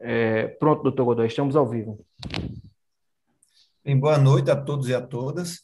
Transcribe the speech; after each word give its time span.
É, 0.00 0.46
pronto, 0.46 0.82
doutor 0.82 1.04
Godoy, 1.04 1.26
estamos 1.26 1.56
ao 1.56 1.68
vivo. 1.68 2.04
Bem, 3.84 3.98
boa 3.98 4.18
noite 4.18 4.50
a 4.50 4.56
todos 4.56 4.88
e 4.88 4.94
a 4.94 5.00
todas. 5.00 5.62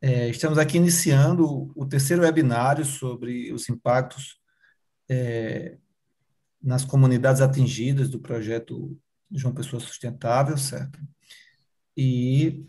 É, 0.00 0.28
estamos 0.28 0.58
aqui 0.58 0.76
iniciando 0.76 1.72
o 1.74 1.86
terceiro 1.86 2.22
webinário 2.22 2.84
sobre 2.84 3.52
os 3.52 3.68
impactos 3.68 4.38
é, 5.08 5.76
nas 6.62 6.84
comunidades 6.84 7.42
atingidas 7.42 8.08
do 8.08 8.20
projeto 8.20 8.96
João 9.30 9.54
Pessoa 9.54 9.80
Sustentável, 9.80 10.56
certo? 10.56 10.98
E 11.96 12.66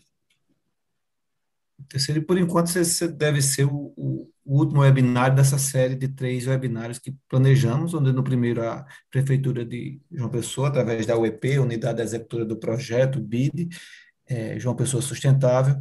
terceiro, 1.84 2.24
por 2.24 2.38
enquanto, 2.38 2.76
esse 2.76 3.08
deve 3.08 3.42
ser 3.42 3.66
o, 3.66 3.94
o, 3.96 4.30
último 4.46 4.82
webinário 4.82 5.36
dessa 5.36 5.58
série 5.58 5.96
de 5.96 6.08
três 6.08 6.48
webinários 6.48 7.00
que 7.00 7.16
planejamos, 7.30 7.94
onde 7.94 8.14
no 8.14 8.24
primeiro 8.24 8.66
a 8.68 8.86
Prefeitura 9.12 9.66
de 9.66 10.00
João 10.12 10.30
Pessoa, 10.30 10.70
através 10.70 11.06
da 11.06 11.18
UEP, 11.18 11.60
Unidade 11.60 12.02
Executora 12.02 12.46
do 12.46 12.58
Projeto, 12.58 13.20
BID, 13.20 13.70
é, 14.26 14.58
João 14.58 14.76
Pessoa 14.76 15.02
Sustentável, 15.02 15.80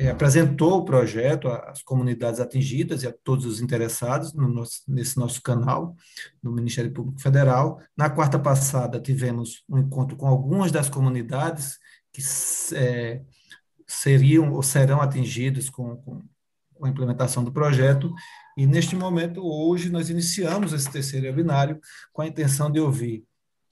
é, 0.00 0.08
apresentou 0.08 0.78
o 0.78 0.84
projeto 0.86 1.46
às 1.46 1.82
comunidades 1.82 2.40
atingidas 2.40 3.02
e 3.02 3.06
a 3.06 3.14
todos 3.22 3.44
os 3.44 3.60
interessados 3.60 4.32
no 4.32 4.48
nosso, 4.48 4.80
nesse 4.88 5.18
nosso 5.18 5.42
canal 5.42 5.94
do 6.42 6.50
Ministério 6.50 6.90
Público 6.90 7.20
Federal. 7.20 7.78
Na 7.94 8.08
quarta 8.08 8.38
passada, 8.38 8.98
tivemos 8.98 9.62
um 9.68 9.78
encontro 9.78 10.16
com 10.16 10.26
algumas 10.26 10.72
das 10.72 10.88
comunidades 10.88 11.78
que 12.14 12.22
é, 12.74 13.20
seriam 13.90 14.52
ou 14.52 14.62
serão 14.62 15.00
atingidas 15.00 15.68
com, 15.68 15.96
com, 15.96 16.22
a 16.82 16.88
implementação 16.88 17.44
do 17.44 17.52
projeto, 17.52 18.10
e 18.56 18.66
neste 18.66 18.96
momento, 18.96 19.42
hoje, 19.44 19.90
nós 19.90 20.08
iniciamos 20.08 20.72
esse 20.72 20.90
terceiro 20.90 21.26
webinário 21.26 21.78
com 22.10 22.22
a 22.22 22.26
intenção 22.26 22.70
de 22.70 22.80
ouvir. 22.80 23.22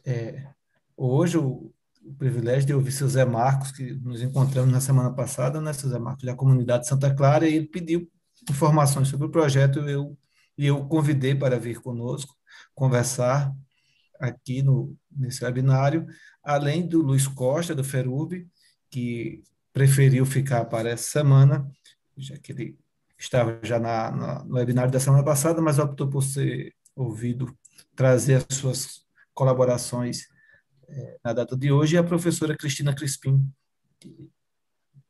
É, 0.05 0.47
hoje, 0.95 1.39
o, 1.39 1.73
o 2.03 2.15
privilégio 2.19 2.67
de 2.67 2.75
ouvir 2.75 2.93
seu 2.93 3.09
Zé 3.09 3.25
Marcos, 3.25 3.73
que 3.73 3.95
nos 3.95 4.21
encontramos 4.21 4.71
na 4.71 4.81
semana 4.81 5.11
passada, 5.11 5.59
né, 5.59 5.73
seu 5.73 5.89
Zé 5.89 5.99
Marcos, 5.99 6.25
da 6.25 6.35
comunidade 6.35 6.87
Santa 6.87 7.15
Clara, 7.15 7.49
e 7.49 7.55
ele 7.55 7.67
pediu 7.67 8.07
informações 8.51 9.09
sobre 9.09 9.27
o 9.27 9.31
projeto, 9.31 9.81
e 9.89 9.93
eu, 9.93 10.19
eu 10.59 10.87
convidei 10.87 11.35
para 11.35 11.59
vir 11.59 11.81
conosco, 11.81 12.35
conversar 12.75 13.55
aqui 14.21 14.63
no, 14.63 14.95
nesse 15.11 15.43
webinário, 15.43 16.07
além 16.43 16.87
do 16.87 17.01
Luiz 17.01 17.27
Costa, 17.27 17.75
do 17.75 17.85
FERUB, 17.85 18.47
que 18.91 19.43
preferiu 19.79 20.27
ficar 20.27 20.65
para 20.65 20.89
essa 20.89 21.09
semana, 21.09 21.71
já 22.17 22.37
que 22.37 22.51
ele 22.51 22.77
estava 23.17 23.61
já 23.63 23.79
na, 23.79 24.11
na, 24.11 24.45
no 24.45 24.57
webinário 24.57 24.91
da 24.91 24.99
semana 24.99 25.25
passada, 25.25 25.63
mas 25.63 25.79
optou 25.79 26.11
por 26.11 26.21
ser 26.21 26.75
ouvido, 26.97 27.57
trazer 27.95 28.45
as 28.51 28.57
suas 28.57 29.07
colaborações 29.33 30.27
é, 30.89 31.19
na 31.25 31.33
data 31.33 31.57
de 31.57 31.71
hoje, 31.71 31.95
e 31.95 31.99
a 31.99 32.03
professora 32.03 32.57
Cristina 32.57 32.93
Crispim, 32.93 33.49
que 34.01 34.29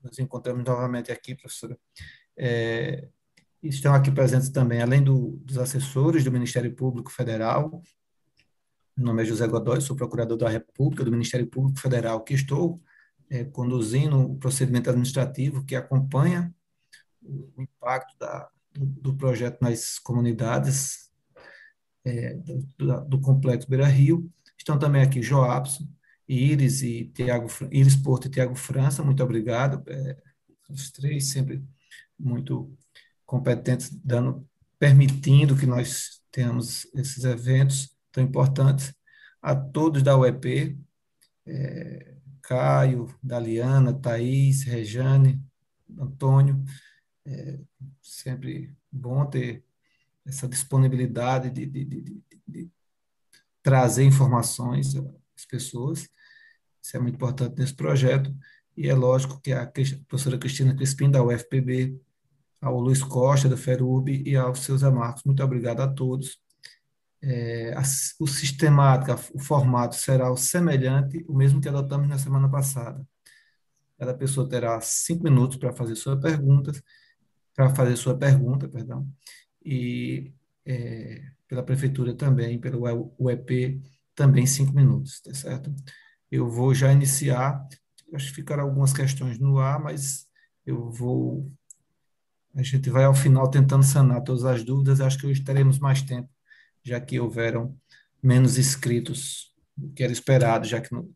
nos 0.02 0.18
encontramos 0.18 0.62
novamente 0.64 1.10
aqui, 1.10 1.34
professora. 1.34 1.78
É, 2.36 3.08
estão 3.62 3.94
aqui 3.94 4.10
presentes 4.10 4.50
também, 4.50 4.82
além 4.82 5.02
do, 5.02 5.40
dos 5.42 5.56
assessores 5.56 6.24
do 6.24 6.30
Ministério 6.30 6.74
Público 6.74 7.10
Federal, 7.10 7.82
meu 8.94 9.06
nome 9.06 9.22
é 9.22 9.24
José 9.24 9.46
Godoy, 9.46 9.80
sou 9.80 9.96
procurador 9.96 10.36
da 10.36 10.50
República, 10.50 11.04
do 11.04 11.10
Ministério 11.10 11.46
Público 11.46 11.80
Federal, 11.80 12.22
que 12.22 12.34
estou 12.34 12.78
é, 13.30 13.44
conduzindo 13.44 14.18
o 14.18 14.36
procedimento 14.36 14.90
administrativo 14.90 15.64
que 15.64 15.76
acompanha 15.76 16.54
o 17.22 17.62
impacto 17.62 18.16
da, 18.18 18.48
do, 18.72 18.86
do 18.86 19.16
projeto 19.16 19.60
nas 19.60 19.98
comunidades 19.98 21.10
é, 22.04 22.34
do, 22.34 23.04
do, 23.04 23.20
Complexo 23.20 23.68
Beira 23.68 23.86
Rio, 23.86 24.30
Estão 24.58 24.78
também 24.78 25.00
aqui 25.00 25.22
Joabson, 25.22 25.88
Iris 26.28 26.82
e 26.82 27.06
Tiago, 27.14 27.48
Iris 27.70 27.96
Porto 27.96 28.26
e 28.26 28.30
Tiago 28.30 28.54
França, 28.54 29.02
muito 29.02 29.22
obrigado. 29.22 29.82
É, 29.88 30.14
os 30.68 30.90
três 30.90 31.30
sempre 31.30 31.64
muito 32.18 32.76
competentes, 33.24 33.88
dando, 34.04 34.46
permitindo 34.78 35.56
que 35.56 35.64
nós 35.64 36.20
tenhamos 36.30 36.86
esses 36.94 37.24
eventos 37.24 37.90
tão 38.12 38.22
importantes. 38.22 38.92
A 39.40 39.54
todos 39.56 40.02
da 40.02 40.18
UEP, 40.18 40.78
é, 41.46 42.14
Caio, 42.48 43.14
Daliana, 43.22 43.92
Thaís, 43.92 44.62
Rejane, 44.62 45.38
Antônio, 45.98 46.64
é, 47.26 47.60
sempre 48.00 48.74
bom 48.90 49.26
ter 49.26 49.62
essa 50.24 50.48
disponibilidade 50.48 51.50
de, 51.50 51.66
de, 51.66 51.84
de, 51.84 52.22
de 52.46 52.70
trazer 53.62 54.04
informações 54.04 54.96
às 55.36 55.44
pessoas. 55.44 56.08
Isso 56.82 56.96
é 56.96 57.00
muito 57.00 57.16
importante 57.16 57.58
nesse 57.58 57.74
projeto. 57.74 58.34
E 58.74 58.88
é 58.88 58.94
lógico 58.94 59.38
que 59.42 59.52
a 59.52 59.70
professora 60.06 60.38
Cristina 60.38 60.74
Crispim, 60.74 61.10
da 61.10 61.22
UFPB, 61.22 62.00
ao 62.62 62.80
Luiz 62.80 63.02
Costa, 63.02 63.46
da 63.46 63.58
FERUB, 63.58 64.22
e 64.24 64.34
aos 64.36 64.60
seus 64.60 64.80
Marcos. 64.80 65.22
Muito 65.22 65.42
obrigado 65.42 65.80
a 65.80 65.88
todos. 65.88 66.40
É, 67.20 67.74
a, 67.74 67.82
o 68.20 68.26
sistemática, 68.26 69.16
o 69.34 69.40
formato 69.40 69.96
será 69.96 70.30
o 70.30 70.36
semelhante, 70.36 71.24
o 71.28 71.36
mesmo 71.36 71.60
que 71.60 71.68
adotamos 71.68 72.08
na 72.08 72.18
semana 72.18 72.48
passada. 72.48 73.04
Cada 73.98 74.14
pessoa 74.14 74.48
terá 74.48 74.80
cinco 74.80 75.24
minutos 75.24 75.56
para 75.56 75.72
fazer 75.72 75.96
sua 75.96 76.18
pergunta, 76.18 76.72
para 77.54 77.70
fazer 77.74 77.96
sua 77.96 78.16
pergunta, 78.16 78.68
perdão, 78.68 79.08
e 79.64 80.32
é, 80.64 81.22
pela 81.48 81.62
prefeitura 81.62 82.14
também, 82.14 82.60
pelo 82.60 82.84
UEP, 83.18 83.82
também 84.14 84.46
cinco 84.46 84.72
minutos, 84.72 85.20
tá 85.20 85.34
certo? 85.34 85.74
Eu 86.30 86.48
vou 86.48 86.74
já 86.74 86.92
iniciar, 86.92 87.66
acho 88.14 88.28
que 88.28 88.36
ficarão 88.36 88.64
algumas 88.64 88.92
questões 88.92 89.38
no 89.38 89.58
ar, 89.58 89.80
mas 89.80 90.28
eu 90.64 90.90
vou, 90.90 91.50
a 92.54 92.62
gente 92.62 92.90
vai 92.90 93.04
ao 93.04 93.14
final 93.14 93.50
tentando 93.50 93.82
sanar 93.82 94.22
todas 94.22 94.44
as 94.44 94.62
dúvidas, 94.62 95.00
acho 95.00 95.18
que 95.18 95.26
hoje 95.26 95.42
teremos 95.42 95.78
mais 95.78 96.02
tempo, 96.02 96.28
já 96.84 97.00
que 97.00 97.18
houveram 97.20 97.76
menos 98.22 98.58
inscritos 98.58 99.54
do 99.76 99.90
que 99.92 100.02
era 100.02 100.12
esperado, 100.12 100.66
já 100.66 100.80
que 100.80 100.92
no, 100.92 101.10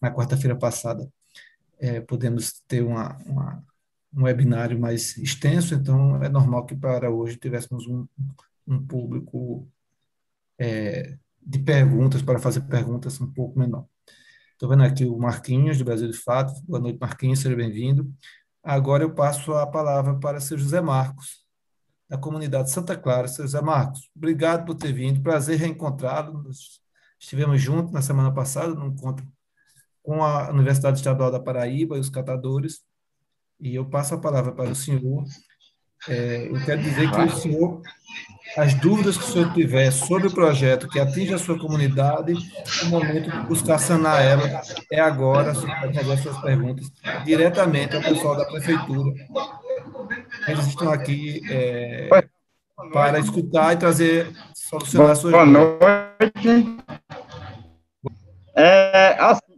na 0.00 0.12
quarta-feira 0.12 0.56
passada 0.56 1.08
é, 1.78 2.00
podemos 2.00 2.62
ter 2.68 2.82
uma, 2.82 3.16
uma, 3.26 3.64
um 4.14 4.24
webinário 4.24 4.78
mais 4.78 5.16
extenso, 5.16 5.74
então 5.74 6.22
é 6.22 6.28
normal 6.28 6.66
que 6.66 6.76
para 6.76 7.10
hoje 7.10 7.36
tivéssemos 7.36 7.86
um, 7.86 8.06
um 8.66 8.84
público 8.84 9.68
é, 10.58 11.18
de 11.42 11.58
perguntas, 11.58 12.22
para 12.22 12.38
fazer 12.38 12.62
perguntas 12.62 13.20
um 13.20 13.30
pouco 13.30 13.58
menor. 13.58 13.86
Estou 14.52 14.68
vendo 14.68 14.84
aqui 14.84 15.04
o 15.04 15.18
Marquinhos, 15.18 15.78
do 15.78 15.84
Brasil 15.84 16.08
de 16.08 16.16
Fato. 16.16 16.54
Boa 16.64 16.80
noite, 16.80 16.98
Marquinhos, 16.98 17.40
seja 17.40 17.56
bem-vindo. 17.56 18.10
Agora 18.62 19.02
eu 19.02 19.12
passo 19.12 19.52
a 19.52 19.66
palavra 19.66 20.18
para 20.18 20.38
o 20.38 20.40
seu 20.40 20.56
José 20.56 20.80
Marcos, 20.80 21.43
da 22.08 22.18
comunidade 22.18 22.70
Santa 22.70 22.96
Clara. 22.96 23.28
Seu 23.28 23.44
José 23.44 23.60
Marcos, 23.60 24.10
obrigado 24.14 24.64
por 24.66 24.74
ter 24.74 24.92
vindo, 24.92 25.22
prazer 25.22 25.58
reencontrá-lo. 25.58 26.48
Estivemos 27.18 27.60
juntos 27.60 27.92
na 27.92 28.02
semana 28.02 28.32
passada, 28.32 28.74
num 28.74 28.88
encontro 28.88 29.26
com 30.02 30.22
a 30.22 30.50
Universidade 30.50 30.98
Estadual 30.98 31.30
da 31.30 31.40
Paraíba 31.40 31.96
e 31.96 32.00
os 32.00 32.10
catadores, 32.10 32.82
e 33.58 33.74
eu 33.74 33.86
passo 33.88 34.14
a 34.14 34.20
palavra 34.20 34.52
para 34.52 34.70
o 34.70 34.74
senhor 34.74 35.24
é, 36.08 36.48
eu 36.50 36.62
quero 36.64 36.82
dizer 36.82 37.10
que 37.10 37.18
o 37.18 37.30
senhor, 37.30 37.82
as 38.58 38.74
dúvidas 38.74 39.16
que 39.16 39.24
o 39.24 39.26
senhor 39.26 39.52
tiver 39.54 39.90
sobre 39.90 40.28
o 40.28 40.32
projeto 40.32 40.88
que 40.88 41.00
atinge 41.00 41.32
a 41.32 41.38
sua 41.38 41.58
comunidade, 41.58 42.34
o 42.82 42.86
momento 42.86 43.30
de 43.30 43.46
buscar 43.46 43.78
sanar 43.78 44.22
ela 44.22 44.62
é 44.92 45.00
agora, 45.00 45.54
pode 45.54 45.94
fazer 45.94 46.18
suas 46.18 46.38
perguntas 46.42 46.92
diretamente 47.24 47.96
ao 47.96 48.02
pessoal 48.02 48.36
da 48.36 48.44
prefeitura. 48.44 49.14
Eles 50.46 50.66
estão 50.66 50.90
aqui 50.90 51.40
é, 51.50 52.08
para 52.92 53.18
escutar 53.18 53.72
e 53.72 53.76
trazer, 53.76 54.32
suas 54.54 55.22
Boa 55.22 55.46
noite. 55.46 56.78
É, 58.56 59.16
assim, 59.18 59.54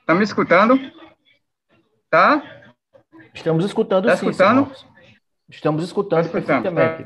Está 0.00 0.14
me 0.14 0.24
escutando? 0.24 0.78
Tá? 2.08 2.42
Estamos 3.34 3.64
escutando 3.64 4.06
tá 4.06 4.16
sim, 4.16 4.28
escutando? 4.28 4.72
Estamos 5.48 5.84
escutando, 5.84 6.20
tá 6.22 6.26
escutando 6.26 6.62
perfeitamente. 6.62 7.02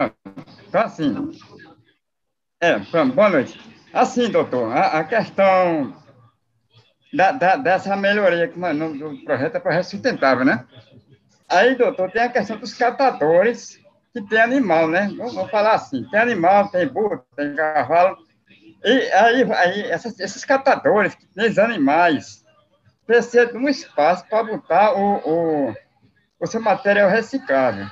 Tá, 0.71 0.83
tá 0.85 0.89
sim. 0.89 1.33
É, 2.61 2.79
pronto, 2.79 3.15
boa 3.15 3.29
noite. 3.29 3.61
Assim, 3.93 4.31
doutor, 4.31 4.73
a, 4.73 5.01
a 5.01 5.05
questão 5.05 5.95
da, 7.15 7.33
da, 7.33 7.57
dessa 7.57 7.97
melhoria 7.97 8.49
que 8.49 8.59
no, 8.59 8.99
do 8.99 9.25
projeto 9.25 9.57
é 9.57 9.61
projeto 9.61 9.85
sustentável, 9.85 10.45
né? 10.45 10.65
Aí, 11.49 11.75
doutor, 11.77 12.11
tem 12.11 12.23
a 12.23 12.29
questão 12.29 12.57
dos 12.57 12.75
catadores 12.75 13.79
que 14.13 14.23
tem 14.23 14.41
animal, 14.41 14.89
né? 14.89 15.13
Vamos, 15.17 15.51
falar 15.51 15.75
assim, 15.75 16.05
tem 16.11 16.21
animal, 16.21 16.69
tem 16.69 16.87
burro, 16.87 17.25
tem 17.37 17.55
cavalo. 17.55 18.17
E 18.85 19.13
aí, 19.13 19.53
aí 19.53 19.83
essas, 19.91 20.19
esses 20.19 20.45
catadores 20.45 21.15
que 21.15 21.27
tem 21.27 21.59
animais, 21.63 22.45
precisa 23.07 23.47
de 23.47 23.57
um 23.57 23.69
espaço 23.69 24.27
para 24.29 24.45
botar 24.45 24.95
o, 24.95 25.69
o, 25.69 25.75
o 26.41 26.47
seu 26.47 26.61
material 26.61 27.09
reciclável. 27.09 27.87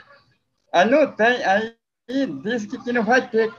Aí 0.73 0.89
não 0.89 1.11
tem, 1.13 1.45
aí 1.45 1.75
diz 2.43 2.67
que, 2.67 2.93
não 2.93 3.05
vai 3.05 3.29
ter 3.29 3.53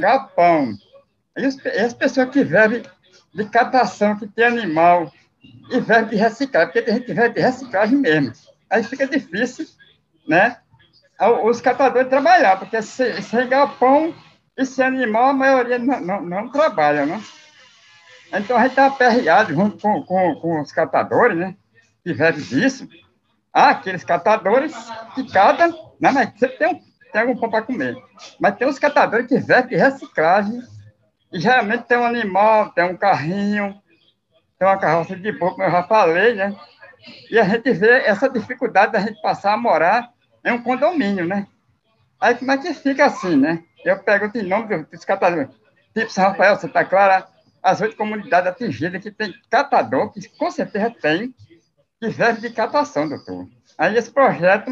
galpão. 0.00 0.72
E 1.36 1.44
as 1.44 1.94
pessoas 1.94 2.30
que 2.30 2.42
vivem 2.42 2.82
de 3.34 3.44
catação, 3.44 4.16
que 4.16 4.26
tem 4.26 4.44
animal, 4.44 5.12
e 5.70 5.80
vivem 5.80 6.06
de 6.06 6.16
reciclagem, 6.16 6.68
porque 6.68 6.82
tem 6.82 6.94
gente 6.94 7.06
que 7.06 7.14
vive 7.14 7.30
de 7.30 7.40
reciclagem 7.40 7.98
mesmo. 7.98 8.32
Aí 8.70 8.82
fica 8.82 9.06
difícil, 9.06 9.66
né? 10.26 10.58
Os 11.44 11.60
catadores 11.60 12.08
trabalhar, 12.08 12.58
porque 12.58 12.80
sem, 12.82 13.20
sem 13.22 13.48
galpão 13.48 14.14
e 14.56 14.64
sem 14.64 14.84
animal, 14.84 15.28
a 15.28 15.32
maioria 15.32 15.78
não, 15.78 16.00
não, 16.00 16.22
não 16.22 16.48
trabalha, 16.50 17.06
né? 17.06 17.22
Então 18.32 18.56
a 18.56 18.62
gente 18.62 18.70
está 18.70 18.86
aperreado 18.86 19.54
junto 19.54 19.78
com, 19.78 20.02
com, 20.04 20.34
com 20.36 20.60
os 20.60 20.70
catadores, 20.70 21.36
né? 21.36 21.56
Que 22.04 22.12
vivem 22.12 22.42
disso. 22.42 22.88
Há 23.52 23.70
aqueles 23.70 24.04
catadores 24.04 24.74
que 25.14 25.30
catam, 25.30 25.70
né? 26.00 26.10
mas 26.12 26.38
sempre 26.38 26.58
tem, 26.58 26.68
um, 26.68 26.80
tem 27.12 27.20
algum 27.22 27.36
pão 27.36 27.50
para 27.50 27.62
comer. 27.62 27.96
Mas 28.38 28.56
tem 28.56 28.68
os 28.68 28.78
catadores 28.78 29.26
que 29.26 29.38
vivem 29.38 29.66
de 29.66 29.76
reciclagem, 29.76 30.60
e 31.32 31.38
geralmente 31.38 31.84
tem 31.84 31.98
um 31.98 32.04
animal, 32.04 32.70
tem 32.70 32.84
um 32.84 32.96
carrinho, 32.96 33.80
tem 34.58 34.66
uma 34.66 34.78
carroça 34.78 35.14
de 35.14 35.32
boi, 35.32 35.50
como 35.50 35.62
eu 35.62 35.70
já 35.70 35.82
falei, 35.84 36.34
né? 36.34 36.56
E 37.30 37.38
a 37.38 37.44
gente 37.44 37.70
vê 37.72 38.02
essa 38.04 38.28
dificuldade 38.28 38.92
da 38.92 39.00
gente 39.00 39.20
passar 39.20 39.52
a 39.52 39.56
morar 39.56 40.10
em 40.44 40.52
um 40.52 40.62
condomínio, 40.62 41.26
né? 41.26 41.46
Aí 42.20 42.34
como 42.34 42.50
é 42.50 42.58
que 42.58 42.74
fica 42.74 43.06
assim, 43.06 43.36
né? 43.36 43.62
Eu 43.84 43.98
pergunto 44.00 44.38
em 44.38 44.42
nome 44.42 44.84
dos 44.84 45.04
catadores. 45.04 45.48
Tipo 45.94 46.10
São 46.10 46.24
Rafael, 46.24 46.54
está 46.54 46.84
clara? 46.84 47.26
As 47.62 47.80
oito 47.80 47.96
comunidades 47.96 48.50
atingidas 48.50 49.02
que 49.02 49.10
tem 49.10 49.34
catador, 49.50 50.12
que 50.12 50.26
com 50.36 50.50
certeza 50.50 50.90
tem, 50.90 51.34
que 52.00 52.12
serve 52.12 52.40
de 52.40 52.50
catação, 52.50 53.08
doutor. 53.08 53.48
Aí 53.76 53.96
esse 53.96 54.10
projeto, 54.10 54.70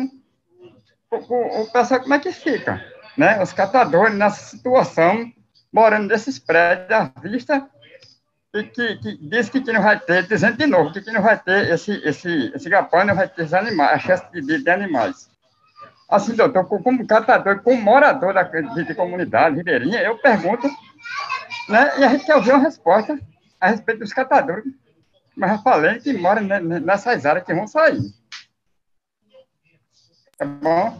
o, 1.10 1.16
o, 1.16 1.62
o 1.62 1.70
pessoal 1.70 2.00
como 2.00 2.14
é 2.14 2.18
que 2.18 2.32
fica? 2.32 2.84
Né? 3.16 3.42
Os 3.42 3.52
catadores 3.52 4.14
nessa 4.14 4.56
situação, 4.56 5.32
morando 5.76 6.08
nesses 6.08 6.38
prédios 6.38 6.90
à 6.90 7.12
vista 7.20 7.68
e 8.54 8.62
que, 8.62 8.96
que 8.96 9.16
diz 9.18 9.50
que, 9.50 9.60
que 9.60 9.70
não 9.70 9.82
vai 9.82 10.00
ter, 10.00 10.26
dizendo 10.26 10.56
de 10.56 10.66
novo, 10.66 10.90
que, 10.90 11.02
que 11.02 11.10
não 11.10 11.20
vai 11.20 11.38
ter 11.38 11.70
esse, 11.70 11.92
esse, 12.02 12.50
esse 12.54 12.70
galpão, 12.70 13.04
não 13.04 13.14
vai 13.14 13.28
ter 13.28 13.54
animais, 13.54 13.92
a 13.92 13.98
chance 13.98 14.24
de, 14.32 14.62
de 14.62 14.70
animais. 14.70 15.28
Assim, 16.08 16.34
doutor, 16.34 16.64
como 16.66 17.06
catador, 17.06 17.60
como 17.60 17.82
morador 17.82 18.32
da, 18.32 18.42
de, 18.44 18.84
de 18.84 18.94
comunidade 18.94 19.56
ribeirinha, 19.56 20.00
eu 20.00 20.16
pergunto, 20.16 20.66
né, 21.68 21.98
e 21.98 22.04
a 22.04 22.08
gente 22.08 22.24
quer 22.24 22.36
ouvir 22.36 22.52
uma 22.52 22.62
resposta 22.62 23.20
a 23.60 23.68
respeito 23.68 23.98
dos 23.98 24.14
catadores, 24.14 24.64
mas 25.36 25.50
já 25.50 25.58
falei 25.58 25.98
que 25.98 26.14
moram 26.14 26.40
nessas 26.40 27.26
áreas 27.26 27.44
que 27.44 27.52
vão 27.52 27.66
sair. 27.66 28.00
Tá 30.38 30.46
bom? 30.46 30.98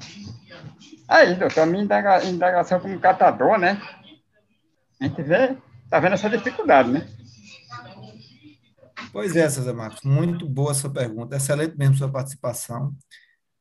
Aí, 1.09 1.35
doutor, 1.35 1.63
a 1.63 1.67
minha 1.67 1.85
indagação 2.25 2.79
como 2.79 3.01
catador, 3.01 3.57
né? 3.57 3.81
A 5.01 5.05
gente 5.05 5.23
vê, 5.23 5.57
tá 5.91 6.01
vendo 6.01 6.15
essa 6.15 6.31
dificuldade, 6.31 6.91
né? 6.91 7.07
Pois 9.13 9.35
é, 9.37 9.49
César 9.49 9.73
Marcos, 9.73 10.03
muito 10.03 10.49
boa 10.49 10.75
sua 10.75 10.91
pergunta, 10.91 11.37
excelente 11.37 11.77
mesmo 11.77 11.97
sua 11.97 12.11
participação. 12.11 12.95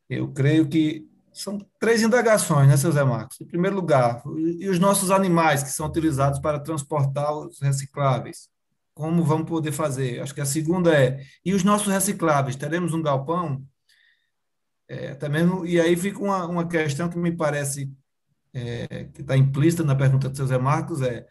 Eu 0.10 0.32
creio 0.32 0.68
que 0.68 1.08
são 1.34 1.60
três 1.80 2.02
indagações, 2.02 2.68
né, 2.68 2.78
César 2.78 3.06
Marcos? 3.06 3.40
Em 3.42 3.46
primeiro 3.46 3.76
lugar, 3.76 4.24
e 4.38 4.70
os 4.70 4.80
nossos 4.80 5.12
animais 5.12 5.64
que 5.64 5.70
são 5.70 5.88
utilizados 5.88 6.40
para 6.40 6.60
transportar 6.60 7.34
os 7.34 7.60
recicláveis? 7.60 8.50
Como 8.94 9.24
vamos 9.24 9.48
poder 9.48 9.74
fazer? 9.74 10.22
Acho 10.22 10.34
que 10.34 10.40
a 10.40 10.46
segunda 10.46 10.94
é, 10.94 11.22
e 11.44 11.54
os 11.54 11.64
nossos 11.64 11.88
recicláveis, 11.88 12.56
teremos 12.56 12.94
um 12.94 13.02
galpão? 13.02 13.62
É, 14.88 15.18
e 15.66 15.80
aí 15.82 15.96
fica 15.98 16.20
uma, 16.20 16.46
uma 16.46 16.68
questão 16.68 17.10
que 17.10 17.18
me 17.18 17.32
parece 17.32 17.92
é, 18.56 19.10
que 19.14 19.22
está 19.22 19.36
implícita 19.36 19.84
na 19.84 19.96
pergunta 19.96 20.30
do 20.30 20.38
José 20.38 20.58
Marcos, 20.58 21.02
é, 21.02 21.26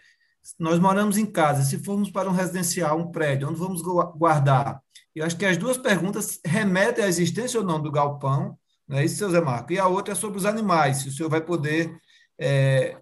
nós 0.58 0.78
moramos 0.78 1.16
em 1.16 1.24
casa, 1.24 1.62
se 1.62 1.82
formos 1.82 2.10
para 2.10 2.28
um 2.28 2.34
residencial, 2.34 2.98
um 2.98 3.10
prédio, 3.10 3.48
onde 3.48 3.58
vamos 3.58 3.80
guardar? 3.80 4.78
Eu 5.14 5.24
acho 5.24 5.36
que 5.36 5.46
as 5.46 5.56
duas 5.56 5.78
perguntas 5.78 6.38
remetem 6.44 7.02
à 7.02 7.08
existência 7.08 7.58
ou 7.58 7.64
não 7.64 7.80
do 7.80 7.90
galpão, 7.90 8.58
não 8.86 8.98
é 8.98 9.04
isso, 9.06 9.16
seu 9.16 9.30
Zé 9.30 9.40
Marco? 9.40 9.72
E 9.72 9.78
a 9.78 9.86
outra 9.86 10.12
é 10.12 10.14
sobre 10.14 10.36
os 10.36 10.44
animais, 10.44 10.98
se 10.98 11.08
o 11.08 11.12
senhor 11.12 11.30
vai 11.30 11.40
poder, 11.40 11.96
é, 12.38 12.98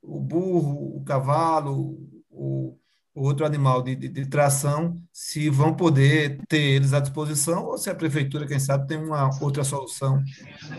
o 0.00 0.18
burro, 0.18 0.96
o 0.96 1.04
cavalo, 1.04 1.98
o, 2.30 2.74
o 3.14 3.22
outro 3.22 3.44
animal 3.44 3.82
de, 3.82 3.94
de, 3.94 4.08
de, 4.08 4.26
tração, 4.26 4.98
se 5.12 5.50
vão 5.50 5.74
poder 5.74 6.40
ter 6.48 6.60
eles 6.60 6.94
à 6.94 7.00
disposição, 7.00 7.66
ou 7.66 7.76
se 7.76 7.90
a 7.90 7.94
prefeitura, 7.94 8.46
quem 8.46 8.58
sabe, 8.58 8.86
tem 8.86 8.96
uma 8.96 9.28
outra 9.42 9.62
solução 9.62 10.22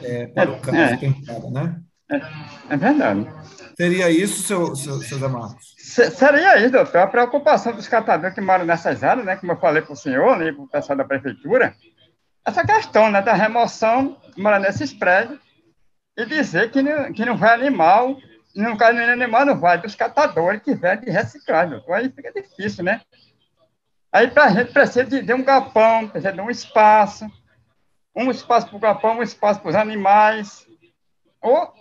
é, 0.01 0.25
para 0.25 0.51
o 0.51 0.59
caso 0.59 0.77
é, 0.77 1.06
é. 1.06 1.51
né? 1.51 1.83
É, 2.11 2.73
é 2.73 2.77
verdade. 2.77 3.27
Seria 3.77 4.09
isso, 4.09 4.41
seu, 4.41 4.75
seu, 4.75 5.00
seu 5.00 5.19
Zé 5.19 5.27
Marcos? 5.27 5.73
Seria 5.77 6.57
isso, 6.59 6.71
doutor. 6.71 6.97
A 6.97 7.07
preocupação 7.07 7.73
dos 7.73 7.88
catadores 7.88 8.35
que 8.35 8.41
moram 8.41 8.65
nessas 8.65 9.03
áreas, 9.03 9.25
né, 9.25 9.35
como 9.38 9.53
eu 9.53 9.57
falei 9.57 9.81
para 9.81 9.94
o 9.94 9.95
senhor 9.95 10.38
né, 10.38 10.51
para 10.51 10.61
o 10.61 10.67
pessoal 10.67 10.97
da 10.97 11.06
prefeitura, 11.06 11.73
essa 12.45 12.65
questão 12.65 13.09
né, 13.09 13.21
da 13.21 13.33
remoção, 13.33 14.17
morar 14.38 14.59
nesses 14.59 14.91
prédios, 14.91 15.39
e 16.17 16.25
dizer 16.25 16.71
que 16.71 16.81
não, 16.81 17.13
que 17.13 17.23
não 17.23 17.38
vai 17.38 17.53
animal, 17.53 18.17
não 18.53 18.75
cai 18.75 18.91
nem 18.91 19.09
animal, 19.09 19.45
não 19.45 19.57
vai 19.57 19.81
dos 19.81 19.95
catadores 19.95 20.61
que 20.61 20.75
vêm 20.75 21.00
de 21.00 21.09
reciclagem, 21.09 21.71
doutor. 21.71 21.94
Aí 21.94 22.09
fica 22.09 22.33
difícil, 22.33 22.83
né? 22.83 23.01
Aí 24.11 24.27
para 24.27 24.45
a 24.45 24.50
gente 24.50 24.73
precisa 24.73 25.06
de, 25.06 25.21
de 25.21 25.33
um 25.33 25.44
galpão, 25.44 26.09
precisa 26.09 26.33
de 26.33 26.41
um 26.41 26.50
espaço, 26.50 27.25
um 28.13 28.29
espaço 28.29 28.67
para 28.67 28.75
o 28.75 28.79
galpão, 28.79 29.19
um 29.19 29.23
espaço 29.23 29.61
para 29.61 29.69
os 29.69 29.75
animais, 29.75 30.67
ou 31.41 31.73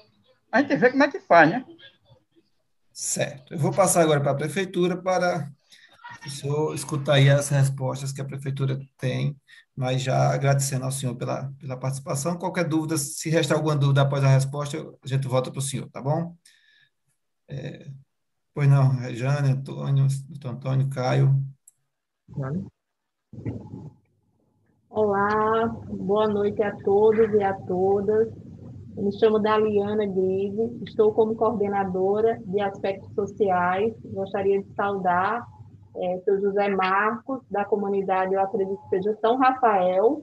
a 0.50 0.60
gente 0.60 0.76
vê 0.76 0.90
como 0.90 1.02
é 1.02 1.10
que 1.10 1.20
faz, 1.20 1.50
né? 1.50 1.64
Certo. 2.92 3.54
Eu 3.54 3.58
vou 3.58 3.72
passar 3.72 4.02
agora 4.02 4.20
para 4.20 4.32
a 4.32 4.36
prefeitura 4.36 5.00
para 5.00 5.48
o 6.26 6.30
senhor 6.30 6.74
escutar 6.74 7.14
aí 7.14 7.30
as 7.30 7.48
respostas 7.48 8.12
que 8.12 8.20
a 8.20 8.24
prefeitura 8.24 8.80
tem, 8.96 9.36
mas 9.76 10.02
já 10.02 10.34
agradecendo 10.34 10.84
ao 10.84 10.90
senhor 10.90 11.14
pela, 11.14 11.52
pela 11.60 11.76
participação. 11.76 12.36
Qualquer 12.36 12.66
dúvida, 12.66 12.96
se 12.96 13.30
restar 13.30 13.56
alguma 13.56 13.76
dúvida 13.76 14.02
após 14.02 14.24
a 14.24 14.28
resposta, 14.28 14.78
a 14.78 15.06
gente 15.06 15.28
volta 15.28 15.50
para 15.50 15.60
o 15.60 15.62
senhor, 15.62 15.88
tá 15.90 16.02
bom? 16.02 16.36
É, 17.46 17.88
pois 18.52 18.68
não, 18.68 18.88
Rejane, 18.88 19.52
Antônio, 19.52 20.06
doutor 20.28 20.50
Antônio, 20.50 20.90
Caio. 20.90 21.40
Olá, 24.90 25.68
boa 25.88 26.26
noite 26.26 26.62
a 26.62 26.74
todos 26.82 27.32
e 27.32 27.42
a 27.42 27.54
todas. 27.54 28.47
Eu 28.98 29.04
me 29.04 29.12
chamo 29.16 29.38
Daliana 29.38 30.04
Grise, 30.06 30.82
estou 30.84 31.12
como 31.12 31.36
coordenadora 31.36 32.40
de 32.44 32.60
aspectos 32.60 33.14
sociais. 33.14 33.94
Gostaria 34.06 34.60
de 34.60 34.74
saudar 34.74 35.46
é, 35.96 36.18
seu 36.24 36.40
José 36.40 36.68
Marcos, 36.70 37.40
da 37.48 37.64
comunidade, 37.64 38.34
eu 38.34 38.40
acredito 38.40 38.76
que 38.82 38.88
seja 38.88 39.16
São 39.20 39.36
Rafael, 39.36 40.22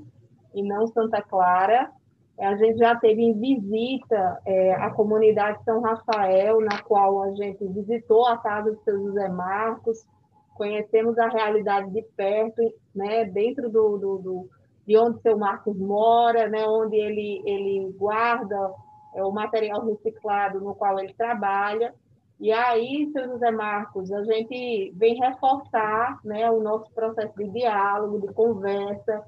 e 0.53 0.61
não 0.61 0.87
Santa 0.87 1.21
Clara. 1.21 1.89
A 2.37 2.57
gente 2.57 2.77
já 2.77 2.97
teve 2.97 3.21
em 3.21 3.39
visita 3.39 4.41
é, 4.45 4.73
a 4.73 4.89
comunidade 4.89 5.63
São 5.63 5.79
Rafael, 5.79 6.59
na 6.59 6.81
qual 6.81 7.23
a 7.23 7.33
gente 7.33 7.65
visitou 7.65 8.27
a 8.27 8.37
casa 8.39 8.73
do 8.73 8.83
seu 8.83 9.01
José 9.05 9.29
Marcos, 9.29 10.05
conhecemos 10.53 11.17
a 11.17 11.29
realidade 11.29 11.91
de 11.91 12.01
perto, 12.17 12.61
né, 12.93 13.23
dentro 13.23 13.69
do, 13.69 13.97
do, 13.97 14.17
do 14.17 14.49
de 14.85 14.97
onde 14.97 15.21
seu 15.21 15.37
Marcos 15.37 15.77
mora, 15.77 16.47
né, 16.47 16.65
onde 16.67 16.95
ele, 16.95 17.41
ele 17.45 17.91
guarda 17.97 18.73
é, 19.15 19.23
o 19.23 19.31
material 19.31 19.85
reciclado 19.85 20.59
no 20.59 20.75
qual 20.75 20.99
ele 20.99 21.13
trabalha. 21.13 21.93
E 22.39 22.51
aí, 22.51 23.09
seu 23.11 23.25
José 23.25 23.49
Marcos, 23.49 24.11
a 24.11 24.23
gente 24.23 24.91
vem 24.95 25.15
reforçar 25.15 26.19
né, 26.23 26.49
o 26.51 26.61
nosso 26.61 26.91
processo 26.93 27.33
de 27.37 27.49
diálogo, 27.49 28.27
de 28.27 28.33
conversa, 28.33 29.23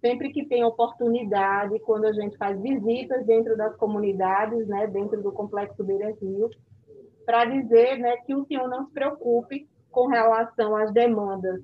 sempre 0.00 0.30
que 0.30 0.44
tem 0.46 0.64
oportunidade, 0.64 1.78
quando 1.80 2.06
a 2.06 2.12
gente 2.12 2.36
faz 2.36 2.60
visitas 2.60 3.24
dentro 3.24 3.56
das 3.56 3.74
comunidades, 3.76 4.66
né, 4.66 4.86
dentro 4.88 5.22
do 5.22 5.32
Complexo 5.32 5.84
Beira 5.84 6.12
Rio, 6.20 6.50
para 7.24 7.44
dizer 7.44 7.98
né, 7.98 8.16
que 8.26 8.34
o 8.34 8.44
senhor 8.46 8.68
não 8.68 8.86
se 8.86 8.92
preocupe 8.92 9.68
com 9.90 10.06
relação 10.06 10.76
às 10.76 10.92
demandas 10.92 11.60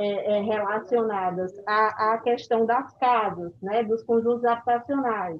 é, 0.00 0.38
é, 0.38 0.40
relacionadas 0.40 1.52
à, 1.66 2.14
à, 2.14 2.18
questão 2.18 2.64
das 2.64 2.90
casas, 2.94 3.52
né, 3.60 3.84
dos 3.84 4.02
conjuntos 4.02 4.42
habitacionais. 4.46 5.38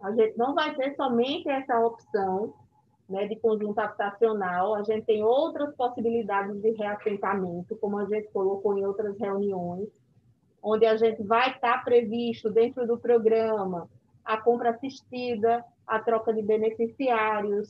A 0.00 0.12
gente 0.12 0.38
não 0.38 0.54
vai 0.54 0.72
ter 0.76 0.94
somente 0.94 1.48
essa 1.48 1.80
opção 1.80 2.54
né, 3.08 3.26
de 3.26 3.34
conjunto 3.34 3.76
habitacional, 3.80 4.76
a 4.76 4.84
gente 4.84 5.04
tem 5.06 5.24
outras 5.24 5.74
possibilidades 5.74 6.60
de 6.62 6.70
reassentamento, 6.70 7.76
como 7.80 7.98
a 7.98 8.04
gente 8.04 8.28
colocou 8.28 8.78
em 8.78 8.86
outras 8.86 9.18
reuniões, 9.18 9.88
onde 10.62 10.86
a 10.86 10.96
gente 10.96 11.24
vai 11.24 11.50
estar 11.50 11.82
previsto 11.82 12.50
dentro 12.50 12.86
do 12.86 12.96
programa 12.96 13.88
a 14.24 14.36
compra 14.36 14.70
assistida, 14.70 15.64
a 15.84 15.98
troca 15.98 16.32
de 16.32 16.42
beneficiários, 16.42 17.68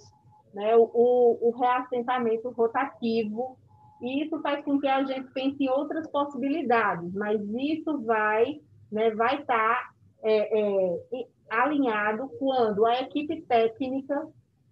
né, 0.53 0.77
o, 0.77 0.89
o 0.93 1.51
reassentamento 1.59 2.51
rotativo 2.51 3.57
e 4.05 4.23
isso 4.23 4.41
faz 4.43 4.65
com 4.65 4.79
que 4.79 4.87
a 4.87 5.03
gente 5.03 5.33
pense 5.33 5.65
em 5.65 5.69
outras 5.69 6.07
possibilidades, 6.11 7.13
mas 7.15 7.41
isso 7.55 8.03
vai 8.03 8.61
né, 8.93 9.11
vai 9.11 9.41
estar 9.41 9.57
tá, 9.57 9.91
é, 10.23 10.59
é, 10.61 11.27
alinhado 11.51 12.29
quando 12.39 12.87
a 12.87 13.01
equipe 13.01 13.43
técnica 13.43 14.29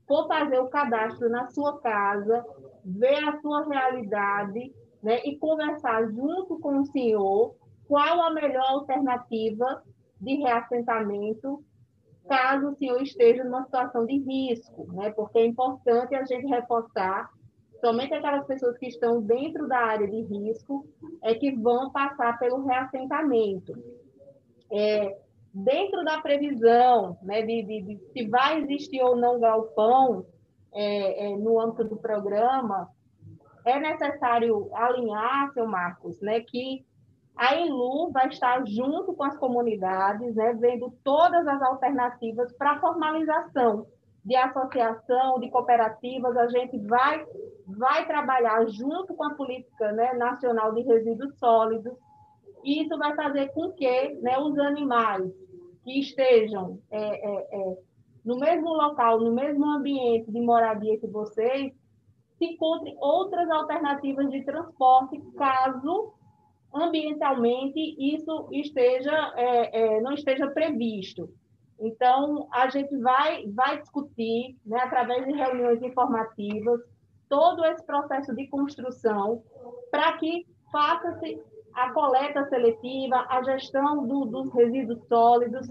for 0.07 0.29
fazer 0.29 0.61
o 0.61 0.69
cadastro 0.69 1.29
na 1.29 1.49
sua 1.51 1.81
casa, 1.81 2.45
ver 2.85 3.25
a 3.25 3.41
sua 3.41 3.67
realidade 3.67 4.73
né, 5.03 5.21
e 5.25 5.37
conversar 5.39 6.07
junto 6.11 6.59
com 6.61 6.81
o 6.81 6.87
senhor 6.87 7.55
qual 7.89 8.23
a 8.23 8.31
melhor 8.31 8.65
alternativa 8.69 9.83
de 10.21 10.37
reassentamento 10.37 11.65
caso 12.29 12.69
o 12.69 12.77
senhor 12.77 13.03
esteja 13.03 13.43
numa 13.43 13.65
situação 13.65 14.07
de 14.07 14.19
risco, 14.19 14.93
né? 14.93 15.11
porque 15.11 15.39
é 15.39 15.47
importante 15.47 16.15
a 16.15 16.25
gente 16.25 16.47
reforçar 16.47 17.29
somente 17.83 18.15
aquelas 18.15 18.47
pessoas 18.47 18.79
que 18.79 18.87
estão 18.87 19.21
dentro 19.21 19.67
da 19.67 19.79
área 19.79 20.07
de 20.07 20.23
risco 20.23 20.87
é 21.21 21.35
que 21.35 21.51
vão 21.51 21.91
passar 21.91 22.39
pelo 22.39 22.65
reassentamento. 22.65 23.73
É, 24.71 25.19
dentro 25.53 26.05
da 26.05 26.21
previsão 26.21 27.19
né, 27.23 27.43
de, 27.43 27.63
de, 27.65 27.83
de, 27.83 28.13
se 28.13 28.29
vai 28.29 28.61
existir 28.61 29.03
ou 29.03 29.17
não 29.17 29.41
galpão 29.41 30.25
é, 30.73 31.27
é, 31.27 31.37
no 31.37 31.61
âmbito 31.61 31.85
do 31.85 31.97
programa, 31.97 32.89
é 33.65 33.79
necessário 33.79 34.71
alinhar, 34.75 35.53
seu 35.53 35.67
Marcos, 35.67 36.21
né, 36.21 36.41
que 36.41 36.85
a 37.37 37.57
ILU 37.57 38.13
vai 38.13 38.29
estar 38.29 38.65
junto 38.67 39.13
com 39.13 39.25
as 39.25 39.37
comunidades, 39.37 40.35
né, 40.37 40.55
vendo 40.55 40.93
todas 41.03 41.47
as 41.49 41.61
alternativas 41.63 42.53
para 42.53 42.81
formalização 42.81 43.87
de 44.25 44.37
associação, 44.37 45.41
de 45.41 45.51
cooperativas, 45.51 46.37
a 46.37 46.47
gente 46.49 46.79
vai, 46.79 47.25
vai 47.77 48.07
trabalhar 48.07 48.67
junto 48.67 49.15
com 49.15 49.25
a 49.25 49.35
política 49.35 49.93
né, 49.93 50.15
nacional 50.15 50.75
de 50.75 50.83
resíduos 50.83 51.39
sólidos, 51.39 51.93
e 52.65 52.83
isso 52.83 52.97
vai 52.97 53.15
fazer 53.15 53.49
com 53.53 53.73
que 53.73 54.15
né, 54.21 54.39
os 54.39 54.59
animais 54.59 55.33
que 55.85 55.99
estejam 55.99 56.79
é, 56.91 56.99
é, 57.01 57.49
é, 57.53 57.77
no 58.25 58.39
mesmo 58.39 58.69
local, 58.69 59.21
no 59.21 59.33
mesmo 59.33 59.65
ambiente 59.67 60.31
de 60.31 60.41
moradia 60.41 60.99
que 60.99 61.07
vocês, 61.09 61.73
se 62.39 62.45
encontrem 62.45 62.97
outras 63.01 63.51
alternativas 63.51 64.31
de 64.31 64.45
transporte, 64.45 65.21
caso 65.37 66.13
ambientalmente 66.75 67.97
isso 67.99 68.49
esteja 68.53 69.33
é, 69.37 69.97
é, 69.97 70.01
não 70.01 70.13
esteja 70.13 70.49
previsto. 70.51 71.29
Então, 71.79 72.47
a 72.53 72.69
gente 72.69 72.97
vai, 72.99 73.45
vai 73.49 73.81
discutir, 73.81 74.57
né, 74.65 74.79
através 74.79 75.27
de 75.27 75.33
reuniões 75.33 75.83
informativas, 75.83 76.81
todo 77.33 77.65
esse 77.65 77.83
processo 77.87 78.35
de 78.35 78.47
construção, 78.47 79.43
para 79.91 80.19
que 80.19 80.47
faça-se 80.71 81.41
a 81.73 81.91
coleta 81.91 82.45
seletiva, 82.51 83.25
a 83.27 83.43
gestão 83.43 84.07
do, 84.07 84.27
dos 84.27 84.53
resíduos 84.53 85.03
sólidos, 85.09 85.67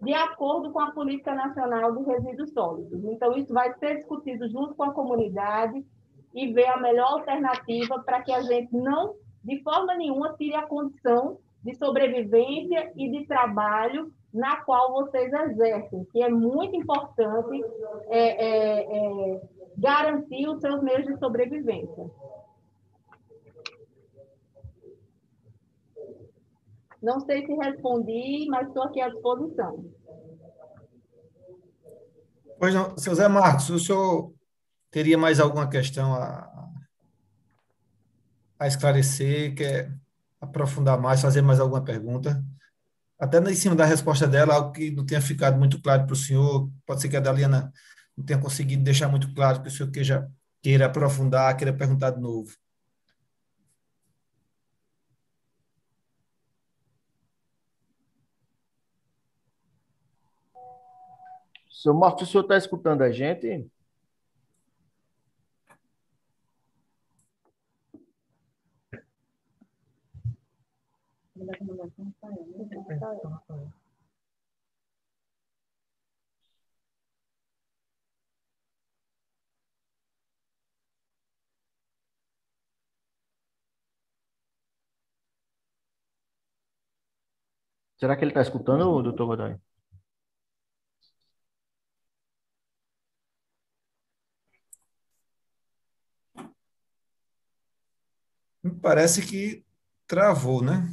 de 0.00 0.14
acordo 0.14 0.70
com 0.70 0.78
a 0.78 0.92
Política 0.92 1.34
Nacional 1.34 1.96
de 1.96 2.04
Resíduos 2.04 2.52
Sólidos. 2.52 3.04
Então, 3.04 3.36
isso 3.36 3.52
vai 3.52 3.74
ser 3.80 3.96
discutido 3.96 4.48
junto 4.48 4.76
com 4.76 4.84
a 4.84 4.92
comunidade 4.92 5.84
e 6.32 6.52
ver 6.52 6.68
a 6.68 6.76
melhor 6.76 7.14
alternativa 7.14 7.98
para 8.04 8.22
que 8.22 8.32
a 8.32 8.42
gente 8.42 8.72
não, 8.72 9.16
de 9.42 9.60
forma 9.64 9.96
nenhuma, 9.96 10.34
tire 10.34 10.54
a 10.54 10.66
condição 10.68 11.38
de 11.64 11.74
sobrevivência 11.74 12.92
e 12.94 13.10
de 13.10 13.26
trabalho 13.26 14.12
na 14.32 14.56
qual 14.64 14.92
vocês 14.92 15.32
exercem, 15.32 16.04
que 16.12 16.22
é 16.22 16.28
muito 16.28 16.76
importante 16.76 17.60
é, 18.08 18.18
é, 18.18 18.82
é, 18.82 19.42
garantir 19.76 20.48
os 20.48 20.60
seus 20.60 20.82
meios 20.82 21.06
de 21.06 21.18
sobrevivência. 21.18 22.10
Não 27.02 27.20
sei 27.20 27.44
se 27.44 27.52
respondi, 27.54 28.46
mas 28.48 28.68
estou 28.68 28.84
aqui 28.84 29.00
à 29.00 29.08
disposição. 29.08 29.84
Pois 32.58 32.72
não, 32.74 32.96
seu 32.96 33.14
Zé 33.14 33.26
Marcos, 33.26 33.68
o 33.70 33.78
senhor 33.78 34.32
teria 34.90 35.18
mais 35.18 35.40
alguma 35.40 35.68
questão 35.68 36.14
a, 36.14 36.70
a 38.58 38.66
esclarecer, 38.68 39.54
quer 39.56 39.92
aprofundar 40.40 41.00
mais, 41.00 41.20
fazer 41.20 41.42
mais 41.42 41.58
alguma 41.58 41.82
pergunta? 41.82 42.40
até 43.22 43.38
em 43.38 43.54
cima 43.54 43.76
da 43.76 43.84
resposta 43.84 44.26
dela, 44.26 44.54
algo 44.54 44.72
que 44.72 44.90
não 44.90 45.06
tenha 45.06 45.20
ficado 45.20 45.56
muito 45.56 45.80
claro 45.80 46.04
para 46.04 46.12
o 46.12 46.16
senhor, 46.16 46.68
pode 46.84 47.00
ser 47.00 47.08
que 47.08 47.16
a 47.16 47.20
Daliana 47.20 47.72
não 48.16 48.24
tenha 48.24 48.40
conseguido 48.40 48.82
deixar 48.82 49.08
muito 49.08 49.32
claro, 49.34 49.62
que 49.62 49.68
o 49.68 49.70
senhor 49.70 49.90
queira, 49.90 50.30
queira 50.62 50.86
aprofundar, 50.86 51.56
queira 51.56 51.72
perguntar 51.72 52.10
de 52.10 52.20
novo. 52.20 52.56
Seu 61.70 61.92
Marcos, 61.94 62.28
o 62.28 62.30
senhor 62.30 62.42
está 62.44 62.56
escutando 62.56 63.02
a 63.02 63.10
gente? 63.10 63.68
Será 88.02 88.16
que 88.16 88.24
ele 88.24 88.32
está 88.32 88.42
escutando, 88.42 89.00
doutor 89.00 89.26
Godoy? 89.26 89.56
Me 98.60 98.72
parece 98.80 99.22
que 99.24 99.64
travou, 100.04 100.64
né? 100.64 100.92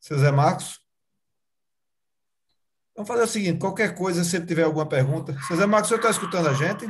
Seu 0.00 0.18
Zé 0.18 0.32
Marcos? 0.32 0.84
Vamos 2.96 3.06
fazer 3.06 3.22
o 3.22 3.26
seguinte: 3.28 3.60
qualquer 3.60 3.94
coisa, 3.94 4.24
se 4.24 4.44
tiver 4.44 4.64
alguma 4.64 4.88
pergunta. 4.88 5.38
Seu 5.42 5.56
Zé 5.56 5.66
Marcos, 5.66 5.88
senhor 5.88 6.00
está 6.00 6.10
escutando 6.10 6.48
a 6.48 6.52
gente? 6.52 6.88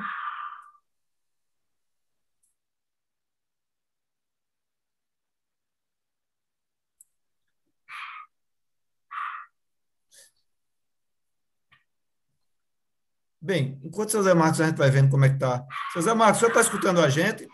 Bem, 13.50 13.76
enquanto 13.82 14.10
o 14.10 14.12
seu 14.12 14.22
Zé 14.22 14.32
Marcos 14.32 14.60
a 14.60 14.66
gente 14.68 14.76
vai 14.76 14.92
vendo 14.92 15.10
como 15.10 15.24
é 15.24 15.28
que 15.28 15.34
está. 15.34 15.66
Seu 15.92 16.02
Zé 16.02 16.14
Marcos, 16.14 16.36
o 16.36 16.38
senhor 16.38 16.50
está 16.50 16.60
escutando 16.60 17.00
a 17.00 17.08
gente? 17.08 17.48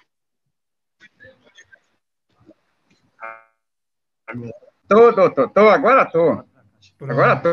Tô, 4.86 5.10
doutor, 5.12 5.48
tô, 5.48 5.70
agora 5.70 6.04
tô. 6.04 6.44
Agora 7.00 7.36
tô. 7.40 7.48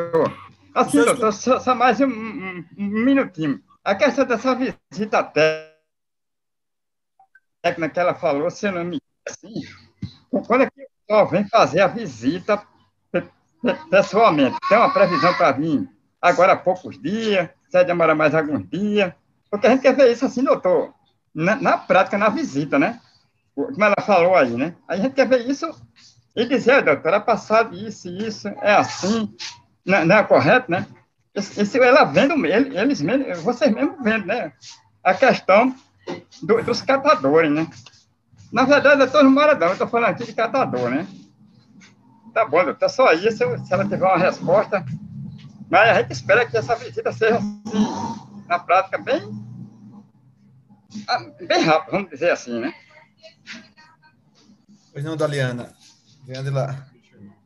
Assim, 0.75 1.05
doutor, 1.05 1.31
só, 1.31 1.57
só 1.61 1.73
mais 1.73 2.01
um, 2.01 2.05
um, 2.07 2.65
um, 2.79 2.89
minutinho. 3.05 3.63
A 3.81 3.95
questão 3.95 4.25
dessa 4.25 4.53
visita 4.53 5.23
técnica 7.61 7.93
que 7.93 7.99
ela 8.01 8.13
falou, 8.13 8.51
se 8.51 8.69
não 8.69 8.83
me 8.83 8.99
assim, 9.25 9.53
quando 10.45 10.63
é 10.63 10.69
que 10.69 10.83
o 10.83 10.87
pessoal 11.07 11.29
vem 11.29 11.47
fazer 11.47 11.79
a 11.79 11.87
visita 11.87 12.61
pessoalmente? 13.89 14.57
Tem 14.67 14.77
uma 14.77 14.93
previsão 14.93 15.33
para 15.35 15.53
vir 15.53 15.89
agora 16.21 16.53
há 16.53 16.57
poucos 16.57 17.01
dias, 17.01 17.49
se 17.73 17.77
vai 17.77 17.85
demorar 17.85 18.13
mais 18.13 18.35
alguns 18.35 18.69
dias, 18.69 19.11
porque 19.49 19.65
a 19.65 19.71
gente 19.71 19.81
quer 19.81 19.95
ver 19.95 20.11
isso 20.11 20.23
assim, 20.23 20.43
doutor, 20.43 20.93
na, 21.33 21.55
na 21.55 21.75
prática, 21.75 22.19
na 22.19 22.29
visita, 22.29 22.77
né? 22.77 22.99
Como 23.55 23.83
ela 23.83 23.95
falou 24.05 24.35
aí, 24.35 24.51
né? 24.51 24.75
A 24.87 24.95
gente 24.95 25.13
quer 25.13 25.27
ver 25.27 25.49
isso 25.49 25.67
e 26.35 26.45
dizer, 26.45 26.83
doutora, 26.83 27.19
passado 27.19 27.75
isso 27.75 28.07
e 28.07 28.27
isso, 28.27 28.47
é 28.61 28.75
assim, 28.75 29.35
não, 29.83 30.05
não, 30.05 30.17
é 30.17 30.23
correto, 30.23 30.69
né? 30.69 30.85
Isso 31.35 31.81
ela 31.81 32.03
vendo, 32.03 32.45
eles 32.45 33.01
mesmos, 33.01 33.41
vocês 33.41 33.73
mesmos 33.73 33.97
vendo, 34.03 34.27
né? 34.27 34.53
A 35.03 35.15
questão 35.15 35.75
do, 36.43 36.61
dos 36.61 36.83
catadores, 36.83 37.51
né? 37.51 37.67
Na 38.51 38.65
verdade, 38.65 39.01
eu 39.01 39.07
estou 39.07 39.23
no 39.23 39.31
Maradão, 39.31 39.69
eu 39.69 39.73
estou 39.73 39.87
falando 39.87 40.11
aqui 40.11 40.25
de 40.25 40.33
catador, 40.33 40.91
né? 40.91 41.07
Tá 42.35 42.45
bom, 42.45 42.63
doutor, 42.63 42.89
só 42.89 43.13
isso, 43.13 43.37
se 43.65 43.73
ela 43.73 43.83
tiver 43.83 44.05
uma 44.05 44.17
resposta. 44.17 44.85
Mas 45.69 45.89
a 45.89 46.01
gente 46.01 46.11
espera 46.11 46.45
que 46.45 46.57
essa 46.57 46.75
visita 46.75 47.11
seja, 47.11 47.37
assim, 47.37 48.45
na 48.47 48.59
prática, 48.59 48.97
bem, 48.97 49.21
ah, 51.07 51.19
bem 51.47 51.61
rápida, 51.61 51.91
vamos 51.91 52.09
dizer 52.09 52.31
assim, 52.31 52.59
né? 52.59 52.73
Pois 54.91 55.03
não, 55.03 55.17
Daliana. 55.17 55.73
Vendo 56.25 56.51
lá. 56.51 56.87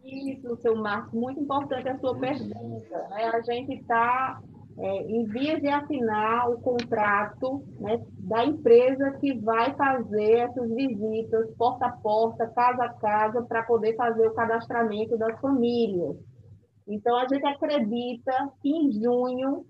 Isso, 0.03 0.55
seu 0.61 0.75
Marcos, 0.75 1.13
muito 1.13 1.39
importante 1.39 1.87
a 1.89 1.97
sua 1.97 2.17
pergunta. 2.17 3.07
Né? 3.09 3.31
A 3.33 3.41
gente 3.41 3.73
está 3.73 4.39
é, 4.77 5.01
em 5.03 5.25
vias 5.25 5.61
de 5.61 5.67
assinar 5.67 6.49
o 6.49 6.59
contrato 6.59 7.63
né, 7.79 7.99
da 8.19 8.45
empresa 8.45 9.11
que 9.19 9.37
vai 9.39 9.73
fazer 9.75 10.39
essas 10.39 10.69
visitas 10.73 11.49
porta 11.57 11.87
a 11.87 11.91
porta, 11.91 12.47
casa 12.47 12.83
a 12.83 12.93
casa, 12.93 13.41
para 13.43 13.63
poder 13.63 13.95
fazer 13.95 14.27
o 14.27 14.33
cadastramento 14.33 15.17
das 15.17 15.39
famílias. 15.39 16.15
Então, 16.87 17.17
a 17.17 17.27
gente 17.27 17.45
acredita 17.45 18.49
que 18.61 18.69
em 18.69 18.91
junho 18.91 19.65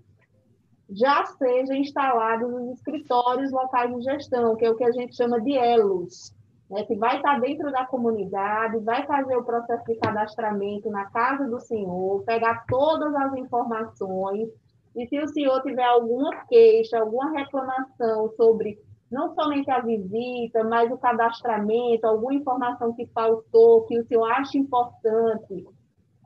já 0.90 1.26
sejam 1.26 1.76
instalados 1.76 2.50
os 2.54 2.78
escritórios 2.78 3.52
locais 3.52 3.94
de 3.94 4.02
gestão, 4.04 4.56
que 4.56 4.66
é 4.66 4.70
o 4.70 4.76
que 4.76 4.84
a 4.84 4.92
gente 4.92 5.16
chama 5.16 5.42
de 5.42 5.52
ELOS, 5.52 6.34
né, 6.70 6.84
que 6.84 6.96
vai 6.96 7.18
estar 7.18 7.40
dentro 7.40 7.72
da 7.72 7.86
comunidade, 7.86 8.80
vai 8.80 9.06
fazer 9.06 9.36
o 9.36 9.44
processo 9.44 9.84
de 9.86 9.96
cadastramento 9.96 10.90
na 10.90 11.06
casa 11.06 11.46
do 11.46 11.60
senhor, 11.60 12.24
pegar 12.24 12.66
todas 12.68 13.14
as 13.16 13.36
informações, 13.36 14.50
e 14.96 15.08
se 15.08 15.20
o 15.20 15.28
senhor 15.28 15.62
tiver 15.62 15.86
alguma 15.86 16.46
queixa, 16.46 17.00
alguma 17.00 17.32
reclamação 17.32 18.30
sobre 18.36 18.80
não 19.12 19.34
somente 19.34 19.70
a 19.72 19.80
visita, 19.80 20.64
mas 20.64 20.92
o 20.92 20.98
cadastramento, 20.98 22.06
alguma 22.06 22.34
informação 22.34 22.94
que 22.94 23.06
faltou, 23.08 23.84
que 23.84 24.00
o 24.00 24.06
senhor 24.06 24.30
acha 24.32 24.58
importante 24.58 25.66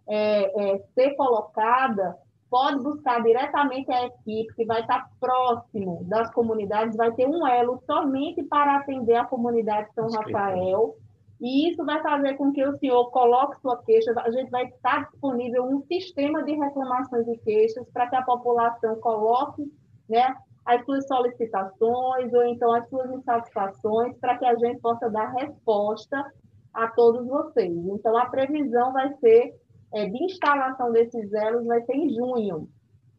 é, 0.08 0.74
é, 0.74 0.80
ser 0.94 1.16
colocada, 1.16 2.18
pode 2.50 2.84
buscar 2.84 3.24
diretamente 3.24 3.92
a 3.92 4.06
equipe 4.08 4.54
que 4.56 4.66
vai 4.66 4.82
estar 4.82 5.10
próximo 5.20 6.04
das 6.04 6.30
comunidades, 6.34 6.98
vai 6.98 7.12
ter 7.14 7.26
um 7.26 7.48
elo 7.48 7.82
somente 7.86 8.44
para 8.44 8.78
atender 8.78 9.16
a 9.16 9.26
comunidade 9.26 9.94
São 9.94 10.10
Rafael, 10.10 10.96
e 11.40 11.72
isso 11.72 11.84
vai 11.86 12.00
fazer 12.04 12.36
com 12.36 12.52
que 12.52 12.64
o 12.64 12.78
senhor 12.78 13.10
coloque 13.10 13.60
sua 13.62 13.82
queixa, 13.84 14.14
a 14.18 14.30
gente 14.30 14.52
vai 14.52 14.66
estar 14.66 15.10
disponível 15.10 15.66
um 15.66 15.82
sistema 15.84 16.44
de 16.44 16.54
reclamações 16.54 17.28
e 17.28 17.38
queixas 17.38 17.88
para 17.92 18.08
que 18.08 18.16
a 18.16 18.22
população 18.22 18.96
coloque 18.98 19.64
né, 20.08 20.36
as 20.66 20.86
suas 20.86 21.08
solicitações 21.08 22.32
ou 22.34 22.44
então 22.44 22.72
as 22.74 22.88
suas 22.90 23.10
insatisfações 23.12 24.16
para 24.20 24.38
que 24.38 24.46
a 24.46 24.56
gente 24.56 24.80
possa 24.82 25.10
dar 25.10 25.32
resposta 25.34 26.32
a 26.74 26.88
todos 26.90 27.26
vocês. 27.28 27.74
Então, 27.88 28.16
a 28.18 28.28
previsão 28.28 28.94
vai 28.94 29.14
ser 29.16 29.56
é, 29.94 30.06
de 30.06 30.24
instalação 30.24 30.92
desses 30.92 31.32
elos 31.34 31.66
vai 31.66 31.82
ser 31.82 31.94
em 31.94 32.10
junho. 32.10 32.68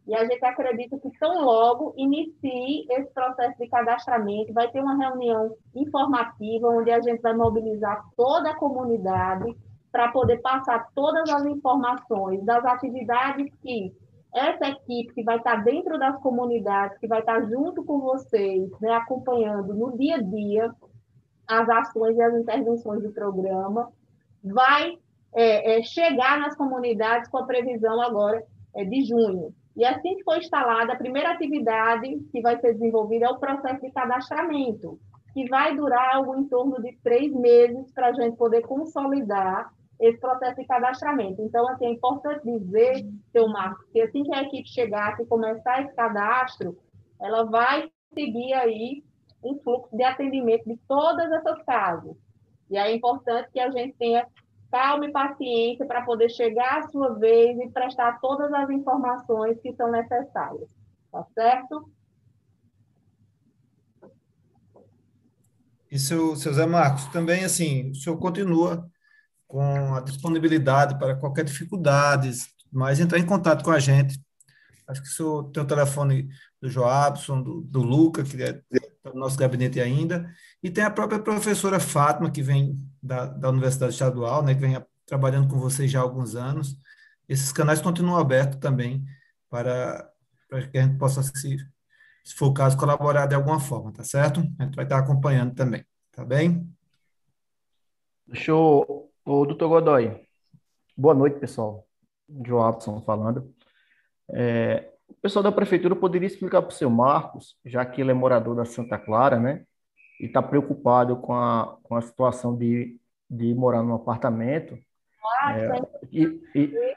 E 0.07 0.15
a 0.17 0.25
gente 0.25 0.45
acredita 0.45 0.99
que 0.99 1.11
tão 1.19 1.45
logo 1.45 1.95
inicie 1.97 2.87
esse 2.91 3.13
processo 3.13 3.57
de 3.59 3.69
cadastramento, 3.69 4.53
vai 4.53 4.69
ter 4.71 4.81
uma 4.81 4.97
reunião 4.97 5.55
informativa 5.75 6.69
onde 6.69 6.91
a 6.91 7.01
gente 7.01 7.21
vai 7.21 7.35
mobilizar 7.35 8.05
toda 8.17 8.51
a 8.51 8.57
comunidade 8.57 9.57
para 9.93 10.11
poder 10.11 10.39
passar 10.39 10.89
todas 10.95 11.29
as 11.31 11.45
informações 11.45 12.43
das 12.45 12.65
atividades 12.65 13.53
que 13.61 13.95
essa 14.35 14.67
equipe 14.67 15.15
que 15.15 15.23
vai 15.23 15.37
estar 15.37 15.63
dentro 15.63 15.99
das 15.99 16.19
comunidades, 16.21 16.99
que 16.99 17.07
vai 17.07 17.21
estar 17.21 17.43
junto 17.43 17.85
com 17.85 18.01
vocês, 18.01 18.71
né, 18.81 18.93
acompanhando 18.95 19.75
no 19.75 19.97
dia 19.97 20.17
a 20.17 20.23
dia 20.23 20.75
as 21.47 21.69
ações 21.69 22.17
e 22.17 22.23
as 22.23 22.35
intervenções 22.35 23.03
do 23.03 23.13
programa, 23.13 23.93
vai 24.43 24.99
é, 25.35 25.79
é, 25.79 25.83
chegar 25.83 26.39
nas 26.39 26.57
comunidades 26.57 27.29
com 27.29 27.39
a 27.39 27.47
previsão 27.47 28.01
agora 28.01 28.45
é, 28.75 28.85
de 28.85 29.05
junho. 29.05 29.55
E 29.75 29.85
assim 29.85 30.17
que 30.17 30.25
for 30.25 30.37
instalada, 30.37 30.93
a 30.93 30.99
primeira 30.99 31.33
atividade 31.33 32.19
que 32.31 32.41
vai 32.43 32.61
ser 32.61 32.75
desenvolvida 32.75 33.27
é 33.27 33.31
o 33.31 33.39
processo 33.39 33.81
de 33.81 33.91
cadastramento, 33.91 34.99
que 35.33 35.49
vai 35.49 35.75
durar 35.75 36.17
algo 36.17 36.37
em 36.37 36.45
torno 36.45 36.81
de 36.83 36.93
três 37.03 37.33
meses 37.33 37.91
para 37.93 38.09
a 38.09 38.13
gente 38.13 38.37
poder 38.37 38.63
consolidar 38.63 39.73
esse 39.99 40.19
processo 40.19 40.57
de 40.57 40.67
cadastramento. 40.67 41.41
Então, 41.41 41.67
assim, 41.69 41.87
é 41.87 41.91
importante 41.91 42.45
dizer, 42.45 43.07
seu 43.31 43.49
Marcos, 43.49 43.87
que 43.93 44.03
assim 44.03 44.25
que 44.25 44.35
a 44.35 44.43
equipe 44.43 44.69
chegar, 44.69 45.19
e 45.21 45.27
começar 45.27 45.83
esse 45.83 45.95
cadastro, 45.95 46.77
ela 47.21 47.45
vai 47.45 47.89
seguir 48.13 48.53
aí 48.53 49.03
um 49.43 49.59
fluxo 49.61 49.97
de 49.97 50.03
atendimento 50.03 50.65
de 50.65 50.77
todas 50.89 51.31
essas 51.33 51.63
casas. 51.65 52.17
E 52.71 52.77
é 52.77 52.95
importante 52.95 53.51
que 53.53 53.61
a 53.61 53.71
gente 53.71 53.95
tenha 53.97 54.27
calma 54.73 55.05
e 55.05 55.13
paciência 55.13 55.87
para 55.87 56.03
poder 56.03 56.31
chegar 56.31 56.79
à 56.79 56.89
sua 56.89 57.19
vez 57.19 57.59
e 57.61 57.69
prestar 57.69 58.19
todas 58.21 58.51
as 58.55 58.71
informações 58.71 59.61
que 59.61 59.75
são 59.75 59.91
necessárias. 59.91 60.71
Tá 61.13 61.25
certo? 61.35 61.93
E 65.91 65.99
seu, 65.99 66.35
seu 66.37 66.55
Zé 66.55 66.65
Marcos, 66.65 67.05
também 67.09 67.45
assim, 67.45 67.91
o 67.91 67.95
senhor 67.95 68.17
continua 68.17 68.91
com 69.47 69.95
a 69.95 70.01
disponibilidade 70.01 70.99
para 70.99 71.15
qualquer 71.17 71.45
dificuldade, 71.45 72.31
mas 72.73 72.99
entrar 72.99 73.19
em 73.19 73.27
contato 73.27 73.63
com 73.63 73.71
a 73.71 73.79
gente. 73.79 74.19
Acho 74.89 75.03
que 75.03 75.09
o 75.09 75.13
senhor 75.13 75.51
tem 75.51 75.63
o 75.63 75.67
telefone 75.67 76.31
do 76.63 76.71
Joabson, 76.71 77.43
do, 77.43 77.61
do 77.61 77.83
Luca, 77.83 78.25
que 78.25 78.43
é 78.43 78.59
do 79.05 79.19
nosso 79.19 79.37
gabinete 79.37 79.81
ainda, 79.81 80.33
e 80.63 80.71
tem 80.71 80.85
a 80.85 80.91
própria 80.91 81.19
professora 81.19 81.81
Fátima, 81.81 82.31
que 82.31 82.43
vem 82.43 82.79
da, 83.03 83.27
da 83.27 83.51
Universidade 83.51 83.93
Estadual, 83.93 84.43
né, 84.43 84.55
que 84.55 84.61
vem 84.61 84.81
trabalhando 85.05 85.49
com 85.49 85.59
vocês 85.59 85.91
já 85.91 85.99
há 85.99 86.03
alguns 86.03 86.37
anos. 86.37 86.77
Esses 87.29 87.53
canais 87.53 87.81
continuam 87.81 88.19
abertos 88.19 88.59
também 88.59 89.05
para, 89.51 90.09
para 90.49 90.69
que 90.69 90.79
a 90.79 90.83
gente 90.83 90.99
possa, 90.99 91.23
se, 91.23 91.57
se 92.25 92.35
for 92.35 92.47
o 92.47 92.55
caso, 92.55 92.77
colaborar 92.77 93.27
de 93.27 93.35
alguma 93.35 93.59
forma, 93.59 93.93
tá 93.93 94.05
certo? 94.05 94.41
A 94.59 94.65
gente 94.65 94.77
vai 94.77 94.85
estar 94.85 94.99
acompanhando 94.99 95.55
também, 95.55 95.85
tá 96.13 96.25
bem? 96.25 96.69
Show. 98.33 99.11
O 99.25 99.47
doutor 99.47 99.69
Godoy, 99.69 100.27
boa 100.97 101.15
noite, 101.15 101.39
pessoal. 101.39 101.87
Joabson 102.45 103.01
falando. 103.03 103.55
É, 104.29 104.92
pessoal 105.23 105.43
da 105.43 105.53
prefeitura 105.53 105.97
poderia 105.97 106.27
explicar 106.27 106.61
para 106.63 106.71
o 106.71 106.75
seu 106.75 106.91
Marcos, 106.91 107.57
já 107.65 107.85
que 107.87 108.01
ele 108.01 108.11
é 108.11 108.15
morador 108.15 108.57
da 108.57 108.65
Santa 108.65 108.99
Clara, 108.99 109.39
né? 109.39 109.65
e 110.23 110.27
está 110.27 110.41
preocupado 110.41 111.17
com 111.17 111.35
a, 111.35 111.77
com 111.83 111.97
a 111.97 112.01
situação 112.01 112.57
de, 112.57 112.97
de 113.29 113.53
morar 113.55 113.83
num 113.83 113.95
apartamento. 113.95 114.79
é, 115.51 115.81
e, 116.13 116.41
e... 116.55 116.95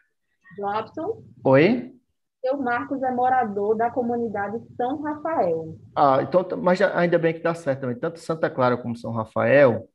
Jobson? 0.56 1.24
Oi? 1.44 1.92
Seu 2.40 2.58
Marcos 2.58 3.02
é 3.02 3.10
morador 3.10 3.76
da 3.76 3.90
comunidade 3.90 4.62
São 4.78 5.02
Rafael. 5.02 5.76
Ah, 5.96 6.20
então, 6.22 6.46
mas 6.62 6.80
ainda 6.80 7.18
bem 7.18 7.34
que 7.34 7.40
dá 7.40 7.56
certo 7.56 7.82
também. 7.82 7.98
Tanto 7.98 8.20
Santa 8.20 8.48
Clara 8.48 8.78
como 8.78 8.96
São 8.96 9.12
Rafael, 9.12 9.90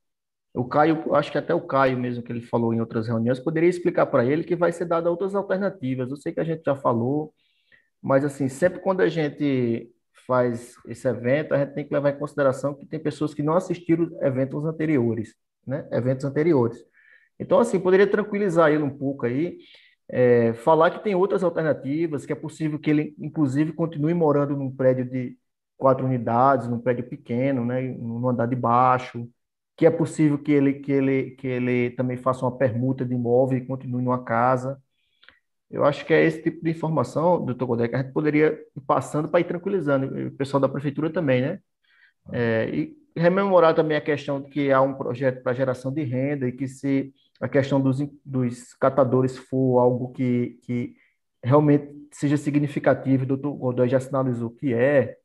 o 0.52 0.64
Caio, 0.64 1.14
acho 1.14 1.30
que 1.30 1.38
até 1.38 1.54
o 1.54 1.60
Caio 1.60 1.96
mesmo 1.96 2.24
que 2.24 2.32
ele 2.32 2.42
falou 2.42 2.74
em 2.74 2.80
outras 2.80 3.06
reuniões, 3.06 3.38
poderia 3.38 3.68
explicar 3.68 4.06
para 4.06 4.24
ele 4.24 4.42
que 4.42 4.56
vai 4.56 4.72
ser 4.72 4.86
dada 4.86 5.08
outras 5.08 5.36
alternativas. 5.36 6.10
Eu 6.10 6.16
sei 6.16 6.32
que 6.32 6.40
a 6.40 6.44
gente 6.44 6.64
já 6.64 6.74
falou, 6.74 7.32
mas 8.02 8.24
assim, 8.24 8.48
sempre 8.48 8.80
quando 8.80 9.00
a 9.00 9.08
gente 9.08 9.90
faz 10.26 10.74
esse 10.86 11.08
evento, 11.08 11.54
a 11.54 11.58
gente 11.58 11.74
tem 11.74 11.86
que 11.86 11.92
levar 11.92 12.10
em 12.10 12.18
consideração 12.18 12.74
que 12.74 12.86
tem 12.86 13.00
pessoas 13.00 13.34
que 13.34 13.42
não 13.42 13.54
assistiram 13.54 14.10
eventos 14.22 14.64
anteriores, 14.64 15.34
né? 15.66 15.88
Eventos 15.90 16.24
anteriores. 16.24 16.78
Então, 17.38 17.58
assim, 17.58 17.80
poderia 17.80 18.06
tranquilizar 18.06 18.70
ele 18.70 18.82
um 18.82 18.96
pouco 18.96 19.26
aí, 19.26 19.58
é, 20.08 20.52
falar 20.54 20.90
que 20.90 21.02
tem 21.02 21.14
outras 21.14 21.42
alternativas, 21.42 22.26
que 22.26 22.32
é 22.32 22.36
possível 22.36 22.78
que 22.78 22.90
ele, 22.90 23.14
inclusive, 23.18 23.72
continue 23.72 24.14
morando 24.14 24.56
num 24.56 24.74
prédio 24.74 25.04
de 25.04 25.36
quatro 25.76 26.04
unidades, 26.06 26.68
num 26.68 26.80
prédio 26.80 27.08
pequeno, 27.08 27.64
né? 27.64 27.80
No 27.80 28.28
andar 28.28 28.46
de 28.46 28.56
baixo, 28.56 29.28
que 29.76 29.86
é 29.86 29.90
possível 29.90 30.38
que 30.38 30.52
ele, 30.52 30.74
que 30.74 30.92
ele, 30.92 31.30
que 31.32 31.46
ele 31.46 31.90
também 31.92 32.16
faça 32.16 32.44
uma 32.44 32.56
permuta 32.56 33.04
de 33.04 33.14
imóvel 33.14 33.58
e 33.58 33.66
continue 33.66 34.02
numa 34.02 34.22
casa. 34.22 34.80
Eu 35.70 35.84
acho 35.84 36.04
que 36.04 36.12
é 36.12 36.24
esse 36.24 36.42
tipo 36.42 36.64
de 36.64 36.70
informação, 36.70 37.44
doutor 37.44 37.66
Godé, 37.66 37.88
que 37.88 37.94
a 37.94 38.02
gente 38.02 38.12
poderia 38.12 38.48
ir 38.76 38.80
passando 38.86 39.28
para 39.28 39.40
ir 39.40 39.44
tranquilizando, 39.44 40.28
o 40.28 40.32
pessoal 40.32 40.60
da 40.60 40.68
prefeitura 40.68 41.10
também, 41.10 41.42
né? 41.42 41.60
É, 42.32 42.68
e 42.70 42.96
rememorar 43.16 43.74
também 43.74 43.96
a 43.96 44.00
questão 44.00 44.40
de 44.40 44.50
que 44.50 44.72
há 44.72 44.80
um 44.80 44.94
projeto 44.94 45.42
para 45.42 45.54
geração 45.54 45.92
de 45.92 46.02
renda 46.02 46.48
e 46.48 46.52
que 46.52 46.66
se 46.66 47.12
a 47.40 47.48
questão 47.48 47.80
dos, 47.80 47.98
dos 48.24 48.74
catadores 48.74 49.36
for 49.36 49.78
algo 49.78 50.12
que, 50.12 50.58
que 50.62 50.94
realmente 51.42 51.88
seja 52.12 52.36
significativo, 52.36 53.22
o 53.24 53.26
doutor 53.26 53.54
Godoy 53.54 53.88
já 53.88 54.00
sinalizou 54.00 54.50
que 54.50 54.74
é, 54.74 55.16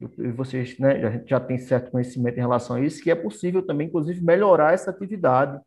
e 0.00 0.30
vocês 0.30 0.78
né, 0.78 1.00
já, 1.00 1.22
já 1.26 1.40
têm 1.40 1.58
certo 1.58 1.90
conhecimento 1.90 2.36
em 2.36 2.40
relação 2.40 2.76
a 2.76 2.80
isso, 2.80 3.02
que 3.02 3.10
é 3.10 3.14
possível 3.14 3.66
também, 3.66 3.88
inclusive, 3.88 4.24
melhorar 4.24 4.72
essa 4.72 4.90
atividade, 4.90 5.60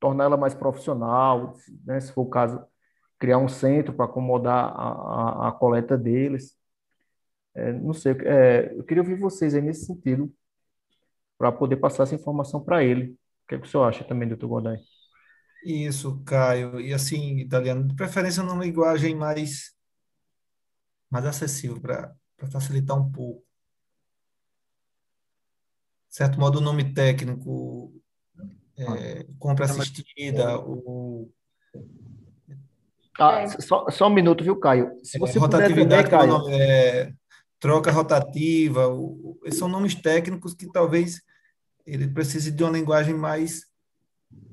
torná-la 0.00 0.36
mais 0.36 0.52
profissional, 0.52 1.54
né, 1.84 2.00
se 2.00 2.12
for 2.12 2.22
o 2.22 2.28
caso, 2.28 2.60
criar 3.22 3.38
um 3.38 3.48
centro 3.48 3.94
para 3.94 4.06
acomodar 4.06 4.64
a, 4.76 5.46
a, 5.46 5.48
a, 5.48 5.52
coleta 5.52 5.96
deles. 5.96 6.58
É, 7.54 7.72
não 7.72 7.92
sei, 7.92 8.16
é, 8.24 8.74
eu 8.76 8.82
queria 8.82 9.00
ouvir 9.00 9.14
vocês 9.14 9.54
aí 9.54 9.62
nesse 9.62 9.86
sentido, 9.86 10.34
para 11.38 11.52
poder 11.52 11.76
passar 11.76 12.02
essa 12.02 12.16
informação 12.16 12.60
para 12.60 12.82
ele. 12.82 13.12
O 13.44 13.48
que, 13.48 13.54
é 13.54 13.58
que 13.60 13.64
o 13.64 13.70
senhor 13.70 13.84
acha 13.84 14.02
também, 14.02 14.26
doutor 14.26 14.48
Godoy? 14.48 14.76
Isso, 15.64 16.20
Caio. 16.24 16.80
E 16.80 16.92
assim, 16.92 17.38
italiano, 17.38 17.86
de 17.86 17.94
preferência 17.94 18.42
numa 18.42 18.64
linguagem 18.64 19.14
mais, 19.14 19.72
mais 21.08 21.24
acessível, 21.24 21.80
para 21.80 22.12
facilitar 22.50 22.98
um 22.98 23.08
pouco. 23.08 23.44
De 26.08 26.16
certo 26.16 26.40
modo, 26.40 26.58
o 26.58 26.60
nome 26.60 26.92
técnico, 26.92 27.94
é, 28.76 29.24
compra 29.38 29.66
assistida, 29.66 30.58
o 30.58 31.30
Ah, 33.18 33.40
é. 33.40 33.46
só, 33.48 33.88
só 33.90 34.08
um 34.08 34.14
minuto, 34.14 34.42
viu, 34.42 34.56
Caio? 34.56 34.92
Se 35.02 35.18
você 35.18 35.38
é, 35.38 35.40
rotatividade, 35.40 36.10
também, 36.10 36.28
Caio... 36.28 36.48
é, 36.50 37.12
troca 37.60 37.90
rotativa, 37.90 38.88
o, 38.88 39.38
esses 39.44 39.58
são 39.58 39.68
nomes 39.68 39.94
técnicos 39.94 40.54
que 40.54 40.70
talvez 40.70 41.20
ele 41.86 42.08
precise 42.08 42.50
de 42.50 42.62
uma 42.62 42.72
linguagem 42.72 43.14
mais, 43.14 43.66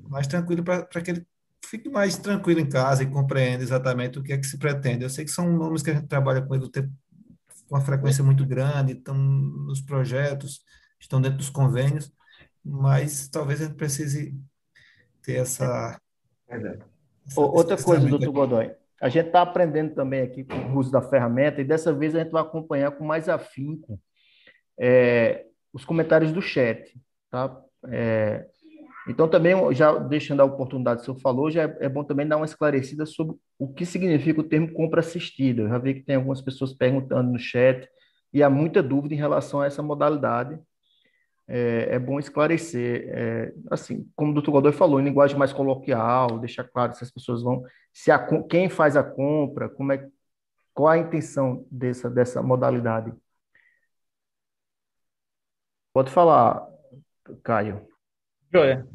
mais 0.08 0.26
tranquila 0.26 0.62
para 0.62 1.00
que 1.00 1.10
ele 1.10 1.26
fique 1.64 1.88
mais 1.88 2.16
tranquilo 2.16 2.60
em 2.60 2.68
casa 2.68 3.02
e 3.02 3.10
compreenda 3.10 3.62
exatamente 3.62 4.18
o 4.18 4.22
que 4.22 4.32
é 4.32 4.38
que 4.38 4.46
se 4.46 4.58
pretende. 4.58 5.04
Eu 5.04 5.10
sei 5.10 5.24
que 5.24 5.30
são 5.30 5.50
nomes 5.52 5.82
que 5.82 5.90
a 5.90 5.94
gente 5.94 6.08
trabalha 6.08 6.42
com 6.42 6.54
ele 6.54 6.68
com 6.70 7.76
uma 7.76 7.80
frequência 7.80 8.24
muito 8.24 8.44
grande, 8.44 8.92
estão 8.92 9.14
nos 9.14 9.80
projetos, 9.80 10.64
estão 10.98 11.20
dentro 11.20 11.38
dos 11.38 11.50
convênios, 11.50 12.12
mas 12.64 13.28
talvez 13.28 13.60
a 13.60 13.64
gente 13.64 13.76
precise 13.76 14.36
ter 15.22 15.34
essa. 15.34 15.98
essa 16.48 16.78
Outra 17.36 17.76
coisa, 17.82 18.08
doutor 18.08 18.32
Godoy, 18.32 18.72
a 19.00 19.08
gente 19.08 19.26
está 19.26 19.42
aprendendo 19.42 19.94
também 19.94 20.20
aqui 20.20 20.44
com 20.44 20.56
o 20.56 20.78
uso 20.78 20.90
da 20.90 21.00
ferramenta, 21.00 21.60
e 21.60 21.64
dessa 21.64 21.92
vez 21.92 22.14
a 22.14 22.18
gente 22.22 22.32
vai 22.32 22.42
acompanhar 22.42 22.90
com 22.90 23.04
mais 23.04 23.28
afinco 23.28 23.98
é, 24.78 25.46
os 25.72 25.84
comentários 25.84 26.32
do 26.32 26.42
chat. 26.42 26.94
Tá? 27.30 27.60
É, 27.86 28.46
então, 29.08 29.26
também, 29.28 29.54
já 29.74 29.96
deixando 29.98 30.40
a 30.40 30.44
oportunidade, 30.44 31.02
se 31.02 31.08
eu 31.08 31.14
falou, 31.14 31.50
já 31.50 31.62
é, 31.62 31.76
é, 31.80 31.88
bom 31.88 32.04
também 32.04 32.26
dar 32.26 32.36
uma 32.36 32.44
esclarecida 32.44 33.06
sobre 33.06 33.36
o 33.58 33.72
que 33.72 33.86
significa 33.86 34.40
o 34.40 34.44
termo 34.44 34.72
compra 34.72 35.00
assistida. 35.00 35.62
Eu 35.62 35.68
já 35.68 35.78
vi 35.78 35.94
que 35.94 36.02
tem 36.02 36.16
algumas 36.16 36.40
pessoas 36.40 36.72
perguntando 36.72 37.32
no 37.32 37.38
chat 37.38 37.88
e 38.32 38.42
há 38.42 38.50
muita 38.50 38.82
dúvida 38.82 39.14
em 39.14 39.18
relação 39.18 39.60
a 39.60 39.66
essa 39.66 39.82
modalidade. 39.82 40.58
É, 41.52 41.96
é 41.96 41.98
bom 41.98 42.20
esclarecer, 42.20 43.08
é, 43.08 43.52
assim, 43.72 44.08
como 44.14 44.30
o 44.30 44.34
doutor 44.34 44.52
Godoy 44.52 44.72
falou, 44.72 45.00
em 45.00 45.04
linguagem 45.04 45.36
mais 45.36 45.52
coloquial, 45.52 46.38
deixar 46.38 46.62
claro 46.62 46.94
se 46.94 47.02
as 47.02 47.10
pessoas 47.10 47.42
vão, 47.42 47.64
se 47.92 48.12
a, 48.12 48.18
quem 48.46 48.70
faz 48.70 48.96
a 48.96 49.02
compra, 49.02 49.68
como 49.68 49.92
é, 49.92 50.08
qual 50.72 50.90
a 50.90 50.98
intenção 50.98 51.66
dessa, 51.68 52.08
dessa 52.08 52.40
modalidade. 52.40 53.12
Pode 55.92 56.12
falar, 56.12 56.64
Caio. 57.42 57.84
Joia. 58.52 58.86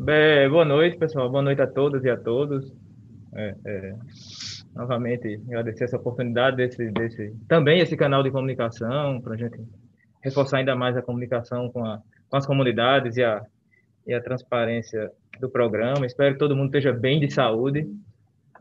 Boa 0.50 0.64
noite, 0.64 0.98
pessoal. 0.98 1.30
Boa 1.30 1.44
noite 1.44 1.62
a 1.62 1.68
todas 1.68 2.06
e 2.06 2.10
a 2.10 2.16
todos. 2.16 2.74
É, 3.36 3.54
é, 3.66 3.96
novamente, 4.74 5.42
agradecer 5.48 5.84
essa 5.84 5.98
oportunidade 5.98 6.56
desse, 6.56 6.90
desse 6.90 7.36
também 7.50 7.82
esse 7.82 7.98
canal 7.98 8.24
de 8.24 8.32
comunicação 8.32 9.20
para 9.20 9.34
a 9.34 9.38
gente 9.38 9.62
reforçar 10.24 10.60
ainda 10.60 10.74
mais 10.74 10.96
a 10.96 11.02
comunicação 11.02 11.70
com, 11.70 11.86
a, 11.86 12.02
com 12.36 12.40
as 12.40 12.46
comunidades 12.46 13.16
e 13.16 13.24
a, 13.24 13.42
e 14.06 14.14
a 14.14 14.22
transparência 14.22 15.10
do 15.40 15.50
programa. 15.50 16.06
Espero 16.06 16.34
que 16.34 16.40
todo 16.40 16.56
mundo 16.56 16.66
esteja 16.66 16.92
bem 16.92 17.18
de 17.18 17.32
saúde. 17.32 17.88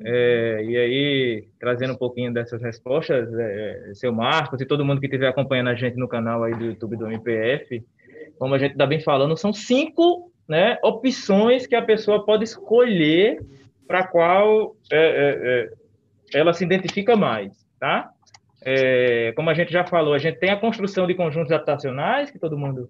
É, 0.00 0.64
e 0.64 0.76
aí, 0.76 1.48
trazendo 1.58 1.92
um 1.92 1.96
pouquinho 1.96 2.32
dessas 2.32 2.62
respostas, 2.62 3.28
é, 3.37 3.90
seu 3.94 4.12
Marcos 4.12 4.60
e 4.60 4.66
todo 4.66 4.84
mundo 4.84 5.00
que 5.00 5.06
estiver 5.06 5.26
acompanhando 5.26 5.70
a 5.70 5.74
gente 5.74 5.96
no 5.96 6.06
canal 6.06 6.44
aí 6.44 6.54
do 6.54 6.64
YouTube 6.66 6.96
do 6.96 7.06
MPF, 7.06 7.84
como 8.38 8.54
a 8.54 8.58
gente 8.58 8.72
está 8.72 8.87
bem 8.87 9.00
falando, 9.00 9.37
são 9.37 9.52
cinco 9.52 10.30
né, 10.48 10.78
opções 10.82 11.66
que 11.66 11.74
a 11.74 11.82
pessoa 11.82 12.24
pode 12.24 12.44
escolher 12.44 13.40
para 13.88 14.06
qual 14.06 14.76
é, 14.92 14.98
é, 14.98 15.68
é, 16.32 16.38
ela 16.38 16.52
se 16.52 16.64
identifica 16.64 17.16
mais, 17.16 17.52
tá? 17.80 18.08
É, 18.64 19.32
como 19.32 19.50
a 19.50 19.54
gente 19.54 19.72
já 19.72 19.84
falou, 19.84 20.14
a 20.14 20.18
gente 20.18 20.38
tem 20.38 20.50
a 20.50 20.56
construção 20.56 21.06
de 21.06 21.14
conjuntos 21.14 21.52
habitacionais, 21.52 22.30
que 22.30 22.38
todo 22.38 22.56
mundo 22.56 22.88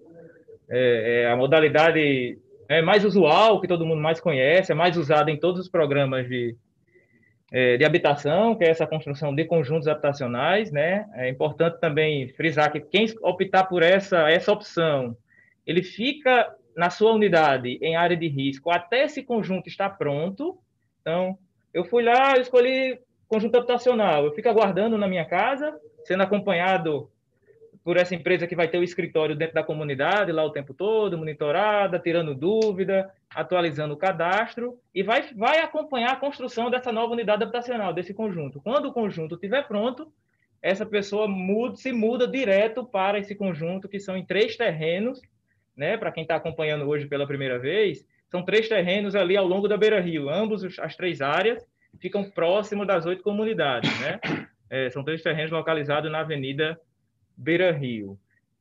é, 0.69 1.23
é, 1.23 1.31
a 1.31 1.35
modalidade 1.35 2.37
é 2.67 2.81
mais 2.81 3.05
usual, 3.05 3.61
que 3.61 3.67
todo 3.67 3.85
mundo 3.85 4.01
mais 4.01 4.19
conhece, 4.19 4.71
é 4.71 4.75
mais 4.75 4.97
usada 4.97 5.29
em 5.29 5.37
todos 5.37 5.61
os 5.61 5.69
programas 5.69 6.27
de, 6.27 6.55
é, 7.51 7.77
de 7.77 7.85
habitação, 7.85 8.55
que 8.55 8.63
é 8.63 8.69
essa 8.69 8.87
construção 8.87 9.33
de 9.33 9.45
conjuntos 9.45 9.87
habitacionais, 9.87 10.71
né? 10.71 11.05
É 11.13 11.29
importante 11.29 11.79
também 11.79 12.29
frisar 12.29 12.71
que 12.71 12.79
quem 12.79 13.05
optar 13.21 13.65
por 13.65 13.83
essa 13.83 14.29
essa 14.29 14.51
opção, 14.51 15.15
ele 15.65 15.83
fica 15.83 16.53
na 16.75 16.89
sua 16.89 17.13
unidade 17.13 17.77
em 17.81 17.95
área 17.95 18.17
de 18.17 18.27
risco 18.27 18.69
até 18.69 19.03
esse 19.05 19.23
conjunto 19.23 19.69
estar 19.69 19.91
pronto. 19.91 20.57
Então, 21.01 21.37
eu 21.73 21.85
fui 21.85 22.03
lá, 22.03 22.35
eu 22.35 22.41
escolhi 22.41 22.99
conjunto 23.27 23.57
habitacional. 23.57 24.25
Eu 24.25 24.33
fico 24.33 24.49
aguardando 24.49 24.97
na 24.97 25.07
minha 25.07 25.25
casa, 25.25 25.73
sendo 26.03 26.23
acompanhado 26.23 27.09
por 27.85 27.97
essa 27.97 28.15
empresa 28.15 28.47
que 28.47 28.55
vai 28.55 28.67
ter 28.67 28.79
o 28.79 28.83
escritório 28.83 29.35
dentro 29.35 29.53
da 29.53 29.63
comunidade 29.63 30.31
lá 30.31 30.43
o 30.43 30.49
tempo 30.49 30.73
todo, 30.73 31.19
monitorada, 31.19 31.99
tirando 31.99 32.33
dúvida, 32.33 33.13
atualizando 33.29 33.93
o 33.93 33.97
cadastro 33.97 34.79
e 34.91 35.03
vai, 35.03 35.21
vai 35.35 35.59
acompanhar 35.59 36.13
a 36.13 36.15
construção 36.15 36.71
dessa 36.71 36.91
nova 36.91 37.13
unidade 37.13 37.43
habitacional, 37.43 37.93
desse 37.93 38.11
conjunto. 38.11 38.59
Quando 38.59 38.87
o 38.87 38.91
conjunto 38.91 39.35
estiver 39.35 39.67
pronto, 39.67 40.11
essa 40.63 40.83
pessoa 40.83 41.27
muda, 41.27 41.75
se 41.75 41.93
muda 41.93 42.27
direto 42.27 42.83
para 42.83 43.19
esse 43.19 43.35
conjunto, 43.35 43.87
que 43.87 43.99
são 43.99 44.17
em 44.17 44.25
três 44.25 44.57
terrenos, 44.57 45.21
né, 45.77 45.95
para 45.95 46.11
quem 46.11 46.23
está 46.23 46.37
acompanhando 46.37 46.89
hoje 46.89 47.05
pela 47.05 47.27
primeira 47.27 47.59
vez, 47.59 48.03
são 48.31 48.41
três 48.41 48.67
terrenos 48.67 49.15
ali 49.15 49.37
ao 49.37 49.45
longo 49.45 49.67
da 49.67 49.77
Beira 49.77 50.01
Rio, 50.01 50.27
ambos 50.27 50.79
as 50.79 50.95
três 50.95 51.21
áreas 51.21 51.63
ficam 51.99 52.23
próximos 52.23 52.87
das 52.87 53.05
oito 53.05 53.21
comunidades, 53.21 53.91
né? 53.99 54.19
É, 54.67 54.89
são 54.89 55.03
três 55.03 55.21
terrenos 55.21 55.51
localizados 55.51 56.11
na 56.11 56.21
Avenida 56.21 56.79
Beira 57.37 57.71
Rio. 57.71 58.17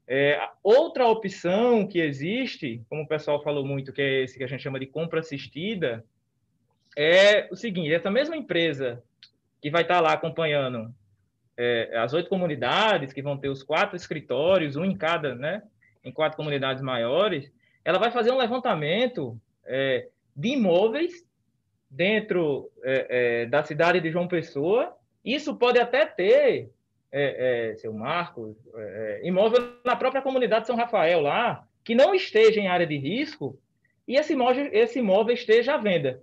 É, 0.06 0.38
outra 0.62 1.06
opção 1.06 1.86
que 1.86 1.98
existe, 1.98 2.82
como 2.88 3.02
o 3.02 3.08
pessoal 3.08 3.42
falou 3.42 3.64
muito, 3.64 3.92
que 3.92 4.02
é 4.02 4.22
esse 4.22 4.36
que 4.36 4.44
a 4.44 4.46
gente 4.46 4.62
chama 4.62 4.78
de 4.78 4.86
compra 4.86 5.20
assistida, 5.20 6.04
é 6.96 7.48
o 7.50 7.56
seguinte: 7.56 7.92
essa 7.92 8.10
mesma 8.10 8.36
empresa 8.36 9.02
que 9.62 9.70
vai 9.70 9.82
estar 9.82 9.96
tá 9.96 10.00
lá 10.00 10.12
acompanhando 10.12 10.94
é, 11.56 11.96
as 11.96 12.12
oito 12.12 12.28
comunidades, 12.28 13.12
que 13.12 13.22
vão 13.22 13.36
ter 13.38 13.48
os 13.48 13.62
quatro 13.62 13.96
escritórios, 13.96 14.76
um 14.76 14.84
em 14.84 14.96
cada, 14.96 15.34
né? 15.34 15.62
em 16.04 16.12
quatro 16.12 16.36
comunidades 16.36 16.82
maiores, 16.82 17.50
ela 17.84 17.98
vai 17.98 18.10
fazer 18.10 18.30
um 18.30 18.36
levantamento 18.36 19.40
é, 19.64 20.08
de 20.36 20.48
imóveis 20.50 21.24
dentro 21.90 22.70
é, 22.82 23.06
é, 23.42 23.46
da 23.46 23.64
cidade 23.64 24.00
de 24.00 24.10
João 24.10 24.28
Pessoa. 24.28 24.94
Isso 25.24 25.56
pode 25.56 25.78
até 25.78 26.04
ter, 26.04 26.70
é, 27.16 27.70
é, 27.70 27.76
seu 27.76 27.92
Marcos, 27.92 28.56
é, 28.74 29.20
imóvel 29.22 29.72
na 29.84 29.94
própria 29.94 30.20
comunidade 30.20 30.62
de 30.62 30.66
São 30.66 30.76
Rafael 30.76 31.20
lá, 31.20 31.64
que 31.84 31.94
não 31.94 32.12
esteja 32.12 32.60
em 32.60 32.66
área 32.66 32.86
de 32.86 32.96
risco 32.96 33.56
e 34.06 34.16
esse 34.16 34.32
imóvel, 34.32 34.68
esse 34.72 34.98
imóvel 34.98 35.32
esteja 35.32 35.74
à 35.74 35.78
venda. 35.78 36.20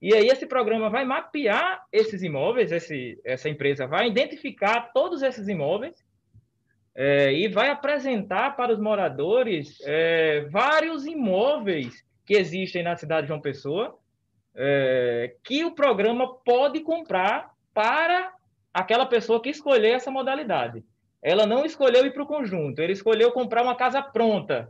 E 0.00 0.12
aí 0.12 0.26
esse 0.26 0.44
programa 0.44 0.90
vai 0.90 1.04
mapear 1.04 1.86
esses 1.92 2.24
imóveis, 2.24 2.72
esse, 2.72 3.20
essa 3.24 3.48
empresa 3.48 3.86
vai 3.86 4.08
identificar 4.08 4.92
todos 4.92 5.22
esses 5.22 5.46
imóveis 5.46 6.04
é, 6.96 7.32
e 7.32 7.46
vai 7.46 7.68
apresentar 7.68 8.56
para 8.56 8.72
os 8.72 8.80
moradores 8.80 9.78
é, 9.84 10.40
vários 10.50 11.06
imóveis 11.06 12.04
que 12.26 12.34
existem 12.34 12.82
na 12.82 12.96
cidade 12.96 13.22
de 13.22 13.28
João 13.28 13.40
Pessoa, 13.40 13.96
é, 14.56 15.36
que 15.44 15.64
o 15.64 15.76
programa 15.76 16.34
pode 16.34 16.80
comprar 16.80 17.52
para 17.72 18.34
aquela 18.72 19.06
pessoa 19.06 19.40
que 19.40 19.50
escolher 19.50 19.92
essa 19.92 20.10
modalidade. 20.10 20.84
Ela 21.22 21.46
não 21.46 21.64
escolheu 21.64 22.04
ir 22.04 22.12
para 22.12 22.22
o 22.22 22.26
conjunto, 22.26 22.80
ele 22.80 22.92
escolheu 22.92 23.30
comprar 23.30 23.62
uma 23.62 23.76
casa 23.76 24.02
pronta, 24.02 24.68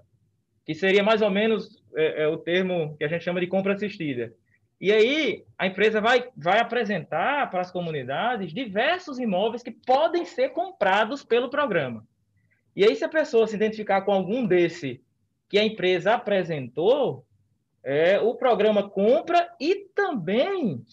que 0.66 0.74
seria 0.74 1.02
mais 1.02 1.22
ou 1.22 1.30
menos 1.30 1.82
é, 1.96 2.24
é, 2.24 2.28
o 2.28 2.36
termo 2.36 2.96
que 2.96 3.04
a 3.04 3.08
gente 3.08 3.24
chama 3.24 3.40
de 3.40 3.46
compra 3.46 3.74
assistida. 3.74 4.32
E 4.80 4.92
aí, 4.92 5.44
a 5.56 5.66
empresa 5.66 6.00
vai, 6.00 6.28
vai 6.36 6.58
apresentar 6.58 7.48
para 7.50 7.60
as 7.60 7.70
comunidades 7.70 8.52
diversos 8.52 9.18
imóveis 9.18 9.62
que 9.62 9.70
podem 9.70 10.24
ser 10.24 10.50
comprados 10.50 11.24
pelo 11.24 11.48
programa. 11.48 12.04
E 12.74 12.84
aí, 12.84 12.96
se 12.96 13.04
a 13.04 13.08
pessoa 13.08 13.46
se 13.46 13.54
identificar 13.54 14.02
com 14.02 14.12
algum 14.12 14.44
desse 14.44 15.00
que 15.48 15.58
a 15.58 15.64
empresa 15.64 16.14
apresentou, 16.14 17.24
é, 17.84 18.20
o 18.20 18.34
programa 18.34 18.88
compra 18.88 19.48
e 19.60 19.86
também 19.94 20.84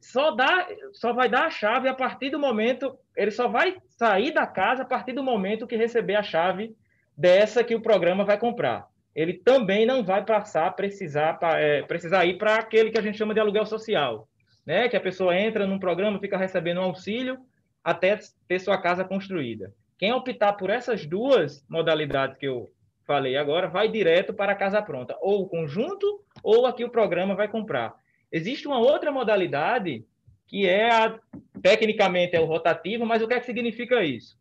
só, 0.00 0.30
dá, 0.30 0.66
só 0.92 1.12
vai 1.12 1.28
dar 1.28 1.46
a 1.46 1.50
chave 1.50 1.88
a 1.88 1.94
partir 1.94 2.30
do 2.30 2.38
momento, 2.38 2.98
ele 3.14 3.30
só 3.30 3.46
vai 3.46 3.76
sair 3.88 4.32
da 4.32 4.46
casa 4.46 4.82
a 4.82 4.86
partir 4.86 5.12
do 5.12 5.22
momento 5.22 5.66
que 5.66 5.76
receber 5.76 6.16
a 6.16 6.22
chave 6.22 6.74
dessa 7.16 7.62
que 7.62 7.74
o 7.74 7.82
programa 7.82 8.24
vai 8.24 8.38
comprar. 8.38 8.88
Ele 9.14 9.34
também 9.34 9.84
não 9.84 10.02
vai 10.02 10.24
passar 10.24 10.70
precisar 10.74 11.38
é, 11.42 11.82
precisar 11.82 12.24
ir 12.24 12.38
para 12.38 12.54
aquele 12.54 12.90
que 12.90 12.98
a 12.98 13.02
gente 13.02 13.18
chama 13.18 13.34
de 13.34 13.40
aluguel 13.40 13.66
social, 13.66 14.26
né? 14.64 14.88
Que 14.88 14.96
a 14.96 15.00
pessoa 15.00 15.36
entra 15.36 15.66
num 15.66 15.78
programa, 15.78 16.20
fica 16.20 16.38
recebendo 16.38 16.80
um 16.80 16.84
auxílio 16.84 17.38
até 17.84 18.18
ter 18.48 18.58
sua 18.60 18.80
casa 18.80 19.04
construída. 19.04 19.74
Quem 19.98 20.12
optar 20.12 20.54
por 20.54 20.70
essas 20.70 21.04
duas 21.04 21.62
modalidades 21.68 22.38
que 22.38 22.46
eu 22.46 22.70
falei 23.10 23.36
agora 23.36 23.66
vai 23.66 23.88
direto 23.88 24.32
para 24.32 24.52
a 24.52 24.54
casa 24.54 24.80
pronta, 24.80 25.18
ou 25.20 25.42
o 25.42 25.48
conjunto, 25.48 26.24
ou 26.44 26.64
aqui 26.64 26.84
o 26.84 26.90
programa 26.90 27.34
vai 27.34 27.48
comprar. 27.48 27.92
Existe 28.30 28.68
uma 28.68 28.78
outra 28.78 29.10
modalidade 29.10 30.04
que 30.46 30.68
é 30.68 30.92
a, 30.92 31.18
tecnicamente 31.60 32.36
é 32.36 32.40
o 32.40 32.44
rotativo, 32.44 33.04
mas 33.04 33.20
o 33.20 33.26
que 33.26 33.34
é 33.34 33.40
que 33.40 33.46
significa 33.46 34.04
isso? 34.04 34.38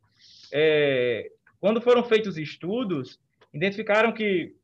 É, 0.54 1.32
quando 1.60 1.82
foram 1.82 2.04
feitos 2.04 2.38
estudos, 2.38 3.20
identificaram 3.52 4.12
que 4.12 4.56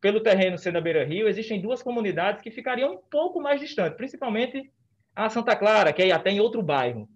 pelo 0.00 0.20
terreno 0.20 0.56
sendo 0.56 0.78
a 0.78 0.80
beira-rio, 0.80 1.26
existem 1.26 1.60
duas 1.60 1.82
comunidades 1.82 2.40
que 2.40 2.52
ficariam 2.52 2.92
um 2.92 2.98
pouco 3.10 3.40
mais 3.40 3.60
distantes, 3.60 3.96
principalmente 3.96 4.70
a 5.16 5.28
Santa 5.28 5.56
Clara, 5.56 5.92
que 5.92 6.02
é 6.02 6.12
até 6.12 6.30
em 6.30 6.38
outro 6.38 6.62
bairro. 6.62 7.08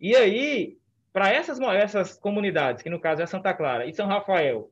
E 0.00 0.14
aí, 0.14 0.78
para 1.12 1.32
essas, 1.32 1.58
essas 1.60 2.16
comunidades, 2.16 2.80
que 2.80 2.90
no 2.90 3.00
caso 3.00 3.22
é 3.22 3.26
Santa 3.26 3.52
Clara 3.52 3.86
e 3.86 3.92
São 3.92 4.06
Rafael, 4.06 4.70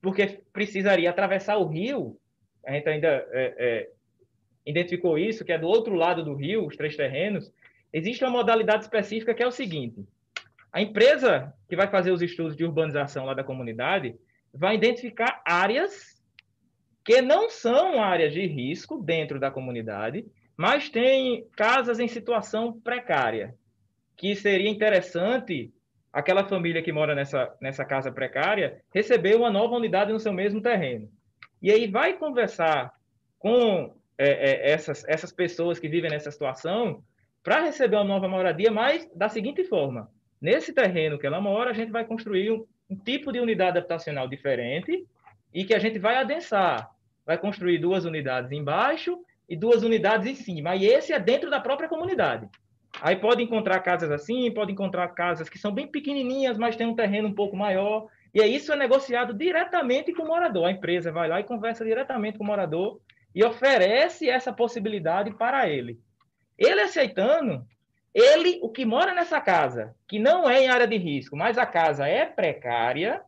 porque 0.00 0.40
precisaria 0.52 1.10
atravessar 1.10 1.58
o 1.58 1.66
rio, 1.66 2.18
a 2.64 2.72
gente 2.72 2.88
ainda 2.88 3.08
é, 3.08 3.54
é, 3.58 3.90
identificou 4.64 5.18
isso, 5.18 5.44
que 5.44 5.52
é 5.52 5.58
do 5.58 5.66
outro 5.66 5.94
lado 5.94 6.24
do 6.24 6.34
rio, 6.34 6.66
os 6.66 6.76
três 6.76 6.96
terrenos, 6.96 7.52
existe 7.92 8.22
uma 8.24 8.30
modalidade 8.30 8.84
específica 8.84 9.34
que 9.34 9.42
é 9.42 9.46
o 9.46 9.52
seguinte: 9.52 10.06
a 10.72 10.80
empresa 10.80 11.52
que 11.68 11.76
vai 11.76 11.88
fazer 11.88 12.10
os 12.10 12.22
estudos 12.22 12.56
de 12.56 12.64
urbanização 12.64 13.24
lá 13.24 13.34
da 13.34 13.44
comunidade 13.44 14.14
vai 14.52 14.74
identificar 14.74 15.42
áreas 15.44 16.18
que 17.04 17.22
não 17.22 17.48
são 17.48 18.02
áreas 18.02 18.32
de 18.34 18.46
risco 18.46 19.02
dentro 19.02 19.40
da 19.40 19.50
comunidade, 19.50 20.26
mas 20.56 20.90
tem 20.90 21.46
casas 21.56 21.98
em 21.98 22.08
situação 22.08 22.78
precária, 22.80 23.54
que 24.16 24.36
seria 24.36 24.68
interessante 24.68 25.72
aquela 26.12 26.44
família 26.44 26.82
que 26.82 26.92
mora 26.92 27.14
nessa, 27.14 27.54
nessa 27.60 27.84
casa 27.84 28.10
precária 28.10 28.80
receber 28.92 29.36
uma 29.36 29.50
nova 29.50 29.74
unidade 29.74 30.12
no 30.12 30.20
seu 30.20 30.32
mesmo 30.32 30.60
terreno. 30.60 31.10
E 31.60 31.70
aí 31.70 31.86
vai 31.86 32.14
conversar 32.14 32.92
com 33.38 33.94
é, 34.16 34.28
é, 34.28 34.70
essas, 34.70 35.04
essas 35.06 35.32
pessoas 35.32 35.78
que 35.78 35.88
vivem 35.88 36.10
nessa 36.10 36.30
situação 36.30 37.02
para 37.42 37.62
receber 37.62 37.96
uma 37.96 38.04
nova 38.04 38.28
moradia, 38.28 38.70
mas 38.70 39.08
da 39.14 39.28
seguinte 39.28 39.64
forma: 39.64 40.10
nesse 40.40 40.72
terreno 40.72 41.18
que 41.18 41.26
ela 41.26 41.40
mora, 41.40 41.70
a 41.70 41.74
gente 41.74 41.92
vai 41.92 42.04
construir 42.04 42.50
um, 42.50 42.66
um 42.90 42.96
tipo 42.96 43.32
de 43.32 43.40
unidade 43.40 43.78
habitacional 43.78 44.28
diferente 44.28 45.06
e 45.52 45.64
que 45.64 45.74
a 45.74 45.78
gente 45.78 45.98
vai 45.98 46.16
adensar. 46.16 46.90
Vai 47.24 47.38
construir 47.38 47.78
duas 47.78 48.04
unidades 48.04 48.50
embaixo 48.52 49.18
e 49.48 49.56
duas 49.56 49.82
unidades 49.82 50.26
em 50.26 50.34
cima. 50.34 50.74
E 50.76 50.86
esse 50.86 51.12
é 51.12 51.18
dentro 51.18 51.50
da 51.50 51.60
própria 51.60 51.88
comunidade. 51.88 52.48
Aí 53.00 53.16
pode 53.16 53.42
encontrar 53.42 53.80
casas 53.80 54.10
assim, 54.10 54.50
pode 54.52 54.72
encontrar 54.72 55.08
casas 55.08 55.48
que 55.48 55.58
são 55.58 55.72
bem 55.72 55.86
pequenininhas, 55.86 56.58
mas 56.58 56.76
tem 56.76 56.86
um 56.86 56.96
terreno 56.96 57.28
um 57.28 57.34
pouco 57.34 57.56
maior. 57.56 58.08
E 58.34 58.42
aí 58.42 58.56
isso 58.56 58.72
é 58.72 58.76
negociado 58.76 59.32
diretamente 59.32 60.12
com 60.12 60.24
o 60.24 60.26
morador. 60.26 60.66
A 60.66 60.72
empresa 60.72 61.12
vai 61.12 61.28
lá 61.28 61.40
e 61.40 61.44
conversa 61.44 61.84
diretamente 61.84 62.38
com 62.38 62.44
o 62.44 62.46
morador 62.46 63.00
e 63.34 63.44
oferece 63.44 64.28
essa 64.28 64.52
possibilidade 64.52 65.30
para 65.32 65.68
ele. 65.68 66.00
Ele 66.58 66.80
aceitando, 66.80 67.64
ele, 68.12 68.58
o 68.62 68.68
que 68.68 68.84
mora 68.84 69.14
nessa 69.14 69.40
casa, 69.40 69.94
que 70.08 70.18
não 70.18 70.48
é 70.48 70.62
em 70.62 70.68
área 70.68 70.88
de 70.88 70.96
risco, 70.96 71.36
mas 71.36 71.56
a 71.56 71.64
casa 71.64 72.08
é 72.08 72.26
precária, 72.26 73.22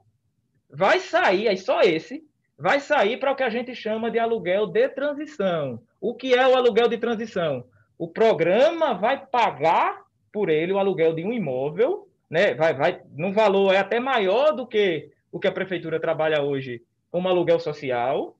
vai 0.68 0.98
sair, 0.98 1.46
aí 1.46 1.56
só 1.56 1.80
esse, 1.82 2.24
vai 2.58 2.80
sair 2.80 3.18
para 3.18 3.30
o 3.30 3.36
que 3.36 3.42
a 3.42 3.50
gente 3.50 3.74
chama 3.74 4.10
de 4.10 4.18
aluguel 4.18 4.66
de 4.66 4.88
transição. 4.88 5.80
O 6.00 6.14
que 6.14 6.34
é 6.34 6.46
o 6.46 6.56
aluguel 6.56 6.88
de 6.88 6.98
transição? 6.98 7.64
O 8.00 8.08
programa 8.08 8.94
vai 8.94 9.26
pagar 9.26 10.04
por 10.32 10.48
ele 10.48 10.72
o 10.72 10.78
aluguel 10.78 11.12
de 11.12 11.22
um 11.22 11.34
imóvel, 11.34 12.08
né? 12.30 12.54
Vai, 12.54 12.72
vai, 12.72 13.02
no 13.14 13.30
valor 13.30 13.74
é 13.74 13.76
até 13.76 14.00
maior 14.00 14.52
do 14.52 14.66
que 14.66 15.10
o 15.30 15.38
que 15.38 15.46
a 15.46 15.52
prefeitura 15.52 16.00
trabalha 16.00 16.40
hoje 16.42 16.82
como 17.10 17.28
aluguel 17.28 17.60
social. 17.60 18.38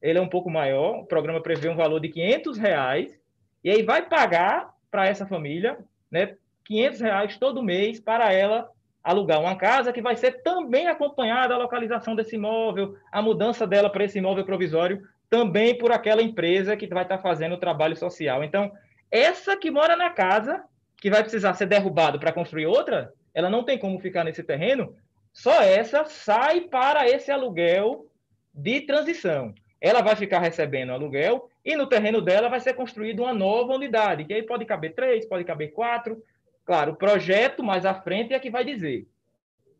Ele 0.00 0.18
é 0.18 0.22
um 0.22 0.30
pouco 0.30 0.48
maior. 0.48 1.00
O 1.00 1.04
programa 1.04 1.42
prevê 1.42 1.68
um 1.68 1.76
valor 1.76 2.00
de 2.00 2.08
500 2.08 2.56
reais 2.56 3.20
e 3.62 3.68
aí 3.68 3.82
vai 3.82 4.00
pagar 4.08 4.72
para 4.90 5.06
essa 5.06 5.26
família, 5.26 5.76
né, 6.10 6.34
500 6.64 7.00
reais 7.02 7.36
todo 7.36 7.62
mês 7.62 8.00
para 8.00 8.32
ela 8.32 8.70
alugar 9.04 9.42
uma 9.42 9.56
casa 9.56 9.92
que 9.92 10.00
vai 10.00 10.16
ser 10.16 10.42
também 10.42 10.86
acompanhada 10.86 11.52
a 11.52 11.58
localização 11.58 12.16
desse 12.16 12.36
imóvel, 12.36 12.96
a 13.12 13.20
mudança 13.20 13.66
dela 13.66 13.90
para 13.90 14.04
esse 14.04 14.16
imóvel 14.16 14.46
provisório, 14.46 15.02
também 15.28 15.76
por 15.76 15.92
aquela 15.92 16.22
empresa 16.22 16.78
que 16.78 16.86
vai 16.86 17.02
estar 17.02 17.18
fazendo 17.18 17.56
o 17.56 17.60
trabalho 17.60 17.94
social. 17.94 18.42
Então, 18.42 18.72
essa 19.12 19.54
que 19.56 19.70
mora 19.70 19.94
na 19.94 20.08
casa, 20.08 20.64
que 20.96 21.10
vai 21.10 21.22
precisar 21.22 21.52
ser 21.52 21.66
derrubado 21.66 22.18
para 22.18 22.32
construir 22.32 22.66
outra, 22.66 23.12
ela 23.34 23.50
não 23.50 23.62
tem 23.62 23.78
como 23.78 24.00
ficar 24.00 24.24
nesse 24.24 24.42
terreno, 24.42 24.96
só 25.32 25.62
essa 25.62 26.06
sai 26.06 26.62
para 26.62 27.06
esse 27.06 27.30
aluguel 27.30 28.06
de 28.54 28.80
transição. 28.80 29.54
Ela 29.80 30.00
vai 30.00 30.16
ficar 30.16 30.38
recebendo 30.38 30.92
aluguel 30.92 31.50
e 31.62 31.76
no 31.76 31.86
terreno 31.86 32.22
dela 32.22 32.48
vai 32.48 32.60
ser 32.60 32.72
construída 32.74 33.22
uma 33.22 33.34
nova 33.34 33.74
unidade, 33.74 34.24
que 34.24 34.32
aí 34.32 34.42
pode 34.42 34.64
caber 34.64 34.94
três, 34.94 35.26
pode 35.26 35.44
caber 35.44 35.72
quatro. 35.72 36.22
Claro, 36.64 36.92
o 36.92 36.96
projeto 36.96 37.62
mais 37.62 37.84
à 37.84 37.94
frente 37.94 38.32
é 38.32 38.38
que 38.38 38.50
vai 38.50 38.64
dizer. 38.64 39.06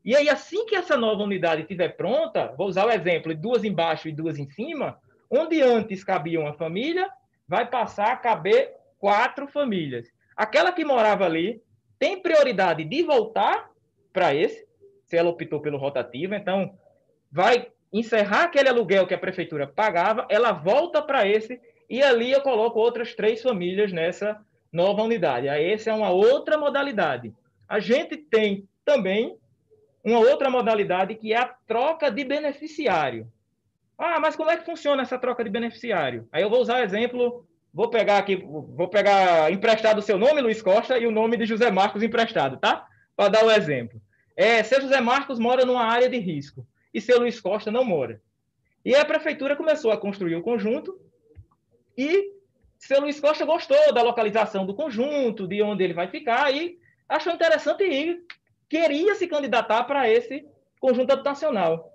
E 0.05 0.17
aí, 0.17 0.29
assim 0.29 0.67
que 0.67 0.75
essa 0.75 0.97
nova 0.97 1.23
unidade 1.23 1.63
estiver 1.63 1.97
pronta, 1.97 2.53
vou 2.59 2.67
usar 2.67 2.85
o 2.85 2.91
exemplo 2.91 3.33
de 3.33 3.41
duas 3.41 3.63
embaixo 3.63 4.09
e 4.09 4.13
duas 4.13 4.37
em 4.37 4.51
cima, 4.51 4.99
onde 5.31 5.63
antes 5.63 6.03
cabia 6.03 6.41
uma 6.41 6.55
família, 6.55 7.09
vai 7.47 7.67
passar 7.67 8.13
a 8.13 8.17
caber 8.17 8.75
quatro 9.03 9.49
famílias. 9.49 10.07
Aquela 10.37 10.71
que 10.71 10.85
morava 10.85 11.27
ali 11.27 11.61
tem 11.99 12.23
prioridade 12.23 12.85
de 12.85 13.03
voltar 13.03 13.69
para 14.13 14.33
esse, 14.33 14.65
se 15.07 15.17
ela 15.17 15.29
optou 15.29 15.61
pelo 15.61 15.77
rotativo, 15.77 16.37
então 16.37 16.79
vai 17.31 17.67
encerrar 17.93 18.45
aquele 18.45 18.69
aluguel 18.69 19.05
que 19.05 19.13
a 19.13 19.19
prefeitura 19.19 19.67
pagava, 19.67 20.25
ela 20.31 20.53
volta 20.53 21.03
para 21.03 21.27
esse 21.27 21.61
e 21.91 22.01
ali 22.01 22.31
eu 22.31 22.43
coloco 22.43 22.79
outras 22.79 23.13
três 23.13 23.43
famílias 23.43 23.93
nessa 23.93 24.41
nova 24.73 25.03
unidade. 25.03 25.49
Aí 25.49 25.73
essa 25.73 25.91
é 25.91 25.93
uma 25.93 26.11
outra 26.11 26.57
modalidade. 26.57 27.35
A 27.69 27.81
gente 27.81 28.17
tem 28.17 28.69
também 28.85 29.37
uma 30.05 30.21
outra 30.21 30.49
modalidade 30.49 31.17
que 31.17 31.33
é 31.33 31.39
a 31.39 31.53
troca 31.67 32.09
de 32.09 32.23
beneficiário. 32.23 33.27
Ah, 33.99 34.21
mas 34.21 34.37
como 34.37 34.51
é 34.51 34.57
que 34.57 34.65
funciona 34.65 35.03
essa 35.03 35.19
troca 35.19 35.43
de 35.43 35.51
beneficiário? 35.51 36.29
Aí 36.31 36.43
eu 36.43 36.51
vou 36.51 36.61
usar 36.61 36.81
o 36.81 36.85
exemplo, 36.85 37.45
vou 37.73 37.89
pegar 37.89 38.19
aqui, 38.19 38.37
vou 38.37 38.89
pegar 38.89 39.51
emprestado 39.53 39.99
o 39.99 40.03
seu 40.03 40.19
nome, 40.19 40.41
Luiz 40.41 40.61
Costa, 40.61 40.99
e 40.99 41.07
o 41.07 41.11
nome 41.11 41.37
de 41.37 41.47
José 41.47 41.71
Marcos 41.71 42.03
emprestado, 42.03 42.59
tá? 42.59 42.87
Para 43.17 43.29
dar 43.29 43.45
o 43.45 43.51
exemplo. 43.51 44.01
É, 44.37 44.63
seu 44.63 44.81
José 44.81 45.01
Marcos 45.01 45.39
mora 45.39 45.65
numa 45.65 45.85
área 45.85 46.09
de 46.09 46.19
risco 46.19 46.67
e 46.93 47.01
seu 47.01 47.19
Luiz 47.19 47.41
Costa 47.41 47.71
não 47.71 47.85
mora. 47.85 48.21
E 48.85 48.95
a 48.95 49.05
prefeitura 49.05 49.57
começou 49.57 49.91
a 49.91 49.97
construir 49.97 50.35
o 50.35 50.43
conjunto 50.43 50.99
e 51.97 52.33
seu 52.79 53.01
Luiz 53.01 53.21
Costa 53.21 53.45
gostou 53.45 53.93
da 53.95 54.03
localização 54.03 54.67
do 54.67 54.75
conjunto, 54.75 55.47
de 55.47 55.63
onde 55.63 55.85
ele 55.85 55.95
vai 55.95 56.09
ficar, 56.09 56.53
e 56.53 56.79
achou 57.09 57.33
interessante 57.33 57.85
ir, 57.85 58.25
queria 58.69 59.15
se 59.15 59.29
candidatar 59.29 59.85
para 59.85 60.11
esse 60.11 60.45
conjunto 60.81 61.13
habitacional. 61.13 61.93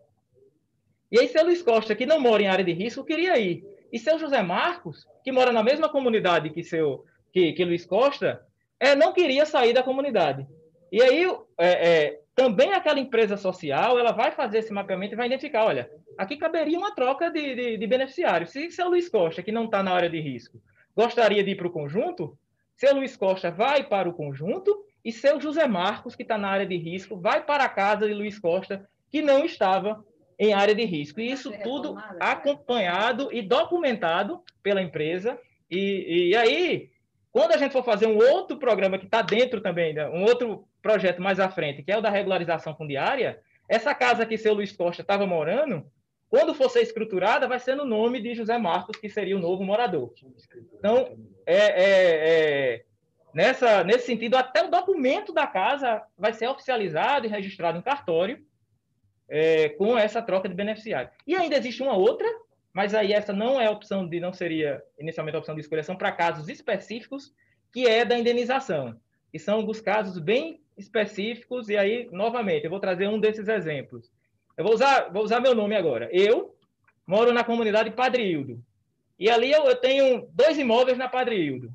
E 1.11 1.19
aí, 1.19 1.27
seu 1.27 1.43
Luiz 1.43 1.61
Costa, 1.61 1.95
que 1.95 2.05
não 2.05 2.19
mora 2.19 2.43
em 2.43 2.47
área 2.47 2.63
de 2.63 2.71
risco, 2.71 3.03
queria 3.03 3.37
ir. 3.37 3.65
E 3.91 3.99
seu 3.99 4.19
José 4.19 4.41
Marcos, 4.41 5.07
que 5.23 5.31
mora 5.31 5.51
na 5.51 5.63
mesma 5.63 5.89
comunidade 5.89 6.49
que 6.49 6.63
seu 6.63 7.05
que, 7.31 7.53
que 7.53 7.65
Luiz 7.65 7.85
Costa, 7.85 8.41
é, 8.79 8.95
não 8.95 9.13
queria 9.13 9.45
sair 9.45 9.73
da 9.73 9.83
comunidade. 9.83 10.47
E 10.91 11.01
aí, 11.01 11.25
é, 11.57 11.89
é, 11.89 12.21
também 12.35 12.73
aquela 12.73 12.99
empresa 12.99 13.37
social, 13.37 13.99
ela 13.99 14.11
vai 14.11 14.31
fazer 14.31 14.59
esse 14.59 14.73
mapeamento 14.73 15.13
e 15.13 15.17
vai 15.17 15.27
identificar, 15.27 15.65
olha, 15.65 15.89
aqui 16.17 16.37
caberia 16.37 16.77
uma 16.77 16.95
troca 16.95 17.29
de, 17.29 17.55
de, 17.55 17.77
de 17.77 17.87
beneficiários. 17.87 18.51
Se 18.51 18.71
seu 18.71 18.89
Luiz 18.89 19.09
Costa, 19.09 19.43
que 19.43 19.51
não 19.51 19.65
está 19.65 19.83
na 19.83 19.91
área 19.91 20.09
de 20.09 20.19
risco, 20.19 20.61
gostaria 20.95 21.43
de 21.43 21.51
ir 21.51 21.55
para 21.55 21.67
o 21.67 21.71
conjunto, 21.71 22.37
seu 22.75 22.95
Luiz 22.95 23.15
Costa 23.17 23.51
vai 23.51 23.83
para 23.83 24.07
o 24.09 24.13
conjunto 24.13 24.83
e 25.03 25.11
seu 25.11 25.39
José 25.39 25.67
Marcos, 25.67 26.15
que 26.15 26.23
está 26.23 26.37
na 26.37 26.49
área 26.49 26.65
de 26.65 26.77
risco, 26.77 27.17
vai 27.17 27.43
para 27.43 27.63
a 27.63 27.69
casa 27.69 28.07
de 28.07 28.13
Luiz 28.13 28.39
Costa, 28.39 28.87
que 29.11 29.21
não 29.21 29.45
estava 29.45 30.03
em 30.39 30.53
área 30.53 30.75
de 30.75 30.85
risco. 30.85 31.19
E 31.19 31.31
isso 31.31 31.51
tudo 31.63 31.97
acompanhado 32.19 33.29
e 33.31 33.41
documentado 33.41 34.41
pela 34.61 34.81
empresa. 34.81 35.39
E, 35.69 36.29
e 36.29 36.35
aí, 36.35 36.89
quando 37.31 37.53
a 37.53 37.57
gente 37.57 37.71
for 37.71 37.83
fazer 37.83 38.07
um 38.07 38.17
outro 38.17 38.57
programa 38.57 38.97
que 38.97 39.05
está 39.05 39.21
dentro 39.21 39.61
também, 39.61 39.93
né, 39.93 40.07
um 40.09 40.23
outro 40.23 40.67
projeto 40.81 41.21
mais 41.21 41.39
à 41.39 41.49
frente, 41.49 41.83
que 41.83 41.91
é 41.91 41.97
o 41.97 42.01
da 42.01 42.09
regularização 42.09 42.75
fundiária, 42.75 43.39
essa 43.67 43.93
casa 43.93 44.25
que 44.25 44.37
seu 44.37 44.53
Luiz 44.53 44.71
Costa 44.71 45.01
estava 45.01 45.25
morando, 45.25 45.85
quando 46.29 46.53
for 46.53 46.69
ser 46.69 46.81
escriturada, 46.81 47.47
vai 47.47 47.59
ser 47.59 47.75
no 47.75 47.85
nome 47.85 48.21
de 48.21 48.35
José 48.35 48.57
Marcos, 48.57 48.97
que 48.97 49.09
seria 49.09 49.35
o 49.35 49.39
novo 49.39 49.63
morador. 49.63 50.13
Então, 50.77 51.17
é, 51.45 51.55
é, 51.55 51.83
é, 51.83 52.85
nessa, 53.33 53.83
nesse 53.83 54.05
sentido, 54.05 54.35
até 54.35 54.63
o 54.63 54.69
documento 54.69 55.33
da 55.33 55.47
casa 55.47 56.03
vai 56.17 56.33
ser 56.33 56.47
oficializado 56.47 57.25
e 57.25 57.29
registrado 57.29 57.77
em 57.77 57.81
cartório 57.81 58.45
é, 59.29 59.69
com 59.69 59.97
essa 59.97 60.21
troca 60.21 60.47
de 60.47 60.55
beneficiário. 60.55 61.09
E 61.25 61.35
ainda 61.35 61.57
existe 61.57 61.81
uma 61.81 61.95
outra, 61.95 62.27
mas 62.73 62.93
aí 62.93 63.13
essa 63.13 63.33
não 63.33 63.59
é 63.59 63.69
opção 63.69 64.07
de, 64.07 64.19
não 64.19 64.31
seria 64.31 64.81
inicialmente 64.99 65.35
a 65.35 65.39
opção 65.39 65.55
de 65.55 65.61
escolha, 65.61 65.83
são 65.83 65.95
para 65.95 66.11
casos 66.11 66.47
específicos, 66.47 67.33
que 67.71 67.87
é 67.87 68.05
da 68.05 68.17
indenização. 68.17 68.99
E 69.33 69.39
são 69.39 69.55
alguns 69.55 69.81
casos 69.81 70.17
bem 70.19 70.61
específicos, 70.77 71.69
e 71.69 71.77
aí, 71.77 72.07
novamente, 72.11 72.65
eu 72.65 72.69
vou 72.69 72.79
trazer 72.79 73.07
um 73.07 73.19
desses 73.19 73.47
exemplos. 73.47 74.11
Eu 74.55 74.63
vou 74.63 74.73
usar, 74.73 75.11
vou 75.11 75.23
usar 75.23 75.39
meu 75.39 75.53
nome 75.53 75.75
agora. 75.75 76.09
Eu 76.11 76.55
moro 77.05 77.33
na 77.33 77.43
comunidade 77.43 77.91
Padre 77.91 78.23
Hildo. 78.23 78.63
E 79.19 79.29
ali 79.29 79.51
eu, 79.51 79.65
eu 79.65 79.75
tenho 79.75 80.27
dois 80.31 80.57
imóveis 80.57 80.97
na 80.97 81.09
Padre 81.09 81.35
Hildo. 81.37 81.73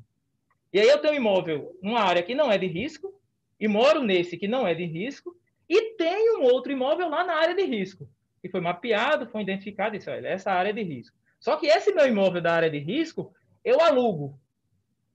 E 0.71 0.79
aí 0.79 0.87
eu 0.87 0.99
tenho 0.99 1.13
um 1.13 1.17
imóvel 1.17 1.77
numa 1.81 2.01
área 2.01 2.23
que 2.23 2.33
não 2.33 2.51
é 2.51 2.57
de 2.57 2.65
risco, 2.65 3.13
e 3.59 3.67
moro 3.67 4.03
nesse 4.03 4.37
que 4.37 4.47
não 4.47 4.65
é 4.65 4.73
de 4.73 4.85
risco, 4.85 5.35
e 5.73 5.95
tenho 5.95 6.39
um 6.39 6.43
outro 6.43 6.71
imóvel 6.71 7.09
lá 7.09 7.23
na 7.23 7.33
área 7.33 7.55
de 7.55 7.63
risco, 7.63 8.07
que 8.39 8.47
foi 8.47 8.61
mapeado, 8.61 9.25
foi 9.25 9.41
identificado, 9.41 9.95
isso, 9.95 10.11
olha, 10.11 10.27
essa 10.27 10.51
área 10.51 10.71
de 10.71 10.83
risco. 10.83 11.17
Só 11.39 11.55
que 11.57 11.65
esse 11.65 11.91
meu 11.91 12.07
imóvel 12.07 12.43
da 12.43 12.53
área 12.53 12.69
de 12.69 12.77
risco, 12.77 13.33
eu 13.65 13.81
alugo. 13.81 14.39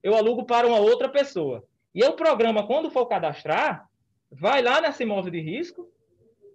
eu 0.03 0.15
alugo 0.15 0.43
para 0.43 0.67
uma 0.67 0.77
outra 0.77 1.07
pessoa. 1.07 1.63
E 1.95 2.03
o 2.03 2.11
programa, 2.11 2.67
quando 2.67 2.91
for 2.91 3.05
cadastrar, 3.05 3.89
vai 4.29 4.61
lá 4.61 4.81
nesse 4.81 5.03
imóvel 5.03 5.31
de 5.31 5.39
risco, 5.39 5.89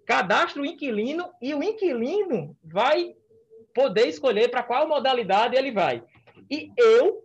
cadastra 0.05 0.61
o 0.61 0.67
inquilino 0.67 1.31
e 1.41 1.55
o 1.55 1.63
inquilino 1.63 2.55
vai 2.63 3.15
poder 3.75 4.07
escolher 4.07 4.51
para 4.51 4.63
qual 4.63 4.87
modalidade 4.87 5.57
ele 5.57 5.73
vai. 5.73 6.05
E 6.51 6.71
eu, 6.77 7.25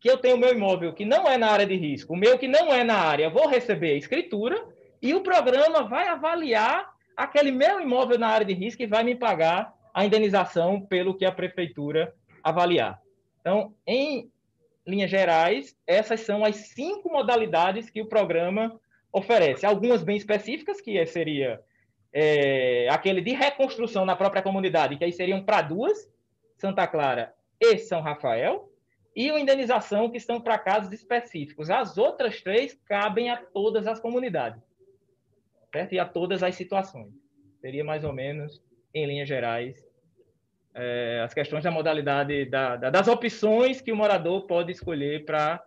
que 0.00 0.10
eu 0.10 0.16
tenho 0.16 0.38
meu 0.38 0.54
imóvel 0.54 0.94
que 0.94 1.04
não 1.04 1.28
é 1.28 1.36
na 1.36 1.50
área 1.50 1.66
de 1.66 1.76
risco, 1.76 2.14
o 2.14 2.16
meu 2.16 2.38
que 2.38 2.48
não 2.48 2.72
é 2.72 2.82
na 2.82 2.96
área, 2.96 3.28
vou 3.28 3.46
receber 3.46 3.92
a 3.92 3.98
escritura 3.98 4.74
e 5.00 5.14
o 5.14 5.22
programa 5.22 5.82
vai 5.82 6.08
avaliar 6.08 6.92
aquele 7.16 7.50
meu 7.50 7.80
imóvel 7.80 8.18
na 8.18 8.28
área 8.28 8.46
de 8.46 8.54
risco 8.54 8.82
e 8.82 8.86
vai 8.86 9.04
me 9.04 9.14
pagar 9.14 9.74
a 9.92 10.04
indenização 10.04 10.80
pelo 10.80 11.14
que 11.14 11.24
a 11.24 11.32
prefeitura 11.32 12.14
avaliar. 12.42 13.00
Então, 13.40 13.74
em 13.86 14.30
linhas 14.86 15.10
gerais, 15.10 15.76
essas 15.86 16.20
são 16.20 16.44
as 16.44 16.56
cinco 16.56 17.10
modalidades 17.10 17.88
que 17.88 18.02
o 18.02 18.06
programa 18.06 18.78
oferece. 19.12 19.64
Algumas 19.64 20.02
bem 20.02 20.16
específicas, 20.16 20.80
que 20.80 21.04
seria 21.06 21.60
é, 22.12 22.88
aquele 22.90 23.20
de 23.20 23.32
reconstrução 23.32 24.04
na 24.04 24.16
própria 24.16 24.42
comunidade, 24.42 24.96
que 24.96 25.04
aí 25.04 25.12
seriam 25.12 25.42
para 25.42 25.62
duas, 25.62 26.10
Santa 26.56 26.86
Clara 26.86 27.34
e 27.60 27.78
São 27.78 28.00
Rafael, 28.00 28.70
e 29.14 29.30
a 29.30 29.38
indenização 29.38 30.10
que 30.10 30.16
estão 30.16 30.40
para 30.40 30.58
casos 30.58 30.92
específicos. 30.92 31.70
As 31.70 31.96
outras 31.96 32.40
três 32.40 32.74
cabem 32.86 33.30
a 33.30 33.36
todas 33.36 33.86
as 33.86 34.00
comunidades, 34.00 34.60
certo? 35.74 35.92
E 35.92 35.98
a 35.98 36.04
todas 36.04 36.42
as 36.42 36.54
situações. 36.54 37.12
Seria 37.60 37.84
mais 37.84 38.04
ou 38.04 38.12
menos, 38.12 38.62
em 38.94 39.06
linhas 39.06 39.28
gerais, 39.28 39.84
é, 40.74 41.20
as 41.24 41.34
questões 41.34 41.64
da 41.64 41.70
modalidade, 41.70 42.46
da, 42.46 42.76
da, 42.76 42.90
das 42.90 43.08
opções 43.08 43.80
que 43.80 43.92
o 43.92 43.96
morador 43.96 44.46
pode 44.46 44.72
escolher 44.72 45.24
para 45.24 45.62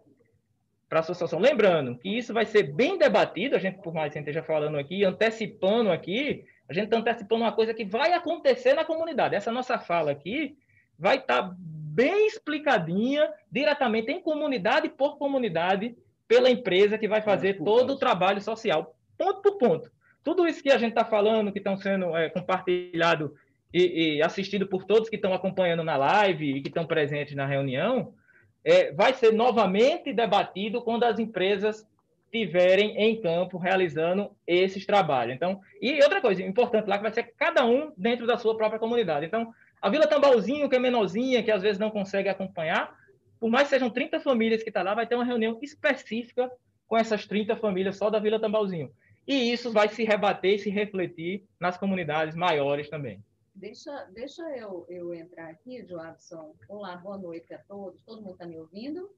para 0.90 1.00
a 1.00 1.02
associação. 1.02 1.38
Lembrando 1.38 1.98
que 1.98 2.08
isso 2.08 2.34
vai 2.34 2.46
ser 2.46 2.64
bem 2.64 2.98
debatido, 2.98 3.58
a 3.58 3.60
gente, 3.60 3.82
por 3.82 3.94
mais 3.94 4.14
que 4.14 4.20
a 4.20 4.22
gente 4.22 4.30
esteja 4.30 4.42
falando 4.42 4.78
aqui, 4.78 5.04
antecipando 5.04 5.92
aqui, 5.92 6.46
a 6.70 6.74
gente 6.74 6.86
está 6.86 6.98
antecipando 6.98 7.44
uma 7.44 7.52
coisa 7.52 7.74
que 7.74 7.84
vai 7.84 8.14
acontecer 8.14 8.74
na 8.74 8.86
comunidade. 8.86 9.36
Essa 9.36 9.52
nossa 9.52 9.78
fala 9.78 10.12
aqui 10.12 10.58
vai 10.98 11.18
estar 11.18 11.44
tá 11.44 11.56
bem 11.58 12.28
explicadinha, 12.28 13.30
diretamente 13.52 14.12
em 14.12 14.22
comunidade 14.22 14.88
por 14.88 15.18
comunidade, 15.18 15.94
pela 16.26 16.50
empresa 16.50 16.98
que 16.98 17.08
vai 17.08 17.22
fazer 17.22 17.62
todo 17.62 17.94
o 17.94 17.98
trabalho 17.98 18.40
social, 18.40 18.96
ponto 19.18 19.42
por 19.42 19.58
ponto. 19.58 19.92
Tudo 20.28 20.46
isso 20.46 20.62
que 20.62 20.70
a 20.70 20.78
gente 20.78 20.90
está 20.90 21.06
falando, 21.06 21.54
que 21.54 21.58
estão 21.58 21.78
sendo 21.78 22.14
é, 22.14 22.30
compartilhado 22.30 23.34
e, 23.74 24.18
e, 24.18 24.22
assistido 24.22 24.68
por 24.68 24.84
todos 24.84 25.08
que 25.08 25.16
estão 25.16 25.34
acompanhando 25.34 25.86
na 25.86 25.96
live 25.96 26.58
e 26.58 26.62
que 26.62 26.68
estão 26.68 26.86
presentes 26.86 27.34
na 27.34 27.46
reunião, 27.46 28.14
é, 28.62 28.92
vai 28.92 29.14
ser 29.14 29.32
novamente 29.32 30.12
debatido 30.12 30.82
quando 30.82 31.06
as 31.06 31.18
empresas 31.18 31.88
estiverem 32.26 32.98
em 32.98 33.22
campo 33.22 33.58
realizando 33.58 34.30
esses 34.46 34.86
trabalhos. 34.86 35.34
Então, 35.34 35.62
e 35.82 36.04
outra 36.04 36.20
coisa 36.20 36.44
importante 36.44 36.90
lá 36.90 36.98
que 36.98 37.04
vai 37.04 37.14
ser 37.14 37.34
cada 37.38 37.66
um 37.66 37.94
dentro 37.96 38.28
da 38.28 38.38
sua 38.38 38.58
própria 38.58 38.82
comunidade. 38.82 39.26
Então, 39.26 39.54
a 39.82 39.90
Vila 39.90 40.08
Tambalzinho, 40.08 40.68
que 40.68 40.76
é 40.76 40.80
menorzinha, 40.80 41.42
que 41.42 41.52
às 41.52 41.62
vezes 41.62 41.80
não 41.80 41.90
consegue 41.90 42.28
acompanhar, 42.28 42.94
por 43.40 43.50
mais 43.50 43.70
que 43.70 43.76
sejam 43.76 43.90
30 43.90 44.20
famílias 44.20 44.62
que 44.62 44.70
estão 44.72 44.84
tá 44.84 44.90
lá, 44.90 44.94
vai 44.94 45.08
ter 45.08 45.16
uma 45.16 45.24
reunião 45.24 45.58
específica 45.62 46.52
com 46.86 46.98
essas 46.98 47.26
30 47.26 47.56
famílias 47.56 47.96
só 47.96 48.10
da 48.10 48.20
Vila 48.20 48.42
Tambalzinho. 48.42 48.92
E 49.28 49.52
isso 49.52 49.74
vai 49.74 49.90
se 49.90 50.06
rebater 50.06 50.56
e 50.56 50.60
se 50.60 50.70
refletir 50.70 51.46
nas 51.60 51.78
comunidades 51.78 52.34
maiores 52.34 52.90
também. 52.90 53.22
Deixa, 53.54 54.06
deixa 54.14 54.42
eu, 54.56 54.86
eu 54.88 55.14
entrar 55.14 55.50
aqui, 55.50 55.86
Joabson. 55.86 56.56
Olá, 56.70 56.96
boa 56.96 57.18
noite 57.18 57.54
a 57.54 57.58
todos. 57.58 58.02
Todo 58.04 58.22
mundo 58.22 58.34
está 58.34 58.46
me 58.46 58.58
ouvindo? 58.58 59.12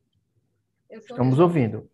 Estamos 0.89 1.37
ouvindo. 1.37 1.87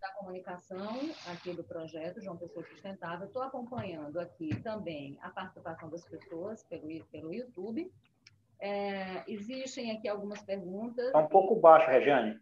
Da 0.00 0.08
comunicação 0.12 0.96
aqui 1.26 1.52
do 1.52 1.62
projeto 1.62 2.22
João 2.22 2.38
Pessoa 2.38 2.64
Sustentável. 2.64 3.26
Estou 3.26 3.42
acompanhando 3.42 4.18
aqui 4.18 4.48
também 4.62 5.18
a 5.20 5.28
participação 5.28 5.90
das 5.90 6.08
pessoas 6.08 6.62
pelo, 6.62 7.04
pelo 7.12 7.34
YouTube. 7.34 7.92
É, 8.60 9.24
existem 9.28 9.90
aqui 9.90 10.08
algumas 10.08 10.40
perguntas. 10.40 11.08
Está 11.08 11.18
um 11.18 11.28
pouco 11.28 11.54
baixo, 11.56 11.90
Regiane. 11.90 12.40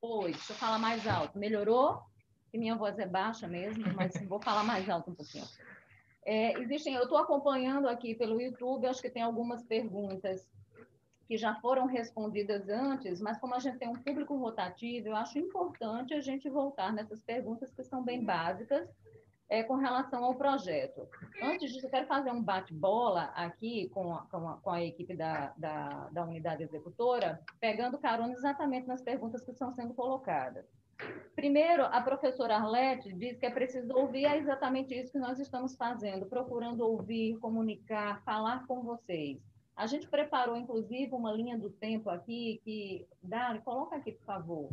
Oi, 0.00 0.32
deixa 0.32 0.52
eu 0.52 0.56
falar 0.56 0.78
mais 0.80 1.06
alto. 1.06 1.38
Melhorou? 1.38 2.02
Que 2.50 2.58
minha 2.58 2.76
voz 2.76 2.98
é 2.98 3.06
baixa 3.06 3.46
mesmo, 3.46 3.84
mas 3.94 4.12
vou 4.26 4.40
falar 4.40 4.64
mais 4.64 4.88
alto 4.88 5.10
um 5.10 5.14
pouquinho. 5.14 5.44
É, 6.24 6.58
existem, 6.60 6.94
eu 6.94 7.04
estou 7.04 7.18
acompanhando 7.18 7.88
aqui 7.88 8.14
pelo 8.14 8.40
YouTube, 8.40 8.86
acho 8.86 9.00
que 9.00 9.10
tem 9.10 9.22
algumas 9.22 9.62
perguntas 9.62 10.46
que 11.26 11.36
já 11.36 11.54
foram 11.56 11.86
respondidas 11.86 12.68
antes, 12.68 13.20
mas 13.20 13.38
como 13.38 13.54
a 13.54 13.58
gente 13.58 13.78
tem 13.78 13.88
um 13.88 14.02
público 14.02 14.36
rotativo, 14.36 15.08
eu 15.08 15.16
acho 15.16 15.38
importante 15.38 16.14
a 16.14 16.20
gente 16.20 16.48
voltar 16.48 16.92
nessas 16.92 17.20
perguntas 17.20 17.70
que 17.74 17.84
são 17.84 18.02
bem 18.02 18.24
básicas 18.24 18.88
é, 19.48 19.62
com 19.62 19.76
relação 19.76 20.24
ao 20.24 20.34
projeto. 20.34 21.08
Antes 21.42 21.72
disso, 21.72 21.86
eu 21.86 21.90
quero 21.90 22.06
fazer 22.06 22.30
um 22.30 22.42
bate-bola 22.42 23.24
aqui 23.34 23.88
com 23.90 24.14
a, 24.14 24.22
com 24.26 24.48
a, 24.48 24.56
com 24.58 24.70
a 24.70 24.82
equipe 24.82 25.14
da, 25.14 25.52
da, 25.56 26.08
da 26.10 26.24
unidade 26.24 26.62
executora, 26.62 27.40
pegando 27.60 27.98
carona 27.98 28.32
exatamente 28.32 28.86
nas 28.86 29.02
perguntas 29.02 29.42
que 29.42 29.50
estão 29.50 29.70
sendo 29.72 29.94
colocadas. 29.94 30.66
Primeiro, 31.34 31.84
a 31.84 32.00
professora 32.00 32.56
Arlete 32.56 33.12
diz 33.12 33.38
que 33.38 33.46
é 33.46 33.50
preciso 33.50 33.96
ouvir, 33.96 34.24
é 34.24 34.36
exatamente 34.38 34.92
isso 34.92 35.12
que 35.12 35.18
nós 35.18 35.38
estamos 35.38 35.76
fazendo, 35.76 36.26
procurando 36.26 36.80
ouvir, 36.80 37.38
comunicar, 37.38 38.22
falar 38.24 38.66
com 38.66 38.82
vocês. 38.82 39.38
A 39.76 39.86
gente 39.86 40.08
preparou, 40.08 40.56
inclusive, 40.56 41.14
uma 41.14 41.32
linha 41.32 41.56
do 41.56 41.70
tempo 41.70 42.10
aqui, 42.10 42.60
que, 42.64 43.06
Dani, 43.22 43.60
coloca 43.60 43.94
aqui, 43.94 44.10
por 44.10 44.24
favor, 44.24 44.68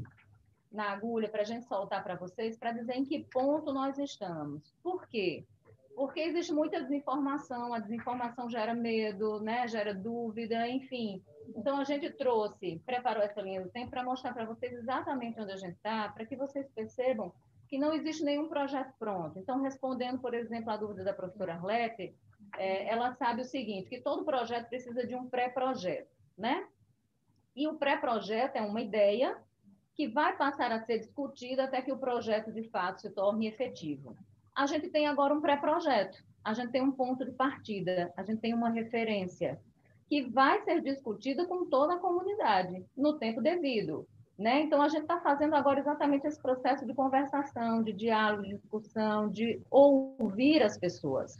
na 0.71 0.91
agulha, 0.91 1.29
para 1.29 1.41
a 1.41 1.45
gente 1.45 1.67
soltar 1.67 2.03
para 2.03 2.15
vocês, 2.15 2.57
para 2.57 2.71
dizer 2.71 2.95
em 2.95 3.05
que 3.05 3.23
ponto 3.31 3.71
nós 3.71 3.99
estamos. 3.99 4.73
Por 4.81 5.07
quê? 5.07 5.45
Porque 5.95 6.19
existe 6.19 6.51
muita 6.51 6.81
desinformação, 6.81 7.75
a 7.75 7.79
desinformação 7.79 8.49
gera 8.49 8.73
medo, 8.73 9.39
né? 9.39 9.67
gera 9.67 9.93
dúvida, 9.93 10.67
enfim. 10.67 11.23
Então, 11.55 11.77
a 11.77 11.83
gente 11.83 12.09
trouxe, 12.11 12.81
preparou 12.85 13.23
essa 13.23 13.41
linha 13.41 13.61
do 13.61 13.69
tempo 13.69 13.91
para 13.91 14.03
mostrar 14.03 14.33
para 14.33 14.45
vocês 14.45 14.73
exatamente 14.73 15.39
onde 15.39 15.51
a 15.51 15.57
gente 15.57 15.75
está, 15.75 16.09
para 16.09 16.25
que 16.25 16.35
vocês 16.35 16.67
percebam 16.69 17.33
que 17.67 17.77
não 17.77 17.93
existe 17.93 18.23
nenhum 18.23 18.47
projeto 18.47 18.93
pronto. 18.97 19.39
Então, 19.39 19.61
respondendo, 19.61 20.19
por 20.19 20.33
exemplo, 20.33 20.71
a 20.71 20.77
dúvida 20.77 21.03
da 21.03 21.13
professora 21.13 21.53
Arlete, 21.53 22.15
é, 22.57 22.87
ela 22.87 23.13
sabe 23.15 23.41
o 23.41 23.45
seguinte, 23.45 23.89
que 23.89 24.01
todo 24.01 24.25
projeto 24.25 24.69
precisa 24.69 25.05
de 25.05 25.15
um 25.15 25.27
pré-projeto, 25.27 26.09
né? 26.37 26.67
E 27.55 27.67
o 27.67 27.75
pré-projeto 27.75 28.55
é 28.57 28.61
uma 28.61 28.81
ideia 28.81 29.37
que 29.95 30.07
vai 30.07 30.35
passar 30.35 30.71
a 30.71 30.79
ser 30.81 30.99
discutida 30.99 31.63
até 31.63 31.81
que 31.81 31.91
o 31.91 31.97
projeto, 31.97 32.51
de 32.51 32.63
fato, 32.69 33.01
se 33.01 33.09
torne 33.09 33.47
efetivo. 33.47 34.15
A 34.53 34.65
gente 34.65 34.89
tem 34.89 35.07
agora 35.07 35.33
um 35.33 35.41
pré-projeto, 35.41 36.23
a 36.43 36.53
gente 36.53 36.71
tem 36.71 36.81
um 36.81 36.91
ponto 36.91 37.25
de 37.25 37.31
partida, 37.31 38.13
a 38.15 38.23
gente 38.23 38.39
tem 38.39 38.53
uma 38.53 38.69
referência, 38.69 39.59
que 40.07 40.23
vai 40.29 40.61
ser 40.63 40.81
discutida 40.81 41.45
com 41.45 41.65
toda 41.65 41.95
a 41.95 41.99
comunidade, 41.99 42.85
no 42.95 43.17
tempo 43.17 43.41
devido. 43.41 44.07
Né? 44.37 44.61
Então, 44.63 44.81
a 44.81 44.89
gente 44.89 45.03
está 45.03 45.19
fazendo 45.19 45.55
agora 45.55 45.79
exatamente 45.79 46.27
esse 46.27 46.41
processo 46.41 46.85
de 46.85 46.93
conversação, 46.93 47.81
de 47.81 47.93
diálogo, 47.93 48.43
de 48.43 48.55
discussão, 48.55 49.29
de 49.29 49.61
ouvir 49.71 50.61
as 50.61 50.77
pessoas. 50.77 51.37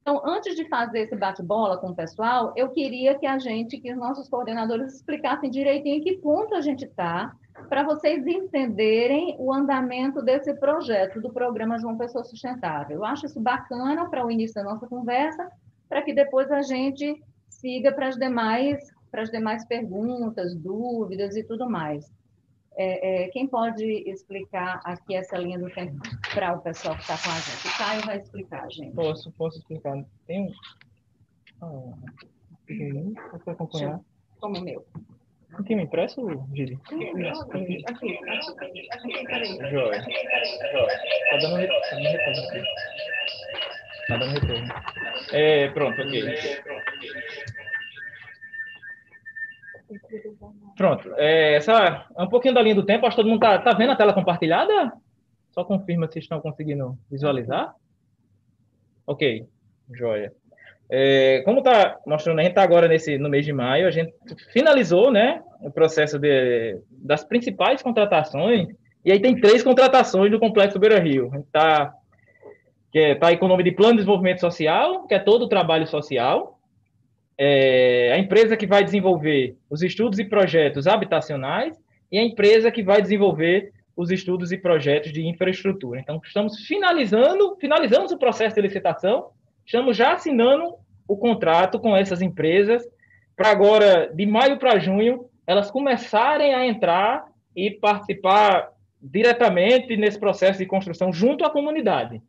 Então, 0.00 0.22
antes 0.24 0.54
de 0.54 0.68
fazer 0.68 1.00
esse 1.00 1.16
bate-bola 1.16 1.78
com 1.78 1.88
o 1.88 1.94
pessoal, 1.96 2.52
eu 2.54 2.68
queria 2.68 3.18
que 3.18 3.26
a 3.26 3.40
gente, 3.40 3.78
que 3.78 3.92
os 3.92 3.98
nossos 3.98 4.28
coordenadores 4.28 4.94
explicassem 4.94 5.50
direitinho 5.50 5.96
em 5.96 6.00
que 6.00 6.18
ponto 6.18 6.54
a 6.54 6.60
gente 6.60 6.84
está, 6.84 7.34
para 7.68 7.82
vocês 7.82 8.24
entenderem 8.24 9.34
o 9.40 9.52
andamento 9.52 10.22
desse 10.22 10.54
projeto 10.54 11.20
do 11.20 11.32
programa 11.32 11.80
João 11.80 11.98
Pessoa 11.98 12.22
Sustentável. 12.22 12.98
Eu 12.98 13.04
acho 13.04 13.26
isso 13.26 13.40
bacana 13.40 14.08
para 14.08 14.24
o 14.24 14.30
início 14.30 14.54
da 14.54 14.62
nossa 14.62 14.86
conversa, 14.86 15.50
para 15.88 16.02
que 16.02 16.12
depois 16.12 16.52
a 16.52 16.62
gente 16.62 17.20
siga 17.60 17.92
para 17.92 18.08
as 18.08 18.16
demais, 18.16 18.92
para 19.10 19.22
as 19.22 19.30
demais 19.30 19.64
perguntas, 19.66 20.54
dúvidas 20.54 21.36
e 21.36 21.44
tudo 21.44 21.68
mais. 21.68 22.10
É, 22.78 23.24
é, 23.24 23.28
quem 23.28 23.46
pode 23.46 23.84
explicar 24.06 24.80
aqui 24.84 25.14
essa 25.14 25.38
linha 25.38 25.58
do 25.58 25.70
tempo 25.70 25.98
para 26.34 26.54
o 26.54 26.60
pessoal 26.60 26.94
que 26.94 27.02
está 27.02 27.16
com 27.16 27.30
a 27.30 27.40
gente? 27.40 27.66
O 27.66 27.78
Caio 27.78 28.02
vai 28.02 28.18
explicar, 28.18 28.70
gente. 28.70 28.94
Posso, 28.94 29.32
posso 29.32 29.58
explicar. 29.58 30.04
Tem 30.26 30.42
um. 30.42 30.52
Ah, 31.62 32.10
pequenininho, 32.66 33.14
para 33.14 33.52
acompanhar. 33.54 34.00
Como 34.38 34.58
o 34.58 34.62
meu. 34.62 34.84
Aqui 35.54 35.74
me 35.74 35.84
impresso, 35.84 36.20
Gili? 36.54 36.78
Aqui, 36.84 37.82
aqui, 37.86 38.18
aqui, 38.92 39.24
peraí. 39.24 39.70
Joia. 39.70 40.04
Tá 41.30 41.36
dando 41.40 41.56
retorno 41.56 42.08
aqui. 42.48 43.15
Tá 44.08 44.16
dando 44.16 44.32
retorno. 44.32 44.68
É, 45.32 45.68
pronto, 45.70 46.00
ok. 46.00 46.36
Pronto. 50.76 51.14
É, 51.16 51.54
essa 51.54 52.06
é 52.16 52.22
um 52.22 52.28
pouquinho 52.28 52.54
da 52.54 52.62
linha 52.62 52.74
do 52.74 52.84
tempo. 52.84 53.06
Acho 53.06 53.16
que 53.16 53.22
todo 53.22 53.30
mundo 53.30 53.40
tá, 53.40 53.58
tá 53.58 53.72
vendo 53.72 53.92
a 53.92 53.96
tela 53.96 54.12
compartilhada? 54.12 54.92
Só 55.50 55.64
confirma 55.64 56.06
se 56.06 56.18
estão 56.18 56.40
conseguindo 56.40 56.96
visualizar. 57.10 57.74
Ok, 59.06 59.46
joia. 59.94 60.32
É, 60.88 61.42
como 61.44 61.58
está 61.58 61.98
mostrando, 62.06 62.38
a 62.38 62.42
gente 62.42 62.52
está 62.52 62.62
agora 62.62 62.86
nesse, 62.86 63.18
no 63.18 63.28
mês 63.28 63.44
de 63.44 63.52
maio, 63.52 63.88
a 63.88 63.90
gente 63.90 64.12
finalizou 64.52 65.10
né, 65.10 65.42
o 65.60 65.70
processo 65.70 66.18
de, 66.18 66.80
das 66.90 67.24
principais 67.24 67.82
contratações, 67.82 68.68
e 69.04 69.10
aí 69.10 69.20
tem 69.20 69.40
três 69.40 69.64
contratações 69.64 70.30
do 70.30 70.38
Complexo 70.38 70.78
Beira 70.78 71.00
Rio. 71.00 71.28
A 71.32 71.36
gente 71.36 71.46
está 71.46 71.92
que 72.92 72.98
é, 72.98 73.14
tá 73.14 73.28
aí 73.28 73.36
com 73.36 73.46
o 73.46 73.48
nome 73.48 73.62
de 73.62 73.72
Plano 73.72 73.92
de 73.92 73.98
Desenvolvimento 73.98 74.40
Social, 74.40 75.06
que 75.06 75.14
é 75.14 75.18
todo 75.18 75.42
o 75.42 75.48
trabalho 75.48 75.86
social. 75.86 76.58
É, 77.38 78.12
a 78.12 78.18
empresa 78.18 78.56
que 78.56 78.66
vai 78.66 78.82
desenvolver 78.82 79.56
os 79.68 79.82
estudos 79.82 80.18
e 80.18 80.24
projetos 80.24 80.86
habitacionais 80.86 81.76
e 82.10 82.18
a 82.18 82.22
empresa 82.22 82.70
que 82.70 82.82
vai 82.82 83.02
desenvolver 83.02 83.72
os 83.96 84.10
estudos 84.10 84.52
e 84.52 84.58
projetos 84.58 85.12
de 85.12 85.26
infraestrutura. 85.26 86.00
Então, 86.00 86.20
estamos 86.24 86.66
finalizando, 86.66 87.56
finalizamos 87.60 88.12
o 88.12 88.18
processo 88.18 88.54
de 88.54 88.62
licitação, 88.62 89.30
estamos 89.64 89.96
já 89.96 90.12
assinando 90.12 90.74
o 91.08 91.16
contrato 91.16 91.78
com 91.78 91.96
essas 91.96 92.20
empresas 92.20 92.82
para 93.36 93.50
agora, 93.50 94.10
de 94.14 94.24
maio 94.24 94.58
para 94.58 94.78
junho, 94.78 95.28
elas 95.46 95.70
começarem 95.70 96.54
a 96.54 96.66
entrar 96.66 97.26
e 97.54 97.70
participar 97.70 98.70
diretamente 99.00 99.96
nesse 99.96 100.18
processo 100.18 100.58
de 100.58 100.66
construção 100.66 101.12
junto 101.12 101.44
à 101.44 101.50
comunidade. 101.50 102.20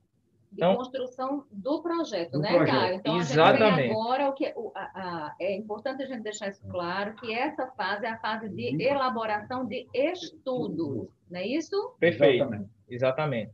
Então, 0.54 0.72
de 0.72 0.78
construção 0.78 1.44
do 1.52 1.82
projeto, 1.82 2.32
do 2.32 2.40
né, 2.40 2.50
projeto. 2.50 2.76
Caio? 2.76 2.96
Então, 2.96 3.18
Exatamente. 3.18 3.92
agora 3.92 4.30
o 4.30 4.34
que 4.34 4.52
o, 4.56 4.72
a, 4.74 4.82
a, 4.82 5.36
é 5.40 5.56
importante 5.56 6.04
a 6.04 6.06
gente 6.06 6.24
deixar 6.24 6.50
isso 6.50 6.62
claro 6.70 7.16
que 7.16 7.34
essa 7.34 7.68
fase 7.68 8.06
é 8.06 8.10
a 8.10 8.18
fase 8.18 8.50
de 8.50 8.70
uhum. 8.70 8.82
elaboração 8.82 9.66
de 9.66 9.88
estudos, 9.94 11.10
não 11.30 11.40
é 11.40 11.46
isso? 11.46 11.96
Perfeito. 12.00 12.44
Exatamente. 12.44 12.70
Exatamente. 12.90 13.52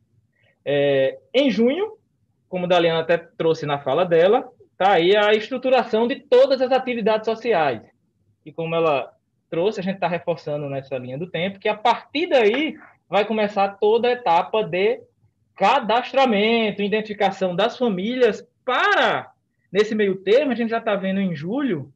É, 0.65 1.19
em 1.33 1.49
junho, 1.49 1.97
como 2.47 2.65
a 2.65 2.67
Daliana 2.67 3.01
até 3.01 3.17
trouxe 3.17 3.65
na 3.65 3.79
fala 3.79 4.05
dela, 4.05 4.49
está 4.71 4.93
aí 4.93 5.15
a 5.15 5.33
estruturação 5.33 6.07
de 6.07 6.19
todas 6.19 6.61
as 6.61 6.71
atividades 6.71 7.25
sociais. 7.25 7.81
E 8.45 8.51
como 8.51 8.75
ela 8.75 9.11
trouxe, 9.49 9.79
a 9.79 9.83
gente 9.83 9.95
está 9.95 10.07
reforçando 10.07 10.69
nessa 10.69 10.97
linha 10.97 11.17
do 11.17 11.29
tempo, 11.29 11.59
que 11.59 11.67
a 11.67 11.75
partir 11.75 12.27
daí 12.27 12.75
vai 13.09 13.25
começar 13.25 13.77
toda 13.79 14.07
a 14.07 14.11
etapa 14.11 14.63
de 14.63 15.01
cadastramento, 15.55 16.81
identificação 16.81 17.55
das 17.55 17.77
famílias 17.77 18.47
para, 18.65 19.31
nesse 19.71 19.93
meio 19.93 20.15
termo, 20.17 20.51
a 20.51 20.55
gente 20.55 20.69
já 20.69 20.79
está 20.79 20.95
vendo 20.95 21.19
em 21.19 21.35
julho, 21.35 21.93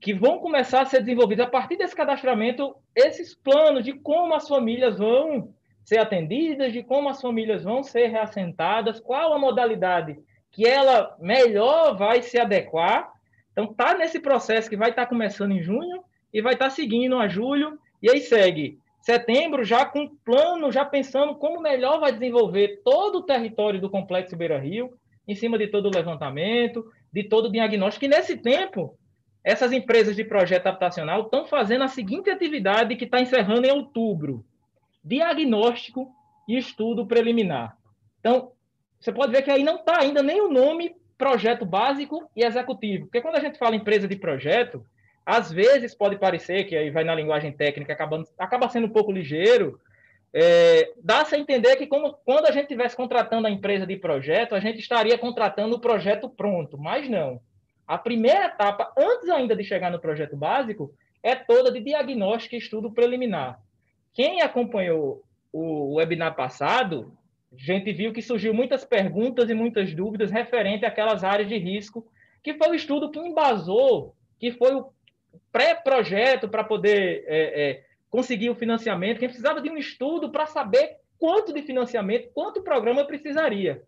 que 0.00 0.14
vão 0.14 0.38
começar 0.38 0.82
a 0.82 0.86
ser 0.86 1.00
desenvolvidos, 1.00 1.44
a 1.44 1.50
partir 1.50 1.76
desse 1.76 1.94
cadastramento, 1.94 2.74
esses 2.94 3.34
planos 3.34 3.84
de 3.84 3.92
como 3.92 4.34
as 4.34 4.48
famílias 4.48 4.98
vão 4.98 5.52
ser 5.84 5.98
atendidas, 5.98 6.72
de 6.72 6.82
como 6.82 7.08
as 7.08 7.20
famílias 7.20 7.64
vão 7.64 7.82
ser 7.82 8.06
reassentadas, 8.06 8.98
qual 8.98 9.34
a 9.34 9.38
modalidade 9.38 10.18
que 10.50 10.66
ela 10.66 11.16
melhor 11.20 11.96
vai 11.96 12.22
se 12.22 12.38
adequar. 12.38 13.12
Então, 13.52 13.66
está 13.66 13.94
nesse 13.94 14.20
processo 14.20 14.70
que 14.70 14.76
vai 14.76 14.90
estar 14.90 15.02
tá 15.02 15.08
começando 15.08 15.52
em 15.52 15.62
junho 15.62 16.02
e 16.32 16.40
vai 16.40 16.54
estar 16.54 16.66
tá 16.66 16.70
seguindo 16.70 17.18
a 17.18 17.28
julho, 17.28 17.78
e 18.02 18.10
aí 18.10 18.20
segue 18.20 18.78
setembro, 19.00 19.64
já 19.64 19.84
com 19.84 20.08
plano, 20.24 20.70
já 20.70 20.84
pensando 20.84 21.34
como 21.34 21.60
melhor 21.60 22.00
vai 22.00 22.12
desenvolver 22.12 22.80
todo 22.84 23.18
o 23.18 23.22
território 23.22 23.80
do 23.80 23.90
Complexo 23.90 24.36
Beira 24.36 24.58
Rio, 24.58 24.92
em 25.26 25.34
cima 25.34 25.58
de 25.58 25.68
todo 25.68 25.86
o 25.86 25.94
levantamento, 25.94 26.84
de 27.12 27.24
todo 27.24 27.46
o 27.46 27.52
diagnóstico. 27.52 28.04
E 28.04 28.08
nesse 28.08 28.36
tempo, 28.36 28.98
essas 29.42 29.72
empresas 29.72 30.14
de 30.14 30.24
projeto 30.24 30.66
habitacional 30.66 31.22
estão 31.22 31.46
fazendo 31.46 31.84
a 31.84 31.88
seguinte 31.88 32.30
atividade 32.30 32.96
que 32.96 33.04
está 33.04 33.20
encerrando 33.20 33.66
em 33.66 33.72
outubro: 33.72 34.44
diagnóstico 35.02 36.08
e 36.48 36.58
estudo 36.58 37.06
preliminar. 37.06 37.76
Então, 38.20 38.52
você 38.98 39.12
pode 39.12 39.32
ver 39.32 39.42
que 39.42 39.50
aí 39.50 39.62
não 39.62 39.76
está 39.76 40.00
ainda 40.00 40.22
nem 40.22 40.40
o 40.40 40.50
nome 40.50 40.94
projeto 41.16 41.64
básico 41.64 42.28
e 42.36 42.44
executivo. 42.44 43.04
Porque 43.04 43.20
quando 43.20 43.36
a 43.36 43.40
gente 43.40 43.58
fala 43.58 43.76
empresa 43.76 44.08
de 44.08 44.16
projeto, 44.16 44.84
às 45.30 45.52
vezes 45.52 45.94
pode 45.94 46.18
parecer, 46.18 46.64
que 46.64 46.76
aí 46.76 46.90
vai 46.90 47.04
na 47.04 47.14
linguagem 47.14 47.52
técnica, 47.52 47.92
acabando, 47.92 48.26
acaba 48.36 48.68
sendo 48.68 48.88
um 48.88 48.90
pouco 48.90 49.12
ligeiro, 49.12 49.80
é, 50.34 50.92
dá-se 51.00 51.36
a 51.36 51.38
entender 51.38 51.76
que 51.76 51.86
como, 51.86 52.14
quando 52.24 52.46
a 52.46 52.50
gente 52.50 52.64
estivesse 52.64 52.96
contratando 52.96 53.46
a 53.46 53.50
empresa 53.50 53.86
de 53.86 53.96
projeto, 53.96 54.56
a 54.56 54.60
gente 54.60 54.80
estaria 54.80 55.16
contratando 55.16 55.76
o 55.76 55.80
projeto 55.80 56.28
pronto, 56.28 56.76
mas 56.76 57.08
não. 57.08 57.40
A 57.86 57.96
primeira 57.96 58.46
etapa, 58.46 58.92
antes 58.98 59.28
ainda 59.28 59.54
de 59.54 59.62
chegar 59.62 59.92
no 59.92 60.00
projeto 60.00 60.36
básico, 60.36 60.92
é 61.22 61.36
toda 61.36 61.70
de 61.70 61.78
diagnóstico 61.78 62.56
e 62.56 62.58
estudo 62.58 62.90
preliminar. 62.90 63.60
Quem 64.12 64.42
acompanhou 64.42 65.22
o 65.52 65.94
webinar 65.94 66.34
passado, 66.34 67.12
a 67.52 67.56
gente 67.56 67.92
viu 67.92 68.12
que 68.12 68.20
surgiu 68.20 68.52
muitas 68.52 68.84
perguntas 68.84 69.48
e 69.48 69.54
muitas 69.54 69.94
dúvidas 69.94 70.32
referente 70.32 70.84
àquelas 70.84 71.22
áreas 71.22 71.48
de 71.48 71.56
risco, 71.56 72.04
que 72.42 72.54
foi 72.54 72.70
o 72.70 72.74
estudo 72.74 73.12
que 73.12 73.20
embasou, 73.20 74.16
que 74.40 74.50
foi 74.50 74.74
o 74.74 74.90
pré-projeto 75.52 76.48
para 76.48 76.64
poder 76.64 77.24
é, 77.26 77.70
é, 77.70 77.84
conseguir 78.08 78.50
o 78.50 78.54
financiamento, 78.54 79.18
quem 79.18 79.28
precisava 79.28 79.60
de 79.60 79.70
um 79.70 79.76
estudo 79.76 80.30
para 80.30 80.46
saber 80.46 80.96
quanto 81.18 81.52
de 81.52 81.62
financiamento, 81.62 82.30
quanto 82.32 82.62
programa 82.62 83.04
precisaria. 83.04 83.82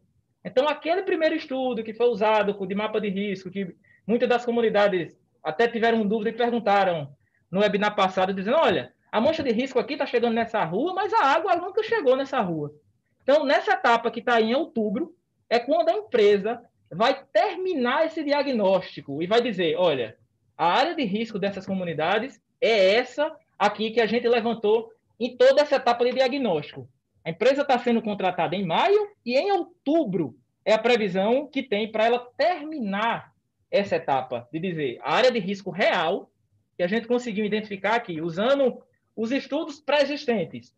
Então, 0.44 0.68
aquele 0.68 1.02
primeiro 1.02 1.34
estudo 1.34 1.82
que 1.82 1.94
foi 1.94 2.06
usado 2.06 2.66
de 2.66 2.74
mapa 2.74 3.00
de 3.00 3.08
risco, 3.08 3.50
que 3.50 3.74
muitas 4.06 4.28
das 4.28 4.44
comunidades 4.44 5.16
até 5.42 5.68
tiveram 5.68 6.06
dúvida 6.06 6.30
e 6.30 6.32
perguntaram 6.32 7.14
no 7.50 7.60
webinar 7.60 7.94
passado, 7.94 8.34
dizendo, 8.34 8.56
olha, 8.56 8.92
a 9.10 9.20
mancha 9.20 9.42
de 9.42 9.52
risco 9.52 9.78
aqui 9.78 9.94
está 9.94 10.06
chegando 10.06 10.34
nessa 10.34 10.64
rua, 10.64 10.94
mas 10.94 11.12
a 11.12 11.24
água 11.26 11.56
nunca 11.56 11.82
chegou 11.82 12.16
nessa 12.16 12.40
rua. 12.40 12.74
Então, 13.22 13.44
nessa 13.44 13.72
etapa 13.72 14.10
que 14.10 14.20
está 14.20 14.40
em 14.40 14.54
outubro, 14.54 15.14
é 15.48 15.58
quando 15.58 15.90
a 15.90 15.94
empresa 15.94 16.62
vai 16.90 17.24
terminar 17.32 18.06
esse 18.06 18.24
diagnóstico 18.24 19.22
e 19.22 19.26
vai 19.26 19.40
dizer, 19.40 19.76
olha, 19.76 20.16
a 20.62 20.66
área 20.66 20.94
de 20.94 21.02
risco 21.02 21.40
dessas 21.40 21.66
comunidades 21.66 22.40
é 22.60 22.94
essa 22.94 23.34
aqui 23.58 23.90
que 23.90 24.00
a 24.00 24.06
gente 24.06 24.28
levantou 24.28 24.92
em 25.18 25.36
toda 25.36 25.60
essa 25.60 25.74
etapa 25.74 26.04
de 26.04 26.12
diagnóstico. 26.12 26.88
A 27.24 27.30
empresa 27.30 27.62
está 27.62 27.76
sendo 27.80 28.00
contratada 28.00 28.54
em 28.54 28.64
maio 28.64 29.08
e 29.26 29.36
em 29.36 29.50
outubro 29.50 30.38
é 30.64 30.72
a 30.72 30.78
previsão 30.78 31.48
que 31.48 31.64
tem 31.64 31.90
para 31.90 32.06
ela 32.06 32.28
terminar 32.36 33.32
essa 33.72 33.96
etapa 33.96 34.48
de 34.52 34.60
dizer 34.60 35.00
a 35.02 35.16
área 35.16 35.32
de 35.32 35.40
risco 35.40 35.72
real 35.72 36.30
que 36.76 36.84
a 36.84 36.86
gente 36.86 37.08
conseguiu 37.08 37.44
identificar 37.44 37.96
aqui 37.96 38.20
usando 38.20 38.80
os 39.16 39.32
estudos 39.32 39.80
pré-existentes. 39.80 40.72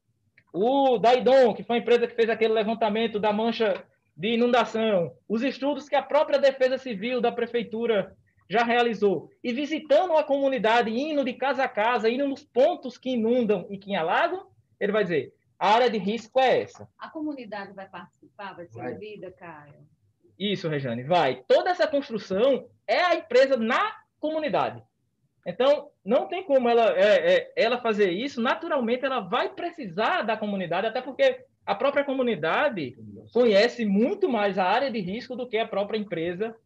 O 0.51 0.97
Daidon, 0.97 1.53
que 1.53 1.63
foi 1.63 1.77
a 1.77 1.81
empresa 1.81 2.07
que 2.07 2.17
fez 2.17 2.31
aquele 2.31 2.55
levantamento 2.55 3.21
da 3.21 3.35
mancha 3.35 3.85
de 4.17 4.29
inundação, 4.29 5.13
os 5.29 5.43
estudos 5.43 5.91
que 5.91 5.95
a 5.95 6.03
própria 6.03 6.39
Defesa 6.39 6.79
Civil 6.79 7.21
da 7.21 7.31
Prefeitura 7.31 8.17
já 8.49 8.63
realizou, 8.63 9.31
e 9.43 9.53
visitando 9.53 10.13
a 10.15 10.25
comunidade, 10.25 10.91
indo 10.91 11.25
de 11.25 11.33
casa 11.33 11.65
a 11.65 11.69
casa, 11.69 12.11
indo 12.11 12.29
nos 12.29 12.45
pontos 12.45 12.99
que 12.99 13.11
inundam 13.11 13.67
e 13.71 13.79
que 13.79 13.95
alagam, 13.95 14.47
ele 14.79 14.93
vai 14.93 15.03
dizer: 15.03 15.35
a 15.59 15.75
área 15.75 15.91
de 15.91 15.99
risco 15.99 16.39
é 16.39 16.63
essa. 16.63 16.89
A 16.99 17.09
comunidade 17.09 17.73
vai 17.73 17.89
participar, 17.89 18.55
vai 18.55 18.67
ser 18.67 18.79
vai. 18.79 18.93
ouvida, 18.93 19.31
Caio? 19.33 19.75
Isso, 20.39 20.69
Rejane, 20.69 21.05
vai. 21.05 21.43
Toda 21.47 21.71
essa 21.71 21.87
construção 21.87 22.69
é 22.87 23.01
a 23.01 23.15
empresa 23.15 23.57
na 23.57 23.97
comunidade. 24.19 24.83
Então, 25.47 25.91
não 26.05 26.27
tem 26.27 26.43
como 26.43 26.69
ela, 26.69 26.97
é, 26.97 27.35
é, 27.35 27.53
ela 27.57 27.81
fazer 27.81 28.11
isso. 28.11 28.41
Naturalmente, 28.41 29.05
ela 29.05 29.21
vai 29.21 29.51
precisar 29.51 30.23
da 30.23 30.37
comunidade, 30.37 30.87
até 30.87 31.01
porque 31.01 31.45
a 31.65 31.75
própria 31.75 32.05
comunidade 32.05 32.97
conhece 33.33 33.85
muito 33.85 34.29
mais 34.29 34.59
a 34.59 34.65
área 34.65 34.91
de 34.91 35.01
risco 35.01 35.37
do 35.37 35.49
que 35.49 35.59
a 35.59 35.69
própria 35.69 35.99
empresa 35.99 36.57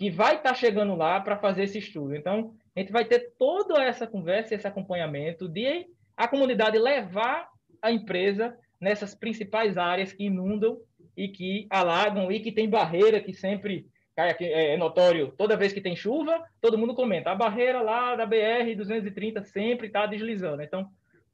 que 0.00 0.08
vai 0.08 0.36
estar 0.36 0.48
tá 0.48 0.54
chegando 0.54 0.96
lá 0.96 1.20
para 1.20 1.36
fazer 1.36 1.64
esse 1.64 1.76
estudo. 1.76 2.16
Então, 2.16 2.54
a 2.74 2.80
gente 2.80 2.90
vai 2.90 3.04
ter 3.04 3.34
toda 3.38 3.84
essa 3.84 4.06
conversa, 4.06 4.54
esse 4.54 4.66
acompanhamento 4.66 5.46
de 5.46 5.86
a 6.16 6.26
comunidade 6.26 6.78
levar 6.78 7.50
a 7.82 7.92
empresa 7.92 8.56
nessas 8.80 9.14
principais 9.14 9.76
áreas 9.76 10.10
que 10.10 10.24
inundam 10.24 10.80
e 11.14 11.28
que 11.28 11.66
alagam 11.68 12.32
e 12.32 12.40
que 12.40 12.50
tem 12.50 12.66
barreira 12.66 13.20
que 13.20 13.34
sempre 13.34 13.86
cai 14.16 14.30
aqui, 14.30 14.46
é, 14.46 14.72
é 14.72 14.76
notório, 14.78 15.34
toda 15.36 15.54
vez 15.54 15.70
que 15.70 15.82
tem 15.82 15.94
chuva, 15.94 16.42
todo 16.62 16.78
mundo 16.78 16.94
comenta, 16.94 17.30
a 17.30 17.34
barreira 17.34 17.82
lá 17.82 18.16
da 18.16 18.24
BR 18.24 18.74
230 18.74 19.44
sempre 19.44 19.88
está 19.88 20.06
deslizando. 20.06 20.62
Então, 20.62 20.88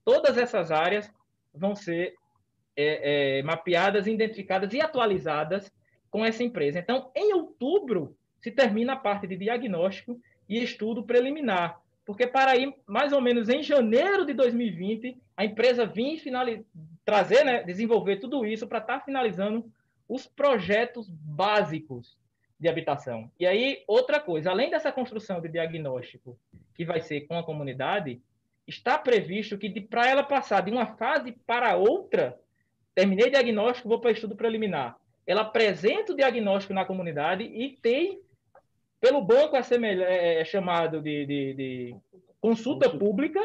todas 0.05 0.37
essas 0.37 0.73
áreas 0.73 1.09
vão 1.55 1.77
ser 1.77 2.15
é, 2.77 3.39
é, 3.39 3.43
mapeadas, 3.45 4.09
identificadas 4.09 4.73
e 4.73 4.81
atualizadas 4.81 5.73
com 6.11 6.25
essa 6.25 6.43
empresa. 6.43 6.81
Então, 6.81 7.13
em 7.15 7.33
outubro, 7.33 8.17
se 8.47 8.53
termina 8.53 8.93
a 8.93 8.97
parte 8.97 9.27
de 9.27 9.35
diagnóstico 9.35 10.21
e 10.49 10.63
estudo 10.63 11.03
preliminar. 11.03 11.81
Porque 12.05 12.29
para 12.29 12.53
aí, 12.53 12.73
mais 12.87 13.13
ou 13.13 13.21
menos 13.21 13.49
em 13.49 13.61
janeiro 13.61 14.25
de 14.25 14.33
2020, 14.35 15.17
a 15.37 15.45
empresa 15.45 15.85
vir 15.85 16.23
trazer, 17.05 17.45
né, 17.45 17.65
desenvolver 17.65 18.19
tudo 18.19 18.47
isso 18.47 18.69
para 18.69 18.79
estar 18.79 19.01
tá 19.01 19.05
finalizando 19.05 19.69
os 20.09 20.29
projetos 20.29 21.09
básicos 21.09 22.17
de 22.57 22.69
habitação. 22.69 23.29
E 23.37 23.45
aí, 23.45 23.83
outra 23.85 24.21
coisa, 24.21 24.53
além 24.53 24.71
dessa 24.71 24.93
construção 24.93 25.41
de 25.41 25.49
diagnóstico 25.49 26.39
que 26.73 26.85
vai 26.85 27.01
ser 27.01 27.23
com 27.23 27.37
a 27.37 27.43
comunidade, 27.43 28.23
está 28.65 28.97
previsto 28.97 29.59
que 29.59 29.81
para 29.81 30.09
ela 30.09 30.23
passar 30.23 30.63
de 30.63 30.71
uma 30.71 30.87
fase 30.87 31.33
para 31.45 31.77
outra, 31.77 32.39
terminei 32.95 33.29
diagnóstico, 33.29 33.89
vou 33.89 33.99
para 33.99 34.13
estudo 34.13 34.37
preliminar. 34.37 34.97
Ela 35.27 35.41
apresenta 35.41 36.13
o 36.13 36.17
diagnóstico 36.17 36.73
na 36.73 36.85
comunidade 36.85 37.43
e 37.43 37.77
tem 37.83 38.25
pelo 39.07 39.23
banco 39.23 39.57
é, 39.57 39.61
é, 39.61 40.41
é 40.41 40.45
chamado 40.45 41.01
de, 41.01 41.25
de, 41.25 41.55
de 41.55 41.97
consulta 42.41 42.91
pública, 42.91 43.41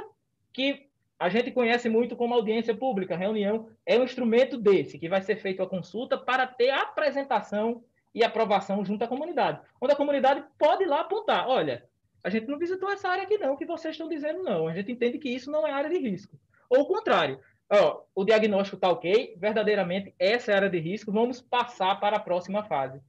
que 0.52 0.88
a 1.20 1.30
gente 1.30 1.52
conhece 1.52 1.88
muito 1.88 2.16
como 2.16 2.34
audiência 2.34 2.76
pública. 2.76 3.16
reunião 3.16 3.70
é 3.86 4.00
um 4.00 4.04
instrumento 4.04 4.58
desse, 4.58 4.98
que 4.98 5.08
vai 5.08 5.22
ser 5.22 5.36
feito 5.36 5.62
a 5.62 5.70
consulta 5.70 6.18
para 6.18 6.48
ter 6.48 6.72
a 6.72 6.82
apresentação 6.82 7.84
e 8.14 8.24
aprovação 8.24 8.84
junto 8.84 9.04
à 9.04 9.08
comunidade. 9.08 9.62
Onde 9.80 9.94
a 9.94 9.96
comunidade 9.96 10.44
pode 10.58 10.84
ir 10.84 10.88
lá 10.88 11.02
apontar: 11.02 11.48
olha, 11.48 11.86
a 12.24 12.30
gente 12.32 12.48
não 12.48 12.58
visitou 12.58 12.92
essa 12.92 13.10
área 13.10 13.24
aqui, 13.24 13.38
não, 13.38 13.56
que 13.56 13.66
vocês 13.66 13.94
estão 13.94 14.10
dizendo, 14.10 14.42
não. 14.42 14.68
A 14.68 14.74
gente 14.74 14.92
entende 14.92 15.20
que 15.20 15.30
isso 15.30 15.52
não 15.52 15.68
é 15.68 15.72
área 15.72 15.92
de 15.92 16.00
risco. 16.00 16.36
Ou 16.72 16.82
o 16.82 16.88
contrário, 16.88 17.40
ó, 17.72 18.02
o 18.16 18.26
diagnóstico 18.26 18.78
está 18.78 18.90
ok, 18.90 19.36
verdadeiramente 19.38 20.16
essa 20.18 20.52
é 20.52 20.56
a 20.56 20.58
área 20.58 20.70
de 20.72 20.80
risco, 20.80 21.12
vamos 21.12 21.40
passar 21.40 22.00
para 22.00 22.18
a 22.18 22.20
próxima 22.20 22.64
fase 22.64 23.00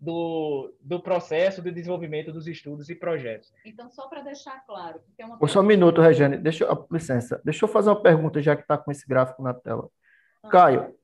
do, 0.00 0.72
do 0.80 1.00
processo 1.00 1.60
de 1.60 1.72
desenvolvimento 1.72 2.32
dos 2.32 2.46
estudos 2.46 2.88
e 2.88 2.94
projetos. 2.94 3.52
Então, 3.64 3.90
só 3.90 4.06
para 4.08 4.22
deixar 4.22 4.64
claro. 4.64 5.00
Tem 5.16 5.26
uma 5.26 5.48
Só 5.48 5.60
um 5.60 5.64
minuto, 5.64 6.00
Regiane, 6.00 6.36
deixa 6.36 6.64
eu, 6.64 6.86
licença, 6.90 7.40
deixa 7.44 7.64
eu 7.64 7.68
fazer 7.68 7.90
uma 7.90 8.00
pergunta, 8.00 8.40
já 8.40 8.54
que 8.54 8.62
está 8.62 8.78
com 8.78 8.90
esse 8.92 9.06
gráfico 9.06 9.42
na 9.42 9.52
tela. 9.52 9.88
Ah. 10.42 10.48
Caio, 10.48 10.94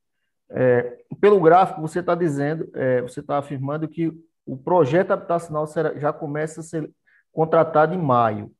é, 0.51 1.05
pelo 1.21 1.41
gráfico, 1.41 1.81
você 1.81 1.99
está 1.99 2.15
dizendo, 2.15 2.71
é, 2.75 3.03
você 3.03 3.21
está 3.21 3.39
afirmando 3.39 3.89
que 3.89 4.13
o 4.47 4.57
projeto 4.57 5.11
habitacional 5.11 5.67
será, 5.67 5.99
já 5.99 6.13
começa 6.13 6.61
a 6.61 6.65
ser 6.65 6.89
contratado 7.33 7.95
em 7.95 7.99
maio, 7.99 8.53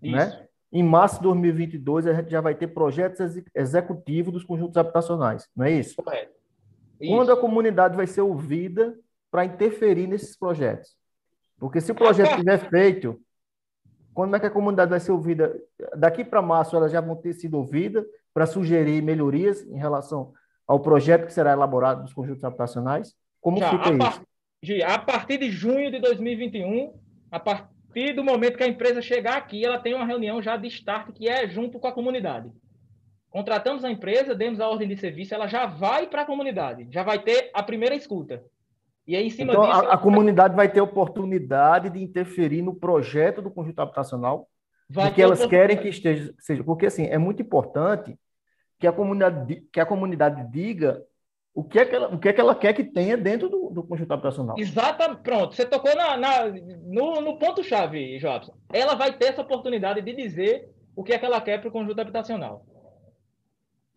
né? 0.00 0.26
Isso. 0.26 0.38
né? 0.38 0.48
Em 0.72 0.82
março 0.82 1.16
de 1.16 1.22
2022, 1.22 2.06
a 2.06 2.14
gente 2.14 2.30
já 2.30 2.40
vai 2.40 2.54
ter 2.54 2.66
projetos 2.68 3.20
ex 3.20 3.44
executivos 3.54 4.32
dos 4.32 4.44
conjuntos 4.44 4.76
habitacionais, 4.76 5.48
não 5.54 5.64
é 5.64 5.70
isso? 5.70 5.96
Correto. 5.96 6.32
Isso. 7.00 7.12
Quando 7.12 7.32
a 7.32 7.36
comunidade 7.36 7.96
vai 7.96 8.06
ser 8.06 8.22
ouvida 8.22 8.96
para 9.34 9.44
interferir 9.44 10.06
nesses 10.06 10.38
projetos? 10.38 10.96
Porque 11.58 11.80
se 11.80 11.90
o 11.90 11.94
projeto 11.96 12.30
estiver 12.30 12.70
feito, 12.70 13.20
quando 14.12 14.36
é 14.36 14.38
que 14.38 14.46
a 14.46 14.50
comunidade 14.50 14.90
vai 14.90 15.00
ser 15.00 15.10
ouvida? 15.10 15.60
Daqui 15.96 16.24
para 16.24 16.40
março, 16.40 16.76
elas 16.76 16.92
já 16.92 17.00
vão 17.00 17.16
ter 17.16 17.32
sido 17.32 17.58
ouvidas 17.58 18.06
para 18.32 18.46
sugerir 18.46 19.02
melhorias 19.02 19.66
em 19.66 19.76
relação 19.76 20.32
ao 20.68 20.78
projeto 20.78 21.26
que 21.26 21.32
será 21.32 21.50
elaborado 21.50 22.04
dos 22.04 22.14
conjuntos 22.14 22.44
habitacionais? 22.44 23.12
Como 23.40 23.58
já, 23.58 23.70
fica 23.70 24.04
a 24.04 24.08
isso? 24.08 24.84
a 24.86 24.98
partir 25.00 25.38
de 25.38 25.50
junho 25.50 25.90
de 25.90 25.98
2021, 25.98 26.94
a 27.28 27.40
partir 27.40 27.74
partir 27.94 28.12
do 28.12 28.24
momento 28.24 28.56
que 28.56 28.64
a 28.64 28.68
empresa 28.68 29.00
chegar 29.00 29.36
aqui, 29.36 29.64
ela 29.64 29.78
tem 29.78 29.94
uma 29.94 30.04
reunião 30.04 30.42
já 30.42 30.56
de 30.56 30.66
start 30.66 31.12
que 31.12 31.28
é 31.28 31.48
junto 31.48 31.78
com 31.78 31.86
a 31.86 31.92
comunidade. 31.92 32.50
Contratamos 33.30 33.84
a 33.84 33.90
empresa, 33.90 34.34
demos 34.34 34.58
a 34.60 34.68
ordem 34.68 34.88
de 34.88 34.96
serviço, 34.96 35.32
ela 35.32 35.46
já 35.46 35.66
vai 35.66 36.08
para 36.08 36.22
a 36.22 36.26
comunidade, 36.26 36.88
já 36.90 37.04
vai 37.04 37.20
ter 37.20 37.50
a 37.54 37.62
primeira 37.62 37.94
escuta. 37.94 38.42
E 39.06 39.16
aí, 39.16 39.26
em 39.26 39.30
cima 39.30 39.52
então, 39.52 39.64
disso. 39.64 39.86
A, 39.86 39.94
a 39.94 39.98
comunidade 39.98 40.56
vai 40.56 40.70
ter 40.70 40.80
oportunidade 40.80 41.90
de 41.90 42.02
interferir 42.02 42.62
no 42.62 42.74
projeto 42.74 43.42
do 43.42 43.50
conjunto 43.50 43.78
habitacional, 43.80 44.48
vai 44.88 45.12
que 45.12 45.20
elas 45.20 45.44
querem 45.46 45.76
que 45.76 45.88
esteja. 45.88 46.34
Seja, 46.38 46.64
porque, 46.64 46.86
assim, 46.86 47.04
é 47.06 47.18
muito 47.18 47.42
importante 47.42 48.18
que 48.78 48.86
a 48.86 48.92
comunidade, 48.92 49.62
que 49.72 49.80
a 49.80 49.86
comunidade 49.86 50.50
diga 50.50 51.02
o 51.54 51.62
que 51.62 51.78
é 51.78 51.84
que 51.84 51.94
ela, 51.94 52.08
o 52.08 52.18
que 52.18 52.28
é 52.28 52.32
que 52.32 52.40
ela 52.40 52.54
quer 52.54 52.72
que 52.72 52.82
tenha 52.82 53.16
dentro 53.16 53.48
do, 53.48 53.70
do 53.70 53.82
conjunto 53.84 54.12
habitacional. 54.12 54.58
Exatamente. 54.58 55.22
Pronto, 55.22 55.54
você 55.54 55.64
tocou 55.64 55.94
na, 55.94 56.16
na 56.16 56.48
no, 56.48 57.20
no 57.20 57.38
ponto-chave, 57.38 58.18
Jobson. 58.18 58.56
Ela 58.72 58.94
vai 58.94 59.16
ter 59.16 59.26
essa 59.26 59.42
oportunidade 59.42 60.02
de 60.02 60.12
dizer 60.12 60.68
o 60.96 61.04
que 61.04 61.12
é 61.12 61.18
que 61.18 61.24
ela 61.24 61.40
quer 61.40 61.60
para 61.60 61.68
o 61.68 61.72
conjunto 61.72 62.00
habitacional. 62.00 62.66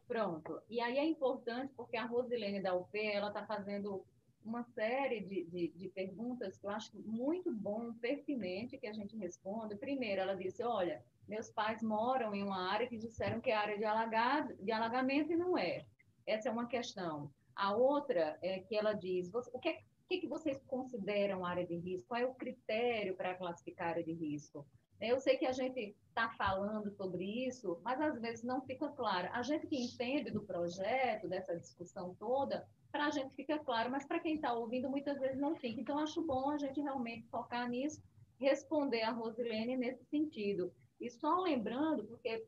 Pronto. 0.08 0.62
E 0.70 0.80
aí 0.80 0.98
é 0.98 1.06
importante 1.06 1.74
porque 1.76 1.98
a 1.98 2.06
Rosilene 2.06 2.62
da 2.62 2.76
UP 2.76 2.96
ela 2.96 3.28
está 3.28 3.44
fazendo 3.46 4.06
uma 4.44 4.64
série 4.64 5.22
de, 5.22 5.44
de, 5.46 5.68
de, 5.70 5.90
perguntas 5.90 6.58
que 6.58 6.66
eu 6.66 6.70
acho 6.70 6.92
muito 7.06 7.52
bom, 7.54 7.94
pertinente 7.94 8.78
que 8.78 8.88
a 8.88 8.94
gente 8.94 9.18
responda. 9.18 9.76
Primeiro, 9.76 10.22
ela 10.22 10.36
disse: 10.36 10.64
Olha, 10.64 11.04
meus 11.28 11.50
pais 11.50 11.84
moram 11.84 12.34
em 12.34 12.44
uma 12.44 12.72
área 12.72 12.88
que 12.88 12.98
disseram 12.98 13.42
que 13.42 13.52
é 13.52 13.56
área 13.56 13.78
de, 13.78 13.84
alagado, 13.84 14.56
de 14.56 14.72
alagamento 14.72 15.32
e 15.32 15.36
não 15.36 15.58
é. 15.58 15.86
Essa 16.26 16.50
é 16.50 16.52
uma 16.52 16.68
questão. 16.68 17.30
A 17.56 17.76
outra 17.76 18.38
é 18.42 18.60
que 18.60 18.76
ela 18.76 18.94
diz, 18.94 19.34
o 19.34 19.60
que, 19.60 19.80
que, 20.08 20.20
que 20.20 20.28
vocês 20.28 20.62
consideram 20.68 21.46
área 21.46 21.66
de 21.66 21.76
risco? 21.76 22.08
Qual 22.08 22.22
é 22.22 22.26
o 22.26 22.36
critério 22.36 23.16
para 23.16 23.36
classificar 23.36 23.90
área 23.90 24.04
de 24.04 24.14
risco? 24.14 24.66
Eu 25.00 25.20
sei 25.20 25.38
que 25.38 25.46
a 25.46 25.52
gente 25.52 25.96
está 26.10 26.30
falando 26.30 26.90
sobre 26.92 27.24
isso, 27.48 27.80
mas 27.84 28.02
às 28.02 28.20
vezes 28.20 28.44
não 28.44 28.62
fica 28.62 28.90
claro. 28.90 29.30
A 29.32 29.44
gente 29.44 29.68
que 29.68 29.76
entende 29.76 30.32
do 30.32 30.42
projeto, 30.42 31.28
dessa 31.28 31.56
discussão 31.56 32.16
toda, 32.16 32.68
para 32.98 33.06
a 33.06 33.12
gente 33.12 33.36
fica 33.36 33.60
claro, 33.60 33.92
mas 33.92 34.08
para 34.08 34.20
quem 34.20 34.34
está 34.34 34.52
ouvindo, 34.52 34.90
muitas 34.90 35.20
vezes 35.20 35.38
não 35.38 35.56
fica. 35.56 35.80
Então, 35.80 36.00
acho 36.00 36.20
bom 36.26 36.50
a 36.50 36.58
gente 36.58 36.82
realmente 36.82 37.28
focar 37.28 37.70
nisso, 37.70 38.02
responder 38.40 39.04
a 39.04 39.12
Rosilene 39.12 39.78
nesse 39.78 40.04
sentido. 40.06 40.74
E 41.00 41.08
só 41.08 41.40
lembrando, 41.42 42.06
porque 42.06 42.44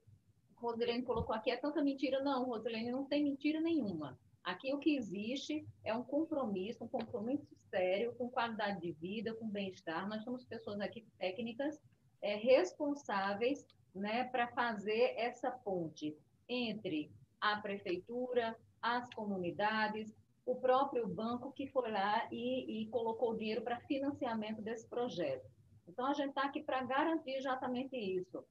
Rosilene 0.56 1.04
colocou 1.04 1.36
aqui, 1.36 1.52
é 1.52 1.56
tanta 1.56 1.84
mentira. 1.84 2.24
Não, 2.24 2.46
Rosilene, 2.46 2.90
não 2.90 3.06
tem 3.06 3.24
mentira 3.24 3.62
nenhuma. 3.62 4.18
Aqui 4.44 4.74
o 4.74 4.80
que 4.80 4.96
existe 4.96 5.64
é 5.84 5.94
um 5.94 6.04
compromisso, 6.04 6.84
um 6.84 6.88
compromisso 6.88 7.56
sério 7.70 8.16
com 8.16 8.28
qualidade 8.28 8.82
de 8.82 8.92
vida, 8.94 9.36
com 9.36 9.48
bem-estar. 9.48 10.10
Nós 10.10 10.24
somos 10.24 10.44
pessoas 10.46 10.80
aqui 10.82 11.06
técnicas 11.20 11.80
é, 12.24 12.34
responsáveis 12.36 13.68
né, 13.94 14.24
para 14.24 14.48
fazer 14.48 15.14
essa 15.16 15.52
ponte 15.52 16.18
entre 16.48 17.12
a 17.40 17.58
prefeitura, 17.58 18.58
as 18.82 19.08
comunidades, 19.14 20.12
o 20.46 20.56
próprio 20.56 21.08
banco 21.08 21.52
que 21.52 21.68
foi 21.68 21.92
lá 21.92 22.28
e, 22.32 22.84
e 22.84 22.88
colocou 22.90 23.36
dinheiro 23.36 23.62
para 23.62 23.80
financiamento 23.82 24.62
desse 24.62 24.88
projeto. 24.88 25.46
Então, 25.88 26.06
a 26.06 26.14
gente 26.14 26.30
está 26.30 26.44
aqui 26.44 26.62
para 26.62 26.84
garantir 26.84 27.36
exatamente 27.36 27.96
isso. 27.98 28.44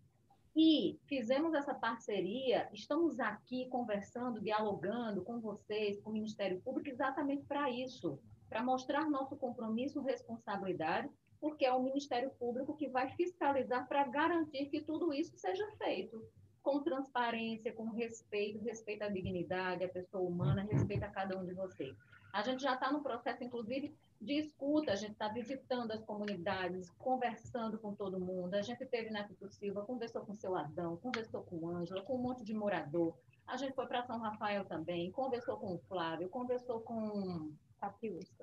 E 0.57 0.99
fizemos 1.07 1.55
essa 1.55 1.73
parceria, 1.73 2.69
estamos 2.73 3.21
aqui 3.21 3.69
conversando, 3.69 4.41
dialogando 4.41 5.23
com 5.23 5.41
vocês, 5.41 6.01
com 6.01 6.11
o 6.11 6.13
Ministério 6.13 6.61
Público, 6.63 6.89
exatamente 6.89 7.45
para 7.45 7.71
isso, 7.71 8.19
para 8.49 8.63
mostrar 8.63 9.09
nosso 9.09 9.37
compromisso, 9.37 10.01
responsabilidade, 10.01 11.09
porque 11.41 11.65
é 11.65 11.73
o 11.73 11.83
Ministério 11.83 12.31
Público 12.41 12.77
que 12.77 12.89
vai 12.89 13.09
fiscalizar 13.11 13.87
para 13.87 14.05
garantir 14.09 14.67
que 14.67 14.81
tudo 14.81 15.13
isso 15.13 15.37
seja 15.39 15.65
feito 15.77 16.21
com 16.69 16.81
transparência, 16.81 17.73
com 17.73 17.89
respeito, 17.89 18.63
respeito 18.63 19.03
à 19.03 19.09
dignidade, 19.09 19.83
à 19.85 19.89
pessoa 19.89 20.29
humana, 20.29 20.69
respeito 20.71 21.03
a 21.03 21.09
cada 21.09 21.39
um 21.39 21.47
de 21.47 21.55
vocês. 21.55 21.97
A 22.31 22.43
gente 22.43 22.63
já 22.63 22.75
está 22.75 22.93
no 22.93 23.01
processo, 23.01 23.43
inclusive, 23.43 23.95
de 24.21 24.35
escuta, 24.35 24.93
a 24.93 24.95
gente 24.95 25.13
está 25.13 25.29
visitando 25.29 25.93
as 25.93 26.05
comunidades, 26.05 26.91
conversando 26.99 27.79
com 27.79 27.95
todo 27.95 28.21
mundo. 28.21 28.53
A 28.53 28.61
gente 28.61 28.85
teve 28.85 29.09
na 29.09 29.25
Tito 29.25 29.49
Silva, 29.49 29.81
conversou 29.81 30.21
com 30.27 30.35
o 30.35 30.37
seu 30.37 30.55
Adão, 30.55 30.99
conversou 30.99 31.43
com 31.43 31.57
o 31.57 31.69
Ângela, 31.71 32.03
com 32.03 32.17
um 32.17 32.23
monte 32.23 32.45
de 32.45 32.53
morador. 32.53 33.17
A 33.47 33.57
gente 33.57 33.73
foi 33.73 33.87
para 33.87 34.03
São 34.03 34.19
Rafael 34.19 34.67
também, 34.67 35.11
conversou 35.11 35.57
com 35.57 35.75
o 35.75 35.79
Flávio, 35.89 36.29
conversou 36.29 36.81
com 36.81 37.51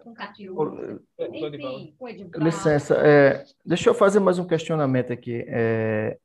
com 0.02 0.14
Catiúça, 0.14 1.02
enfim, 1.20 1.94
com 2.00 2.08
Edivaldo. 2.08 2.46
Licença, 2.46 2.96
é, 3.06 3.44
deixa 3.66 3.90
eu 3.90 3.94
fazer 3.94 4.22
mais 4.22 4.40
um 4.40 4.48
questionamento 4.48 5.12
aqui. 5.12 5.46
É, 5.46 6.18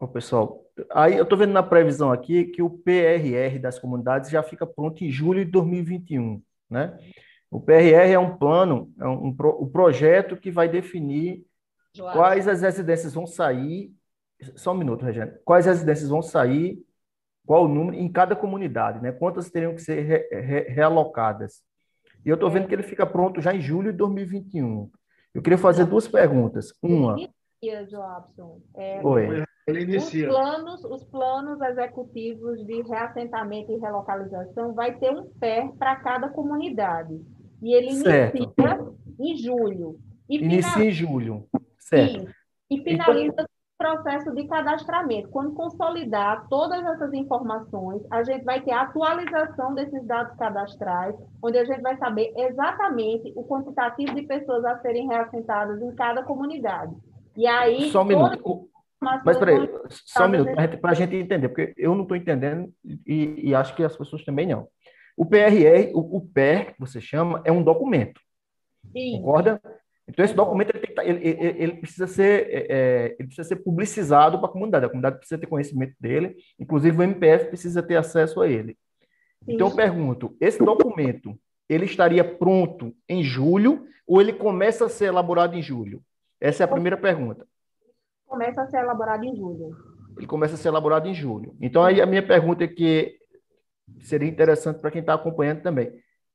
o 0.00 0.08
pessoal, 0.08 0.63
aí 0.90 1.16
eu 1.16 1.24
estou 1.24 1.38
vendo 1.38 1.52
na 1.52 1.62
previsão 1.62 2.10
aqui 2.10 2.44
que 2.44 2.62
o 2.62 2.70
PRR 2.70 3.58
das 3.60 3.78
comunidades 3.78 4.30
já 4.30 4.42
fica 4.42 4.66
pronto 4.66 5.04
em 5.04 5.10
julho 5.10 5.44
de 5.44 5.50
2021, 5.50 6.42
né? 6.68 6.98
O 7.50 7.60
PRR 7.60 8.12
é 8.12 8.18
um 8.18 8.36
plano, 8.36 8.92
é 8.98 9.06
um, 9.06 9.28
um, 9.28 9.36
um 9.60 9.68
projeto 9.68 10.36
que 10.36 10.50
vai 10.50 10.68
definir 10.68 11.44
quais 12.12 12.48
as 12.48 12.62
residências 12.62 13.14
vão 13.14 13.26
sair. 13.26 13.92
Só 14.56 14.72
um 14.72 14.76
minuto, 14.76 15.04
Regiane. 15.04 15.32
Quais 15.44 15.66
residências 15.66 16.08
vão 16.08 16.20
sair, 16.20 16.84
qual 17.46 17.64
o 17.64 17.68
número 17.68 17.96
em 17.96 18.10
cada 18.10 18.34
comunidade, 18.34 19.00
né? 19.00 19.12
Quantas 19.12 19.50
teriam 19.50 19.74
que 19.74 19.82
ser 19.82 20.00
re, 20.02 20.40
re, 20.40 20.60
realocadas. 20.68 21.62
E 22.24 22.28
eu 22.28 22.34
estou 22.34 22.50
vendo 22.50 22.66
que 22.66 22.74
ele 22.74 22.82
fica 22.82 23.06
pronto 23.06 23.40
já 23.40 23.54
em 23.54 23.60
julho 23.60 23.92
de 23.92 23.98
2021. 23.98 24.90
Eu 25.32 25.42
queria 25.42 25.58
fazer 25.58 25.84
duas 25.84 26.08
perguntas. 26.08 26.72
Uma. 26.82 27.16
Joabson. 27.88 28.60
É, 28.76 29.00
Oi. 29.02 29.44
Os 29.66 30.10
planos, 30.10 30.84
os 30.84 31.04
planos 31.04 31.60
executivos 31.62 32.64
de 32.66 32.82
reassentamento 32.82 33.72
e 33.72 33.78
relocalização 33.78 34.74
vai 34.74 34.94
ter 34.98 35.10
um 35.10 35.24
pé 35.40 35.72
para 35.78 35.96
cada 35.96 36.28
comunidade. 36.28 37.18
E 37.62 37.72
ele 37.74 37.94
certo. 37.94 38.36
inicia 38.36 38.94
em 39.18 39.36
julho. 39.36 39.98
E 40.28 40.36
inicia 40.36 40.70
finaliza... 40.70 40.84
em 40.84 40.90
julho, 40.90 41.48
certo. 41.78 42.30
E, 42.70 42.78
e 42.78 42.82
finaliza 42.82 43.32
então... 43.32 43.44
o 43.46 43.78
processo 43.78 44.34
de 44.34 44.46
cadastramento. 44.46 45.30
Quando 45.30 45.54
consolidar 45.54 46.46
todas 46.50 46.84
essas 46.84 47.14
informações, 47.14 48.02
a 48.10 48.22
gente 48.22 48.44
vai 48.44 48.60
ter 48.60 48.72
a 48.72 48.82
atualização 48.82 49.74
desses 49.74 50.04
dados 50.06 50.36
cadastrais, 50.36 51.16
onde 51.42 51.56
a 51.56 51.64
gente 51.64 51.80
vai 51.80 51.96
saber 51.96 52.34
exatamente 52.36 53.32
o 53.34 53.42
quantitativo 53.44 54.14
de 54.14 54.22
pessoas 54.22 54.62
a 54.66 54.78
serem 54.80 55.08
reassentadas 55.08 55.80
em 55.80 55.94
cada 55.94 56.22
comunidade. 56.22 56.94
E 57.34 57.46
aí, 57.46 57.90
Só 57.90 58.02
um 58.02 58.04
minuto. 58.04 58.68
Mas 59.24 59.38
peraí, 59.38 59.68
só 59.88 60.26
um 60.26 60.28
minuto, 60.28 60.52
para 60.80 60.90
a 60.90 60.94
gente 60.94 61.16
entender, 61.16 61.48
porque 61.48 61.74
eu 61.76 61.94
não 61.94 62.02
estou 62.02 62.16
entendendo 62.16 62.72
e, 63.06 63.50
e, 63.50 63.54
acho 63.54 63.74
que 63.74 63.82
as 63.82 63.96
pessoas 63.96 64.24
também 64.24 64.46
não. 64.46 64.68
O 65.16 65.24
PRR, 65.24 65.92
o, 65.94 66.16
o 66.16 66.20
PER, 66.20 66.74
que 66.74 66.80
você 66.80 67.00
chama, 67.00 67.40
é 67.44 67.52
um 67.52 67.62
documento. 67.62 68.20
Sim. 68.92 69.18
Concorda? 69.18 69.60
Então, 70.06 70.24
esse 70.24 70.34
documento 70.34 70.76
ele, 70.76 70.86
tá, 70.88 71.04
ele, 71.04 71.26
ele, 71.26 71.62
ele 71.62 71.72
precisa, 71.76 72.06
ser, 72.06 72.46
é, 72.50 72.66
é, 72.68 73.16
ele 73.18 73.28
precisa 73.28 73.48
ser 73.48 73.56
publicizado 73.56 74.38
para 74.38 74.48
a 74.48 74.52
comunidade. 74.52 74.84
A 74.84 74.88
comunidade 74.88 75.18
precisa 75.18 75.40
ter 75.40 75.46
conhecimento 75.46 75.94
dele, 75.98 76.36
inclusive 76.58 76.98
o 76.98 77.02
MPF 77.02 77.46
precisa 77.46 77.82
ter 77.82 77.96
acesso 77.96 78.40
a 78.42 78.48
ele. 78.48 78.76
Então, 79.46 79.68
eu 79.68 79.76
pergunto: 79.76 80.36
esse 80.40 80.58
documento 80.58 81.38
ele 81.68 81.86
estaria 81.86 82.24
pronto 82.24 82.94
em 83.08 83.22
julho 83.22 83.86
ou 84.06 84.20
ele 84.20 84.32
começa 84.32 84.86
a 84.86 84.88
ser 84.88 85.06
elaborado 85.06 85.56
em 85.56 85.62
julho? 85.62 86.02
Essa 86.40 86.62
é 86.62 86.64
a 86.64 86.68
primeira 86.68 86.96
pergunta. 86.96 87.46
Começa 88.26 88.62
a 88.62 88.66
ser 88.66 88.78
elaborado 88.78 89.24
em 89.24 89.36
julho. 89.36 89.76
Ele 90.16 90.26
começa 90.26 90.54
a 90.54 90.56
ser 90.56 90.68
elaborado 90.68 91.08
em 91.08 91.14
julho. 91.14 91.56
Então, 91.60 91.82
aí 91.82 92.00
a 92.00 92.06
minha 92.06 92.26
pergunta 92.26 92.64
é 92.64 92.68
que 92.68 93.16
seria 94.00 94.28
interessante 94.28 94.80
para 94.80 94.90
quem 94.90 95.00
está 95.00 95.14
acompanhando 95.14 95.62
também. 95.62 95.92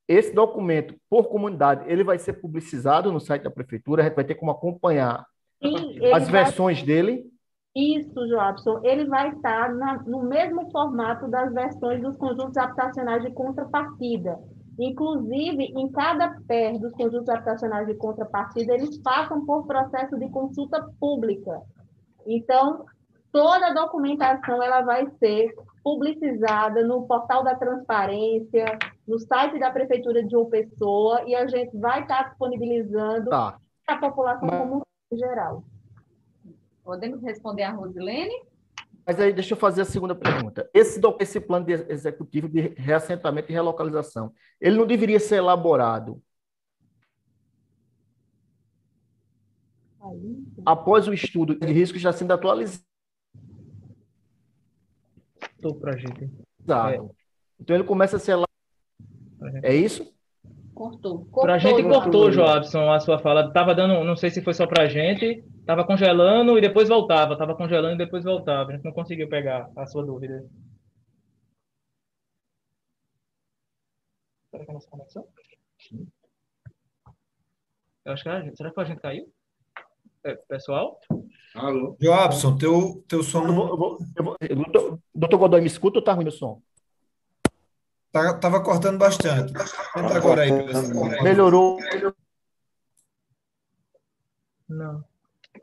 Esse 0.07 0.33
documento, 0.33 0.95
por 1.09 1.27
comunidade, 1.27 1.83
ele 1.87 2.03
vai 2.03 2.17
ser 2.17 2.33
publicizado 2.33 3.11
no 3.11 3.19
site 3.19 3.43
da 3.43 3.51
prefeitura, 3.51 4.01
a 4.01 4.05
gente 4.05 4.15
vai 4.15 4.25
ter 4.25 4.35
como 4.35 4.51
acompanhar 4.51 5.23
Sim, 5.61 6.13
as 6.13 6.27
versões 6.27 6.81
dele. 6.81 7.25
Isso, 7.75 8.27
Jobson. 8.27 8.81
Ele 8.83 9.05
vai 9.05 9.29
estar 9.29 9.73
na, 9.73 10.01
no 10.03 10.23
mesmo 10.23 10.69
formato 10.71 11.27
das 11.27 11.53
versões 11.53 12.01
dos 12.01 12.17
conjuntos 12.17 12.57
habitacionais 12.57 13.23
de 13.23 13.31
contrapartida. 13.31 14.39
Inclusive, 14.79 15.65
em 15.65 15.91
cada 15.91 16.39
pé 16.47 16.77
dos 16.79 16.91
conjuntos 16.93 17.29
habitacionais 17.29 17.85
de 17.85 17.93
contrapartida, 17.95 18.73
eles 18.73 18.97
passam 18.99 19.45
por 19.45 19.67
processo 19.67 20.17
de 20.17 20.29
consulta 20.29 20.89
pública. 20.99 21.61
Então, 22.31 22.85
toda 23.31 23.67
a 23.67 23.73
documentação 23.73 24.61
ela 24.61 24.81
vai 24.81 25.09
ser 25.17 25.51
publicizada 25.83 26.85
no 26.85 27.07
portal 27.07 27.43
da 27.43 27.55
transparência, 27.55 28.77
no 29.07 29.17
site 29.17 29.57
da 29.57 29.71
prefeitura 29.71 30.23
de 30.23 30.29
João 30.29 30.47
Pessoa 30.47 31.23
e 31.25 31.33
a 31.35 31.47
gente 31.47 31.75
vai 31.75 32.01
estar 32.03 32.29
disponibilizando 32.29 33.31
tá. 33.31 33.57
a 33.87 33.97
população 33.97 34.47
Mas... 34.47 34.59
como 34.59 34.81
em 35.11 35.17
geral. 35.17 35.63
Podemos 36.83 37.21
responder 37.23 37.63
a 37.63 37.71
Rosilene? 37.71 38.47
Mas 39.05 39.19
aí 39.19 39.33
deixa 39.33 39.53
eu 39.53 39.57
fazer 39.57 39.81
a 39.81 39.85
segunda 39.85 40.13
pergunta. 40.13 40.69
Esse, 40.71 41.01
esse 41.19 41.39
plano 41.39 41.65
de 41.65 41.73
executivo 41.73 42.47
de 42.47 42.75
reassentamento 42.77 43.49
e 43.49 43.53
relocalização, 43.53 44.31
ele 44.61 44.77
não 44.77 44.85
deveria 44.85 45.19
ser 45.19 45.37
elaborado 45.37 46.21
após 50.65 51.07
o 51.07 51.13
estudo 51.13 51.55
de 51.55 51.71
risco 51.71 51.97
já 51.97 52.11
sendo 52.11 52.31
atualizado 52.33 52.89
cortou 55.59 55.75
para 55.75 55.93
a 55.93 55.97
gente. 55.97 56.29
Exato. 56.61 56.93
É. 56.93 57.09
Então 57.59 57.75
ele 57.75 57.83
começa 57.83 58.15
a 58.15 58.19
ser 58.19 58.35
lá. 58.35 58.45
É 59.63 59.75
isso? 59.75 60.13
Cortou. 60.73 61.25
Para 61.25 61.55
a 61.55 61.57
gente 61.57 61.83
cortou, 61.83 62.31
Joabson, 62.31 62.89
a 62.89 62.99
sua 62.99 63.19
fala. 63.19 63.51
Tava 63.51 63.75
dando, 63.75 64.03
não 64.03 64.15
sei 64.15 64.29
se 64.29 64.41
foi 64.41 64.53
só 64.53 64.65
para 64.65 64.83
a 64.83 64.87
gente, 64.87 65.43
tava 65.65 65.85
congelando 65.85 66.57
e 66.57 66.61
depois 66.61 66.87
voltava, 66.87 67.37
tava 67.37 67.55
congelando 67.55 67.95
e 67.95 68.05
depois 68.05 68.23
voltava. 68.23 68.71
A 68.71 68.75
gente 68.75 68.85
não 68.85 68.93
conseguiu 68.93 69.27
pegar 69.27 69.69
a 69.75 69.85
sua 69.85 70.05
dúvida. 70.05 70.45
Será 74.51 74.63
que 74.63 74.69
é 74.69 74.71
a 74.71 74.73
nossa 74.73 74.89
conexão? 74.89 75.27
Eu 78.05 78.13
acho 78.13 78.23
que 78.23 78.29
a 78.29 78.41
gente, 78.41 78.57
será 78.57 78.71
que 78.71 78.79
a 78.79 78.83
gente 78.85 79.01
caiu? 79.01 79.31
É, 80.23 80.35
pessoal? 80.35 80.99
Alô? 81.55 81.95
Jobson, 81.99 82.57
teu, 82.57 83.03
teu 83.07 83.23
som. 83.23 83.47
Eu 83.47 83.53
vou, 83.53 83.67
eu 83.69 83.77
vou, 83.77 83.97
eu 84.41 84.55
vou, 84.55 84.65
doutor, 84.65 84.99
doutor 85.15 85.37
Godoy, 85.37 85.61
me 85.61 85.67
escuta 85.67 85.99
ou 85.99 86.03
tá 86.03 86.13
ruim 86.13 86.27
o 86.27 86.31
som? 86.31 86.61
Tá, 88.11 88.37
tava 88.37 88.61
cortando 88.61 88.97
bastante. 88.97 89.53
Tenta 89.53 90.17
agora 90.17 90.41
aí. 90.41 90.51
Melhorou. 91.23 91.79
Não. 94.67 95.03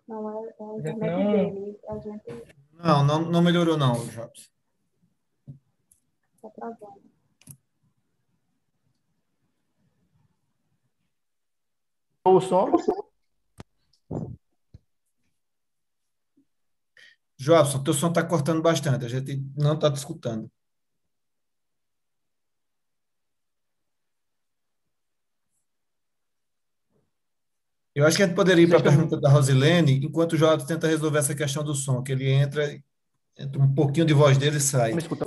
Não, 0.09 0.30
é, 0.30 0.48
é 0.48 0.64
a 0.64 0.78
internet 0.78 1.24
não... 1.24 1.32
dele. 1.32 1.78
A 1.88 1.98
gente... 1.98 2.57
Não, 2.72 3.04
não, 3.04 3.20
não 3.20 3.42
melhorou, 3.42 3.76
não, 3.76 3.94
Jobson. 4.07 4.50
Tá 6.40 6.50
travando. 6.50 7.07
O 12.24 12.40
som? 12.40 12.72
Jobson, 17.39 17.82
teu 17.82 17.93
som 17.95 18.09
está 18.09 18.22
cortando 18.24 18.62
bastante, 18.62 19.05
a 19.05 19.09
gente 19.09 19.43
não 19.57 19.74
está 19.74 19.91
te 19.91 19.97
escutando. 19.97 20.51
Eu 27.95 28.07
acho 28.07 28.16
que 28.16 28.22
a 28.22 28.26
gente 28.26 28.37
poderia 28.37 28.62
ir 28.64 28.68
para 28.68 28.78
a 28.78 28.82
pergunta 28.82 29.18
da 29.18 29.30
Rosilene, 29.30 30.05
enquanto 30.05 30.34
o 30.34 30.37
Jobson 30.37 30.66
tenta 30.66 30.87
resolver 30.87 31.18
essa 31.18 31.34
questão 31.34 31.64
do 31.64 31.74
som, 31.74 32.03
que 32.03 32.12
ele 32.12 32.28
entra, 32.30 32.78
entra 33.39 33.61
um 33.61 33.74
pouquinho 33.74 34.05
de 34.05 34.12
voz 34.12 34.37
dele 34.37 34.59
e 34.59 34.61
sai. 34.61 34.93
Me 34.93 34.99
escuta. 34.99 35.24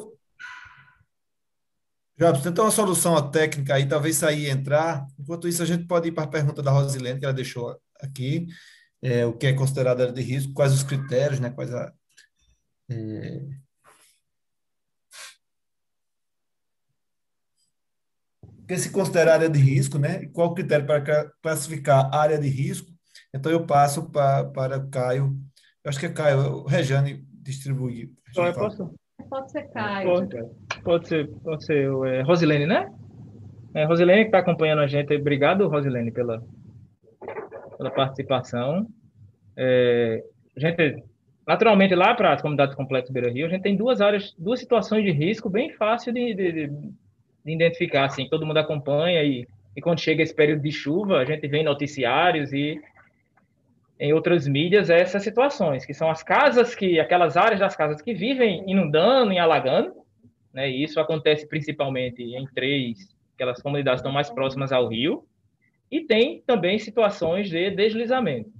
Tenta 2.43 2.61
uma 2.61 2.69
solução 2.69 3.31
técnica 3.31 3.75
aí, 3.75 3.87
talvez 3.87 4.17
sair 4.17 4.45
e 4.45 4.49
entrar. 4.49 5.07
Enquanto 5.17 5.47
isso, 5.47 5.63
a 5.63 5.65
gente 5.65 5.85
pode 5.85 6.09
ir 6.09 6.11
para 6.11 6.25
a 6.25 6.27
pergunta 6.27 6.61
da 6.61 6.69
Rosilene, 6.69 7.19
que 7.19 7.25
ela 7.25 7.33
deixou 7.33 7.75
aqui. 7.99 8.45
É, 9.01 9.25
o 9.25 9.33
que 9.33 9.47
é 9.47 9.53
considerado 9.53 10.01
área 10.01 10.13
de 10.13 10.21
risco, 10.21 10.53
quais 10.53 10.73
os 10.73 10.83
critérios, 10.83 11.39
né, 11.39 11.49
quais 11.49 11.73
a, 11.73 11.91
é... 12.89 13.59
que 18.69 18.77
se 18.77 18.91
considera 18.91 19.33
área 19.33 19.49
de 19.49 19.57
risco, 19.57 19.97
né? 19.97 20.21
E 20.21 20.27
qual 20.27 20.49
o 20.49 20.53
critério 20.53 20.85
para 20.85 21.31
classificar 21.41 22.13
área 22.13 22.37
de 22.37 22.47
risco? 22.47 22.91
Então 23.33 23.51
eu 23.51 23.65
passo 23.65 24.11
para, 24.11 24.45
para 24.45 24.87
Caio. 24.87 25.35
Eu 25.83 25.89
acho 25.89 25.99
que 25.99 26.05
é 26.05 26.09
Caio, 26.09 26.65
Rejane 26.65 27.25
distribuir. 27.41 28.11
Pode, 28.35 28.55
posso? 28.55 28.93
pode 29.27 29.51
ser 29.51 29.63
Caio. 29.71 30.07
Pode, 30.07 30.37
pode 30.83 31.07
ser, 31.07 31.27
pode 31.43 31.65
ser 31.65 31.89
é, 32.05 32.21
Rosilene, 32.21 32.67
né? 32.67 32.91
É, 33.73 33.85
Rosilene 33.85 34.21
que 34.21 34.27
está 34.27 34.39
acompanhando 34.39 34.83
a 34.83 34.87
gente. 34.87 35.15
Obrigado, 35.15 35.67
Rosilene, 35.67 36.11
pela, 36.11 36.43
pela 37.75 37.89
participação. 37.89 38.87
É, 39.57 40.23
a 40.55 40.59
gente 40.59 41.03
Naturalmente, 41.49 41.95
lá 41.95 42.13
para 42.13 42.31
as 42.31 42.43
comunidades 42.43 42.75
complexas 42.75 43.11
Beira 43.11 43.31
Rio, 43.31 43.47
a 43.47 43.49
gente 43.49 43.63
tem 43.63 43.75
duas 43.75 44.01
áreas, 44.01 44.35
duas 44.37 44.59
situações 44.59 45.03
de 45.03 45.09
risco 45.09 45.49
bem 45.49 45.71
fácil 45.71 46.13
de, 46.13 46.35
de, 46.35 46.51
de, 46.51 46.67
de 46.67 47.51
identificar, 47.51 48.05
assim, 48.05 48.29
todo 48.29 48.45
mundo 48.45 48.57
acompanha 48.57 49.23
e, 49.23 49.47
e 49.75 49.81
quando 49.81 49.99
chega 49.99 50.21
esse 50.21 50.35
período 50.35 50.61
de 50.61 50.71
chuva, 50.71 51.17
a 51.17 51.25
gente 51.25 51.47
vê 51.47 51.57
em 51.57 51.63
noticiários 51.63 52.53
e 52.53 52.79
em 53.99 54.13
outras 54.13 54.47
mídias 54.47 54.91
essas 54.91 55.23
situações, 55.23 55.87
que 55.87 55.91
são 55.91 56.11
as 56.11 56.21
casas 56.21 56.75
que, 56.75 56.99
aquelas 56.99 57.35
áreas 57.35 57.59
das 57.59 57.75
casas 57.75 57.99
que 57.99 58.13
vivem 58.13 58.63
inundando 58.67 59.33
e 59.33 59.39
alagando, 59.39 59.95
né, 60.53 60.69
e 60.69 60.83
isso 60.83 60.99
acontece 60.99 61.47
principalmente 61.47 62.21
em 62.21 62.45
três, 62.53 63.09
aquelas 63.33 63.59
comunidades 63.59 64.01
estão 64.01 64.11
mais 64.11 64.29
próximas 64.29 64.71
ao 64.71 64.87
rio, 64.87 65.25
e 65.89 66.01
tem 66.01 66.43
também 66.45 66.77
situações 66.77 67.49
de 67.49 67.71
deslizamento. 67.71 68.51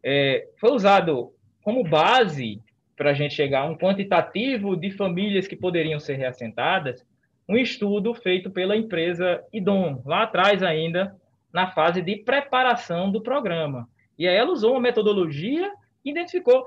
É, 0.00 0.46
foi 0.60 0.70
usado 0.70 1.32
como 1.68 1.84
base 1.84 2.62
para 2.96 3.10
a 3.10 3.12
gente 3.12 3.34
chegar 3.34 3.60
a 3.60 3.66
um 3.66 3.76
quantitativo 3.76 4.74
de 4.74 4.90
famílias 4.90 5.46
que 5.46 5.54
poderiam 5.54 6.00
ser 6.00 6.14
reassentadas, 6.14 7.04
um 7.46 7.58
estudo 7.58 8.14
feito 8.14 8.50
pela 8.50 8.74
empresa 8.74 9.44
IDOM, 9.52 10.00
lá 10.06 10.22
atrás 10.22 10.62
ainda, 10.62 11.14
na 11.52 11.70
fase 11.70 12.00
de 12.00 12.16
preparação 12.16 13.12
do 13.12 13.20
programa. 13.20 13.86
E 14.18 14.26
aí 14.26 14.34
ela 14.34 14.50
usou 14.50 14.72
uma 14.72 14.80
metodologia 14.80 15.70
e 16.02 16.10
identificou. 16.10 16.64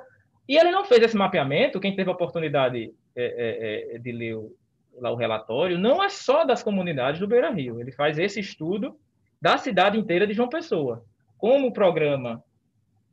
E 0.48 0.56
ele 0.56 0.70
não 0.70 0.86
fez 0.86 1.02
esse 1.02 1.18
mapeamento, 1.18 1.80
quem 1.80 1.96
teve 1.96 2.12
a 2.12 2.14
oportunidade 2.14 2.94
é, 3.16 3.24
é, 3.24 3.96
é, 3.96 3.98
de 3.98 4.12
ler 4.12 4.36
o, 4.36 4.56
lá 5.00 5.10
o 5.10 5.16
relatório, 5.16 5.80
não 5.80 6.04
é 6.04 6.10
só 6.10 6.46
das 6.46 6.62
comunidades 6.62 7.20
do 7.20 7.28
Beira 7.28 7.50
Rio, 7.50 7.82
ele 7.82 7.92
faz 7.92 8.20
esse 8.20 8.40
estudo 8.40 8.96
da 9.42 9.58
cidade 9.58 9.98
inteira 9.98 10.28
de 10.28 10.34
João 10.34 10.48
Pessoa. 10.48 11.04
Como 11.40 11.70
o 11.70 11.74
programa 11.74 12.44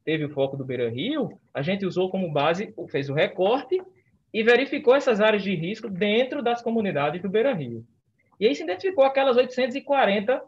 teve 0.09 0.24
o 0.24 0.30
foco 0.30 0.57
do 0.57 0.64
Beira 0.64 0.89
Rio, 0.89 1.39
a 1.59 1.62
gente 1.62 1.84
usou 1.84 2.09
como 2.09 2.32
base, 2.32 2.72
fez 2.88 3.11
o 3.11 3.14
recorte 3.14 3.82
e 4.32 4.44
verificou 4.44 4.94
essas 4.94 5.20
áreas 5.20 5.42
de 5.42 5.54
risco 5.56 5.90
dentro 5.90 6.40
das 6.40 6.62
comunidades 6.62 7.20
do 7.20 7.28
Beira 7.28 7.52
Rio. 7.52 7.84
E 8.38 8.46
aí 8.46 8.54
se 8.54 8.62
identificou 8.62 9.04
aquelas 9.04 9.36
840 9.36 10.40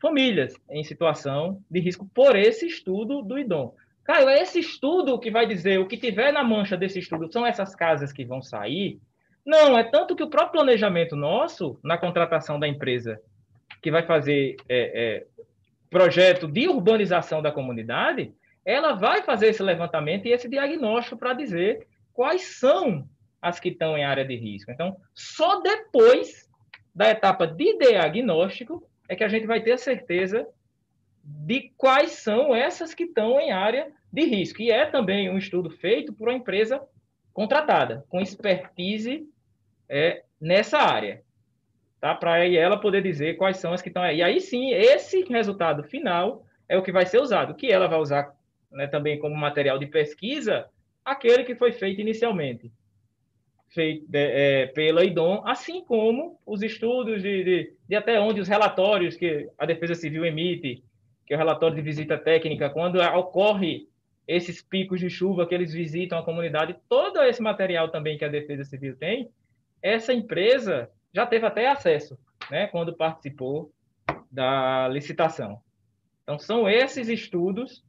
famílias 0.00 0.54
em 0.70 0.82
situação 0.82 1.62
de 1.70 1.80
risco 1.80 2.08
por 2.14 2.34
esse 2.34 2.66
estudo 2.66 3.20
do 3.20 3.38
IDOM. 3.38 3.74
Caio, 4.04 4.30
é 4.30 4.40
esse 4.40 4.58
estudo 4.60 5.18
que 5.18 5.30
vai 5.30 5.46
dizer 5.46 5.78
o 5.78 5.86
que 5.86 5.98
tiver 5.98 6.32
na 6.32 6.42
mancha 6.42 6.78
desse 6.78 6.98
estudo 6.98 7.30
são 7.30 7.44
essas 7.44 7.74
casas 7.74 8.10
que 8.10 8.24
vão 8.24 8.40
sair? 8.40 8.98
Não, 9.44 9.78
é 9.78 9.84
tanto 9.84 10.16
que 10.16 10.22
o 10.22 10.30
próprio 10.30 10.62
planejamento 10.62 11.14
nosso, 11.14 11.78
na 11.84 11.98
contratação 11.98 12.58
da 12.58 12.66
empresa 12.66 13.20
que 13.82 13.90
vai 13.90 14.02
fazer 14.06 14.56
é, 14.66 15.18
é, 15.18 15.26
projeto 15.90 16.48
de 16.48 16.68
urbanização 16.68 17.42
da 17.42 17.52
comunidade, 17.52 18.32
ela 18.64 18.92
vai 18.92 19.22
fazer 19.22 19.48
esse 19.48 19.62
levantamento 19.62 20.26
e 20.26 20.32
esse 20.32 20.48
diagnóstico 20.48 21.16
para 21.16 21.32
dizer 21.32 21.86
quais 22.12 22.58
são 22.58 23.08
as 23.40 23.60
que 23.60 23.68
estão 23.68 23.96
em 23.96 24.04
área 24.04 24.24
de 24.24 24.36
risco. 24.36 24.70
Então, 24.70 24.96
só 25.14 25.60
depois 25.60 26.48
da 26.94 27.08
etapa 27.10 27.46
de 27.46 27.78
diagnóstico 27.78 28.82
é 29.08 29.14
que 29.14 29.24
a 29.24 29.28
gente 29.28 29.46
vai 29.46 29.62
ter 29.62 29.72
a 29.72 29.78
certeza 29.78 30.46
de 31.22 31.72
quais 31.76 32.12
são 32.12 32.54
essas 32.54 32.94
que 32.94 33.04
estão 33.04 33.38
em 33.40 33.52
área 33.52 33.92
de 34.12 34.24
risco. 34.24 34.60
E 34.60 34.70
é 34.70 34.86
também 34.86 35.30
um 35.30 35.38
estudo 35.38 35.70
feito 35.70 36.12
por 36.12 36.28
uma 36.28 36.36
empresa 36.36 36.82
contratada, 37.32 38.04
com 38.08 38.20
expertise 38.20 39.28
é, 39.88 40.24
nessa 40.40 40.78
área, 40.78 41.22
tá? 42.00 42.14
para 42.14 42.44
ela 42.46 42.80
poder 42.80 43.02
dizer 43.02 43.36
quais 43.36 43.58
são 43.58 43.72
as 43.72 43.80
que 43.80 43.88
estão 43.88 44.02
aí. 44.02 44.18
E 44.18 44.22
aí 44.22 44.40
sim, 44.40 44.72
esse 44.72 45.22
resultado 45.22 45.84
final 45.84 46.44
é 46.68 46.76
o 46.76 46.82
que 46.82 46.92
vai 46.92 47.06
ser 47.06 47.20
usado, 47.20 47.54
que 47.54 47.70
ela 47.70 47.86
vai 47.86 47.98
usar 47.98 48.34
né, 48.70 48.86
também 48.86 49.18
como 49.18 49.36
material 49.36 49.78
de 49.78 49.86
pesquisa 49.86 50.68
aquele 51.04 51.44
que 51.44 51.54
foi 51.54 51.72
feito 51.72 52.00
inicialmente, 52.00 52.70
feito 53.68 54.06
é, 54.14 54.62
é 54.62 54.66
pela 54.66 55.04
IDOM, 55.04 55.42
assim 55.46 55.82
como 55.82 56.38
os 56.46 56.62
estudos 56.62 57.22
de, 57.22 57.44
de, 57.44 57.74
de 57.88 57.96
até 57.96 58.20
onde 58.20 58.40
os 58.40 58.48
relatórios 58.48 59.16
que 59.16 59.48
a 59.56 59.64
Defesa 59.64 59.94
Civil 59.94 60.24
emite, 60.24 60.84
que 61.26 61.32
é 61.32 61.36
o 61.36 61.38
relatório 61.38 61.76
de 61.76 61.82
visita 61.82 62.18
técnica, 62.18 62.70
quando 62.70 63.00
ocorre 63.00 63.88
esses 64.26 64.62
picos 64.62 65.00
de 65.00 65.08
chuva 65.08 65.46
que 65.46 65.54
eles 65.54 65.72
visitam 65.72 66.18
a 66.18 66.24
comunidade, 66.24 66.76
todo 66.88 67.22
esse 67.22 67.40
material 67.40 67.88
também 67.88 68.18
que 68.18 68.24
a 68.24 68.28
Defesa 68.28 68.64
Civil 68.64 68.96
tem, 68.96 69.30
essa 69.82 70.12
empresa 70.12 70.90
já 71.14 71.24
teve 71.26 71.46
até 71.46 71.68
acesso, 71.68 72.18
né, 72.50 72.66
quando 72.66 72.94
participou 72.94 73.72
da 74.30 74.86
licitação. 74.88 75.60
Então, 76.22 76.38
são 76.38 76.68
esses 76.68 77.08
estudos 77.08 77.82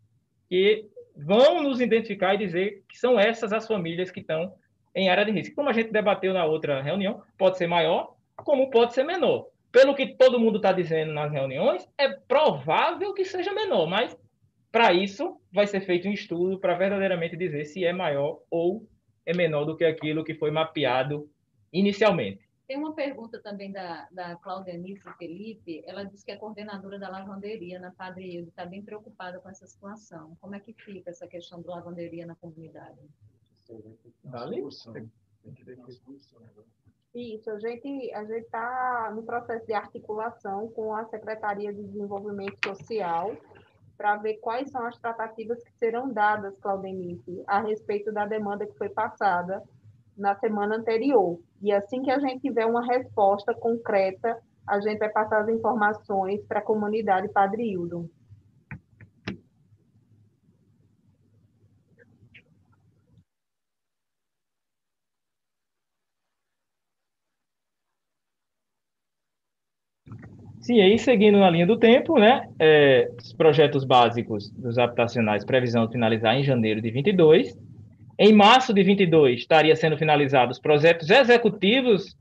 que 0.50 0.86
vão 1.16 1.62
nos 1.62 1.80
identificar 1.80 2.34
e 2.34 2.40
dizer 2.40 2.84
que 2.90 2.98
são 2.98 3.20
essas 3.20 3.54
as 3.54 3.68
famílias 3.68 4.10
que 4.10 4.22
estão 4.22 4.54
em 4.96 5.10
área 5.10 5.24
de 5.24 5.32
risco. 5.32 5.56
Como 5.56 5.70
a 5.70 5.74
gente 5.74 5.92
debateu 5.92 6.34
na 6.34 6.46
outra 6.46 6.82
reunião, 6.82 7.22
pode 7.38 7.58
ser 7.58 7.68
maior, 7.68 8.16
como 8.36 8.70
pode 8.70 8.94
ser 8.94 9.04
menor. 9.04 9.48
Pelo 9.72 9.94
que 9.94 10.16
todo 10.16 10.40
mundo 10.40 10.58
está 10.58 10.72
dizendo 10.72 11.14
nas 11.14 11.32
reuniões, 11.32 11.88
é 11.98 12.10
provável 12.10 13.14
que 13.14 13.24
seja 13.24 13.54
menor, 13.54 13.88
mas 13.88 14.18
para 14.72 14.92
isso 14.92 15.40
vai 15.54 15.68
ser 15.68 15.82
feito 15.82 16.08
um 16.08 16.14
estudo 16.14 16.60
para 16.60 16.76
verdadeiramente 16.76 17.38
dizer 17.38 17.66
se 17.66 17.86
é 17.86 17.94
maior 17.94 18.40
ou 18.50 18.88
é 19.26 19.34
menor 19.34 19.66
do 19.66 19.78
que 19.78 19.86
aquilo 19.86 20.24
que 20.24 20.34
foi 20.34 20.50
mapeado 20.50 21.30
inicialmente. 21.72 22.49
Tem 22.70 22.78
uma 22.78 22.94
pergunta 22.94 23.42
também 23.42 23.72
da, 23.72 24.08
da 24.12 24.36
Claudenice 24.36 25.12
Felipe. 25.18 25.84
Ela 25.88 26.04
diz 26.04 26.24
que 26.24 26.32
é 26.32 26.36
coordenadora 26.36 27.00
da 27.00 27.10
lavanderia 27.10 27.80
na 27.80 27.90
Padre 27.90 28.32
Hildo, 28.32 28.50
está 28.50 28.64
bem 28.64 28.84
preocupada 28.84 29.40
com 29.40 29.50
essa 29.50 29.66
situação. 29.66 30.38
Como 30.40 30.54
é 30.54 30.60
que 30.60 30.72
fica 30.74 31.10
essa 31.10 31.26
questão 31.26 31.64
da 31.64 31.72
lavanderia 31.78 32.28
na 32.28 32.36
comunidade? 32.36 33.00
Dali? 34.24 34.62
Isso, 37.16 37.50
a 37.50 37.58
gente 37.58 38.14
a 38.14 38.24
gente 38.24 38.46
está 38.46 39.12
no 39.16 39.24
processo 39.24 39.66
de 39.66 39.74
articulação 39.74 40.68
com 40.68 40.94
a 40.94 41.06
Secretaria 41.06 41.74
de 41.74 41.82
Desenvolvimento 41.82 42.56
Social 42.68 43.36
para 43.98 44.16
ver 44.18 44.36
quais 44.36 44.70
são 44.70 44.86
as 44.86 44.96
tratativas 45.00 45.64
que 45.64 45.72
serão 45.80 46.14
dadas, 46.14 46.56
Claudenice, 46.60 47.44
a 47.48 47.62
respeito 47.62 48.12
da 48.12 48.28
demanda 48.28 48.68
que 48.68 48.78
foi 48.78 48.90
passada 48.90 49.64
na 50.20 50.36
semana 50.36 50.76
anterior. 50.76 51.40
E 51.62 51.72
assim 51.72 52.02
que 52.02 52.12
a 52.12 52.20
gente 52.20 52.42
tiver 52.42 52.66
uma 52.66 52.86
resposta 52.86 53.54
concreta, 53.54 54.38
a 54.68 54.80
gente 54.80 55.00
vai 55.00 55.10
passar 55.10 55.42
as 55.42 55.50
informações 55.50 56.44
para 56.46 56.60
a 56.60 56.64
comunidade 56.64 57.30
Padre 57.30 57.72
Hildo. 57.72 58.10
Sim, 70.62 70.82
aí 70.82 71.00
seguindo 71.00 71.40
na 71.40 71.50
linha 71.50 71.66
do 71.66 71.80
tempo, 71.80 72.20
né, 72.20 72.48
é, 72.60 73.10
os 73.18 73.34
projetos 73.34 73.84
básicos 73.84 74.52
dos 74.52 74.78
habitacionais, 74.78 75.44
previsão 75.44 75.88
de 75.88 75.94
finalizar 75.94 76.36
em 76.36 76.44
janeiro 76.44 76.80
de 76.80 76.92
22, 76.92 77.58
em 78.22 78.34
março 78.34 78.74
de 78.74 78.84
22, 78.84 79.40
estaria 79.40 79.74
sendo 79.78 79.98
finalizados 79.98 80.58
os 80.58 80.62
projetos 80.62 81.10
executivos 81.10 82.18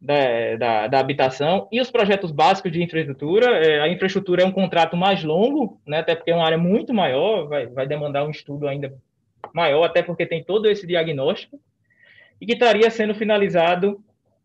da, 0.00 0.56
da, 0.56 0.86
da, 0.86 0.98
habitação 1.00 1.66
e 1.72 1.80
os 1.80 1.90
projetos 1.90 2.30
básicos 2.30 2.70
de 2.70 2.80
infraestrutura. 2.80 3.58
É, 3.58 3.80
a 3.80 3.88
infraestrutura 3.88 4.44
é 4.44 4.46
um 4.46 4.52
contrato 4.52 4.96
mais 4.96 5.24
longo, 5.24 5.80
né, 5.84 5.98
até 5.98 6.14
porque 6.14 6.30
é 6.30 6.34
uma 6.34 6.46
área 6.46 6.58
muito 6.58 6.94
maior, 6.94 7.48
vai, 7.48 7.66
vai 7.66 7.88
demandar 7.88 8.24
um 8.24 8.30
estudo 8.30 8.68
ainda 8.68 8.94
maior, 9.52 9.82
até 9.82 10.00
porque 10.00 10.24
tem 10.24 10.44
todo 10.44 10.68
esse 10.68 10.86
diagnóstico, 10.86 11.58
e 12.40 12.46
que 12.46 12.52
estaria 12.52 12.88
sendo 12.88 13.12
finalizado 13.12 14.00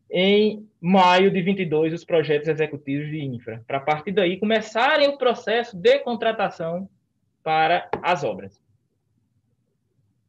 em 0.10 0.68
maio 0.82 1.30
de 1.30 1.41
22 1.43 1.93
os 1.93 2.04
projetos 2.04 2.48
executivos 2.48 3.08
de 3.08 3.24
infra, 3.24 3.64
para 3.68 3.78
a 3.78 3.82
partir 3.82 4.14
daí 4.14 4.38
começarem 4.38 5.08
o 5.10 5.18
processo 5.18 5.78
de 5.78 6.00
contratação 6.00 6.89
para 7.43 7.88
as 8.02 8.24
obras. 8.24 8.66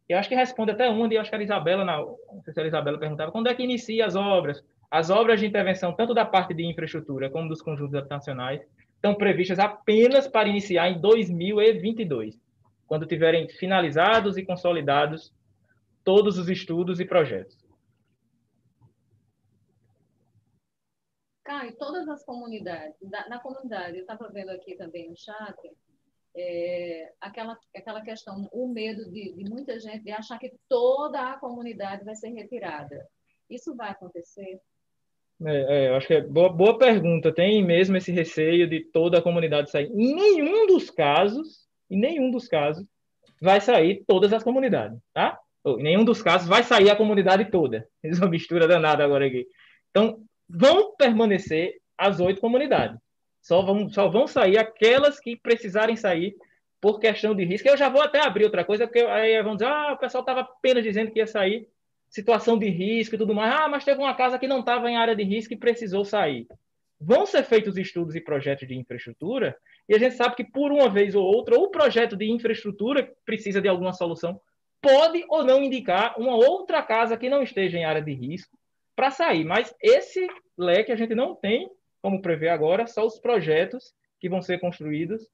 Eu 0.08 0.18
acho 0.18 0.28
que 0.28 0.34
responde 0.34 0.70
até 0.70 0.88
onde, 0.88 1.14
eu 1.14 1.20
acho 1.20 1.28
que 1.28 1.36
a 1.36 1.42
Isabela, 1.42 1.84
na, 1.84 1.98
não 1.98 2.42
sei 2.42 2.54
se 2.54 2.60
a 2.60 2.66
Isabela 2.66 2.98
perguntava, 2.98 3.30
quando 3.30 3.48
é 3.48 3.54
que 3.54 3.62
inicia 3.62 4.06
as 4.06 4.16
obras? 4.16 4.64
As 4.90 5.10
obras 5.10 5.38
de 5.38 5.46
intervenção, 5.46 5.92
tanto 5.92 6.14
da 6.14 6.24
parte 6.24 6.54
de 6.54 6.64
infraestrutura 6.64 7.28
como 7.28 7.48
dos 7.48 7.60
conjuntos 7.60 7.94
habitacionais, 7.94 8.62
estão 8.94 9.14
previstas 9.14 9.58
apenas 9.58 10.26
para 10.26 10.48
iniciar 10.48 10.88
em 10.88 10.98
2022, 10.98 12.40
quando 12.86 13.04
tiverem 13.06 13.48
finalizados 13.48 14.38
e 14.38 14.44
consolidados 14.44 15.30
todos 16.02 16.38
os 16.38 16.48
estudos 16.48 17.00
e 17.00 17.04
projetos. 17.04 17.58
Caio, 21.44 21.76
todas 21.76 22.08
as 22.08 22.24
comunidades, 22.24 22.94
na 23.28 23.38
comunidade, 23.40 23.96
eu 23.96 24.02
estava 24.02 24.28
vendo 24.30 24.50
aqui 24.50 24.74
também 24.74 25.08
no 25.08 25.16
chat, 25.16 25.56
é, 26.36 27.12
aquela, 27.20 27.58
aquela 27.74 28.00
questão, 28.02 28.48
o 28.52 28.68
medo 28.68 29.10
de, 29.10 29.34
de, 29.34 29.50
muita 29.50 29.78
gente 29.80 30.04
de 30.04 30.10
achar 30.10 30.38
que 30.38 30.52
toda 30.68 31.20
a 31.20 31.38
comunidade 31.38 32.04
vai 32.04 32.14
ser 32.14 32.28
retirada. 32.30 33.06
Isso 33.50 33.74
vai 33.74 33.90
acontecer? 33.90 34.60
É, 35.44 35.84
é, 35.86 35.88
eu 35.88 35.94
acho 35.94 36.06
que 36.06 36.14
é 36.14 36.20
boa, 36.20 36.48
boa 36.48 36.78
pergunta. 36.78 37.32
Tem 37.32 37.64
mesmo 37.64 37.96
esse 37.96 38.12
receio 38.12 38.68
de 38.68 38.80
toda 38.92 39.18
a 39.18 39.22
comunidade 39.22 39.70
sair. 39.70 39.90
Em 39.92 40.14
nenhum 40.14 40.66
dos 40.66 40.90
casos, 40.90 41.66
em 41.90 41.98
nenhum 41.98 42.30
dos 42.30 42.48
casos, 42.48 42.86
vai 43.40 43.60
sair 43.60 44.04
todas 44.06 44.32
as 44.32 44.42
comunidades, 44.42 44.98
tá? 45.12 45.38
Em 45.64 45.82
nenhum 45.82 46.04
dos 46.04 46.22
casos 46.22 46.48
vai 46.48 46.62
sair 46.62 46.90
a 46.90 46.96
comunidade 46.96 47.50
toda. 47.50 47.88
Fiz 48.02 48.18
uma 48.18 48.28
mistura 48.28 48.66
danada 48.66 49.04
agora 49.04 49.26
aqui. 49.26 49.46
Então, 49.90 50.22
vão 50.48 50.94
permanecer 50.96 51.74
as 51.96 52.20
oito 52.20 52.40
comunidades. 52.40 52.98
Só 53.40 53.62
vão, 53.62 53.88
só 53.88 54.08
vão 54.08 54.26
sair 54.26 54.58
aquelas 54.58 55.18
que 55.20 55.36
precisarem 55.36 55.96
sair 55.96 56.36
por 56.80 57.00
questão 57.00 57.34
de 57.34 57.44
risco. 57.44 57.68
Eu 57.68 57.76
já 57.76 57.88
vou 57.88 58.02
até 58.02 58.20
abrir 58.20 58.44
outra 58.44 58.64
coisa, 58.64 58.86
porque 58.86 59.00
aí 59.00 59.42
vão 59.42 59.54
dizer, 59.54 59.66
ah, 59.66 59.92
o 59.92 59.98
pessoal 59.98 60.22
estava 60.22 60.40
apenas 60.40 60.84
dizendo 60.84 61.10
que 61.10 61.18
ia 61.18 61.26
sair 61.26 61.68
situação 62.08 62.58
de 62.58 62.68
risco 62.68 63.14
e 63.14 63.18
tudo 63.18 63.34
mais. 63.34 63.54
Ah, 63.54 63.68
mas 63.68 63.84
teve 63.84 64.00
uma 64.00 64.14
casa 64.14 64.38
que 64.38 64.46
não 64.46 64.60
estava 64.60 64.90
em 64.90 64.96
área 64.96 65.14
de 65.14 65.22
risco 65.22 65.52
e 65.52 65.56
precisou 65.56 66.04
sair. 66.04 66.46
Vão 67.00 67.26
ser 67.26 67.44
feitos 67.44 67.76
estudos 67.76 68.14
e 68.14 68.20
projetos 68.20 68.66
de 68.66 68.74
infraestrutura, 68.74 69.56
e 69.88 69.94
a 69.94 69.98
gente 69.98 70.16
sabe 70.16 70.34
que 70.34 70.44
por 70.44 70.72
uma 70.72 70.88
vez 70.88 71.14
ou 71.14 71.24
outra, 71.24 71.56
ou 71.56 71.64
o 71.64 71.70
projeto 71.70 72.16
de 72.16 72.30
infraestrutura 72.30 73.12
precisa 73.24 73.60
de 73.60 73.68
alguma 73.68 73.92
solução, 73.92 74.40
pode 74.80 75.24
ou 75.28 75.44
não 75.44 75.62
indicar 75.62 76.18
uma 76.18 76.34
outra 76.34 76.82
casa 76.82 77.16
que 77.16 77.28
não 77.28 77.42
esteja 77.42 77.78
em 77.78 77.84
área 77.84 78.02
de 78.02 78.12
risco 78.12 78.58
para 78.96 79.10
sair. 79.10 79.44
Mas 79.44 79.72
esse 79.80 80.26
leque 80.56 80.90
a 80.90 80.96
gente 80.96 81.14
não 81.14 81.34
tem 81.34 81.70
como 82.08 82.22
prever 82.22 82.48
agora, 82.48 82.86
só 82.86 83.04
os 83.04 83.18
projetos 83.18 83.92
que 84.18 84.30
vão 84.30 84.40
ser 84.40 84.58
construídos 84.58 85.28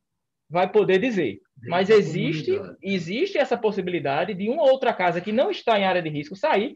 vai 0.51 0.69
poder 0.69 0.99
dizer. 0.99 1.39
Mas 1.69 1.89
existe, 1.89 2.51
existe 2.83 3.39
essa 3.39 3.57
possibilidade 3.57 4.35
de 4.35 4.49
uma 4.49 4.65
outra 4.65 4.93
casa 4.93 5.21
que 5.21 5.31
não 5.31 5.53
está 5.53 5.79
em 5.79 5.85
área 5.85 6.03
de 6.03 6.09
risco 6.09 6.35
sair, 6.35 6.75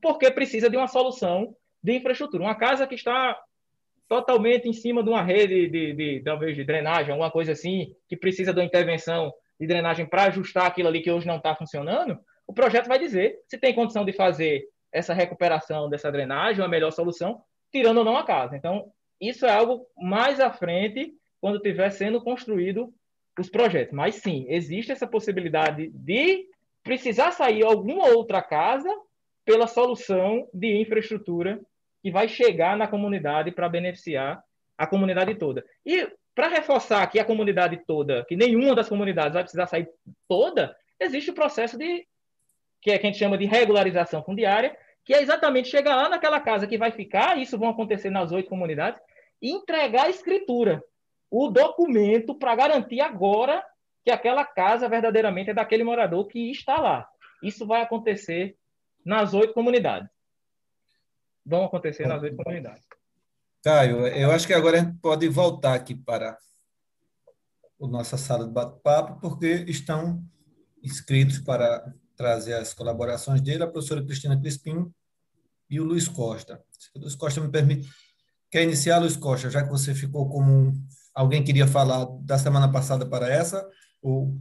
porque 0.00 0.30
precisa 0.30 0.70
de 0.70 0.76
uma 0.76 0.86
solução 0.86 1.52
de 1.82 1.96
infraestrutura. 1.96 2.44
Uma 2.44 2.54
casa 2.54 2.86
que 2.86 2.94
está 2.94 3.36
totalmente 4.08 4.68
em 4.68 4.72
cima 4.72 5.02
de 5.02 5.10
uma 5.10 5.22
rede 5.22 5.68
de, 5.68 5.94
de 5.94 6.22
talvez 6.24 6.54
de 6.54 6.62
drenagem, 6.62 7.10
alguma 7.10 7.30
coisa 7.30 7.50
assim, 7.50 7.92
que 8.08 8.16
precisa 8.16 8.52
de 8.54 8.60
uma 8.60 8.66
intervenção 8.66 9.32
de 9.58 9.66
drenagem 9.66 10.06
para 10.06 10.26
ajustar 10.26 10.66
aquilo 10.66 10.88
ali 10.88 11.02
que 11.02 11.10
hoje 11.10 11.26
não 11.26 11.38
está 11.38 11.56
funcionando, 11.56 12.16
o 12.46 12.54
projeto 12.54 12.86
vai 12.86 13.00
dizer 13.00 13.40
se 13.48 13.58
tem 13.58 13.74
condição 13.74 14.04
de 14.04 14.12
fazer 14.12 14.62
essa 14.92 15.12
recuperação 15.12 15.90
dessa 15.90 16.10
drenagem, 16.10 16.62
uma 16.62 16.68
melhor 16.68 16.92
solução, 16.92 17.42
tirando 17.72 17.98
ou 17.98 18.04
não 18.04 18.16
a 18.16 18.24
casa. 18.24 18.56
Então, 18.56 18.92
isso 19.20 19.44
é 19.46 19.50
algo 19.50 19.86
mais 19.96 20.40
à 20.40 20.50
frente, 20.50 21.12
quando 21.40 21.56
estiver 21.56 21.90
sendo 21.90 22.22
construído 22.22 22.92
os 23.38 23.48
projetos. 23.48 23.92
Mas 23.94 24.16
sim, 24.16 24.46
existe 24.48 24.92
essa 24.92 25.06
possibilidade 25.06 25.90
de 25.90 26.46
precisar 26.82 27.32
sair 27.32 27.64
alguma 27.64 28.08
outra 28.08 28.42
casa 28.42 28.88
pela 29.44 29.66
solução 29.66 30.48
de 30.52 30.80
infraestrutura 30.80 31.60
que 32.02 32.10
vai 32.10 32.28
chegar 32.28 32.76
na 32.76 32.86
comunidade 32.86 33.50
para 33.52 33.68
beneficiar 33.68 34.42
a 34.76 34.86
comunidade 34.86 35.34
toda. 35.34 35.64
E 35.84 36.08
para 36.34 36.48
reforçar 36.48 37.06
que 37.08 37.18
a 37.18 37.24
comunidade 37.24 37.82
toda, 37.86 38.24
que 38.24 38.36
nenhuma 38.36 38.74
das 38.74 38.88
comunidades 38.88 39.34
vai 39.34 39.42
precisar 39.42 39.66
sair 39.66 39.88
toda, 40.26 40.74
existe 40.98 41.30
o 41.30 41.34
processo 41.34 41.76
de 41.76 42.06
que, 42.80 42.90
é, 42.90 42.98
que 42.98 43.06
a 43.06 43.10
gente 43.10 43.18
chama 43.18 43.36
de 43.36 43.44
regularização 43.44 44.22
fundiária, 44.22 44.74
que 45.04 45.12
é 45.12 45.20
exatamente 45.20 45.68
chegar 45.68 45.96
lá 45.96 46.08
naquela 46.08 46.40
casa 46.40 46.66
que 46.66 46.78
vai 46.78 46.90
ficar, 46.90 47.36
isso 47.38 47.58
vai 47.58 47.68
acontecer 47.68 48.10
nas 48.10 48.32
oito 48.32 48.48
comunidades, 48.48 49.00
entregar 49.42 50.06
a 50.06 50.10
escritura. 50.10 50.82
o 51.30 51.48
documento 51.48 52.34
para 52.34 52.56
garantir 52.56 53.00
agora 53.00 53.64
que 54.04 54.10
aquela 54.10 54.44
casa 54.44 54.88
verdadeiramente 54.88 55.50
é 55.50 55.54
daquele 55.54 55.84
morador 55.84 56.26
que 56.26 56.50
está 56.50 56.80
lá. 56.80 57.08
Isso 57.42 57.66
vai 57.66 57.82
acontecer 57.82 58.56
nas 59.04 59.32
oito 59.32 59.54
comunidades. 59.54 60.10
Vão 61.46 61.64
acontecer 61.64 62.06
nas 62.06 62.22
oito 62.22 62.36
comunidades. 62.36 62.84
Caio, 63.62 64.06
eu 64.08 64.30
acho 64.32 64.46
que 64.46 64.54
agora 64.54 64.78
a 64.78 64.84
gente 64.84 64.98
pode 64.98 65.28
voltar 65.28 65.74
aqui 65.74 65.94
para 65.94 66.36
a 67.80 67.86
nossa 67.86 68.16
sala 68.16 68.46
de 68.46 68.52
bate-papo, 68.52 69.20
porque 69.20 69.64
estão 69.68 70.22
inscritos 70.82 71.38
para 71.38 71.94
trazer 72.16 72.54
as 72.54 72.74
colaborações 72.74 73.40
dele, 73.40 73.62
a 73.62 73.66
professora 73.66 74.04
Cristina 74.04 74.38
Crispim 74.38 74.90
e 75.68 75.80
o 75.80 75.84
Luiz 75.84 76.08
Costa. 76.08 76.62
Se 76.70 76.90
o 76.96 77.00
Luiz 77.00 77.14
Costa 77.14 77.40
me 77.40 77.50
permite. 77.50 77.88
Quer 78.50 78.64
iniciar, 78.64 78.98
Luiz 78.98 79.16
Costa, 79.16 79.48
já 79.48 79.62
que 79.62 79.70
você 79.70 79.94
ficou 79.94 80.28
como 80.28 80.72
alguém 81.14 81.44
queria 81.44 81.68
falar 81.68 82.04
da 82.22 82.36
semana 82.36 82.70
passada 82.70 83.08
para 83.08 83.32
essa? 83.32 83.68
Ou... 84.02 84.34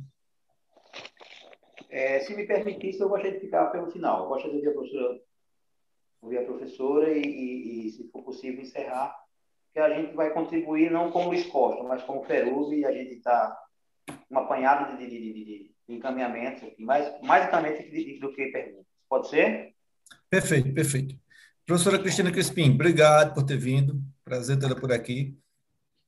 É, 1.92 2.20
se 2.22 2.36
me 2.36 2.48
permitisse, 2.48 3.00
eu 3.00 3.10
gostaria 3.10 3.40
de 3.40 3.46
ficar 3.46 3.68
pelo 3.68 3.92
final. 3.92 4.24
Eu 4.24 4.30
gostaria 4.30 4.60
de 4.60 4.68
ouvir 4.68 4.70
a 4.70 4.74
professora, 4.74 5.22
ouvir 6.22 6.38
a 6.40 6.46
professora 6.46 7.12
e, 7.12 7.22
e, 7.22 7.88
e, 7.88 7.92
se 7.92 8.10
for 8.10 8.24
possível, 8.24 8.62
encerrar, 8.62 9.16
que 9.72 9.80
a 9.80 9.90
gente 10.02 10.16
vai 10.16 10.34
contribuir 10.34 10.90
não 10.90 11.12
como 11.12 11.30
Luiz 11.30 11.46
Costa, 11.46 11.84
mas 11.84 12.02
como 12.02 12.24
Feruz, 12.24 12.72
e 12.72 12.86
a 12.86 12.92
gente 12.92 13.14
está 13.14 13.56
uma 14.28 14.42
apanhada 14.42 14.98
de, 14.98 15.08
de, 15.08 15.20
de, 15.20 15.44
de 15.44 15.74
encaminhamentos, 15.88 16.68
mais, 16.80 17.22
mais 17.22 17.48
encaminhamentos 17.48 18.20
do 18.20 18.34
que 18.34 18.48
perguntas. 18.48 18.88
Pode 19.08 19.30
ser? 19.30 19.76
Perfeito, 20.32 20.74
perfeito. 20.74 21.16
Professora 21.70 22.00
Cristina 22.00 22.32
Crispim, 22.32 22.72
obrigado 22.72 23.36
por 23.36 23.44
ter 23.44 23.56
vindo. 23.56 24.02
Prazer 24.26 24.58
tê-la 24.58 24.74
por 24.74 24.92
aqui. 24.92 25.38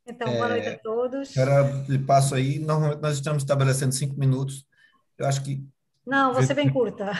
Então, 0.08 0.28
boa 0.34 0.48
noite 0.48 0.68
a 0.68 0.72
é, 0.72 0.76
todos. 0.78 1.38
Era, 1.38 1.64
passo 2.08 2.34
aí, 2.34 2.58
normalmente 2.58 3.00
nós 3.00 3.14
estamos 3.14 3.44
estabelecendo 3.44 3.94
cinco 3.94 4.20
minutos. 4.20 4.66
Eu 5.20 5.28
acho 5.28 5.44
que. 5.44 5.64
Não, 6.04 6.34
você 6.34 6.56
bem 6.56 6.68
curta. 6.68 7.12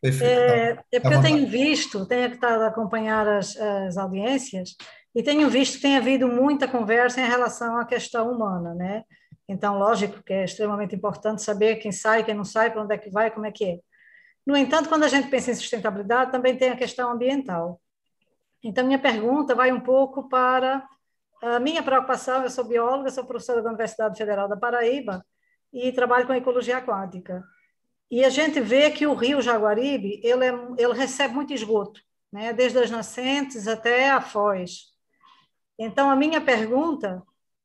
Perfeito. 0.00 0.24
É, 0.24 0.78
é 0.92 0.98
porque 0.98 1.14
eu 1.14 1.20
tenho 1.20 1.46
visto, 1.46 2.06
tenho 2.06 2.32
estado 2.32 2.62
a 2.62 2.68
acompanhar 2.68 3.28
as, 3.28 3.54
as 3.54 3.98
audiências, 3.98 4.76
e 5.14 5.22
tenho 5.22 5.50
visto 5.50 5.74
que 5.74 5.82
tem 5.82 5.98
havido 5.98 6.26
muita 6.26 6.66
conversa 6.66 7.20
em 7.20 7.28
relação 7.28 7.76
à 7.76 7.84
questão 7.84 8.32
humana, 8.32 8.72
né? 8.72 9.02
Então, 9.46 9.78
lógico 9.78 10.22
que 10.22 10.32
é 10.32 10.44
extremamente 10.44 10.96
importante 10.96 11.42
saber 11.42 11.76
quem 11.76 11.92
sai, 11.92 12.24
quem 12.24 12.34
não 12.34 12.46
sai, 12.46 12.70
para 12.70 12.82
onde 12.82 12.94
é 12.94 12.98
que 12.98 13.10
vai, 13.10 13.30
como 13.30 13.44
é 13.44 13.52
que 13.52 13.62
é. 13.62 13.78
No 14.46 14.56
entanto, 14.56 14.88
quando 14.88 15.04
a 15.04 15.08
gente 15.08 15.28
pensa 15.28 15.50
em 15.50 15.54
sustentabilidade, 15.54 16.32
também 16.32 16.56
tem 16.56 16.70
a 16.70 16.76
questão 16.76 17.10
ambiental. 17.10 17.80
Então, 18.62 18.84
minha 18.84 18.98
pergunta 18.98 19.54
vai 19.54 19.72
um 19.72 19.80
pouco 19.80 20.28
para 20.28 20.86
a 21.42 21.58
minha 21.58 21.82
preocupação. 21.82 22.42
Eu 22.42 22.50
sou 22.50 22.64
bióloga, 22.64 23.10
sou 23.10 23.24
professora 23.24 23.62
da 23.62 23.68
Universidade 23.68 24.16
Federal 24.16 24.48
da 24.48 24.56
Paraíba 24.56 25.24
e 25.72 25.92
trabalho 25.92 26.26
com 26.26 26.34
ecologia 26.34 26.78
aquática. 26.78 27.42
E 28.10 28.24
a 28.24 28.28
gente 28.28 28.60
vê 28.60 28.90
que 28.90 29.06
o 29.06 29.14
rio 29.14 29.40
Jaguaribe 29.40 30.20
ele, 30.22 30.44
é, 30.44 30.52
ele 30.78 30.92
recebe 30.92 31.34
muito 31.34 31.52
esgoto, 31.52 32.00
né? 32.32 32.52
desde 32.52 32.78
as 32.78 32.90
nascentes 32.90 33.66
até 33.66 34.10
a 34.10 34.20
foz. 34.20 34.92
Então, 35.78 36.10
a 36.10 36.16
minha 36.16 36.40
pergunta 36.40 37.22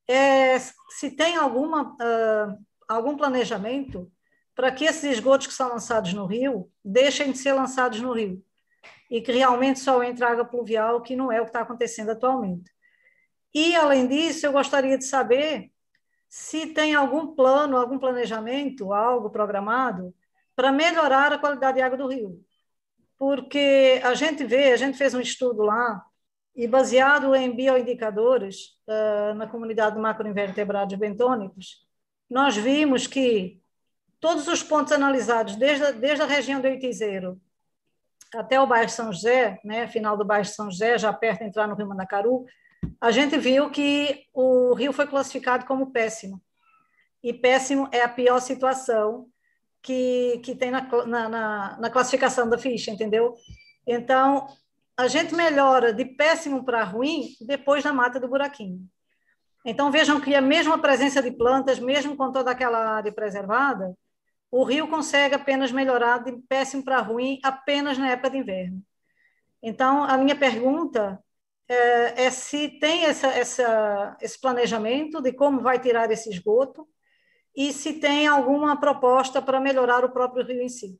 é 0.07 0.57
se 0.57 1.11
tem 1.11 1.35
alguma, 1.35 1.91
uh, 1.93 2.65
algum 2.87 3.15
planejamento 3.15 4.11
para 4.59 4.73
que 4.73 4.83
esses 4.83 5.05
esgotos 5.05 5.47
que 5.47 5.53
são 5.53 5.69
lançados 5.69 6.11
no 6.11 6.25
rio 6.25 6.69
deixem 6.83 7.31
de 7.31 7.37
ser 7.37 7.53
lançados 7.53 8.01
no 8.01 8.11
rio 8.11 8.43
e 9.09 9.21
que 9.21 9.31
realmente 9.31 9.79
só 9.79 10.03
entre 10.03 10.25
água 10.25 10.43
pluvial, 10.43 11.01
que 11.01 11.15
não 11.15 11.31
é 11.31 11.39
o 11.39 11.45
que 11.45 11.51
está 11.51 11.61
acontecendo 11.61 12.09
atualmente. 12.09 12.69
E, 13.53 13.73
além 13.73 14.05
disso, 14.05 14.45
eu 14.45 14.51
gostaria 14.51 14.97
de 14.97 15.05
saber 15.05 15.71
se 16.27 16.73
tem 16.73 16.93
algum 16.93 17.33
plano, 17.33 17.77
algum 17.77 17.97
planejamento, 17.97 18.91
algo 18.91 19.29
programado 19.29 20.13
para 20.57 20.73
melhorar 20.73 21.31
a 21.31 21.37
qualidade 21.37 21.77
de 21.77 21.81
água 21.81 21.97
do 21.97 22.09
rio. 22.09 22.43
Porque 23.17 24.01
a 24.03 24.13
gente 24.13 24.43
vê, 24.43 24.73
a 24.73 24.77
gente 24.77 24.97
fez 24.97 25.13
um 25.13 25.21
estudo 25.21 25.63
lá, 25.63 26.03
e 26.53 26.67
baseado 26.67 27.33
em 27.33 27.55
bioindicadores 27.55 28.77
uh, 28.85 29.33
na 29.35 29.47
comunidade 29.47 29.95
de 29.95 30.01
macroinvertebrados 30.01 30.99
bentônicos, 30.99 31.87
nós 32.29 32.57
vimos 32.57 33.07
que 33.07 33.58
todos 34.19 34.47
os 34.47 34.61
pontos 34.61 34.91
analisados, 34.93 35.55
desde 35.55 35.85
a, 35.85 35.91
desde 35.91 36.21
a 36.21 36.27
região 36.27 36.61
do 36.61 36.67
Itizeiro 36.67 37.39
até 38.33 38.59
o 38.59 38.67
bairro 38.67 38.89
São 38.89 39.11
José, 39.11 39.59
né, 39.63 39.87
final 39.87 40.15
do 40.15 40.25
bairro 40.25 40.45
São 40.45 40.69
José, 40.69 40.97
já 40.97 41.11
perto 41.11 41.39
de 41.39 41.45
entrar 41.45 41.67
no 41.67 41.75
Rio 41.75 41.87
Mandacaru, 41.87 42.45
a 43.01 43.11
gente 43.11 43.37
viu 43.37 43.69
que 43.69 44.25
o 44.33 44.73
rio 44.73 44.93
foi 44.93 45.07
classificado 45.07 45.65
como 45.65 45.91
péssimo. 45.91 46.41
E 47.23 47.33
péssimo 47.33 47.89
é 47.91 48.01
a 48.01 48.09
pior 48.09 48.39
situação 48.39 49.27
que, 49.81 50.39
que 50.43 50.55
tem 50.55 50.71
na, 50.71 50.81
na, 51.05 51.77
na 51.79 51.89
classificação 51.89 52.49
da 52.49 52.57
ficha, 52.57 52.91
entendeu? 52.91 53.35
Então, 53.85 54.47
a 54.95 55.07
gente 55.07 55.33
melhora 55.33 55.93
de 55.93 56.05
péssimo 56.05 56.63
para 56.63 56.83
ruim 56.83 57.29
depois 57.41 57.83
da 57.83 57.91
mata 57.91 58.19
do 58.19 58.27
buraquinho. 58.27 58.79
Então, 59.65 59.91
vejam 59.91 60.21
que 60.21 60.35
a 60.35 60.41
mesma 60.41 60.77
presença 60.77 61.21
de 61.21 61.31
plantas, 61.31 61.79
mesmo 61.79 62.15
com 62.15 62.31
toda 62.31 62.51
aquela 62.51 62.95
área 62.95 63.11
preservada, 63.11 63.93
o 64.51 64.63
rio 64.63 64.87
consegue 64.87 65.35
apenas 65.35 65.71
melhorar 65.71 66.23
de 66.23 66.31
péssimo 66.47 66.83
para 66.83 67.01
ruim 67.01 67.39
apenas 67.43 67.97
na 67.97 68.09
época 68.09 68.31
de 68.31 68.37
inverno. 68.37 68.83
Então, 69.61 70.03
a 70.03 70.17
minha 70.17 70.35
pergunta 70.35 71.23
é, 71.67 72.25
é 72.25 72.31
se 72.31 72.79
tem 72.79 73.05
essa, 73.05 73.27
essa, 73.27 74.17
esse 74.21 74.39
planejamento 74.39 75.21
de 75.21 75.33
como 75.33 75.61
vai 75.61 75.79
tirar 75.79 76.09
esse 76.11 76.29
esgoto 76.29 76.87
e 77.55 77.73
se 77.73 77.99
tem 77.99 78.25
alguma 78.25 78.79
proposta 78.79 79.41
para 79.41 79.59
melhorar 79.59 80.03
o 80.03 80.11
próprio 80.11 80.45
rio 80.45 80.61
em 80.61 80.69
si. 80.69 80.99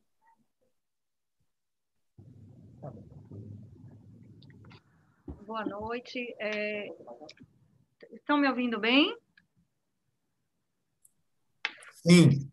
Boa 5.46 5.66
noite. 5.66 6.36
É... 6.40 6.88
Estão 8.12 8.38
me 8.38 8.48
ouvindo 8.48 8.80
bem? 8.80 9.18
Sim. 12.06 12.52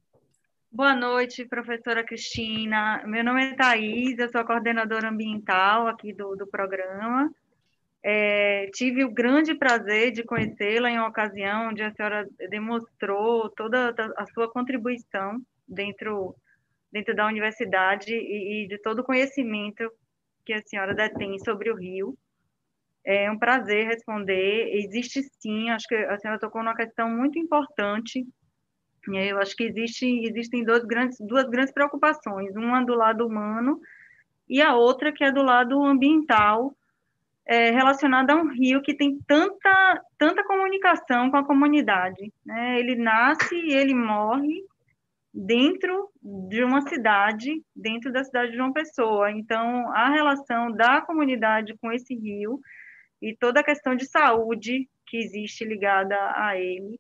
Boa 0.77 0.95
noite, 0.95 1.47
professora 1.47 2.05
Cristina. 2.05 3.03
Meu 3.07 3.25
nome 3.25 3.43
é 3.47 3.55
Thais, 3.55 4.19
eu 4.19 4.29
sou 4.29 4.45
coordenadora 4.45 5.09
ambiental 5.09 5.89
aqui 5.89 6.13
do, 6.13 6.37
do 6.37 6.47
programa. 6.47 7.33
É, 8.03 8.69
tive 8.75 9.03
o 9.03 9.11
grande 9.11 9.55
prazer 9.55 10.11
de 10.11 10.23
conhecê-la 10.23 10.91
em 10.91 10.99
uma 10.99 11.09
ocasião 11.09 11.71
onde 11.71 11.83
a 11.83 11.91
senhora 11.93 12.29
demonstrou 12.51 13.49
toda 13.49 13.95
a 14.19 14.27
sua 14.27 14.53
contribuição 14.53 15.41
dentro, 15.67 16.37
dentro 16.93 17.17
da 17.17 17.27
universidade 17.27 18.13
e, 18.13 18.65
e 18.65 18.69
de 18.69 18.77
todo 18.77 18.99
o 18.99 19.05
conhecimento 19.05 19.91
que 20.45 20.53
a 20.53 20.61
senhora 20.61 20.95
detém 20.95 21.39
sobre 21.39 21.71
o 21.71 21.75
Rio. 21.75 22.19
É 23.03 23.31
um 23.31 23.39
prazer 23.39 23.87
responder. 23.87 24.75
Existe 24.75 25.23
sim, 25.41 25.71
acho 25.71 25.89
que 25.89 25.95
a 25.95 26.19
senhora 26.19 26.39
tocou 26.39 26.63
numa 26.63 26.77
questão 26.77 27.09
muito 27.09 27.39
importante 27.39 28.27
eu 29.15 29.39
acho 29.39 29.55
que 29.55 29.65
existe, 29.65 30.07
existem 30.25 30.65
duas 30.65 30.85
grandes, 30.85 31.19
duas 31.21 31.49
grandes 31.49 31.73
preocupações, 31.73 32.57
uma 32.57 32.85
do 32.85 32.95
lado 32.95 33.27
humano 33.27 33.81
e 34.49 34.61
a 34.61 34.75
outra 34.75 35.13
que 35.13 35.25
é 35.25 35.33
do 35.33 35.43
lado 35.43 35.83
ambiental, 35.83 36.75
é, 37.45 37.71
relacionada 37.71 38.33
a 38.33 38.37
um 38.37 38.49
rio 38.53 38.83
que 38.83 38.95
tem 38.95 39.19
tanta, 39.27 40.03
tanta 40.19 40.45
comunicação 40.45 41.31
com 41.31 41.37
a 41.37 41.45
comunidade. 41.45 42.33
Né? 42.45 42.79
Ele 42.81 42.97
nasce 42.97 43.55
e 43.55 43.73
ele 43.73 43.95
morre 43.95 44.65
dentro 45.33 46.11
de 46.23 46.65
uma 46.65 46.81
cidade, 46.89 47.63
dentro 47.75 48.13
da 48.13 48.25
cidade 48.25 48.53
de 48.53 48.57
João 48.57 48.73
Pessoa. 48.73 49.31
Então, 49.31 49.93
a 49.93 50.09
relação 50.11 50.73
da 50.73 51.01
comunidade 51.01 51.77
com 51.77 51.93
esse 51.93 52.15
rio 52.15 52.61
e 53.21 53.37
toda 53.37 53.61
a 53.61 53.65
questão 53.65 53.95
de 53.95 54.07
saúde 54.07 54.89
que 55.07 55.17
existe 55.19 55.65
ligada 55.65 56.17
a 56.35 56.59
ele 56.59 56.99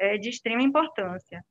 é 0.00 0.16
de 0.16 0.30
extrema 0.30 0.62
importância. 0.62 1.44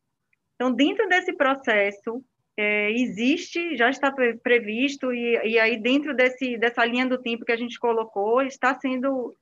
Então, 0.55 0.73
dentro 0.73 1.07
desse 1.07 1.31
processo, 1.33 2.21
é, 2.57 2.91
existe, 2.91 3.77
já 3.77 3.89
está 3.89 4.11
previsto, 4.43 5.13
e, 5.13 5.37
e, 5.47 5.59
aí 5.59 5.77
dentro 5.77 6.13
desse, 6.13 6.57
dessa 6.57 6.83
linha 6.83 7.05
do 7.05 7.21
tempo 7.21 7.45
que 7.45 7.53
a 7.53 7.57
gente 7.57 7.79
colocou, 7.79 8.41
está 8.41 8.77
sendo 8.77 9.33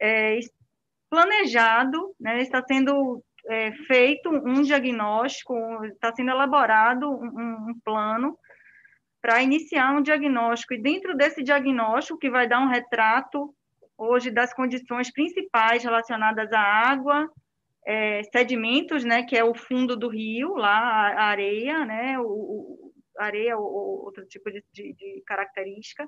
é, 0.00 0.38
planejado, 1.10 2.14
né, 2.18 2.40
está 2.40 2.62
sendo 2.66 3.22
é, 3.46 3.72
feito 3.86 4.30
um 4.30 4.62
diagnóstico, 4.62 5.54
está 5.84 6.14
sendo 6.14 6.30
elaborado 6.30 7.10
um, 7.10 7.70
um 7.70 7.80
plano 7.84 8.38
para 9.20 9.42
iniciar 9.42 9.92
um 9.94 10.00
diagnóstico, 10.00 10.72
e 10.72 10.80
dentro 10.80 11.16
desse 11.16 11.42
diagnóstico, 11.42 12.18
que 12.18 12.30
vai 12.30 12.48
dar 12.48 12.60
um 12.60 12.68
retrato 12.68 13.52
hoje 13.98 14.30
das 14.30 14.54
condições 14.54 15.12
principais 15.12 15.82
relacionadas 15.82 16.50
à 16.52 16.60
água, 16.60 17.28
é, 17.86 18.22
sedimentos, 18.24 19.04
né, 19.04 19.22
que 19.22 19.36
é 19.36 19.44
o 19.44 19.54
fundo 19.54 19.96
do 19.96 20.08
rio, 20.08 20.54
lá 20.56 21.12
a 21.12 21.24
areia, 21.26 21.84
né, 21.84 22.18
o, 22.18 22.24
o 22.24 22.92
areia 23.18 23.56
ou 23.56 24.04
outro 24.04 24.26
tipo 24.26 24.50
de, 24.50 24.62
de, 24.72 24.92
de, 24.92 25.22
característica. 25.24 26.06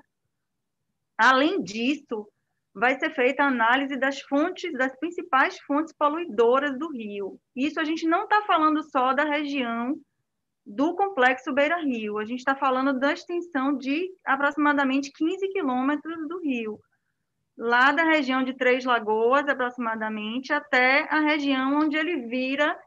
Além 1.17 1.63
disso, 1.63 2.27
vai 2.73 2.99
ser 2.99 3.09
feita 3.11 3.43
a 3.43 3.47
análise 3.47 3.97
das 3.97 4.21
fontes, 4.21 4.71
das 4.73 4.95
principais 4.99 5.57
fontes 5.61 5.93
poluidoras 5.93 6.77
do 6.77 6.91
rio. 6.91 7.39
Isso 7.55 7.79
a 7.79 7.83
gente 7.83 8.05
não 8.07 8.23
está 8.23 8.43
falando 8.43 8.83
só 8.83 9.13
da 9.13 9.23
região 9.23 9.95
do 10.65 10.95
complexo 10.95 11.51
Beira 11.51 11.81
Rio, 11.81 12.19
a 12.19 12.25
gente 12.25 12.39
está 12.39 12.55
falando 12.55 12.99
da 12.99 13.11
extensão 13.11 13.75
de 13.75 14.07
aproximadamente 14.23 15.11
15 15.11 15.47
quilômetros 15.49 16.27
do 16.27 16.39
rio, 16.41 16.79
lá 17.59 17.91
da 17.91 18.05
região 18.05 18.41
de 18.41 18.53
Três 18.53 18.85
Lagoas, 18.85 19.45
aproximadamente, 19.49 20.53
até 20.53 21.01
a 21.13 21.19
região 21.19 21.77
onde 21.77 21.97
ele 21.97 22.25
vira 22.27 22.79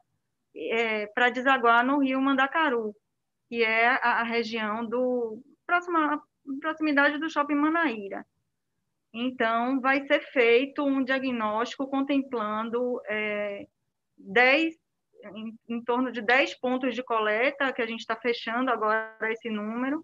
é, 0.57 1.07
para 1.09 1.29
desaguar 1.29 1.85
no 1.85 1.99
rio 1.99 2.19
Mandacaru, 2.23 2.97
que 3.51 3.63
é 3.63 3.87
a, 3.87 4.21
a 4.21 4.23
região 4.23 4.87
do 4.87 5.43
próxima 5.67 6.23
proximidade 6.59 7.19
do 7.19 7.29
Shopping 7.29 7.55
Manaíra. 7.55 8.27
Então, 9.13 9.79
vai 9.79 10.07
ser 10.07 10.21
feito 10.33 10.83
um 10.83 11.05
diagnóstico 11.05 11.87
contemplando 11.87 12.99
é, 13.07 13.67
10, 14.17 14.75
em, 15.35 15.59
em, 15.69 15.85
torno 15.85 16.11
de 16.11 16.23
10 16.23 16.59
pontos 16.59 16.95
de 16.95 17.03
coleta, 17.03 17.75
que 17.75 17.83
a 17.83 17.87
gente 17.87 18.01
está 18.01 18.17
fechando 18.17 18.71
agora 18.71 19.31
esse 19.31 19.51
número, 19.51 20.03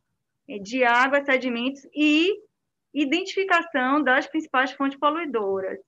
de 0.63 0.85
água, 0.85 1.25
sedimentos 1.25 1.87
e 1.95 2.35
identificação 2.93 4.03
das 4.03 4.27
principais 4.27 4.73
fontes 4.73 4.99
poluidoras. 4.99 5.79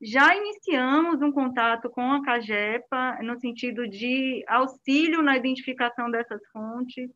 Já 0.00 0.36
iniciamos 0.36 1.22
um 1.22 1.32
contato 1.32 1.88
com 1.88 2.12
a 2.12 2.22
CAGEPA, 2.22 3.18
no 3.22 3.38
sentido 3.40 3.88
de 3.88 4.44
auxílio 4.46 5.22
na 5.22 5.36
identificação 5.36 6.10
dessas 6.10 6.40
fontes, 6.52 7.10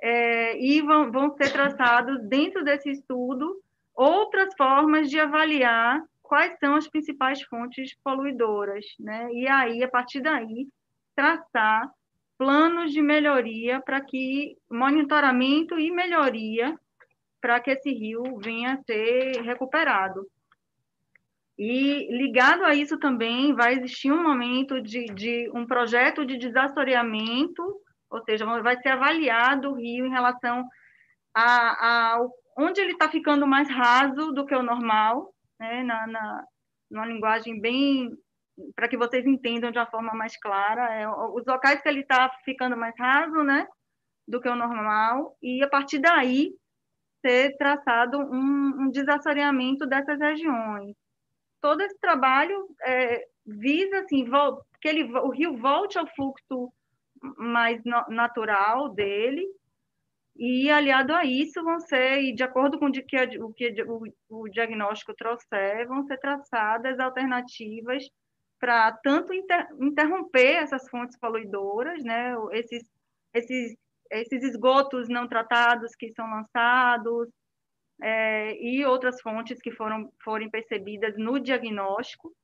é, 0.00 0.58
e 0.58 0.82
vão, 0.82 1.10
vão 1.10 1.36
ser 1.36 1.52
traçados 1.52 2.20
dentro 2.28 2.64
desse 2.64 2.90
estudo 2.90 3.62
outras 3.94 4.52
formas 4.56 5.08
de 5.08 5.20
avaliar 5.20 6.02
quais 6.20 6.58
são 6.58 6.74
as 6.74 6.88
principais 6.88 7.42
fontes 7.42 7.96
poluidoras, 8.02 8.84
né? 8.98 9.28
E 9.32 9.46
aí, 9.46 9.84
a 9.84 9.88
partir 9.88 10.20
daí, 10.20 10.66
traçar 11.14 11.88
planos 12.36 12.92
de 12.92 13.00
melhoria 13.00 13.80
para 13.80 14.00
que 14.00 14.56
monitoramento 14.68 15.78
e 15.78 15.92
melhoria 15.92 16.78
para 17.44 17.60
que 17.60 17.72
esse 17.72 17.92
rio 17.92 18.22
venha 18.42 18.72
a 18.72 18.82
ser 18.84 19.42
recuperado. 19.42 20.26
E 21.58 22.08
ligado 22.16 22.64
a 22.64 22.74
isso 22.74 22.98
também 22.98 23.54
vai 23.54 23.74
existir 23.74 24.10
um 24.10 24.22
momento 24.22 24.80
de, 24.80 25.04
de 25.12 25.50
um 25.52 25.66
projeto 25.66 26.24
de 26.24 26.38
desassoreamento, 26.38 27.62
ou 28.10 28.24
seja, 28.24 28.46
vai 28.62 28.80
ser 28.80 28.88
avaliado 28.88 29.72
o 29.72 29.74
rio 29.74 30.06
em 30.06 30.10
relação 30.10 30.66
a, 31.36 32.14
a 32.14 32.26
onde 32.56 32.80
ele 32.80 32.92
está 32.92 33.10
ficando 33.10 33.46
mais 33.46 33.68
raso 33.68 34.32
do 34.32 34.46
que 34.46 34.54
o 34.54 34.62
normal, 34.62 35.30
né, 35.60 35.82
na, 35.82 36.06
na 36.06 36.44
numa 36.90 37.04
linguagem 37.04 37.60
bem 37.60 38.10
para 38.74 38.88
que 38.88 38.96
vocês 38.96 39.26
entendam 39.26 39.70
de 39.70 39.78
uma 39.78 39.90
forma 39.90 40.14
mais 40.14 40.34
clara, 40.38 40.94
é, 40.94 41.06
os 41.06 41.44
locais 41.44 41.82
que 41.82 41.88
ele 41.90 42.00
está 42.00 42.30
ficando 42.42 42.74
mais 42.74 42.94
raso, 42.98 43.42
né, 43.42 43.66
do 44.26 44.40
que 44.40 44.48
o 44.48 44.56
normal, 44.56 45.36
e 45.42 45.62
a 45.62 45.68
partir 45.68 45.98
daí 45.98 46.54
ser 47.24 47.56
traçado 47.56 48.18
um, 48.18 48.82
um 48.82 48.90
desassoreamento 48.90 49.86
dessas 49.86 50.18
regiões. 50.18 50.94
Todo 51.60 51.80
esse 51.80 51.98
trabalho 51.98 52.68
é, 52.82 53.26
visa 53.46 54.00
assim 54.00 54.26
que 54.80 54.88
ele, 54.88 55.04
o 55.04 55.30
rio 55.30 55.56
volte 55.56 55.98
ao 55.98 56.06
fluxo 56.14 56.70
mais 57.38 57.82
no, 57.84 58.04
natural 58.08 58.90
dele 58.90 59.46
e 60.36 60.68
aliado 60.68 61.14
a 61.14 61.24
isso 61.24 61.62
vão 61.62 61.78
ser, 61.80 62.20
e 62.22 62.34
de 62.34 62.42
acordo 62.42 62.78
com 62.78 62.86
o 62.86 62.92
que, 62.92 63.16
o, 63.38 63.52
que 63.52 63.82
o, 63.84 64.02
o 64.28 64.48
diagnóstico 64.48 65.14
trouxer, 65.14 65.86
vão 65.86 66.04
ser 66.04 66.18
traçadas 66.18 66.98
alternativas 66.98 68.04
para 68.58 68.92
tanto 68.92 69.32
inter, 69.32 69.68
interromper 69.80 70.56
essas 70.56 70.88
fontes 70.88 71.18
poluidoras, 71.18 72.02
né, 72.02 72.34
esses, 72.52 72.82
esses, 73.32 73.76
esses 74.10 74.42
esgotos 74.42 75.08
não 75.08 75.28
tratados 75.28 75.94
que 75.94 76.12
são 76.12 76.28
lançados, 76.28 77.28
é, 78.02 78.56
e 78.62 78.84
outras 78.84 79.20
fontes 79.20 79.60
que 79.60 79.70
foram 79.70 80.12
forem 80.22 80.50
percebidas 80.50 81.16
no 81.16 81.38
diagnóstico, 81.38 82.34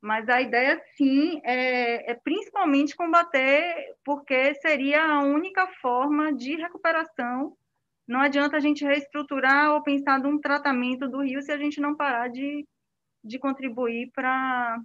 mas 0.00 0.28
a 0.28 0.40
ideia, 0.40 0.80
sim, 0.96 1.40
é, 1.44 2.10
é, 2.10 2.14
principalmente 2.14 2.94
combater, 2.94 3.96
porque 4.04 4.54
seria 4.56 5.02
a 5.02 5.22
única 5.22 5.66
forma 5.80 6.32
de 6.32 6.56
recuperação. 6.56 7.56
Não 8.06 8.20
adianta 8.20 8.58
a 8.58 8.60
gente 8.60 8.84
reestruturar 8.84 9.72
ou 9.72 9.82
pensar 9.82 10.18
num 10.18 10.38
tratamento 10.38 11.08
do 11.08 11.22
rio 11.22 11.40
se 11.40 11.50
a 11.50 11.56
gente 11.56 11.80
não 11.80 11.96
parar 11.96 12.28
de, 12.28 12.66
de 13.24 13.38
contribuir 13.38 14.10
para 14.12 14.76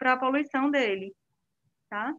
a 0.00 0.16
poluição 0.16 0.68
dele. 0.72 1.14
Tá? 1.88 2.12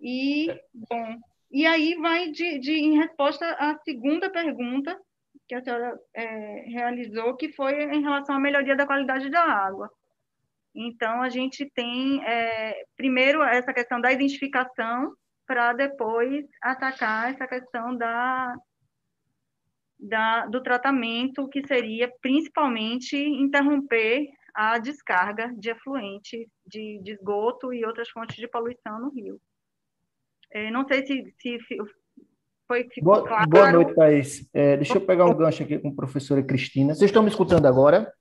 E, 0.00 0.48
bom, 0.74 1.16
e 1.50 1.66
aí 1.66 1.94
vai 1.96 2.30
de, 2.30 2.58
de, 2.58 2.72
em 2.72 2.98
resposta 2.98 3.46
à 3.52 3.78
segunda 3.84 4.30
pergunta 4.30 4.98
que 5.46 5.54
a 5.54 5.62
senhora 5.62 5.98
é, 6.14 6.64
realizou, 6.68 7.34
que 7.34 7.50
foi 7.52 7.84
em 7.84 8.02
relação 8.02 8.36
à 8.36 8.40
melhoria 8.40 8.76
da 8.76 8.86
qualidade 8.86 9.30
da 9.30 9.42
água. 9.42 9.90
Então, 10.74 11.22
a 11.22 11.30
gente 11.30 11.64
tem, 11.74 12.22
é, 12.22 12.84
primeiro, 12.96 13.42
essa 13.42 13.72
questão 13.72 13.98
da 14.00 14.12
identificação, 14.12 15.14
para 15.46 15.72
depois 15.72 16.44
atacar 16.60 17.32
essa 17.32 17.46
questão 17.46 17.96
da, 17.96 18.54
da, 19.98 20.46
do 20.46 20.62
tratamento, 20.62 21.48
que 21.48 21.66
seria 21.66 22.12
principalmente 22.20 23.16
interromper 23.16 24.28
a 24.54 24.78
descarga 24.78 25.50
de 25.56 25.70
efluentes 25.70 26.46
de, 26.66 27.00
de 27.02 27.12
esgoto 27.12 27.72
e 27.72 27.84
outras 27.86 28.10
fontes 28.10 28.36
de 28.36 28.46
poluição 28.46 29.00
no 29.00 29.08
rio. 29.08 29.40
É, 30.52 30.70
não 30.70 30.86
sei 30.86 31.06
se, 31.06 31.34
se 31.40 31.58
foi 32.66 32.86
boa, 33.00 33.26
claro. 33.26 33.48
Boa 33.48 33.72
noite, 33.72 33.94
Thaís. 33.94 34.48
É, 34.52 34.76
deixa 34.76 34.94
eu 34.94 35.00
pegar 35.00 35.24
um 35.24 35.34
gancho 35.34 35.62
aqui 35.62 35.78
com 35.78 35.88
a 35.88 35.94
professora 35.94 36.42
Cristina. 36.42 36.94
Vocês 36.94 37.10
estão 37.10 37.22
me 37.22 37.30
escutando 37.30 37.66
agora? 37.66 38.12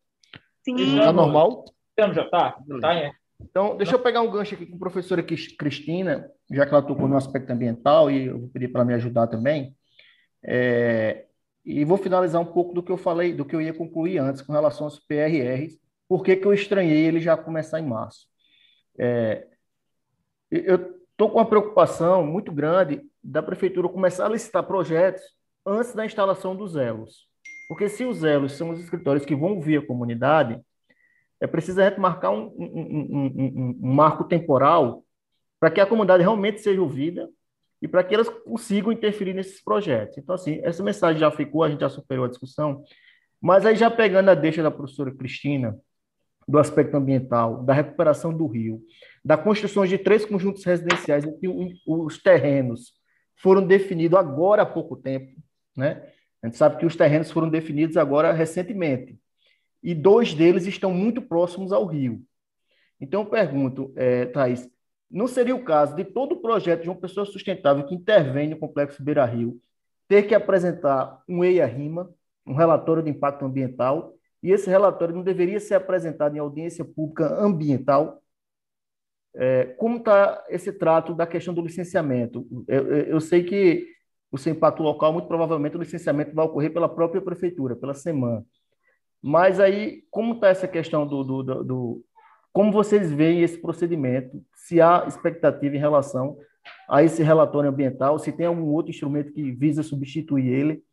Sim. 0.63 0.75
Está 0.99 1.11
normal? 1.11 1.65
já 1.97 2.29
tá? 2.29 2.57
Tá, 2.81 2.93
é. 2.93 3.11
Então, 3.41 3.75
deixa 3.77 3.95
eu 3.95 3.99
pegar 3.99 4.21
um 4.21 4.31
gancho 4.31 4.55
aqui 4.55 4.65
com 4.65 4.77
a 4.77 4.79
professora 4.79 5.21
Cristina, 5.21 6.29
já 6.51 6.65
que 6.65 6.73
ela 6.73 6.81
tocou 6.81 7.07
no 7.07 7.17
aspecto 7.17 7.51
ambiental, 7.51 8.09
e 8.09 8.27
eu 8.27 8.39
vou 8.39 8.49
pedir 8.49 8.69
para 8.69 8.85
me 8.85 8.93
ajudar 8.93 9.27
também. 9.27 9.75
É, 10.43 11.25
e 11.65 11.83
vou 11.83 11.97
finalizar 11.97 12.41
um 12.41 12.45
pouco 12.45 12.73
do 12.73 12.81
que 12.81 12.91
eu 12.91 12.97
falei, 12.97 13.33
do 13.33 13.45
que 13.45 13.55
eu 13.55 13.61
ia 13.61 13.73
concluir 13.73 14.17
antes 14.17 14.41
com 14.41 14.53
relação 14.53 14.85
aos 14.85 14.99
PRRs, 14.99 15.77
por 16.07 16.23
que 16.23 16.39
eu 16.41 16.53
estranhei 16.53 17.05
ele 17.05 17.19
já 17.19 17.35
começar 17.35 17.79
em 17.79 17.85
março. 17.85 18.27
É, 18.97 19.45
eu 20.49 20.96
estou 21.17 21.31
com 21.31 21.39
uma 21.39 21.49
preocupação 21.49 22.23
muito 22.23 22.51
grande 22.51 23.01
da 23.23 23.41
prefeitura 23.41 23.89
começar 23.89 24.27
a 24.27 24.29
licitar 24.29 24.63
projetos 24.63 25.23
antes 25.65 25.95
da 25.95 26.05
instalação 26.05 26.55
dos 26.55 26.75
elos. 26.75 27.27
Porque 27.67 27.89
se 27.89 28.05
os 28.05 28.23
elos 28.23 28.51
são 28.51 28.69
os 28.69 28.79
escritórios 28.79 29.25
que 29.25 29.35
vão 29.35 29.55
ouvir 29.55 29.79
a 29.79 29.85
comunidade, 29.85 30.61
é 31.41 31.47
preciso 31.47 31.79
marcar 31.97 32.29
um, 32.29 32.53
um, 32.55 33.35
um, 33.35 33.79
um 33.81 33.93
marco 33.93 34.25
temporal 34.25 35.03
para 35.59 35.71
que 35.71 35.81
a 35.81 35.87
comunidade 35.87 36.21
realmente 36.21 36.61
seja 36.61 36.79
ouvida 36.79 37.27
e 37.81 37.87
para 37.87 38.03
que 38.03 38.13
elas 38.13 38.29
consigam 38.29 38.91
interferir 38.91 39.33
nesses 39.33 39.61
projetos. 39.63 40.19
Então, 40.19 40.35
assim, 40.35 40.59
essa 40.63 40.83
mensagem 40.83 41.19
já 41.19 41.31
ficou, 41.31 41.63
a 41.63 41.69
gente 41.69 41.81
já 41.81 41.89
superou 41.89 42.25
a 42.25 42.29
discussão, 42.29 42.83
mas 43.41 43.65
aí 43.65 43.75
já 43.75 43.89
pegando 43.89 44.29
a 44.29 44.35
deixa 44.35 44.61
da 44.61 44.69
professora 44.69 45.11
Cristina, 45.11 45.75
do 46.47 46.57
aspecto 46.57 46.95
ambiental, 46.95 47.63
da 47.63 47.73
recuperação 47.73 48.33
do 48.33 48.47
rio, 48.47 48.81
da 49.23 49.37
construção 49.37 49.85
de 49.85 49.97
três 49.97 50.25
conjuntos 50.25 50.63
residenciais 50.63 51.25
em 51.25 51.37
que 51.37 51.47
os 51.85 52.17
terrenos 52.17 52.93
foram 53.35 53.65
definidos 53.65 54.17
agora 54.17 54.61
há 54.61 54.65
pouco 54.65 54.95
tempo, 54.95 55.35
né? 55.75 56.09
A 56.41 56.47
gente 56.47 56.57
sabe 56.57 56.77
que 56.77 56.85
os 56.85 56.95
terrenos 56.95 57.31
foram 57.31 57.49
definidos 57.49 57.97
agora 57.97 58.31
recentemente 58.31 59.19
e 59.83 59.93
dois 59.93 60.33
deles 60.33 60.65
estão 60.65 60.91
muito 60.93 61.21
próximos 61.21 61.71
ao 61.71 61.85
rio. 61.85 62.21
Então, 62.99 63.21
eu 63.21 63.25
pergunto, 63.27 63.93
é, 63.95 64.25
Thaís, 64.25 64.69
não 65.09 65.27
seria 65.27 65.55
o 65.55 65.63
caso 65.63 65.95
de 65.95 66.03
todo 66.03 66.33
o 66.33 66.41
projeto 66.41 66.83
de 66.83 66.89
uma 66.89 66.99
pessoa 66.99 67.25
sustentável 67.25 67.85
que 67.85 67.95
intervém 67.95 68.49
no 68.49 68.57
Complexo 68.57 69.03
Beira 69.03 69.25
Rio 69.25 69.59
ter 70.07 70.23
que 70.23 70.35
apresentar 70.35 71.21
um 71.27 71.43
EIA-RIMA, 71.43 72.09
um 72.45 72.53
relatório 72.53 73.03
de 73.03 73.09
impacto 73.09 73.45
ambiental, 73.45 74.16
e 74.47 74.51
esse 74.53 74.69
relatório 74.69 75.13
não 75.13 75.23
deveria 75.23 75.59
ser 75.59 75.75
apresentado 75.75 76.33
em 76.33 76.39
audiência 76.39 76.85
pública 76.85 77.27
ambiental? 77.37 78.23
É, 79.35 79.65
como 79.77 79.97
está 79.97 80.41
esse 80.47 80.71
trato 80.71 81.13
da 81.13 81.27
questão 81.27 81.53
do 81.53 81.59
licenciamento? 81.59 82.47
Eu, 82.65 82.87
eu, 82.87 83.19
sei 83.19 83.43
que 83.43 83.85
o 84.31 84.37
seu 84.37 84.53
impacto 84.53 84.81
local, 84.81 85.11
muito 85.11 85.27
provavelmente 85.27 85.75
o 85.75 85.81
licenciamento 85.81 86.33
vai 86.33 86.45
ocorrer 86.45 86.71
pela 86.71 86.87
própria 86.87 87.21
prefeitura, 87.21 87.75
pela 87.75 87.93
SEMAN. 87.93 88.41
Mas 89.21 89.59
aí, 89.59 90.03
como 90.09 90.35
está 90.35 90.47
essa 90.47 90.65
questão 90.65 91.05
do, 91.05 91.25
do, 91.25 91.43
do, 91.43 91.63
do, 91.65 92.05
Como 92.53 92.71
vocês 92.71 93.11
veem 93.11 93.41
esse 93.41 93.57
procedimento? 93.57 94.41
Se 94.55 94.79
há 94.79 95.03
expectativa 95.09 95.75
em 95.75 95.79
relação 95.79 96.37
a 96.87 97.03
esse 97.03 97.21
relatório 97.21 97.69
ambiental, 97.69 98.17
se 98.17 98.31
tem 98.31 98.45
algum 98.45 98.67
outro 98.67 98.91
instrumento 98.91 99.33
que 99.33 99.51
visa 99.51 99.83
substituir 99.83 100.47
ele? 100.47 100.83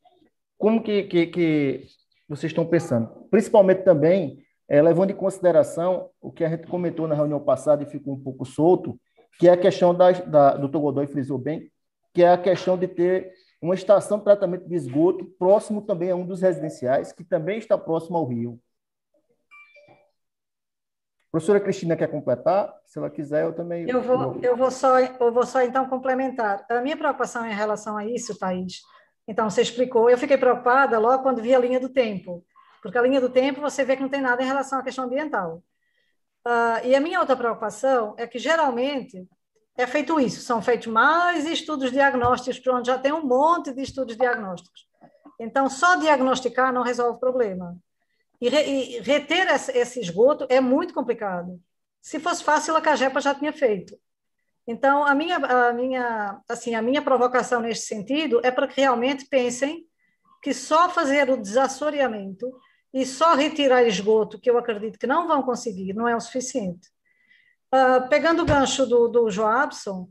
Como 0.58 0.82
que, 0.82 1.04
que, 1.04 1.26
que 1.28 1.86
vocês 2.28 2.50
estão 2.50 2.66
pensando? 2.66 3.08
Principalmente 3.30 3.82
também 3.82 4.44
é, 4.68 4.80
levando 4.80 5.10
em 5.10 5.16
consideração 5.16 6.10
o 6.20 6.32
que 6.32 6.44
a 6.44 6.48
gente 6.48 6.66
comentou 6.66 7.06
na 7.06 7.14
reunião 7.14 7.40
passada 7.40 7.82
e 7.82 7.86
ficou 7.86 8.14
um 8.14 8.20
pouco 8.20 8.44
solto, 8.44 8.98
que 9.38 9.48
é 9.48 9.52
a 9.52 9.56
questão 9.56 9.94
da, 9.94 10.10
da 10.12 10.56
do 10.56 10.68
Togodói 10.68 11.06
frisou 11.06 11.38
bem, 11.38 11.70
que 12.12 12.22
é 12.22 12.32
a 12.32 12.38
questão 12.38 12.78
de 12.78 12.88
ter 12.88 13.32
uma 13.60 13.74
estação 13.74 14.18
de 14.18 14.24
tratamento 14.24 14.68
de 14.68 14.74
esgoto 14.74 15.24
próximo 15.38 15.82
também 15.82 16.10
a 16.10 16.16
um 16.16 16.26
dos 16.26 16.40
residenciais, 16.40 17.12
que 17.12 17.24
também 17.24 17.58
está 17.58 17.76
próximo 17.76 18.16
ao 18.16 18.26
rio. 18.26 18.60
A 21.28 21.30
professora 21.34 21.58
Cristina 21.58 21.96
quer 21.96 22.06
completar? 22.08 22.72
Se 22.86 22.98
ela 22.98 23.10
quiser, 23.10 23.42
eu 23.44 23.52
também. 23.52 23.90
Eu 23.90 24.00
vou, 24.00 24.38
eu 24.40 24.56
vou, 24.56 24.70
só, 24.70 25.00
eu 25.00 25.32
vou 25.32 25.44
só 25.44 25.62
então 25.62 25.88
complementar. 25.88 26.64
A 26.70 26.80
minha 26.80 26.96
preocupação 26.96 27.44
em 27.44 27.52
relação 27.52 27.96
a 27.96 28.06
isso, 28.06 28.38
Thaís, 28.38 28.82
então 29.26 29.48
você 29.48 29.62
explicou, 29.62 30.10
eu 30.10 30.18
fiquei 30.18 30.36
preocupada 30.36 30.98
logo 30.98 31.22
quando 31.22 31.42
vi 31.42 31.54
a 31.54 31.58
linha 31.58 31.80
do 31.80 31.88
tempo, 31.88 32.44
porque 32.82 32.98
a 32.98 33.02
linha 33.02 33.20
do 33.20 33.30
tempo 33.30 33.60
você 33.60 33.84
vê 33.84 33.96
que 33.96 34.02
não 34.02 34.08
tem 34.08 34.20
nada 34.20 34.42
em 34.42 34.46
relação 34.46 34.78
à 34.78 34.82
questão 34.82 35.04
ambiental. 35.04 35.62
Uh, 36.46 36.86
e 36.86 36.94
a 36.94 37.00
minha 37.00 37.20
outra 37.20 37.34
preocupação 37.34 38.14
é 38.18 38.26
que 38.26 38.38
geralmente 38.38 39.26
é 39.76 39.86
feito 39.86 40.20
isso, 40.20 40.42
são 40.42 40.62
feitos 40.62 40.86
mais 40.88 41.46
estudos 41.46 41.90
diagnósticos, 41.90 42.60
onde 42.68 42.88
já 42.88 42.98
tem 42.98 43.12
um 43.12 43.26
monte 43.26 43.72
de 43.72 43.82
estudos 43.82 44.16
diagnósticos. 44.16 44.86
Então, 45.40 45.68
só 45.68 45.96
diagnosticar 45.96 46.72
não 46.72 46.82
resolve 46.82 47.16
o 47.16 47.20
problema. 47.20 47.76
E, 48.40 48.48
re, 48.48 48.62
e 48.62 49.00
reter 49.00 49.48
esse, 49.48 49.72
esse, 49.72 50.00
esgoto 50.00 50.46
é 50.48 50.60
muito 50.60 50.94
complicado. 50.94 51.60
Se 52.00 52.20
fosse 52.20 52.44
fácil, 52.44 52.76
a 52.76 52.80
Cagepa 52.80 53.20
já 53.20 53.34
tinha 53.34 53.52
feito. 53.52 53.98
Então, 54.66 55.04
a 55.04 55.14
minha, 55.14 55.36
a 55.36 55.72
minha, 55.72 56.40
assim, 56.48 56.74
a 56.74 56.80
minha 56.80 57.02
provocação 57.02 57.60
neste 57.60 57.86
sentido 57.86 58.40
é 58.42 58.50
para 58.50 58.66
que 58.66 58.80
realmente 58.80 59.26
pensem 59.26 59.86
que 60.42 60.54
só 60.54 60.88
fazer 60.88 61.28
o 61.30 61.36
desassoreamento 61.36 62.50
e 62.92 63.04
só 63.04 63.34
retirar 63.34 63.82
esgoto, 63.82 64.38
que 64.38 64.48
eu 64.48 64.56
acredito 64.56 64.98
que 64.98 65.06
não 65.06 65.26
vão 65.26 65.42
conseguir, 65.42 65.92
não 65.92 66.08
é 66.08 66.14
o 66.14 66.20
suficiente. 66.20 66.88
Uh, 67.74 68.08
pegando 68.08 68.42
o 68.42 68.46
gancho 68.46 68.86
do, 68.86 69.08
do 69.08 69.30
Joabson, 69.30 70.08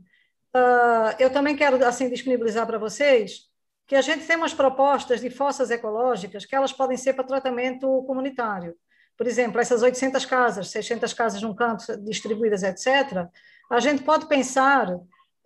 uh, 0.54 1.16
eu 1.18 1.30
também 1.30 1.56
quero 1.56 1.82
assim 1.84 2.10
disponibilizar 2.10 2.66
para 2.66 2.78
vocês 2.78 3.48
que 3.86 3.96
a 3.96 4.02
gente 4.02 4.26
tem 4.26 4.36
umas 4.36 4.54
propostas 4.54 5.20
de 5.20 5.30
fossas 5.30 5.70
ecológicas 5.70 6.44
que 6.44 6.54
elas 6.54 6.72
podem 6.72 6.96
ser 6.96 7.14
para 7.14 7.24
tratamento 7.24 8.02
comunitário. 8.06 8.74
Por 9.16 9.26
exemplo, 9.26 9.60
essas 9.60 9.82
800 9.82 10.24
casas, 10.26 10.68
600 10.70 11.12
casas 11.12 11.42
num 11.42 11.54
canto 11.54 11.96
distribuídas, 12.02 12.62
etc., 12.62 13.28
a 13.70 13.80
gente 13.80 14.02
pode 14.02 14.26
pensar 14.26 14.88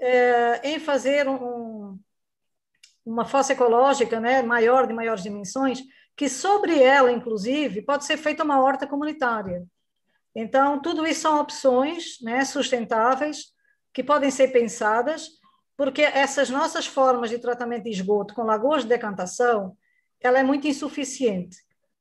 eh, 0.01 0.61
em 0.65 0.79
fazer 0.79 1.29
um, 1.29 1.99
uma 3.05 3.25
fossa 3.25 3.53
ecológica 3.53 4.21
né, 4.21 4.43
maior, 4.43 4.87
de 4.87 4.93
maiores 4.93 5.23
dimensões, 5.23 5.83
que 6.17 6.29
sobre 6.29 6.83
ela, 6.83 7.11
inclusive, 7.11 7.83
pode 7.83 8.05
ser 8.05 8.17
feita 8.17 8.45
uma 8.45 8.61
horta 8.61 8.87
comunitária. 8.87 9.65
Então, 10.35 10.81
tudo 10.81 11.07
isso 11.07 11.23
são 11.23 11.41
opções 11.41 12.21
né, 12.21 12.45
sustentáveis 12.45 13.53
que 13.93 14.03
podem 14.03 14.31
ser 14.31 14.49
pensadas, 14.49 15.29
porque 15.77 16.03
essas 16.03 16.51
nossas 16.51 16.87
formas 16.87 17.31
de 17.31 17.39
tratamento 17.39 17.85
de 17.85 17.91
esgoto 17.91 18.35
com 18.35 18.43
lagoas 18.43 18.83
de 18.83 18.89
decantação, 18.89 19.77
ela 20.21 20.39
é 20.39 20.43
muito 20.43 20.67
insuficiente. 20.67 21.57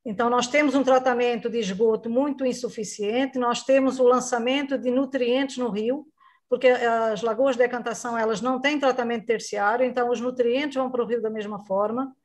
Então, 0.10 0.30
nós 0.30 0.48
temos 0.48 0.74
um 0.74 0.86
tratamento 0.86 1.50
de 1.50 1.60
esgoto 1.60 2.10
muito 2.10 2.46
insuficiente, 2.46 3.38
nós 3.38 3.64
temos 3.64 4.00
o 4.00 4.04
lançamento 4.06 4.78
de 4.78 4.90
nutrientes 4.90 5.58
no 5.58 5.68
rio, 5.68 6.08
porque 6.48 6.70
as 6.70 7.22
lagoas 7.22 7.58
de 7.58 7.64
decantação 7.64 8.18
elas 8.18 8.40
não 8.40 8.58
têm 8.62 8.80
tratamento 8.80 9.26
terciário, 9.26 9.86
então 9.86 10.10
os 10.10 10.22
nutrientes 10.22 10.78
vão 10.78 10.90
para 10.90 11.04
o 11.04 11.06
rio 11.06 11.22
da 11.22 11.30
mesma 11.30 11.60
forma. 11.60 12.16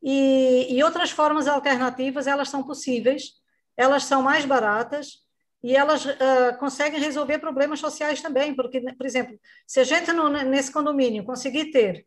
E, 0.00 0.68
e 0.70 0.80
outras 0.84 1.10
formas 1.10 1.48
alternativas, 1.48 2.28
elas 2.28 2.48
são 2.50 2.62
possíveis, 2.62 3.32
elas 3.76 4.04
são 4.04 4.22
mais 4.22 4.44
baratas, 4.44 5.26
e 5.60 5.74
elas 5.74 6.04
uh, 6.06 6.56
conseguem 6.60 7.00
resolver 7.00 7.40
problemas 7.40 7.80
sociais 7.80 8.22
também, 8.22 8.54
porque, 8.54 8.80
por 8.94 9.04
exemplo, 9.04 9.36
se 9.66 9.80
a 9.80 9.84
gente 9.84 10.12
no, 10.12 10.28
nesse 10.28 10.70
condomínio 10.70 11.24
conseguir 11.24 11.72
ter 11.72 12.06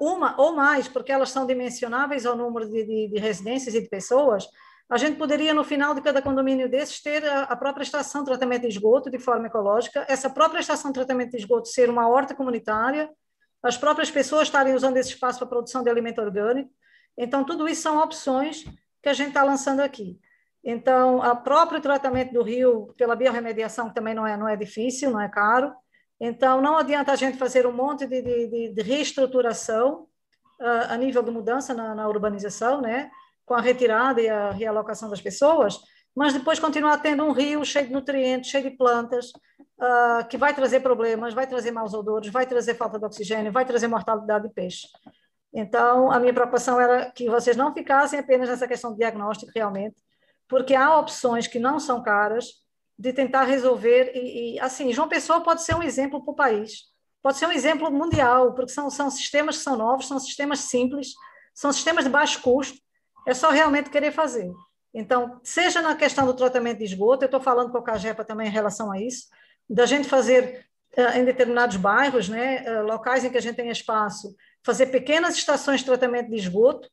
uma 0.00 0.34
ou 0.38 0.54
mais, 0.54 0.88
porque 0.88 1.10
elas 1.10 1.30
são 1.30 1.46
dimensionáveis 1.46 2.26
ao 2.26 2.36
número 2.36 2.68
de, 2.68 2.84
de, 2.84 3.08
de, 3.08 3.18
residências 3.18 3.74
e 3.74 3.80
de 3.80 3.88
pessoas, 3.88 4.46
a 4.90 4.98
gente 4.98 5.16
poderia, 5.16 5.54
no 5.54 5.64
final 5.64 5.94
de 5.94 6.02
cada 6.02 6.20
condomínio 6.20 6.68
desses, 6.68 7.02
ter 7.02 7.24
a, 7.24 7.44
a, 7.44 7.56
própria 7.56 7.82
estação 7.82 8.22
de 8.22 8.26
tratamento 8.26 8.62
de 8.62 8.68
esgoto 8.68 9.10
de 9.10 9.18
forma 9.18 9.46
ecológica, 9.46 10.04
essa 10.06 10.28
própria 10.28 10.60
estação 10.60 10.90
de 10.90 10.94
tratamento 10.94 11.30
de 11.30 11.38
esgoto 11.38 11.68
ser 11.68 11.88
uma 11.88 12.08
horta 12.08 12.34
comunitária, 12.34 13.08
as 13.62 13.76
próprias 13.76 14.10
pessoas 14.10 14.48
estarem 14.48 14.74
usando 14.74 14.96
esse 14.98 15.10
espaço 15.10 15.38
para 15.38 15.46
a 15.46 15.50
produção 15.50 15.82
de 15.82 15.88
alimento 15.88 16.20
orgânico. 16.20 16.70
Então, 17.16 17.44
tudo 17.44 17.68
isso 17.68 17.82
são 17.82 18.02
opções 18.02 18.64
que 19.02 19.08
a 19.08 19.14
gente 19.14 19.28
está 19.28 19.42
lançando 19.42 19.80
aqui. 19.80 20.18
Então, 20.64 21.18
o 21.18 21.36
próprio 21.36 21.80
tratamento 21.80 22.32
do 22.32 22.42
rio 22.42 22.92
pela 22.96 23.16
biorremediação 23.16 23.90
também 23.90 24.14
não 24.14 24.26
é, 24.26 24.36
não 24.36 24.48
é 24.48 24.56
difícil, 24.56 25.10
não 25.10 25.20
é 25.20 25.28
caro. 25.28 25.72
Então, 26.24 26.60
não 26.60 26.78
adianta 26.78 27.10
a 27.10 27.16
gente 27.16 27.36
fazer 27.36 27.66
um 27.66 27.72
monte 27.72 28.06
de, 28.06 28.22
de, 28.22 28.68
de 28.72 28.82
reestruturação 28.82 30.06
uh, 30.60 30.86
a 30.88 30.96
nível 30.96 31.20
de 31.20 31.32
mudança 31.32 31.74
na, 31.74 31.96
na, 31.96 32.08
urbanização, 32.08 32.80
né? 32.80 33.10
com 33.44 33.54
a 33.54 33.60
retirada 33.60 34.20
e 34.20 34.28
a 34.28 34.52
realocação 34.52 35.10
das 35.10 35.20
pessoas, 35.20 35.80
mas 36.14 36.32
depois 36.32 36.60
continuar 36.60 36.98
tendo 36.98 37.24
um 37.24 37.32
rio 37.32 37.64
cheio 37.64 37.88
de 37.88 37.92
nutrientes, 37.92 38.52
cheio 38.52 38.62
de 38.62 38.76
plantas, 38.76 39.30
uh, 39.30 40.24
que 40.30 40.36
vai 40.36 40.54
trazer 40.54 40.78
problemas, 40.78 41.34
vai 41.34 41.44
trazer 41.44 41.72
maus 41.72 41.92
odores, 41.92 42.30
vai 42.30 42.46
trazer 42.46 42.76
falta 42.76 43.00
de 43.00 43.04
oxigênio, 43.04 43.50
vai 43.50 43.64
trazer 43.64 43.88
mortalidade 43.88 44.46
de 44.46 44.54
peixe. 44.54 44.86
Então, 45.52 46.12
a 46.12 46.20
minha 46.20 46.32
preocupação 46.32 46.80
era 46.80 47.10
que 47.10 47.28
vocês 47.28 47.56
não 47.56 47.74
ficassem 47.74 48.20
apenas 48.20 48.48
nessa 48.48 48.68
questão 48.68 48.92
de 48.92 48.98
diagnóstico, 48.98 49.50
realmente, 49.52 49.96
porque 50.48 50.76
há 50.76 50.96
opções 51.00 51.48
que 51.48 51.58
não 51.58 51.80
são 51.80 52.00
caras 52.00 52.61
de 52.98 53.12
tentar 53.12 53.44
resolver. 53.44 54.12
E, 54.14 54.54
e 54.54 54.60
assim, 54.60 54.92
João 54.92 55.08
Pessoa 55.08 55.40
pode 55.40 55.62
ser 55.62 55.74
um 55.74 55.82
exemplo 55.82 56.22
para 56.24 56.32
o 56.32 56.36
país, 56.36 56.84
pode 57.22 57.38
ser 57.38 57.46
um 57.46 57.52
exemplo 57.52 57.90
mundial, 57.90 58.54
porque 58.54 58.72
são, 58.72 58.90
são 58.90 59.10
sistemas 59.10 59.58
que 59.58 59.64
são 59.64 59.76
novos, 59.76 60.08
são 60.08 60.18
sistemas 60.18 60.60
simples, 60.60 61.12
são 61.54 61.72
sistemas 61.72 62.04
de 62.04 62.10
baixo 62.10 62.40
custo, 62.42 62.78
é 63.26 63.34
só 63.34 63.50
realmente 63.50 63.90
querer 63.90 64.12
fazer. 64.12 64.50
Então, 64.94 65.40
seja 65.42 65.80
na 65.80 65.96
questão 65.96 66.26
do 66.26 66.34
tratamento 66.34 66.78
de 66.78 66.84
esgoto, 66.84 67.24
eu 67.24 67.26
estou 67.26 67.40
falando 67.40 67.70
com 67.70 67.78
a 67.78 67.82
CAGEPA 67.82 68.24
também 68.24 68.48
em 68.48 68.52
relação 68.52 68.92
a 68.92 69.00
isso, 69.00 69.28
da 69.68 69.86
gente 69.86 70.08
fazer 70.08 70.66
uh, 70.96 71.16
em 71.16 71.24
determinados 71.24 71.76
bairros, 71.76 72.28
né, 72.28 72.64
uh, 72.68 72.82
locais 72.82 73.24
em 73.24 73.30
que 73.30 73.38
a 73.38 73.42
gente 73.42 73.56
tem 73.56 73.70
espaço, 73.70 74.34
fazer 74.62 74.86
pequenas 74.86 75.34
estações 75.34 75.80
de 75.80 75.86
tratamento 75.86 76.28
de 76.28 76.36
esgoto, 76.36 76.88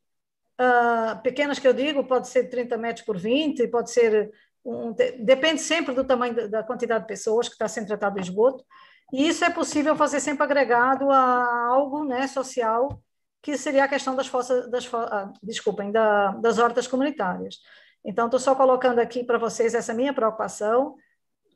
uh, 0.60 1.22
pequenas 1.22 1.60
que 1.60 1.68
eu 1.68 1.74
digo, 1.74 2.04
pode 2.06 2.30
ser 2.30 2.50
30 2.50 2.78
metros 2.78 3.06
por 3.06 3.18
20, 3.18 3.68
pode 3.68 3.92
ser. 3.92 4.32
Um, 4.70 4.94
depende 4.94 5.62
sempre 5.62 5.96
do 5.96 6.04
tamanho 6.04 6.48
da 6.48 6.62
quantidade 6.62 7.02
de 7.02 7.08
pessoas 7.08 7.48
que 7.48 7.56
está 7.56 7.68
sendo 7.68 7.88
tratado 7.88 8.18
o 8.18 8.22
esgoto, 8.22 8.64
e 9.12 9.28
isso 9.28 9.44
é 9.44 9.50
possível 9.50 9.96
fazer 9.96 10.20
sempre 10.20 10.44
agregado 10.44 11.10
a 11.10 11.66
algo 11.70 12.04
né, 12.04 12.28
social, 12.28 13.02
que 13.42 13.58
seria 13.58 13.86
a 13.86 13.88
questão 13.88 14.16
das 14.16 14.28
fossas, 14.28 14.70
das, 14.70 14.88
ah, 14.94 15.34
desculpem, 15.42 15.92
da, 15.92 16.34
das 16.34 16.60
hortas 16.60 16.86
comunitárias. 16.86 17.58
Então, 18.06 18.26
estou 18.26 18.40
só 18.40 18.54
colocando 18.54 19.00
aqui 19.00 19.24
para 19.24 19.40
vocês 19.40 19.74
essa 19.74 19.94
minha 19.94 20.14
preocupação, 20.14 20.96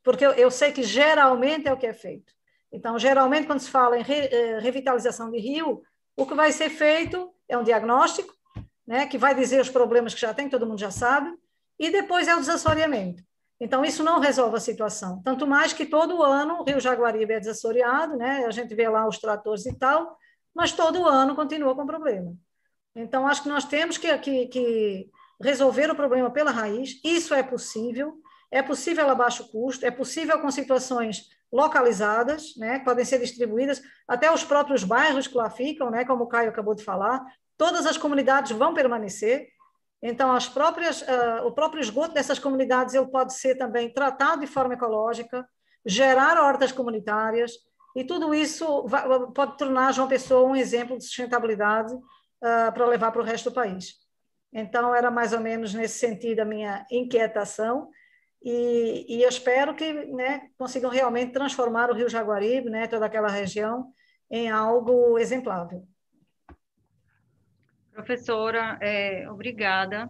porque 0.03 0.25
eu, 0.25 0.31
eu, 0.31 0.49
sei 0.49 0.71
que 0.71 0.81
geralmente 0.81 1.67
é 1.67 1.73
o 1.73 1.77
que 1.77 1.85
é 1.85 1.93
feito. 1.93 2.33
Então, 2.71 2.97
geralmente, 2.97 3.45
quando 3.45 3.59
se 3.59 3.69
fala 3.69 3.95
em 3.97 4.01
re, 4.01 4.27
eh, 4.31 4.59
revitalização 4.59 5.29
de 5.29 5.37
rio, 5.37 5.83
o 6.17 6.25
que 6.25 6.33
vai 6.33 6.51
ser 6.51 6.69
feito 6.69 7.31
é 7.47 7.55
um 7.55 7.63
diagnóstico, 7.63 8.33
né, 8.87 9.05
que 9.05 9.17
vai 9.17 9.35
dizer 9.35 9.61
os 9.61 9.69
problemas 9.69 10.15
que 10.15 10.21
já 10.21 10.33
tem, 10.33 10.49
todo 10.49 10.65
mundo 10.65 10.79
já 10.79 10.91
sabe, 10.91 11.31
e 11.85 11.91
depois 11.91 12.27
é 12.27 12.35
o 12.35 12.39
desassoreamento. 12.39 13.21
Então, 13.59 13.83
isso 13.83 14.03
não 14.03 14.19
resolve 14.19 14.57
a 14.57 14.59
situação. 14.59 15.21
Tanto 15.23 15.45
mais 15.45 15.73
que 15.73 15.85
todo 15.85 16.23
ano 16.23 16.61
o 16.61 16.63
Rio 16.63 16.79
Jaguaribe 16.79 17.33
é 17.33 17.39
desassoreado, 17.39 18.17
né, 18.17 18.45
a 18.45 18.51
gente 18.51 18.73
vê 18.73 18.87
lá 18.87 19.07
os 19.07 19.17
tratores 19.19 19.65
e 19.65 19.77
tal, 19.77 20.17
mas 20.55 20.71
todo 20.71 21.07
ano 21.07 21.35
continua 21.35 21.75
com 21.75 21.85
problema. 21.85 22.33
Então, 22.95 23.27
acho 23.27 23.43
que 23.43 23.49
nós 23.49 23.65
temos 23.65 23.97
que, 23.97 24.17
que, 24.19 24.47
que 24.47 25.09
resolver 25.41 25.89
o 25.89 25.95
problema 25.95 26.29
pela 26.31 26.51
raiz, 26.51 26.99
isso 27.03 27.33
é 27.33 27.43
possível, 27.43 28.13
é 28.51 28.61
possível 28.61 29.09
a 29.09 29.15
baixo 29.15 29.51
custo, 29.51 29.85
é 29.85 29.91
possível 29.91 30.39
com 30.39 30.49
situações 30.51 31.29
localizadas, 31.51 32.55
né, 32.57 32.79
que 32.79 32.85
podem 32.85 33.03
ser 33.03 33.19
distribuídas, 33.19 33.81
até 34.07 34.31
os 34.31 34.43
próprios 34.43 34.83
bairros 34.83 35.27
que 35.27 35.35
lá 35.35 35.49
ficam, 35.49 35.89
né, 35.89 36.05
como 36.05 36.23
o 36.23 36.27
Caio 36.27 36.49
acabou 36.49 36.75
de 36.75 36.83
falar, 36.83 37.23
todas 37.57 37.85
as 37.85 37.97
comunidades 37.97 38.51
vão 38.51 38.73
permanecer. 38.73 39.47
Então, 40.05 40.33
as 40.33 40.49
próprias, 40.49 41.01
uh, 41.01 41.47
o 41.47 41.51
próprio 41.53 41.79
esgoto 41.79 42.13
dessas 42.13 42.37
comunidades 42.37 42.93
ele 42.93 43.07
pode 43.07 43.33
ser 43.33 43.55
também 43.55 43.89
tratado 43.89 44.41
de 44.41 44.47
forma 44.47 44.73
ecológica, 44.73 45.47
gerar 45.85 46.37
hortas 46.37 46.73
comunitárias, 46.73 47.53
e 47.95 48.03
tudo 48.03 48.35
isso 48.35 48.85
vai, 48.85 49.07
pode 49.33 49.57
tornar 49.57 49.93
João 49.93 50.09
Pessoa 50.09 50.49
um 50.49 50.57
exemplo 50.57 50.97
de 50.97 51.05
sustentabilidade 51.05 51.93
uh, 51.93 52.73
para 52.73 52.85
levar 52.85 53.13
para 53.13 53.21
o 53.21 53.25
resto 53.25 53.49
do 53.49 53.55
país. 53.55 53.93
Então, 54.51 54.93
era 54.93 55.09
mais 55.09 55.31
ou 55.31 55.39
menos 55.39 55.73
nesse 55.73 55.99
sentido 55.99 56.41
a 56.41 56.45
minha 56.45 56.85
inquietação, 56.91 57.89
e, 58.43 59.05
e 59.07 59.23
eu 59.23 59.29
espero 59.29 59.73
que 59.73 59.93
né, 59.93 60.49
consigam 60.57 60.91
realmente 60.91 61.31
transformar 61.31 61.89
o 61.89 61.93
Rio 61.93 62.09
Jaguaribe, 62.09 62.69
né, 62.69 62.87
toda 62.87 63.05
aquela 63.05 63.29
região, 63.29 63.87
em 64.29 64.49
algo 64.51 65.17
exemplável. 65.17 65.87
Professora, 67.93 68.77
é, 68.81 69.29
obrigada. 69.29 70.09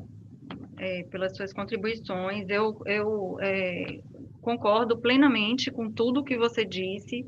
é, 0.77 1.03
pelas 1.03 1.35
suas 1.35 1.53
contribuições. 1.53 2.45
Eu, 2.49 2.81
eu 2.85 3.37
é, 3.41 3.99
concordo 4.41 4.97
plenamente 4.97 5.71
com 5.71 5.89
tudo 5.91 6.23
que 6.23 6.37
você 6.37 6.65
disse. 6.65 7.25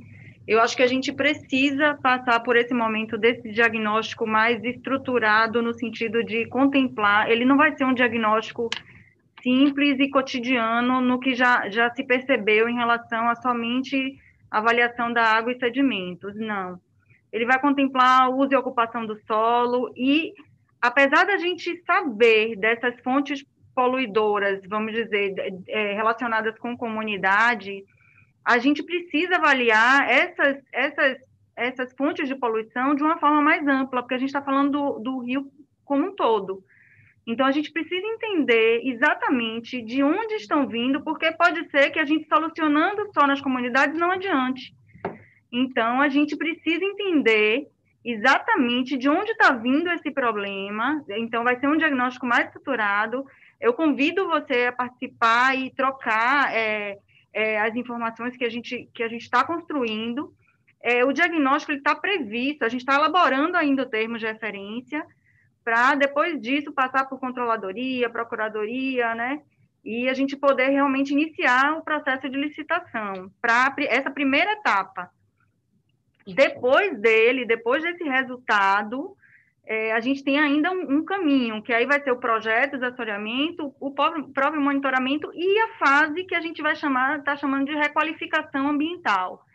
Eu 0.48 0.60
acho 0.60 0.76
que 0.76 0.84
a 0.84 0.88
gente 0.88 1.12
precisa 1.12 1.96
passar 1.96 2.40
por 2.42 2.56
esse 2.56 2.74
momento 2.74 3.18
desse 3.18 3.52
diagnóstico 3.52 4.28
mais 4.28 4.64
estruturado, 4.64 5.62
no 5.62 5.74
sentido 5.74 6.24
de 6.24 6.46
contemplar. 6.48 7.32
Ele 7.32 7.46
não 7.46 7.58
vai 7.58 7.76
ser 7.76 7.86
um 7.86 7.94
diagnóstico 7.94 8.70
simples 9.42 10.00
e 10.00 10.10
cotidiano 10.10 11.02
no 11.02 11.20
que 11.20 11.34
já, 11.34 11.70
já 11.70 11.90
se 11.92 12.04
percebeu 12.04 12.68
em 12.68 12.76
relação 12.76 13.28
a 13.30 13.36
somente 13.36 14.20
avaliação 14.52 15.12
da 15.12 15.24
água 15.24 15.52
e 15.52 15.60
sedimentos, 15.60 16.36
não. 16.36 16.80
Ele 17.36 17.46
vai 17.46 17.60
contemplar 17.60 18.30
o 18.30 18.38
uso 18.38 18.54
e 18.54 18.56
ocupação 18.56 19.06
do 19.06 19.20
solo 19.28 19.92
e, 19.94 20.34
apesar 20.82 21.26
da 21.26 21.36
gente 21.36 21.84
saber 21.86 22.56
dessas 22.56 22.98
fontes 23.02 23.46
poluidoras, 23.76 24.62
vamos 24.70 24.94
dizer, 24.94 25.36
é, 25.68 25.94
relacionadas 25.96 26.58
com 26.58 26.78
comunidade, 26.78 27.84
a 28.46 28.58
gente 28.58 28.82
precisa 28.82 29.36
avaliar 29.36 30.10
essas, 30.10 30.64
essas, 30.72 31.18
essas 31.58 31.94
fontes 31.98 32.26
de 32.26 32.36
poluição 32.36 32.96
de 32.96 33.04
uma 33.04 33.20
forma 33.20 33.42
mais 33.42 33.68
ampla, 33.68 34.02
porque 34.02 34.16
a 34.16 34.18
gente 34.18 34.30
está 34.30 34.42
falando 34.42 34.72
do, 34.72 35.00
do 35.00 35.20
rio 35.20 35.52
como 35.84 36.08
um 36.08 36.16
todo. 36.16 36.64
Então, 37.28 37.46
a 37.46 37.52
gente 37.52 37.70
precisa 37.70 38.08
entender 38.08 38.80
exatamente 38.86 39.82
de 39.82 40.02
onde 40.02 40.36
estão 40.36 40.70
vindo, 40.70 41.04
porque 41.04 41.34
pode 41.34 41.70
ser 41.70 41.90
que 41.90 42.00
a 42.00 42.06
gente 42.06 42.30
solucionando 42.30 43.12
só 43.14 43.28
nas 43.28 43.42
comunidades 43.42 44.00
não 44.00 44.10
adiante. 44.10 44.74
Então, 45.58 46.02
a 46.02 46.10
gente 46.10 46.36
precisa 46.36 46.84
entender 46.84 47.70
exatamente 48.04 48.98
de 48.98 49.08
onde 49.08 49.32
está 49.32 49.54
vindo 49.54 49.90
esse 49.90 50.12
problema. 50.12 51.02
Então, 51.12 51.46
vai 51.46 51.58
ser 51.58 51.68
um 51.68 51.78
diagnóstico 51.78 52.26
mais 52.26 52.48
estruturado. 52.48 53.26
Eu 53.60 53.74
convido 53.74 54.28
você 54.28 54.66
a 54.66 54.74
participar 54.74 55.58
e 55.58 55.72
trocar 55.72 56.54
é, 56.54 56.98
é, 57.34 57.58
as 57.62 57.74
informações 57.74 58.36
que 58.36 58.44
a 58.44 58.50
gente 58.50 58.90
que 58.94 59.02
a 59.02 59.08
gente 59.08 59.22
está 59.22 59.46
construindo. 59.46 60.34
É, 60.82 61.06
o 61.06 61.14
diagnóstico 61.14 61.72
está 61.72 61.96
previsto, 61.96 62.66
a 62.66 62.70
gente 62.70 62.82
está 62.82 62.96
elaborando 62.96 63.56
ainda 63.56 63.84
o 63.84 63.90
termo 63.90 64.20
de 64.20 64.26
referência, 64.26 65.04
para 65.64 65.96
depois 65.96 66.40
disso 66.40 66.74
passar 66.74 67.06
por 67.06 67.18
controladoria, 67.18 68.10
procuradoria, 68.10 69.16
né? 69.16 69.42
E 69.86 70.10
a 70.10 70.14
gente 70.14 70.36
poder 70.36 70.70
realmente 70.70 71.14
iniciar 71.14 71.78
o 71.78 71.82
processo 71.82 72.30
de 72.30 72.38
licitação 72.38 73.32
para 73.42 73.74
essa 73.88 74.12
primeira 74.12 74.52
etapa. 74.52 75.10
Depois 76.26 76.98
dele, 77.00 77.46
depois 77.46 77.84
desse 77.84 78.04
resultado, 78.04 79.16
é, 79.66 79.92
a 79.92 80.00
gente 80.00 80.24
tem 80.24 80.40
ainda 80.40 80.72
um, 80.72 80.98
um, 80.98 81.06
caminho, 81.06 81.62
que 81.62 81.74
aí 81.74 81.86
vai 81.86 82.02
ser 82.02 82.12
o 82.12 82.20
projeto 82.20 82.78
de 82.78 82.86
assessoramento, 82.86 83.74
o 83.80 83.92
próprio, 83.92 84.28
próprio 84.30 84.62
monitoramento 84.62 85.32
e 85.34 85.60
a 85.60 85.68
fase 85.78 86.24
que 86.24 86.36
a 86.36 86.42
gente 86.42 86.62
vai 86.62 86.76
chamar, 86.76 87.20
está 87.20 87.36
chamando 87.36 87.66
de 87.66 87.76
requalificação 87.76 88.68
ambiental 88.70 89.46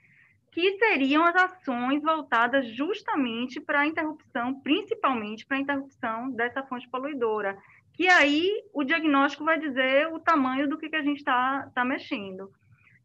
que 0.51 0.79
seriam 0.79 1.25
as 1.25 1.37
ações 1.37 2.03
voltadas 2.03 2.67
justamente 2.75 3.61
para 3.61 3.81
a 3.81 3.87
interrupção, 3.87 4.61
principalmente 4.61 5.47
para 5.47 5.57
a 5.57 5.61
interrupção 5.61 6.31
dessa 6.31 6.63
fonte 6.65 6.89
poluidora. 6.89 7.57
Que 7.93 8.09
aí 8.09 8.51
o 8.73 8.83
diagnóstico 8.83 9.45
vai 9.45 9.59
dizer 9.59 10.09
o 10.09 10.19
tamanho 10.19 10.69
do 10.69 10.79
que, 10.79 10.89
que 10.89 10.97
a 10.97 11.03
gente 11.03 11.19
está 11.19 11.71
tá 11.75 11.85
mexendo. 11.85 12.51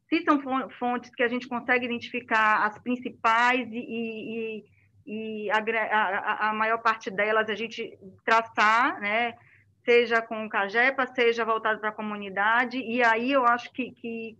Se 0.09 0.21
são 0.21 0.39
fontes 0.79 1.09
que 1.15 1.23
a 1.23 1.27
gente 1.27 1.47
consegue 1.47 1.85
identificar 1.85 2.65
as 2.65 2.77
principais 2.79 3.67
e, 3.71 3.77
e, 3.77 4.65
e 5.05 5.51
a, 5.51 6.49
a, 6.49 6.53
maior 6.53 6.77
parte 6.77 7.09
delas 7.09 7.49
a 7.49 7.55
gente 7.55 7.97
traçar, 8.23 8.99
né? 9.01 9.35
seja 9.85 10.21
com 10.21 10.45
o 10.45 10.49
CAGEPA, 10.49 11.05
seja 11.07 11.45
voltado 11.45 11.79
para 11.79 11.89
a 11.89 11.93
comunidade, 11.93 12.79
e 12.79 13.03
aí 13.03 13.31
eu 13.31 13.45
acho 13.45 13.71
que, 13.71 13.91
que 13.91 14.35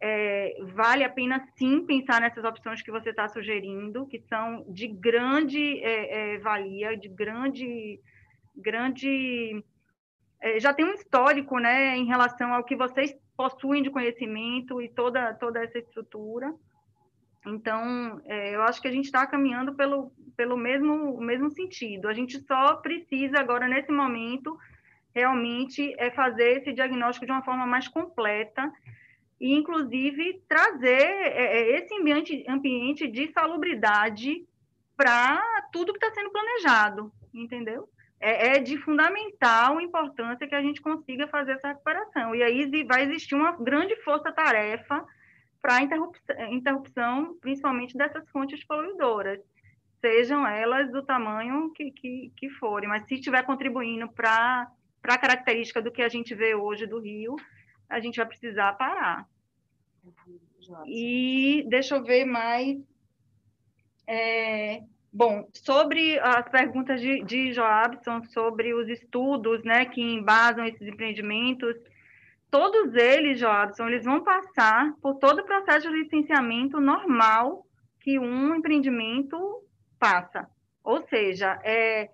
é, 0.00 0.56
vale 0.72 1.04
a 1.04 1.10
pena 1.10 1.46
sim 1.56 1.84
pensar 1.84 2.20
nessas 2.20 2.42
opções 2.42 2.80
que 2.80 2.90
você 2.90 3.10
está 3.10 3.28
sugerindo, 3.28 4.06
que 4.06 4.18
são 4.28 4.64
de 4.68 4.88
grande 4.88 5.78
é, 5.84 6.34
é, 6.34 6.38
valia, 6.38 6.96
de 6.96 7.08
grande, 7.08 8.00
grande 8.56 9.62
é, 10.40 10.58
já 10.58 10.72
tem 10.72 10.86
um 10.86 10.94
histórico, 10.94 11.58
né, 11.58 11.96
em 11.96 12.06
relação 12.06 12.54
ao 12.54 12.64
que 12.64 12.74
vocês 12.74 13.14
possuem 13.38 13.84
de 13.84 13.90
conhecimento 13.90 14.82
e 14.82 14.88
toda 14.88 15.32
toda 15.34 15.62
essa 15.62 15.78
estrutura. 15.78 16.52
Então, 17.46 18.20
é, 18.24 18.56
eu 18.56 18.62
acho 18.62 18.82
que 18.82 18.88
a 18.88 18.90
gente 18.90 19.04
está 19.04 19.24
caminhando 19.24 19.74
pelo 19.74 20.10
pelo 20.36 20.56
mesmo 20.56 21.20
mesmo 21.20 21.48
sentido. 21.52 22.08
A 22.08 22.12
gente 22.12 22.40
só 22.40 22.74
precisa 22.74 23.38
agora 23.38 23.68
nesse 23.68 23.92
momento 23.92 24.58
realmente 25.14 25.94
é 25.98 26.10
fazer 26.10 26.58
esse 26.58 26.72
diagnóstico 26.72 27.26
de 27.26 27.32
uma 27.32 27.42
forma 27.42 27.66
mais 27.66 27.88
completa 27.88 28.72
e, 29.40 29.54
inclusive, 29.54 30.42
trazer 30.48 31.02
é, 31.02 31.58
é, 31.58 31.78
esse 31.78 31.94
ambiente, 31.94 32.44
ambiente 32.48 33.06
de 33.08 33.30
salubridade 33.32 34.44
para 34.96 35.40
tudo 35.72 35.92
que 35.92 36.04
está 36.04 36.12
sendo 36.12 36.30
planejado, 36.30 37.12
entendeu? 37.32 37.88
É, 38.20 38.56
é, 38.56 38.58
de 38.58 38.76
fundamental 38.78 39.80
importância 39.80 40.48
que 40.48 40.54
a 40.54 40.62
gente 40.62 40.80
consiga 40.80 41.28
fazer 41.28 41.52
essa 41.52 41.68
recuperação. 41.68 42.34
E 42.34 42.42
aí 42.42 42.84
vai 42.84 43.04
existir 43.04 43.36
uma 43.36 43.52
grande 43.52 43.94
força-tarefa 44.02 45.06
para 45.62 45.76
a 45.76 45.82
interrupção, 45.82 46.52
interrupção, 46.52 47.38
principalmente 47.40 47.96
dessas 47.96 48.28
fontes 48.30 48.64
poluidoras, 48.64 49.40
sejam 50.00 50.46
elas 50.46 50.90
do 50.90 51.02
tamanho 51.02 51.72
que, 51.72 51.90
que, 51.90 52.32
que 52.36 52.50
forem, 52.50 52.88
mas 52.88 53.06
se 53.06 53.14
estiver 53.14 53.44
contribuindo 53.44 54.08
para 54.08 54.70
a 55.04 55.18
característica 55.18 55.82
do 55.82 55.90
que 55.90 56.02
a 56.02 56.08
gente 56.08 56.34
vê 56.34 56.54
hoje 56.54 56.86
do 56.86 57.00
Rio, 57.00 57.36
a 57.88 58.00
gente 58.00 58.16
vai 58.16 58.26
precisar 58.26 58.72
parar. 58.74 59.28
E 60.86 61.64
deixa 61.68 61.96
eu 61.96 62.04
ver 62.04 62.24
mais. 62.24 62.78
É, 64.06 64.82
bom, 65.12 65.48
sobre 65.52 66.18
as 66.20 66.48
perguntas 66.48 67.00
de, 67.00 67.22
de 67.24 67.52
Joabson 67.52 68.22
sobre 68.24 68.74
os 68.74 68.88
estudos 68.88 69.62
né, 69.64 69.84
que 69.86 70.00
embasam 70.00 70.64
esses 70.64 70.86
empreendimentos, 70.86 71.74
todos 72.50 72.94
eles, 72.94 73.38
Joabson, 73.38 73.88
eles 73.88 74.04
vão 74.04 74.22
passar 74.22 74.92
por 75.02 75.14
todo 75.16 75.40
o 75.40 75.44
processo 75.44 75.90
de 75.90 76.02
licenciamento 76.02 76.80
normal 76.80 77.66
que 78.00 78.18
um 78.18 78.54
empreendimento 78.54 79.36
passa. 79.98 80.48
Ou 80.82 81.06
seja, 81.08 81.58
é, 81.62 82.08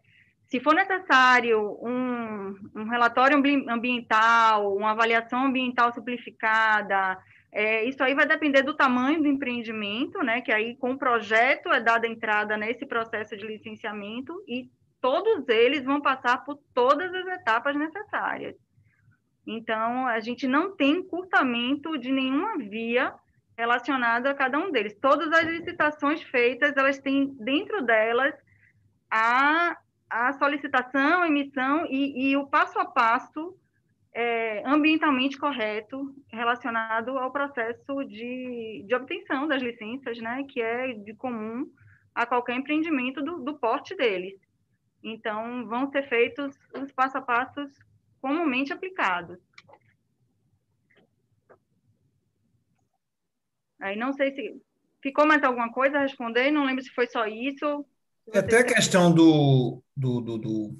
se 0.46 0.60
for 0.60 0.74
necessário 0.74 1.78
um, 1.80 2.54
um 2.74 2.84
relatório 2.88 3.36
ambiental, 3.68 4.74
uma 4.76 4.92
avaliação 4.92 5.46
ambiental 5.46 5.92
simplificada, 5.92 7.18
é, 7.54 7.84
isso 7.84 8.02
aí 8.02 8.14
vai 8.14 8.26
depender 8.26 8.62
do 8.62 8.74
tamanho 8.74 9.22
do 9.22 9.28
empreendimento, 9.28 10.18
né? 10.24 10.40
Que 10.40 10.50
aí 10.50 10.76
com 10.76 10.90
o 10.90 10.98
projeto 10.98 11.72
é 11.72 11.80
dada 11.80 12.08
entrada 12.08 12.56
nesse 12.56 12.84
processo 12.84 13.36
de 13.36 13.46
licenciamento 13.46 14.34
e 14.48 14.68
todos 15.00 15.48
eles 15.48 15.84
vão 15.84 16.00
passar 16.00 16.44
por 16.44 16.58
todas 16.74 17.14
as 17.14 17.26
etapas 17.38 17.76
necessárias. 17.76 18.56
Então, 19.46 20.08
a 20.08 20.18
gente 20.18 20.48
não 20.48 20.74
tem 20.74 21.06
curtamento 21.06 21.96
de 21.96 22.10
nenhuma 22.10 22.58
via 22.58 23.14
relacionada 23.56 24.30
a 24.30 24.34
cada 24.34 24.58
um 24.58 24.72
deles. 24.72 24.98
Todas 25.00 25.30
as 25.30 25.44
licitações 25.44 26.22
feitas, 26.22 26.76
elas 26.76 26.98
têm 26.98 27.36
dentro 27.38 27.84
delas 27.84 28.34
a 29.08 29.76
a 30.10 30.32
solicitação, 30.34 31.24
emissão 31.24 31.86
e, 31.86 32.30
e 32.30 32.36
o 32.36 32.46
passo 32.46 32.78
a 32.78 32.84
passo 32.84 33.56
é, 34.14 34.62
ambientalmente 34.64 35.36
correto 35.36 36.14
relacionado 36.30 37.18
ao 37.18 37.32
processo 37.32 38.04
de, 38.04 38.84
de 38.86 38.94
obtenção 38.94 39.48
das 39.48 39.60
licenças, 39.60 40.18
né, 40.18 40.44
que 40.48 40.60
é 40.60 40.92
de 40.92 41.14
comum 41.14 41.68
a 42.14 42.24
qualquer 42.24 42.54
empreendimento 42.54 43.20
do, 43.22 43.40
do 43.40 43.58
porte 43.58 43.96
deles. 43.96 44.38
Então, 45.02 45.66
vão 45.66 45.90
ser 45.90 46.08
feitos 46.08 46.56
os 46.80 46.92
passo 46.92 47.18
a 47.18 47.20
passos 47.20 47.70
comumente 48.20 48.72
aplicados. 48.72 49.38
Aí 53.80 53.96
não 53.96 54.12
sei 54.12 54.32
se 54.32 54.62
ficou 55.02 55.26
mais 55.26 55.42
alguma 55.42 55.70
coisa 55.70 55.98
a 55.98 56.02
responder, 56.02 56.50
não 56.50 56.64
lembro 56.64 56.82
se 56.82 56.90
foi 56.90 57.06
só 57.08 57.26
isso. 57.26 57.84
Até 58.32 58.60
a 58.60 58.64
questão 58.64 59.12
do, 59.12 59.82
do, 59.94 60.20
do, 60.22 60.38
do, 60.38 60.76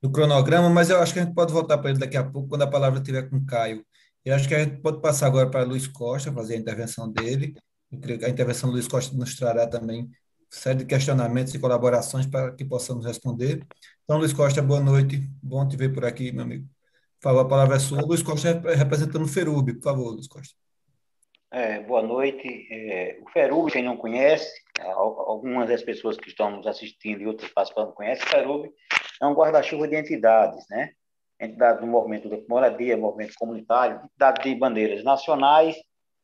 do 0.00 0.10
cronograma, 0.10 0.70
mas 0.70 0.90
eu 0.90 1.00
acho 1.00 1.12
que 1.12 1.18
a 1.20 1.24
gente 1.24 1.34
pode 1.34 1.52
voltar 1.52 1.78
para 1.78 1.90
ele 1.90 1.98
daqui 1.98 2.16
a 2.16 2.24
pouco, 2.24 2.48
quando 2.48 2.62
a 2.62 2.66
palavra 2.66 3.00
estiver 3.00 3.28
com 3.28 3.36
o 3.36 3.46
Caio. 3.46 3.84
Eu 4.24 4.34
acho 4.34 4.46
que 4.46 4.54
a 4.54 4.64
gente 4.64 4.80
pode 4.80 5.00
passar 5.00 5.26
agora 5.26 5.50
para 5.50 5.64
Luiz 5.64 5.86
Costa, 5.86 6.32
fazer 6.32 6.54
a 6.54 6.58
intervenção 6.58 7.10
dele. 7.10 7.54
Eu 7.90 7.98
creio 7.98 8.18
que 8.18 8.24
a 8.24 8.28
intervenção 8.28 8.68
do 8.68 8.74
Luiz 8.74 8.86
Costa 8.86 9.16
nos 9.16 9.34
trará 9.34 9.66
também 9.66 10.08
série 10.50 10.78
de 10.78 10.84
questionamentos 10.86 11.54
e 11.54 11.58
colaborações 11.58 12.26
para 12.26 12.52
que 12.52 12.64
possamos 12.64 13.04
responder. 13.04 13.66
Então, 14.04 14.18
Luiz 14.18 14.32
Costa, 14.32 14.62
boa 14.62 14.80
noite. 14.80 15.20
Bom 15.42 15.66
te 15.66 15.76
ver 15.76 15.92
por 15.92 16.04
aqui, 16.04 16.32
meu 16.32 16.44
amigo. 16.44 16.66
Por 17.20 17.30
favor, 17.30 17.40
a 17.40 17.48
palavra 17.48 17.76
é 17.76 17.78
sua. 17.78 18.02
Luiz 18.02 18.22
Costa 18.22 18.60
representando 18.76 19.24
o 19.24 19.28
Ferub. 19.28 19.72
Por 19.74 19.82
favor, 19.82 20.12
Luiz 20.12 20.28
Costa. 20.28 20.54
É, 21.50 21.80
boa 21.80 22.02
noite. 22.02 22.68
É, 22.70 23.18
o 23.22 23.30
Ferub, 23.30 23.70
quem 23.70 23.82
não 23.82 23.96
conhece, 23.96 24.50
algumas 24.78 25.68
das 25.68 25.82
pessoas 25.82 26.16
que 26.16 26.28
estão 26.28 26.50
nos 26.50 26.66
assistindo 26.66 27.22
e 27.22 27.26
outras 27.26 27.50
participando 27.50 27.92
conhecem, 27.92 28.24
o 28.26 28.28
Ferub 28.28 28.70
é 29.20 29.26
um 29.26 29.34
guarda-chuva 29.34 29.88
de 29.88 29.96
entidades, 29.96 30.64
né? 30.68 30.92
entidades 31.40 31.80
do 31.80 31.86
movimento 31.86 32.28
de 32.28 32.44
moradia, 32.48 32.96
movimento 32.96 33.34
comunitário, 33.38 34.00
entidades 34.04 34.42
de 34.42 34.54
bandeiras 34.54 35.04
nacionais, 35.04 35.76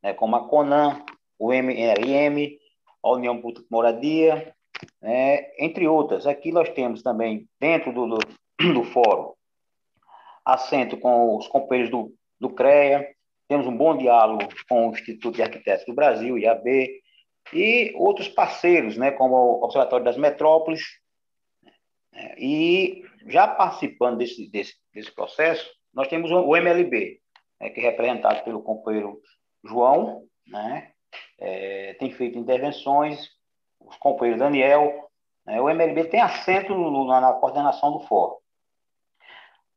né, 0.03 0.13
como 0.13 0.37
a 0.37 0.49
CONAN, 0.49 1.05
o 1.39 1.53
MLM, 1.53 2.59
a 3.03 3.11
União 3.13 3.41
Puta 3.41 3.63
Moradia, 3.71 4.55
né, 5.01 5.47
entre 5.59 5.87
outras. 5.87 6.27
Aqui 6.27 6.51
nós 6.51 6.69
temos 6.71 7.03
também, 7.03 7.49
dentro 7.61 7.93
do, 7.93 8.07
do, 8.07 8.19
do 8.73 8.85
fórum, 8.85 9.33
assento 10.45 10.97
com 10.97 11.37
os 11.37 11.47
companheiros 11.47 11.91
do, 11.91 12.13
do 12.41 12.51
CREA, 12.51 13.09
temos 13.49 13.67
um 13.67 13.77
bom 13.77 13.97
diálogo 13.97 14.49
com 14.69 14.89
o 14.89 14.91
Instituto 14.91 15.37
de 15.37 15.43
Arquitetos 15.43 15.87
do 15.87 15.95
Brasil, 15.95 16.39
IAB, 16.39 17.03
e 17.53 17.93
outros 17.95 18.27
parceiros, 18.27 18.97
né, 18.97 19.11
como 19.11 19.35
o 19.35 19.65
Observatório 19.65 20.05
das 20.05 20.17
Metrópoles, 20.17 20.83
e 22.39 23.03
já 23.27 23.49
participando 23.49 24.19
desse, 24.19 24.49
desse, 24.49 24.75
desse 24.93 25.11
processo, 25.13 25.69
nós 25.93 26.09
temos 26.09 26.31
o 26.31 26.57
MLB, 26.57 27.21
né, 27.61 27.71
que 27.71 27.81
é 27.81 27.85
representado 27.85 28.45
pelo 28.45 28.63
companheiro 28.63 29.21
João, 29.65 30.27
né, 30.47 30.93
é, 31.39 31.95
tem 31.95 32.13
feito 32.13 32.39
intervenções, 32.39 33.29
os 33.81 33.97
companheiros 33.97 34.41
Daniel, 34.41 35.11
né, 35.47 35.61
o 35.61 35.69
MLB 35.69 36.05
tem 36.05 36.21
assento 36.21 36.75
no, 36.75 37.07
na, 37.07 37.21
na, 37.21 37.33
coordenação 37.35 37.93
do 37.93 38.01
fórum. 38.01 38.37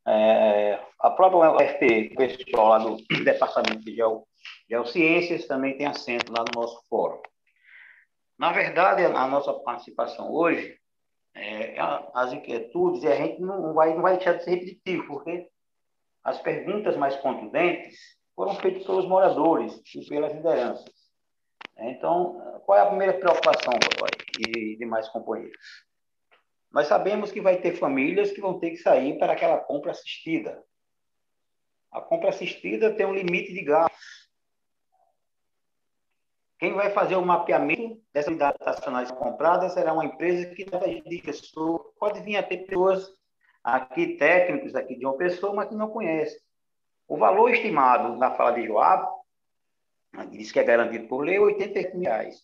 É, 0.06 0.80
a 1.00 1.10
própria 1.10 1.52
UFP, 1.52 2.12
o 2.14 2.16
pessoal 2.16 2.68
lá 2.70 2.78
do 2.78 2.98
Departamento 3.24 3.84
de 3.84 3.98
Geociências, 4.70 5.46
também 5.46 5.78
tem 5.78 5.86
assento 5.86 6.32
lá 6.32 6.46
no 6.46 6.62
nosso 6.62 6.82
fórum. 6.90 7.22
Na 8.40 8.52
verdade, 8.52 9.04
a 9.04 9.28
nossa 9.28 9.52
participação 9.54 10.32
hoje, 10.32 10.78
é, 11.38 11.76
as 12.14 12.34
inquietudes, 12.34 13.04
e 13.04 13.08
a 13.08 13.16
gente 13.16 13.42
não 13.42 13.74
vai, 13.74 13.94
não 13.94 14.02
vai 14.02 14.16
deixar 14.16 14.34
de 14.34 14.44
ser 14.44 14.52
repetitivo, 14.52 15.08
porque 15.08 15.48
as 16.24 16.40
perguntas 16.40 16.98
mais 16.98 17.16
contundentes 17.18 17.98
foram 18.36 18.56
feitas 18.56 18.84
pelos 18.84 19.08
moradores 19.08 19.82
e 19.96 20.06
pelas 20.08 20.34
lideranças. 20.34 20.86
Então, 21.78 22.62
qual 22.66 22.78
é 22.78 22.82
a 22.82 22.88
primeira 22.88 23.14
preocupação, 23.14 23.74
doutor, 23.74 24.10
e 24.40 24.76
demais 24.78 25.08
companheiros? 25.10 25.86
Nós 26.72 26.88
sabemos 26.88 27.32
que 27.32 27.42
vai 27.42 27.58
ter 27.58 27.76
famílias 27.76 28.32
que 28.32 28.42
vão 28.42 28.60
ter 28.60 28.72
que 28.72 28.78
sair 28.78 29.18
para 29.18 29.34
aquela 29.34 29.58
compra 29.58 29.92
assistida. 29.92 30.62
A 31.92 32.02
compra 32.02 32.30
assistida 32.30 32.94
tem 32.94 33.06
um 33.06 33.14
limite 33.14 33.54
de 33.54 33.64
gastos. 33.64 34.17
Quem 36.60 36.74
vai 36.74 36.90
fazer 36.90 37.16
o 37.16 37.26
mapeamento 37.26 38.02
dessas 38.12 38.30
unidades 38.30 38.60
estacionais 38.60 39.12
compradas 39.12 39.74
será 39.74 39.94
uma 39.94 40.06
empresa 40.06 40.48
que. 40.56 40.66
Pode 42.00 42.20
vir 42.22 42.38
a 42.38 42.44
ter 42.44 42.66
pessoas 42.66 43.12
aqui, 43.64 44.18
técnicos 44.18 44.76
aqui 44.76 44.96
de 44.96 45.06
uma 45.06 45.18
pessoa, 45.18 45.54
mas 45.54 45.70
que 45.70 45.76
não 45.76 45.90
conhece. 45.90 46.40
O 47.08 47.18
valor 47.18 47.52
estimado 47.52 48.18
na 48.18 48.32
fala 48.32 48.52
de 48.52 48.66
Joab, 48.66 49.08
diz 50.30 50.52
que 50.52 50.60
é 50.60 50.64
garantido 50.64 51.08
por 51.08 51.22
lei, 51.22 51.38
é 51.38 51.40
88 51.40 51.96
mil 51.96 52.10
reais. 52.10 52.44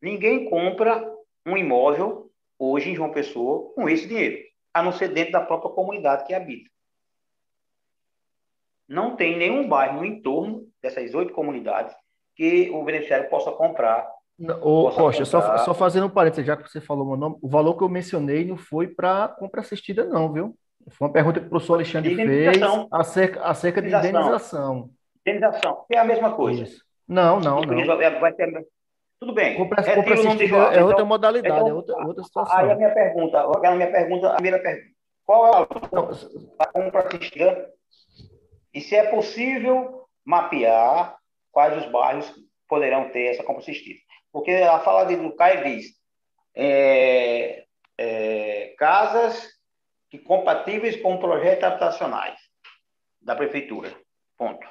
Ninguém 0.00 0.50
compra 0.50 1.08
um 1.46 1.56
imóvel 1.56 2.30
hoje 2.58 2.90
em 2.90 2.94
João 2.96 3.12
Pessoa 3.12 3.72
com 3.74 3.88
esse 3.88 4.08
dinheiro, 4.08 4.42
a 4.74 4.82
não 4.82 4.92
ser 4.92 5.08
dentro 5.08 5.32
da 5.32 5.40
própria 5.40 5.72
comunidade 5.72 6.24
que 6.26 6.34
habita. 6.34 6.70
Não 8.88 9.14
tem 9.14 9.38
nenhum 9.38 9.68
bairro 9.68 9.98
no 9.98 10.04
entorno 10.04 10.68
dessas 10.82 11.14
oito 11.14 11.32
comunidades 11.32 11.94
que 12.36 12.70
o 12.70 12.84
beneficiário 12.84 13.28
possa 13.28 13.50
comprar. 13.52 14.08
Ô, 14.60 14.84
possa 14.84 14.96
Costa, 14.96 15.24
comprar... 15.24 15.58
Só, 15.58 15.64
só 15.66 15.74
fazendo 15.74 16.06
um 16.06 16.10
parênteses, 16.10 16.46
já 16.46 16.56
que 16.56 16.68
você 16.68 16.80
falou 16.80 17.06
meu 17.06 17.16
nome, 17.16 17.36
o 17.40 17.48
valor 17.48 17.76
que 17.76 17.84
eu 17.84 17.88
mencionei 17.88 18.44
não 18.44 18.56
foi 18.56 18.88
para 18.88 19.28
compra 19.28 19.60
assistida, 19.60 20.04
não, 20.04 20.32
viu? 20.32 20.56
Foi 20.90 21.06
uma 21.06 21.12
pergunta 21.12 21.40
que 21.40 21.46
o 21.46 21.50
professor 21.50 21.74
Alexandre 21.74 22.14
fez 22.14 22.58
acerca, 22.90 23.42
acerca 23.42 23.80
de 23.80 23.94
indenização. 23.94 24.90
Indenização, 25.24 25.84
é 25.90 25.98
a 25.98 26.04
mesma 26.04 26.32
coisa. 26.34 26.64
Isso. 26.64 26.82
Não, 27.06 27.38
não, 27.38 27.60
não. 27.60 28.20
Vai 28.20 28.32
ter... 28.32 28.66
Tudo 29.20 29.34
bem. 29.34 29.56
Compra, 29.56 29.80
é, 29.82 29.94
compra 29.94 30.14
assistida 30.14 30.56
é 30.56 30.72
então, 30.72 30.86
outra 30.88 31.04
modalidade, 31.04 31.54
então, 31.54 31.68
é 31.68 31.72
outra, 31.72 31.96
outra 32.04 32.24
situação. 32.24 32.56
Aí 32.56 32.72
a 32.72 32.74
minha 32.74 32.92
pergunta, 32.92 33.40
a 33.40 33.74
minha 33.76 33.92
pergunta, 33.92 34.30
a 34.30 34.34
primeira 34.34 34.58
pergunta. 34.58 34.88
Qual 35.24 35.46
é 35.46 35.50
o 35.50 35.88
valor 35.90 36.18
da 36.58 36.66
compra 36.66 37.06
assistida? 37.06 37.70
E 38.74 38.80
se 38.80 38.96
é 38.96 39.06
possível 39.08 40.06
mapear 40.24 41.16
quais 41.52 41.76
os 41.76 41.92
bairros 41.92 42.32
poderão 42.66 43.10
ter 43.10 43.26
essa 43.26 43.44
compra 43.44 43.62
assistida. 43.62 44.00
Porque 44.32 44.50
a 44.50 44.80
fala 44.80 45.04
do 45.04 45.36
Caio 45.36 45.62
diz 45.62 45.86
é, 46.54 47.64
é, 47.98 48.74
casas 48.78 49.52
que 50.10 50.18
compatíveis 50.18 51.00
com 51.00 51.18
projetos 51.18 51.64
habitacionais 51.64 52.38
da 53.20 53.36
prefeitura. 53.36 53.94
Ponto. 54.36 54.66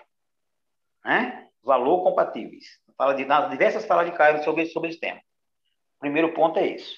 Né? 1.05 1.47
Valor 1.63 2.03
compatíveis. 2.03 2.65
Fala 2.97 3.13
de, 3.13 3.25
nas 3.25 3.49
diversas 3.49 3.85
falas 3.85 4.09
de 4.09 4.17
Caio 4.17 4.43
sobre, 4.43 4.65
sobre 4.65 4.89
esse 4.89 4.99
tema. 4.99 5.19
O 5.97 5.99
primeiro 6.01 6.33
ponto 6.33 6.59
é 6.59 6.67
esse. 6.67 6.97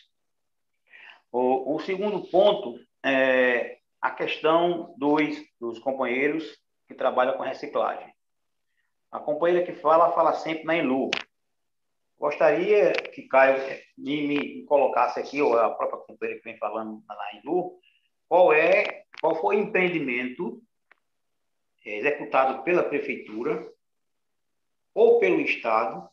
O, 1.31 1.75
o 1.75 1.79
segundo 1.79 2.29
ponto 2.29 2.79
é 3.03 3.77
a 4.01 4.11
questão 4.11 4.93
dos, 4.97 5.35
dos 5.59 5.79
companheiros 5.79 6.45
que 6.87 6.93
trabalham 6.93 7.35
com 7.35 7.43
reciclagem. 7.43 8.12
A 9.13 9.19
companheira 9.19 9.63
que 9.63 9.73
fala, 9.73 10.11
fala 10.13 10.33
sempre 10.33 10.63
na 10.63 10.75
Enlu. 10.75 11.11
Gostaria 12.17 12.93
que 12.93 13.27
Caio 13.27 13.61
me, 13.95 14.27
me, 14.27 14.65
colocasse 14.65 15.19
aqui, 15.19 15.39
ou 15.39 15.55
a 15.55 15.69
própria 15.69 15.99
companheira 15.99 16.41
que 16.41 16.49
vem 16.49 16.57
falando 16.57 17.03
na 17.07 17.35
Enlu, 17.35 17.77
qual 18.27 18.51
é, 18.51 19.05
qual 19.21 19.35
foi 19.35 19.57
o 19.57 19.59
empreendimento 19.59 20.59
é, 21.85 21.97
executado 21.99 22.63
pela 22.63 22.81
prefeitura 22.81 23.71
ou 24.95 25.19
pelo 25.19 25.41
Estado 25.41 26.09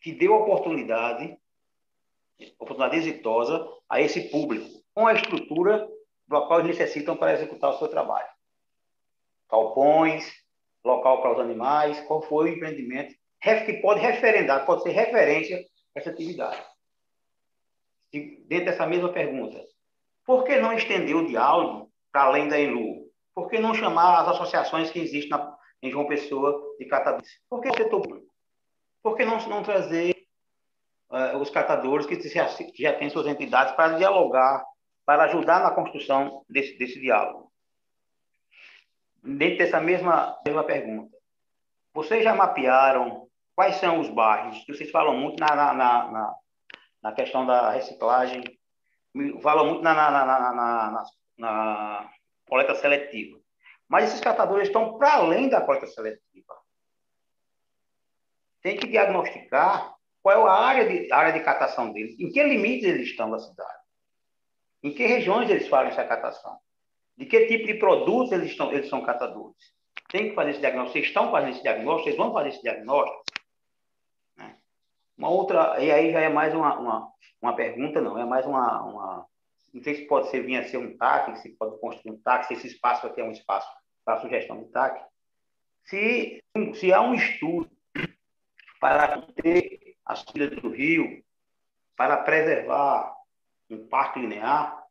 que 0.00 0.12
deu 0.12 0.34
oportunidade, 0.34 1.36
oportunidade 2.60 2.96
exitosa 2.96 3.68
a 3.88 4.00
esse 4.00 4.30
público, 4.30 4.68
com 4.94 5.08
a 5.08 5.14
estrutura 5.14 5.88
do 6.28 6.46
qual 6.46 6.60
eles 6.60 6.78
necessitam 6.78 7.16
para 7.16 7.32
executar 7.32 7.70
o 7.70 7.78
seu 7.78 7.88
trabalho. 7.88 8.28
Calpões, 9.48 10.41
local 10.84 11.22
para 11.22 11.34
os 11.34 11.40
animais, 11.40 12.00
qual 12.06 12.22
foi 12.22 12.50
o 12.50 12.54
empreendimento 12.54 13.14
que 13.42 13.74
pode 13.74 14.00
referendar, 14.00 14.64
pode 14.64 14.82
ser 14.82 14.90
referência 14.90 15.58
a 15.58 15.98
essa 15.98 16.10
atividade. 16.10 16.62
E 18.12 18.44
dentro 18.46 18.66
dessa 18.66 18.86
mesma 18.86 19.12
pergunta, 19.12 19.60
por 20.24 20.44
que 20.44 20.56
não 20.56 20.72
estender 20.72 21.16
o 21.16 21.26
diálogo 21.26 21.90
para 22.12 22.24
além 22.24 22.48
da 22.48 22.60
ENLU? 22.60 23.10
Por 23.34 23.48
que 23.48 23.58
não 23.58 23.74
chamar 23.74 24.20
as 24.20 24.28
associações 24.28 24.90
que 24.90 25.00
existem 25.00 25.30
na, 25.30 25.56
em 25.82 25.90
João 25.90 26.06
Pessoa 26.06 26.76
de 26.78 26.84
catadores? 26.84 27.40
Por 27.48 27.60
que 27.60 27.68
o 27.68 27.74
setor 27.74 28.02
público? 28.02 28.32
Por 29.02 29.16
que 29.16 29.24
não, 29.24 29.38
não 29.48 29.62
trazer 29.62 30.14
uh, 31.10 31.38
os 31.38 31.50
catadores 31.50 32.06
que 32.06 32.20
já, 32.28 32.46
já 32.78 32.92
têm 32.92 33.10
suas 33.10 33.26
entidades 33.26 33.74
para 33.74 33.96
dialogar, 33.96 34.62
para 35.04 35.24
ajudar 35.24 35.60
na 35.60 35.72
construção 35.72 36.44
desse, 36.48 36.78
desse 36.78 37.00
diálogo? 37.00 37.41
Dentro 39.22 39.58
dessa 39.58 39.80
mesma, 39.80 40.38
mesma 40.44 40.64
pergunta, 40.64 41.16
vocês 41.94 42.24
já 42.24 42.34
mapearam 42.34 43.28
quais 43.54 43.76
são 43.76 44.00
os 44.00 44.08
bairros? 44.08 44.64
Vocês 44.66 44.90
falam 44.90 45.16
muito 45.16 45.38
na, 45.38 45.54
na, 45.54 45.72
na, 45.72 46.34
na 47.02 47.12
questão 47.12 47.46
da 47.46 47.70
reciclagem, 47.70 48.42
falam 49.40 49.66
muito 49.66 49.82
na, 49.82 49.94
na, 49.94 50.10
na, 50.10 50.52
na, 50.52 51.04
na 51.38 52.10
coleta 52.48 52.74
seletiva. 52.74 53.38
Mas 53.88 54.08
esses 54.08 54.20
catadores 54.20 54.68
estão 54.68 54.96
para 54.98 55.14
além 55.14 55.48
da 55.48 55.60
coleta 55.60 55.86
seletiva. 55.86 56.54
Tem 58.62 58.76
que 58.76 58.86
diagnosticar 58.86 59.94
qual 60.22 60.46
é 60.46 60.50
a 60.50 60.54
área 60.54 60.88
de, 60.88 61.12
área 61.12 61.32
de 61.32 61.40
catação 61.40 61.92
deles, 61.92 62.18
em 62.18 62.30
que 62.30 62.42
limites 62.42 62.88
eles 62.88 63.08
estão 63.08 63.30
da 63.30 63.38
cidade, 63.38 63.82
em 64.82 64.92
que 64.92 65.04
regiões 65.04 65.50
eles 65.50 65.68
fazem 65.68 65.92
essa 65.92 66.04
catação 66.04 66.58
de 67.16 67.26
que 67.26 67.46
tipo 67.46 67.66
de 67.66 67.74
produtos 67.74 68.32
eles, 68.32 68.50
estão, 68.50 68.72
eles 68.72 68.88
são 68.88 69.02
catadores. 69.02 69.56
Tem 70.08 70.30
que 70.30 70.34
fazer 70.34 70.50
esse 70.50 70.60
diagnóstico. 70.60 70.92
Vocês 70.92 71.06
estão 71.06 71.30
fazendo 71.30 71.50
esse 71.52 71.62
diagnóstico? 71.62 72.04
Vocês 72.04 72.16
vão 72.16 72.32
fazer 72.32 72.48
esse 72.50 72.62
diagnóstico? 72.62 73.24
Né? 74.36 74.56
Uma 75.16 75.30
outra, 75.30 75.82
e 75.82 75.90
aí 75.90 76.12
já 76.12 76.20
é 76.20 76.28
mais 76.28 76.54
uma, 76.54 76.78
uma, 76.78 77.12
uma 77.40 77.56
pergunta, 77.56 78.00
não, 78.00 78.18
é 78.18 78.24
mais 78.24 78.46
uma, 78.46 78.82
uma. 78.82 79.26
Não 79.72 79.82
sei 79.82 79.94
se 79.94 80.06
pode 80.06 80.28
ser, 80.28 80.44
vir 80.44 80.56
a 80.56 80.68
ser 80.68 80.76
um 80.76 80.96
TAC, 80.96 81.38
se 81.38 81.50
pode 81.56 81.78
construir 81.80 82.12
um 82.12 82.20
TAC, 82.20 82.46
se 82.46 82.54
esse 82.54 82.66
espaço 82.66 83.06
aqui 83.06 83.20
é 83.20 83.24
um 83.24 83.32
espaço 83.32 83.66
para 84.04 84.20
sugestão 84.20 84.62
de 84.62 84.70
TAC. 84.70 85.02
Se, 85.84 86.42
se 86.74 86.92
há 86.92 87.00
um 87.00 87.14
estudo 87.14 87.70
para 88.78 89.22
ter 89.42 89.96
as 90.04 90.22
trilhas 90.24 90.60
do 90.60 90.68
rio, 90.68 91.24
para 91.96 92.18
preservar 92.18 93.14
um 93.70 93.86
parque 93.88 94.20
linear, 94.20 94.81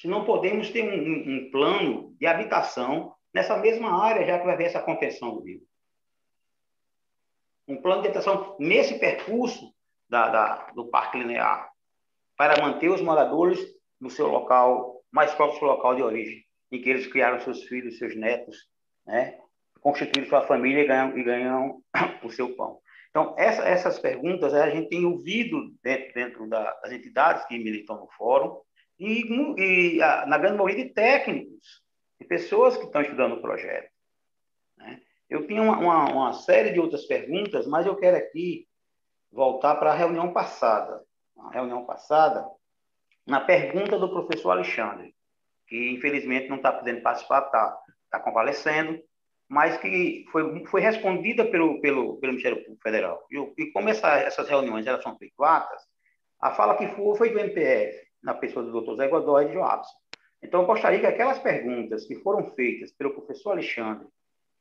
se 0.00 0.08
não 0.08 0.24
podemos 0.24 0.70
ter 0.70 0.82
um, 0.82 0.94
um, 0.94 1.36
um, 1.36 1.50
plano 1.50 2.16
de 2.18 2.26
habitação 2.26 3.14
nessa 3.34 3.58
mesma 3.58 4.02
área, 4.02 4.26
já 4.26 4.38
que 4.38 4.46
vai 4.46 4.54
haver 4.54 4.68
essa 4.68 4.80
contenção 4.80 5.34
do 5.34 5.42
rio. 5.42 5.60
Um 7.68 7.76
plano 7.82 8.00
de 8.00 8.08
habitação 8.08 8.56
nesse 8.58 8.98
percurso 8.98 9.74
da, 10.08 10.30
da, 10.30 10.70
do 10.70 10.88
parque 10.88 11.18
linear, 11.18 11.70
para 12.34 12.62
manter 12.62 12.88
os 12.88 13.02
moradores 13.02 13.60
no 14.00 14.08
seu 14.08 14.26
local, 14.26 15.04
mais 15.12 15.34
próximo 15.34 15.56
do 15.56 15.66
seu 15.66 15.68
local 15.68 15.94
de 15.94 16.02
origem. 16.02 16.46
em 16.72 16.80
que 16.80 16.88
eles 16.88 17.06
criaram 17.06 17.38
seus 17.40 17.64
filhos, 17.64 17.98
seus 17.98 18.16
netos, 18.16 18.56
né? 19.06 19.38
constituíram 19.82 20.30
sua 20.30 20.46
família 20.46 20.82
e 20.82 20.86
ganham, 20.86 21.18
e 21.18 21.22
ganham 21.22 21.82
o 22.24 22.30
seu 22.30 22.56
pão. 22.56 22.80
Então, 23.10 23.34
essa, 23.36 23.68
essas 23.68 23.98
perguntas 23.98 24.54
a 24.54 24.70
gente 24.70 24.88
tem 24.88 25.04
ouvido 25.04 25.74
dentro, 25.82 26.14
dentro 26.14 26.48
da, 26.48 26.72
das 26.80 26.92
entidades 26.92 27.44
que 27.44 27.58
militam 27.58 27.96
no 27.96 28.08
fórum 28.12 28.58
e, 29.00 29.96
e 29.96 30.02
a, 30.02 30.26
na 30.26 30.36
grande 30.36 30.58
maioria 30.58 30.84
de 30.84 30.92
técnicos, 30.92 31.82
de 32.20 32.26
pessoas 32.26 32.76
que 32.76 32.84
estão 32.84 33.00
estudando 33.00 33.36
o 33.36 33.40
projeto. 33.40 33.90
Né? 34.76 35.00
Eu 35.28 35.46
tinha 35.46 35.62
uma, 35.62 35.78
uma, 35.78 36.12
uma, 36.12 36.32
série 36.34 36.70
de 36.70 36.78
outras 36.78 37.06
perguntas, 37.06 37.66
mas 37.66 37.86
eu 37.86 37.96
quero 37.96 38.18
aqui 38.18 38.68
voltar 39.32 39.76
para 39.76 39.90
a 39.90 39.96
reunião 39.96 40.32
passada. 40.32 41.02
A 41.38 41.50
reunião 41.50 41.86
passada, 41.86 42.46
na 43.26 43.40
pergunta 43.40 43.98
do 43.98 44.10
professor 44.10 44.50
Alexandre, 44.50 45.14
que 45.66 45.90
infelizmente 45.90 46.48
não 46.48 46.56
está 46.56 46.70
podendo 46.70 47.00
participar, 47.00 47.46
está 47.46 47.78
tá 48.10 48.20
convalescendo, 48.20 49.00
mas 49.48 49.78
que 49.78 50.26
foi, 50.30 50.66
foi 50.66 50.80
respondida 50.82 51.46
pelo, 51.46 51.80
pelo, 51.80 52.18
pelo 52.18 52.32
Ministério 52.32 52.58
Público 52.58 52.82
Federal. 52.82 53.24
E, 53.30 53.62
e 53.62 53.72
como 53.72 53.88
essa, 53.88 54.18
essas 54.18 54.48
reuniões 54.48 54.86
elas 54.86 55.02
são 55.02 55.16
privadas, 55.16 55.80
a 56.38 56.50
fala 56.50 56.76
que 56.76 56.86
foi, 56.88 57.16
foi 57.16 57.30
do 57.30 57.38
MPF, 57.38 58.09
na 58.22 58.34
pessoa 58.34 58.64
do 58.64 58.80
Dr. 58.80 58.96
Zé 58.96 59.08
Godoy 59.08 59.46
de 59.46 59.54
Joabson. 59.54 59.94
Então, 60.42 60.62
eu 60.62 60.66
gostaria 60.66 61.00
que 61.00 61.06
aquelas 61.06 61.38
perguntas 61.38 62.06
que 62.06 62.14
foram 62.16 62.50
feitas 62.52 62.92
pelo 62.92 63.12
professor 63.12 63.52
Alexandre, 63.52 64.06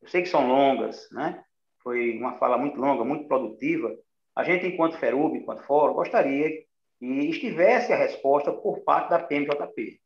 eu 0.02 0.08
sei 0.08 0.22
que 0.22 0.30
são 0.30 0.48
longas, 0.48 1.08
né? 1.12 1.44
foi 1.82 2.18
uma 2.18 2.38
fala 2.38 2.58
muito 2.58 2.80
longa, 2.80 3.04
muito 3.04 3.28
produtiva, 3.28 3.96
a 4.36 4.44
gente, 4.44 4.68
enquanto 4.68 4.98
FERUB, 4.98 5.38
enquanto 5.38 5.64
fórum, 5.64 5.94
gostaria 5.94 6.50
que 7.00 7.06
estivesse 7.06 7.92
a 7.94 7.98
resposta 7.98 8.52
por 8.52 8.82
parte 8.82 9.10
da 9.10 9.20
PMJP. 9.20 10.00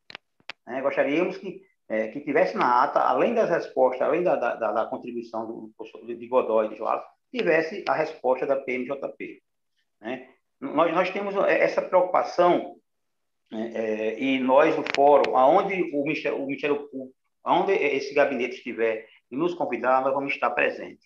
Né? 0.68 0.82
Gostaríamos 0.82 1.38
que, 1.38 1.62
é, 1.90 2.08
que 2.08 2.22
tivesse 2.22 2.56
na 2.56 2.84
ata, 2.84 3.00
além 3.00 3.34
das 3.34 3.50
respostas, 3.50 4.02
além 4.02 4.24
da, 4.24 4.36
da, 4.36 4.72
da 4.72 4.86
contribuição 4.86 5.46
do 5.46 5.72
professor 5.76 6.06
de 6.06 6.28
Godoy 6.28 6.70
de 6.70 6.76
João, 6.76 7.02
tivesse 7.32 7.84
a 7.88 7.94
resposta 7.94 8.46
da 8.46 8.56
PMJP. 8.56 9.42
Né? 10.02 10.30
Nós, 10.62 10.94
nós 10.94 11.10
temos 11.10 11.36
essa 11.48 11.82
preocupação 11.82 12.76
é, 13.54 14.20
e 14.20 14.40
nós, 14.40 14.76
do 14.76 14.84
fórum, 14.96 15.38
aonde 15.38 15.92
o 15.94 16.04
Ministério, 16.04 16.40
o 16.40 16.46
Ministério 16.46 16.88
Público, 16.90 17.14
aonde 17.44 17.74
esse 17.74 18.14
gabinete 18.14 18.56
estiver 18.56 19.08
e 19.30 19.36
nos 19.36 19.54
convidar, 19.54 20.02
nós 20.02 20.14
vamos 20.14 20.34
estar 20.34 20.50
presentes. 20.52 21.06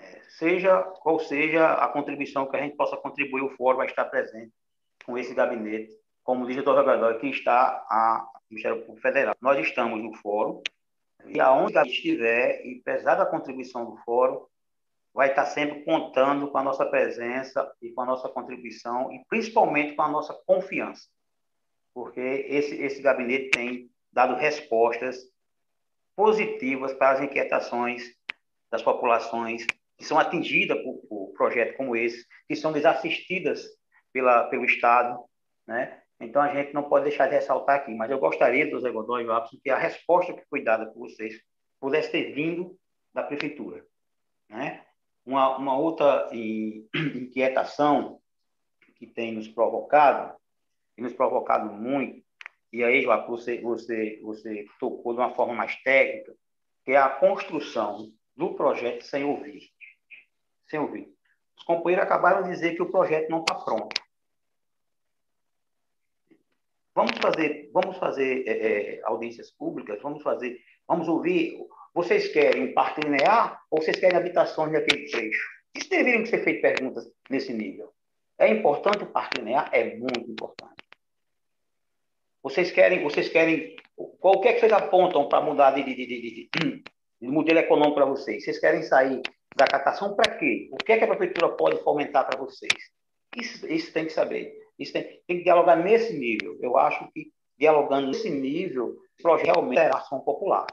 É, 0.00 0.20
seja 0.28 0.82
qual 0.82 1.18
seja 1.18 1.72
a 1.72 1.88
contribuição 1.88 2.46
que 2.46 2.56
a 2.56 2.60
gente 2.60 2.76
possa 2.76 2.96
contribuir, 2.96 3.42
o 3.42 3.56
fórum 3.56 3.78
vai 3.78 3.86
estar 3.86 4.04
presente 4.06 4.52
com 5.04 5.16
esse 5.16 5.34
gabinete 5.34 5.94
como 6.26 6.44
diz 6.44 6.56
o 6.56 6.62
doutor 6.64 6.84
Gabriel, 6.84 7.20
que 7.20 7.28
está 7.28 7.86
a 7.88 8.28
Ministério 8.50 8.80
Público 8.80 9.00
Federal. 9.00 9.36
Nós 9.40 9.64
estamos 9.64 10.02
no 10.02 10.12
fórum, 10.14 10.60
e 11.24 11.40
aonde 11.40 11.78
estiver, 11.88 12.66
e 12.66 12.80
apesar 12.80 13.14
da 13.14 13.24
contribuição 13.24 13.84
do 13.84 13.96
fórum, 13.98 14.44
vai 15.16 15.30
estar 15.30 15.46
sempre 15.46 15.82
contando 15.82 16.50
com 16.50 16.58
a 16.58 16.62
nossa 16.62 16.84
presença 16.84 17.74
e 17.80 17.90
com 17.90 18.02
a 18.02 18.04
nossa 18.04 18.28
contribuição, 18.28 19.10
e 19.10 19.24
principalmente 19.30 19.96
com 19.96 20.02
a 20.02 20.10
nossa 20.10 20.34
confiança, 20.46 21.08
porque 21.94 22.20
esse, 22.20 22.74
esse 22.74 23.00
gabinete 23.00 23.48
tem 23.48 23.90
dado 24.12 24.34
respostas 24.34 25.16
positivas 26.14 26.92
para 26.92 27.12
as 27.12 27.20
inquietações 27.22 28.14
das 28.70 28.82
populações 28.82 29.66
que 29.96 30.04
são 30.04 30.18
atingidas 30.18 30.82
por, 30.82 30.98
por 31.08 31.32
projetos 31.32 31.78
como 31.78 31.96
esse, 31.96 32.26
que 32.46 32.54
são 32.54 32.70
desassistidas 32.70 33.64
pela, 34.12 34.44
pelo 34.50 34.66
Estado, 34.66 35.18
né? 35.66 36.02
Então, 36.20 36.42
a 36.42 36.54
gente 36.54 36.74
não 36.74 36.88
pode 36.90 37.04
deixar 37.04 37.26
de 37.26 37.34
ressaltar 37.34 37.76
aqui, 37.76 37.94
mas 37.94 38.10
eu 38.10 38.18
gostaria, 38.18 38.70
do 38.70 38.80
Zé 38.80 38.90
Godoy 38.90 39.24
e 39.24 39.60
que 39.60 39.70
a 39.70 39.78
resposta 39.78 40.34
que 40.34 40.44
foi 40.48 40.62
dada 40.62 40.86
por 40.86 41.08
vocês 41.08 41.40
pudesse 41.80 42.10
ter 42.10 42.32
vindo 42.32 42.74
da 43.12 43.22
prefeitura. 43.22 43.84
Né? 44.48 44.85
Uma, 45.26 45.58
uma 45.58 45.76
outra 45.76 46.30
inquietação 46.32 48.20
que 48.94 49.06
tem 49.06 49.32
nos 49.32 49.48
provocado, 49.48 50.34
e 50.96 51.02
nos 51.02 51.12
provocado 51.12 51.70
muito, 51.70 52.24
e 52.72 52.82
aí, 52.82 53.02
João, 53.02 53.26
você, 53.26 53.60
você, 53.60 54.20
você 54.22 54.66
tocou 54.78 55.14
de 55.14 55.20
uma 55.20 55.34
forma 55.34 55.54
mais 55.54 55.74
técnica, 55.82 56.34
que 56.84 56.92
é 56.92 56.96
a 56.96 57.08
construção 57.08 58.12
do 58.36 58.54
projeto 58.54 59.02
sem 59.02 59.24
ouvir. 59.24 59.70
Sem 60.68 60.78
ouvir. 60.78 61.08
Os 61.56 61.64
companheiros 61.64 62.04
acabaram 62.04 62.42
de 62.42 62.50
dizer 62.50 62.74
que 62.74 62.82
o 62.82 62.90
projeto 62.90 63.30
não 63.30 63.40
está 63.40 63.54
pronto. 63.54 64.00
Vamos 66.94 67.12
fazer, 67.18 67.70
vamos 67.72 67.98
fazer 67.98 68.46
é, 68.46 68.98
é, 68.98 69.02
audiências 69.04 69.50
públicas, 69.50 70.00
vamos 70.02 70.22
fazer, 70.22 70.60
vamos 70.86 71.08
ouvir. 71.08 71.58
Vocês 71.96 72.28
querem 72.28 72.62
um 72.62 72.74
parque 72.74 73.00
linear 73.00 73.58
ou 73.70 73.80
vocês 73.80 73.98
querem 73.98 74.18
habitações 74.18 74.70
naquele 74.70 75.08
trecho? 75.08 75.48
Isso 75.74 75.88
deveriam 75.88 76.26
ser 76.26 76.44
feitas 76.44 76.60
perguntas 76.60 77.10
nesse 77.30 77.54
nível. 77.54 77.90
É 78.38 78.48
importante 78.48 79.02
o 79.02 79.06
parque 79.06 79.38
linear? 79.38 79.70
É 79.72 79.96
muito 79.96 80.30
importante. 80.30 80.74
Vocês 82.42 82.70
querem, 82.70 83.02
vocês 83.02 83.30
querem, 83.30 83.76
qualquer 84.20 84.52
que 84.52 84.60
vocês 84.60 84.72
apontam 84.74 85.26
para 85.26 85.40
mudar 85.40 85.70
de, 85.70 85.84
de, 85.84 85.94
de, 85.94 86.50
de, 86.50 86.50
modelo 87.26 87.60
econômico 87.60 87.94
para 87.94 88.04
vocês? 88.04 88.44
Vocês 88.44 88.60
querem 88.60 88.82
sair 88.82 89.22
da 89.56 89.64
catação 89.66 90.14
para 90.14 90.36
quê? 90.36 90.68
O 90.72 90.76
que 90.76 90.92
é 90.92 90.98
que 90.98 91.04
a 91.04 91.08
prefeitura 91.08 91.48
pode 91.56 91.82
fomentar 91.82 92.26
para 92.26 92.38
vocês? 92.38 92.74
Isso, 93.34 93.66
isso 93.72 93.90
tem 93.94 94.04
que 94.04 94.12
saber. 94.12 94.54
Isso 94.78 94.92
tem, 94.92 95.22
tem 95.26 95.38
que 95.38 95.44
dialogar 95.44 95.76
nesse 95.76 96.12
nível. 96.12 96.58
Eu 96.60 96.76
acho 96.76 97.10
que 97.12 97.32
dialogando 97.58 98.08
nesse 98.08 98.28
nível, 98.28 98.98
o 99.18 99.22
projeto 99.22 99.46
realmente 99.46 99.78
é 99.78 99.86
ação 99.86 100.20
popular. 100.20 100.66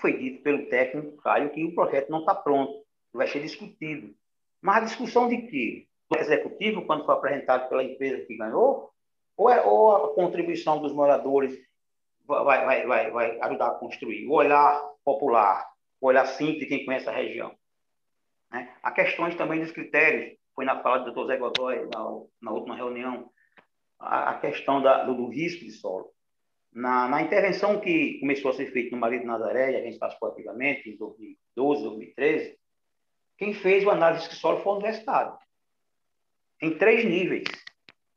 Foi 0.00 0.16
dito 0.16 0.42
pelo 0.42 0.66
técnico 0.66 1.16
Caio 1.22 1.50
que 1.50 1.64
o 1.64 1.74
projeto 1.74 2.10
não 2.10 2.20
está 2.20 2.34
pronto, 2.34 2.84
vai 3.12 3.26
ser 3.26 3.40
discutido. 3.40 4.14
Mas 4.60 4.76
a 4.76 4.86
discussão 4.86 5.28
de 5.28 5.38
quê? 5.42 5.86
Do 6.10 6.18
executivo, 6.18 6.86
quando 6.86 7.04
foi 7.04 7.14
apresentado 7.14 7.68
pela 7.68 7.82
empresa 7.82 8.24
que 8.26 8.36
ganhou, 8.36 8.90
ou, 9.36 9.50
é, 9.50 9.62
ou 9.62 9.96
a 9.96 10.14
contribuição 10.14 10.80
dos 10.80 10.92
moradores 10.92 11.58
vai, 12.26 12.64
vai, 12.64 12.86
vai, 12.86 13.10
vai 13.10 13.40
ajudar 13.40 13.68
a 13.68 13.74
construir? 13.74 14.26
O 14.26 14.32
olhar 14.32 14.80
popular, 15.04 15.68
o 16.00 16.06
olhar 16.06 16.26
simples 16.26 16.60
de 16.60 16.66
quem 16.66 16.84
conhece 16.84 17.08
a 17.08 17.12
região. 17.12 17.52
Né? 18.50 18.72
Há 18.82 18.90
questões 18.92 19.34
também 19.34 19.60
dos 19.60 19.72
critérios 19.72 20.36
foi 20.56 20.64
na 20.64 20.82
fala 20.82 21.04
do 21.04 21.12
Dr. 21.12 21.26
Zé 21.26 21.36
Godoy, 21.36 21.86
na, 21.94 22.00
na 22.40 22.50
última 22.50 22.74
reunião, 22.74 23.30
a, 24.00 24.30
a 24.30 24.38
questão 24.38 24.80
da, 24.80 25.04
do, 25.04 25.14
do, 25.14 25.28
risco 25.28 25.62
de 25.62 25.70
solo. 25.70 26.10
Na, 26.76 27.08
na, 27.08 27.22
intervenção 27.22 27.80
que 27.80 28.20
começou 28.20 28.50
a 28.50 28.54
ser 28.54 28.70
feita 28.70 28.94
no 28.94 29.00
Marido 29.00 29.24
Nazaré, 29.24 29.72
e 29.72 29.76
a 29.76 29.80
gente 29.80 29.98
participou 29.98 30.28
ativamente, 30.28 30.90
em 30.90 30.96
2012, 30.98 31.82
2013, 31.82 32.58
quem 33.38 33.54
fez 33.54 33.82
o 33.82 33.88
análise 33.88 34.28
de 34.28 34.34
solo 34.34 34.60
foi 34.60 34.72
a 34.72 34.74
universidade, 34.74 35.38
em 36.60 36.76
três 36.76 37.02
níveis. 37.02 37.48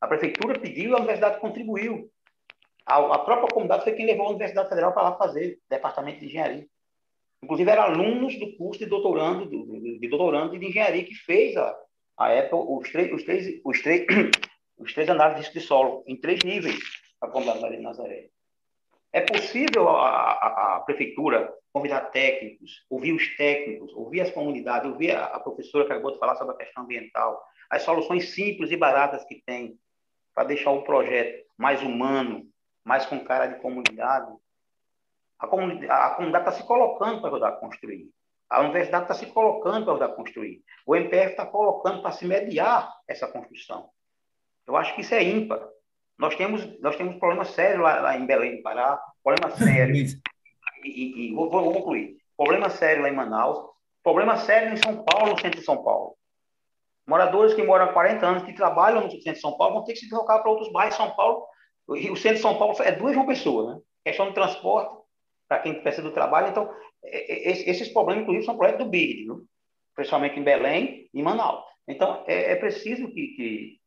A 0.01 0.09
prefeitura 0.09 0.59
pediu, 0.59 0.93
a 0.93 0.97
universidade 0.97 1.39
contribuiu. 1.39 2.11
A, 2.85 2.97
a 2.97 3.19
própria 3.19 3.47
comunidade 3.47 3.85
foi 3.85 3.93
quem 3.93 4.05
levou 4.05 4.25
a 4.25 4.31
Universidade 4.31 4.67
Federal 4.67 4.91
para 4.91 5.03
lá 5.03 5.17
fazer, 5.17 5.57
departamento 5.69 6.19
de 6.19 6.25
engenharia. 6.25 6.67
Inclusive, 7.41 7.71
eram 7.71 7.83
alunos 7.83 8.37
do 8.37 8.57
curso 8.57 8.79
de 8.79 8.87
doutorando, 8.87 9.49
de, 9.49 9.99
de 9.99 10.07
doutorando 10.09 10.59
de 10.59 10.67
engenharia 10.67 11.05
que 11.05 11.15
fez 11.15 11.55
a, 11.55 11.77
a 12.17 12.37
Apple, 12.37 12.59
os 12.59 12.91
três, 12.91 13.13
os 13.13 13.23
três, 13.23 13.61
os 13.63 13.81
três, 13.81 14.05
os 14.77 14.93
três 14.93 15.09
análises 15.09 15.49
de 15.53 15.61
solo, 15.61 16.03
em 16.05 16.17
três 16.17 16.43
níveis, 16.43 16.77
a 17.21 17.27
comunidade 17.29 17.77
de 17.77 17.81
Nazaré. 17.81 18.29
É 19.11 19.21
possível 19.21 19.89
a, 19.89 20.31
a, 20.31 20.75
a, 20.75 20.79
prefeitura 20.81 21.51
convidar 21.73 22.01
técnicos, 22.11 22.85
ouvir 22.89 23.13
os 23.13 23.35
técnicos, 23.35 23.91
ouvir 23.93 24.21
as 24.21 24.31
comunidades, 24.31 24.89
ouvir 24.89 25.11
a, 25.11 25.25
a, 25.25 25.39
professora 25.39 25.85
que 25.85 25.91
acabou 25.91 26.11
de 26.11 26.19
falar 26.19 26.35
sobre 26.35 26.53
a 26.53 26.57
questão 26.57 26.83
ambiental, 26.83 27.43
as 27.69 27.83
soluções 27.83 28.33
simples 28.33 28.71
e 28.71 28.77
baratas 28.77 29.23
que 29.25 29.41
tem 29.45 29.79
para 30.33 30.43
deixar 30.43 30.71
o 30.71 30.83
projeto 30.83 31.45
mais 31.57 31.81
humano, 31.81 32.47
mais 32.83 33.05
com 33.05 33.23
cara 33.23 33.47
de 33.47 33.59
comunidade. 33.59 34.31
A 35.37 35.47
comunidade 35.47 36.37
está 36.37 36.51
se 36.51 36.63
colocando 36.63 37.21
para 37.21 37.29
ajudar 37.29 37.49
a 37.49 37.53
construir. 37.53 38.09
A 38.49 38.61
universidade 38.61 39.03
está 39.03 39.13
se 39.13 39.27
colocando 39.27 39.85
para 39.85 39.93
ajudar 39.93 40.05
a 40.07 40.15
construir. 40.15 40.63
O 40.85 40.95
MPF 40.95 41.31
está 41.31 41.45
colocando 41.45 42.01
para 42.01 42.11
se 42.11 42.25
mediar 42.25 42.91
essa 43.07 43.27
construção. 43.27 43.89
Eu 44.65 44.75
acho 44.75 44.93
que 44.95 45.01
isso 45.01 45.13
é 45.13 45.23
ímpar. 45.23 45.67
Nós 46.19 46.35
temos, 46.35 46.79
nós 46.81 46.97
temos 46.97 47.15
problemas 47.17 47.49
sérios 47.51 47.81
lá, 47.81 48.01
lá 48.01 48.17
em 48.17 48.25
Belém 48.25 48.57
do 48.57 48.61
Pará, 48.61 49.01
problema 49.23 49.49
sério. 49.57 49.95
e, 49.95 51.29
e, 51.29 51.33
vou, 51.33 51.49
vou, 51.49 51.73
concluir. 51.73 52.17
Problema 52.35 52.69
sério 52.69 53.03
lá 53.03 53.09
em 53.09 53.15
Manaus, 53.15 53.57
problema 54.03 54.37
sério 54.37 54.73
em 54.73 54.77
São 54.77 55.03
Paulo, 55.03 55.31
no 55.31 55.39
centro 55.39 55.59
de 55.59 55.65
São 55.65 55.81
Paulo. 55.81 56.15
Moradores 57.07 57.53
que 57.53 57.63
moram 57.63 57.85
há 57.85 57.93
40 57.93 58.27
anos, 58.27 58.43
que 58.43 58.53
trabalham 58.53 59.01
no 59.01 59.09
centro 59.09 59.33
de 59.33 59.39
São 59.39 59.57
Paulo, 59.57 59.75
vão 59.75 59.83
ter 59.85 59.93
que 59.93 59.99
se 59.99 60.09
deslocar 60.09 60.41
para 60.41 60.51
outros 60.51 60.71
bairros 60.71 60.95
de 60.95 61.01
São 61.01 61.15
Paulo. 61.15 61.47
E 61.95 62.11
o 62.11 62.15
centro 62.15 62.35
de 62.35 62.41
São 62.41 62.57
Paulo 62.57 62.75
é 62.81 62.91
duas 62.91 63.15
uma 63.15 63.25
pessoa, 63.25 63.73
né? 63.73 63.81
Questão 64.03 64.27
de 64.27 64.35
transporte, 64.35 64.95
para 65.47 65.59
quem 65.59 65.81
precisa 65.81 66.03
do 66.03 66.13
trabalho. 66.13 66.49
Então, 66.49 66.69
é, 67.03 67.49
é, 67.49 67.69
esses 67.69 67.89
problemas, 67.89 68.21
inclusive, 68.21 68.45
são 68.45 68.57
projetos 68.57 68.85
do 68.85 68.91
BID, 68.91 69.23
viu? 69.23 69.45
principalmente 69.95 70.39
em 70.39 70.43
Belém 70.43 71.09
e 71.13 71.23
Manaus. 71.23 71.63
Então, 71.87 72.23
é, 72.27 72.51
é 72.51 72.55
preciso 72.55 73.07
que, 73.07 73.27
que, 73.29 73.78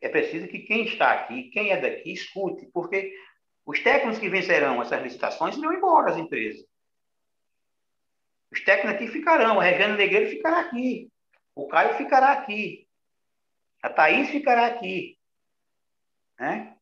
é 0.00 0.08
preciso 0.08 0.48
que 0.48 0.60
quem 0.60 0.84
está 0.84 1.12
aqui, 1.12 1.50
quem 1.50 1.70
é 1.70 1.80
daqui, 1.80 2.12
escute, 2.12 2.66
porque 2.72 3.14
Os 3.66 3.78
técnicos 3.80 4.18
que 4.18 4.28
vencerão 4.28 4.82
essas 4.82 5.02
licitações 5.02 5.56
irão 5.56 5.72
embora 5.72 6.10
as 6.10 6.16
empresas. 6.16 6.66
Os 8.50 8.64
técnicos 8.64 8.94
aqui 8.94 9.08
ficarão, 9.08 9.60
a 9.60 9.62
Regiane 9.62 9.96
Negreiro 9.96 10.30
ficará 10.30 10.60
aqui, 10.60 11.08
o 11.54 11.68
Caio 11.68 11.94
ficará 11.94 12.32
aqui, 12.32 12.88
a 13.82 13.88
Thaís 13.88 14.30
ficará 14.30 14.66
aqui. 14.66 15.16
Né? 16.38 16.74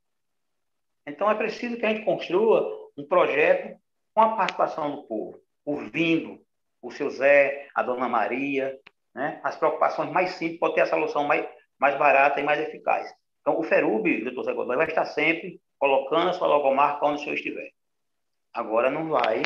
Então 1.07 1.31
é 1.31 1.35
preciso 1.35 1.77
que 1.77 1.85
a 1.85 1.93
gente 1.93 2.05
construa 2.05 2.91
um 2.97 3.05
projeto 3.07 3.79
com 4.15 4.23
a 4.23 4.37
participação 4.37 4.97
do 4.97 5.03
povo, 5.03 5.43
ouvindo 5.65 6.41
o 6.81 6.91
seu 6.91 7.11
Zé, 7.11 7.69
a 7.75 7.83
Dona 7.83 8.09
Maria, 8.09 8.79
né? 9.15 9.41
as 9.43 9.57
preocupações 9.57 10.11
mais 10.11 10.31
simples 10.37 10.61
para 10.61 10.73
ter 10.73 10.81
a 10.83 10.87
solução 10.87 11.25
mais, 11.25 11.47
mais 11.79 11.97
barata 11.97 12.41
e 12.41 12.45
mais 12.45 12.61
eficaz. 12.61 13.13
Então, 13.41 13.59
o 13.59 13.63
FERUB, 13.63 14.25
doutor 14.25 14.45
Zé 14.45 14.53
Godoy, 14.53 14.77
vai 14.77 14.87
estar 14.87 15.05
sempre 15.07 15.61
colocando 15.79 16.31
a 16.31 16.33
sua 16.33 16.49
logomarca 16.49 17.07
onde 17.07 17.21
o 17.21 17.25
senhor 17.25 17.35
estiver. 17.35 17.71
Agora, 18.53 18.91
não 18.91 19.09
vai 19.09 19.43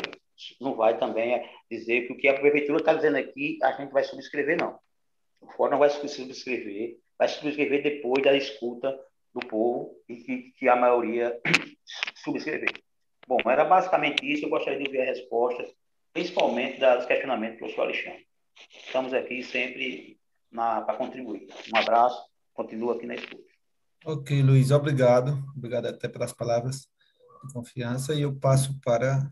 não 0.59 0.75
vai 0.75 0.97
também 0.97 1.47
dizer 1.69 2.07
que 2.07 2.13
o 2.13 2.17
que 2.17 2.27
a 2.27 2.39
prefeitura 2.39 2.79
está 2.79 2.93
dizendo 2.93 3.17
aqui, 3.17 3.59
a 3.61 3.71
gente 3.73 3.91
vai 3.91 4.03
subscrever, 4.03 4.57
não. 4.57 4.79
O 5.39 5.51
fórum 5.51 5.77
vai 5.77 5.89
subscrever, 5.89 6.97
vai 7.17 7.27
subscrever 7.27 7.83
depois 7.83 8.23
da 8.23 8.35
escuta 8.35 8.97
do 9.33 9.45
povo 9.47 9.95
e 10.07 10.15
que, 10.15 10.37
que 10.57 10.67
a 10.67 10.75
maioria 10.75 11.39
subscrever. 12.15 12.71
Bom, 13.27 13.37
era 13.49 13.63
basicamente 13.63 14.25
isso. 14.25 14.45
Eu 14.45 14.49
gostaria 14.49 14.79
de 14.79 14.89
ver 14.89 15.09
as 15.09 15.19
respostas, 15.19 15.73
principalmente 16.11 16.79
dos 16.79 17.05
questionamentos 17.05 17.55
do 17.55 17.59
professor 17.59 17.83
Alexandre. 17.83 18.27
Estamos 18.85 19.13
aqui 19.13 19.43
sempre 19.43 20.17
para 20.53 20.97
contribuir. 20.97 21.47
Um 21.73 21.77
abraço, 21.77 22.23
continua 22.53 22.95
aqui 22.95 23.05
na 23.05 23.15
escuta. 23.15 23.43
Ok, 24.05 24.41
Luiz, 24.41 24.71
obrigado. 24.71 25.43
Obrigado 25.55 25.87
até 25.87 26.07
pelas 26.07 26.33
palavras 26.33 26.87
de 27.45 27.53
confiança. 27.53 28.13
E 28.13 28.21
eu 28.21 28.35
passo 28.35 28.79
para 28.81 29.31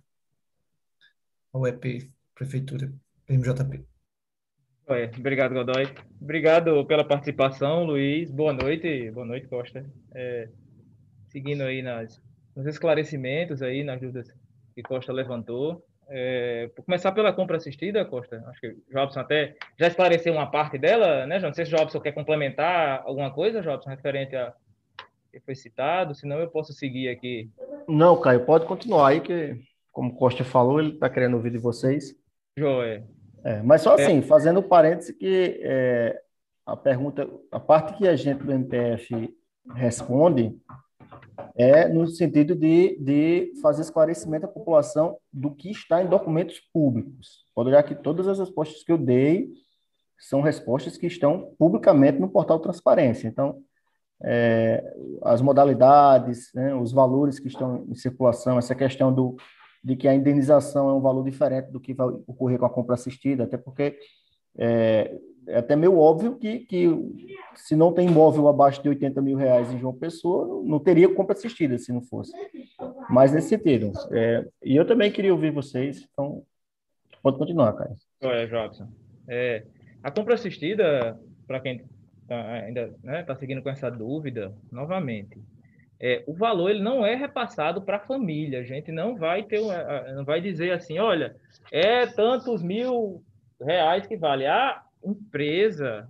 ao 1.54 1.68
EP 1.68 2.10
Prefeitura, 2.34 2.92
PMJP. 3.26 3.86
Oi, 4.88 5.12
obrigado, 5.18 5.54
Godoy. 5.54 5.86
Obrigado 6.20 6.86
pela 6.86 7.06
participação, 7.06 7.84
Luiz. 7.84 8.32
Boa 8.32 8.54
noite. 8.54 9.12
Boa 9.12 9.26
noite, 9.26 9.48
Costa. 9.48 9.86
É, 10.14 10.50
seguindo 11.28 11.62
aí 11.62 11.82
nas, 11.82 12.22
nos 12.56 12.66
esclarecimentos 12.66 13.62
aí, 13.62 13.84
nas 13.84 14.02
dúvidas 14.02 14.34
que 14.74 14.82
Costa 14.82 15.14
levantou. 15.14 15.86
É, 16.14 16.70
por 16.76 16.84
começar 16.84 17.14
pela 17.14 17.32
compra 17.32 17.56
assistida, 17.56 18.04
Costa, 18.04 18.44
acho 18.48 18.60
que 18.60 18.68
o 18.68 18.84
Jobson 18.92 19.22
até 19.22 19.56
já 19.80 19.88
esclareceu 19.88 20.34
uma 20.34 20.52
parte 20.52 20.78
dela, 20.78 21.26
né, 21.26 21.40
João? 21.40 21.50
Não 21.50 21.56
sei 21.56 21.66
se 21.66 21.74
o 21.74 21.78
Jobson 21.78 22.02
quer 22.02 22.12
complementar 22.12 23.02
alguma 23.06 23.32
coisa, 23.32 23.62
Jobson, 23.62 23.90
referente 23.90 24.36
a 24.36 24.54
que 25.32 25.40
foi 25.40 25.56
citado, 25.56 26.14
senão 26.14 26.40
eu 26.40 26.50
posso 26.50 26.74
seguir 26.74 27.08
aqui. 27.08 27.50
Não, 27.88 28.20
Caio, 28.20 28.46
pode 28.46 28.66
continuar 28.66 29.08
aí 29.08 29.22
que 29.22 29.58
como 29.92 30.12
o 30.12 30.16
Costa 30.16 30.44
falou, 30.44 30.80
ele 30.80 30.94
está 30.94 31.10
querendo 31.10 31.36
ouvir 31.36 31.52
de 31.52 31.58
vocês. 31.58 32.16
Joé. 32.58 33.04
É, 33.44 33.62
mas 33.62 33.82
só 33.82 33.96
assim, 33.96 34.20
é. 34.20 34.22
fazendo 34.22 34.62
parênteses 34.62 35.16
que 35.16 35.60
é, 35.64 36.22
a 36.66 36.78
pergunta, 36.78 37.28
a 37.52 37.60
parte 37.60 37.98
que 37.98 38.08
a 38.08 38.16
gente 38.16 38.44
do 38.44 38.52
MPF 38.52 39.36
responde 39.74 40.56
é 41.56 41.88
no 41.88 42.08
sentido 42.08 42.56
de, 42.56 42.98
de 43.00 43.52
fazer 43.62 43.82
esclarecimento 43.82 44.46
à 44.46 44.50
população 44.50 45.18
do 45.32 45.52
que 45.52 45.70
está 45.72 46.02
em 46.04 46.08
documentos 46.08 46.60
públicos. 46.74 47.46
Pode 47.54 47.70
olhar 47.70 47.84
que 47.84 47.96
todas 47.96 48.28
as 48.28 48.40
respostas 48.40 48.84
que 48.84 48.92
eu 48.92 48.98
dei 48.98 49.50
são 50.20 50.42
respostas 50.42 50.98
que 50.98 51.08
estão 51.08 51.54
publicamente 51.58 52.20
no 52.20 52.30
portal 52.30 52.60
Transparência. 52.60 53.28
Então, 53.28 53.62
é, 54.24 54.84
as 55.24 55.42
modalidades, 55.42 56.52
né, 56.54 56.76
os 56.76 56.92
valores 56.92 57.40
que 57.40 57.48
estão 57.48 57.86
em 57.90 57.96
circulação, 57.96 58.58
essa 58.58 58.76
questão 58.76 59.14
do, 59.14 59.36
de 59.84 59.96
que 59.96 60.08
a 60.08 60.14
indenização 60.14 60.90
é 60.90 60.94
um 60.94 61.02
valor 61.02 61.24
diferente 61.24 61.72
do 61.72 61.80
que 61.80 61.94
vai 61.94 62.08
ocorrer 62.28 62.60
com 62.60 62.66
a 62.66 62.70
compra 62.70 62.94
assistida, 62.94 63.46
até 63.46 63.58
porque 63.58 63.98
é, 64.58 65.18
é 65.48 65.58
até 65.58 65.76
meio 65.76 65.98
óbvio 65.98 66.36
que, 66.36 66.60
que 66.60 66.88
se 67.56 67.76
não 67.76 67.94
tem 67.94 68.08
imóvel 68.08 68.48
abaixo 68.48 68.82
de 68.82 68.90
80 68.90 69.22
mil 69.22 69.38
reais 69.38 69.72
em 69.72 69.80
João 69.80 69.94
Pessoa, 69.94 70.64
não 70.64 70.80
teria 70.80 71.14
compra 71.14 71.34
assistida 71.34 71.78
se 71.78 71.92
não 71.92 72.02
fosse. 72.02 72.32
Mas 73.10 73.32
nesse 73.32 73.50
sentido. 73.50 73.92
É, 74.12 74.46
e 74.64 74.76
eu 74.76 74.86
também 74.86 75.12
queria 75.12 75.34
ouvir 75.34 75.52
vocês, 75.52 76.08
então 76.12 76.44
pode 77.22 77.38
continuar, 77.38 77.74
Caio. 77.74 77.96
É, 78.22 78.46
Jobson. 78.46 78.88
É, 79.28 79.64
a 80.04 80.12
compra 80.12 80.36
assistida, 80.36 81.20
para 81.48 81.60
quem 81.60 81.84
tá, 82.28 82.52
ainda 82.54 82.86
está 82.86 82.98
né, 83.04 83.24
tá 83.24 83.36
seguindo 83.36 83.62
com 83.62 83.70
essa 83.70 83.90
dúvida, 83.90 84.54
novamente, 84.72 85.40
é, 86.00 86.24
o 86.26 86.34
valor 86.34 86.70
ele 86.72 86.82
não 86.82 87.06
é 87.06 87.14
repassado 87.16 87.82
para 87.82 87.98
a 87.98 88.06
família. 88.06 88.60
A 88.60 88.64
gente 88.64 88.92
não 88.92 89.16
vai 89.16 89.44
ter, 89.44 89.62
não 90.16 90.26
vai 90.26 90.42
dizer 90.42 90.72
assim, 90.72 90.98
olha, 90.98 91.36
é 91.72 92.08
tantos 92.08 92.64
mil 92.64 93.24
reais 93.60 94.08
que 94.08 94.18
vale. 94.18 94.48
A 94.48 94.84
empresa 95.04 96.08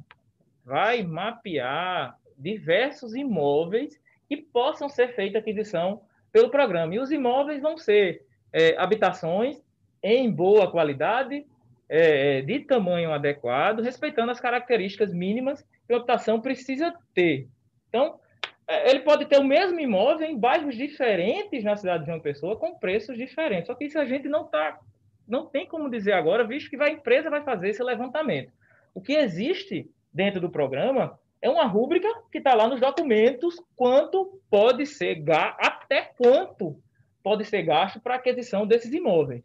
vai 0.65 1.03
mapear 1.03 2.18
diversos 2.38 3.15
imóveis 3.15 3.99
que 4.27 4.38
possam 4.38 4.89
ser 4.89 5.15
feita 5.15 5.39
aquisição 5.39 6.01
pelo 6.31 6.49
programa. 6.49 6.95
E 6.95 6.99
os 6.99 7.11
imóveis 7.11 7.61
vão 7.61 7.77
ser 7.77 8.26
é, 8.53 8.76
habitações 8.77 9.61
em 10.01 10.31
boa 10.31 10.72
qualidade, 10.72 11.45
é, 11.88 12.38
é 12.38 12.41
de 12.41 12.59
tamanho 12.59 13.11
adequado, 13.11 13.81
respeitando 13.81 14.31
as 14.31 14.39
características 14.39 15.13
mínimas 15.13 15.65
que 15.85 15.93
a 15.93 15.97
habitação 15.97 16.39
precisa 16.39 16.93
ter. 17.13 17.47
Então, 17.89 18.19
é, 18.68 18.89
ele 18.89 19.01
pode 19.01 19.26
ter 19.26 19.38
o 19.38 19.43
mesmo 19.43 19.80
imóvel 19.80 20.27
em 20.27 20.38
bairros 20.38 20.76
diferentes 20.76 21.63
na 21.63 21.76
cidade 21.76 22.03
de 22.03 22.09
João 22.09 22.22
Pessoa 22.22 22.55
com 22.55 22.76
preços 22.76 23.18
diferentes. 23.18 23.68
Só 23.68 23.76
que 23.76 23.85
isso 23.85 23.99
a 23.99 24.05
gente 24.05 24.30
não 24.30 24.45
tá, 24.45 24.80
não 25.27 25.45
tem 25.45 25.68
como 25.68 25.89
dizer 25.89 26.13
agora, 26.13 26.47
visto 26.47 26.69
que 26.69 26.81
a 26.81 26.89
empresa 26.89 27.30
vai 27.30 27.43
fazer 27.43 27.69
esse 27.69 27.84
levantamento. 27.84 28.51
O 28.93 29.01
que 29.01 29.13
existe 29.13 29.89
dentro 30.13 30.41
do 30.41 30.49
programa 30.49 31.19
é 31.41 31.49
uma 31.49 31.65
rúbrica 31.65 32.07
que 32.31 32.38
está 32.38 32.53
lá 32.53 32.68
nos 32.68 32.80
documentos 32.80 33.55
quanto 33.76 34.39
pode 34.49 34.85
ser 34.85 35.23
até 35.57 36.01
quanto 36.18 36.77
pode 37.23 37.45
ser 37.45 37.63
gasto 37.63 37.99
para 37.99 38.15
aquisição 38.15 38.65
desses 38.65 38.93
imóveis. 38.93 39.43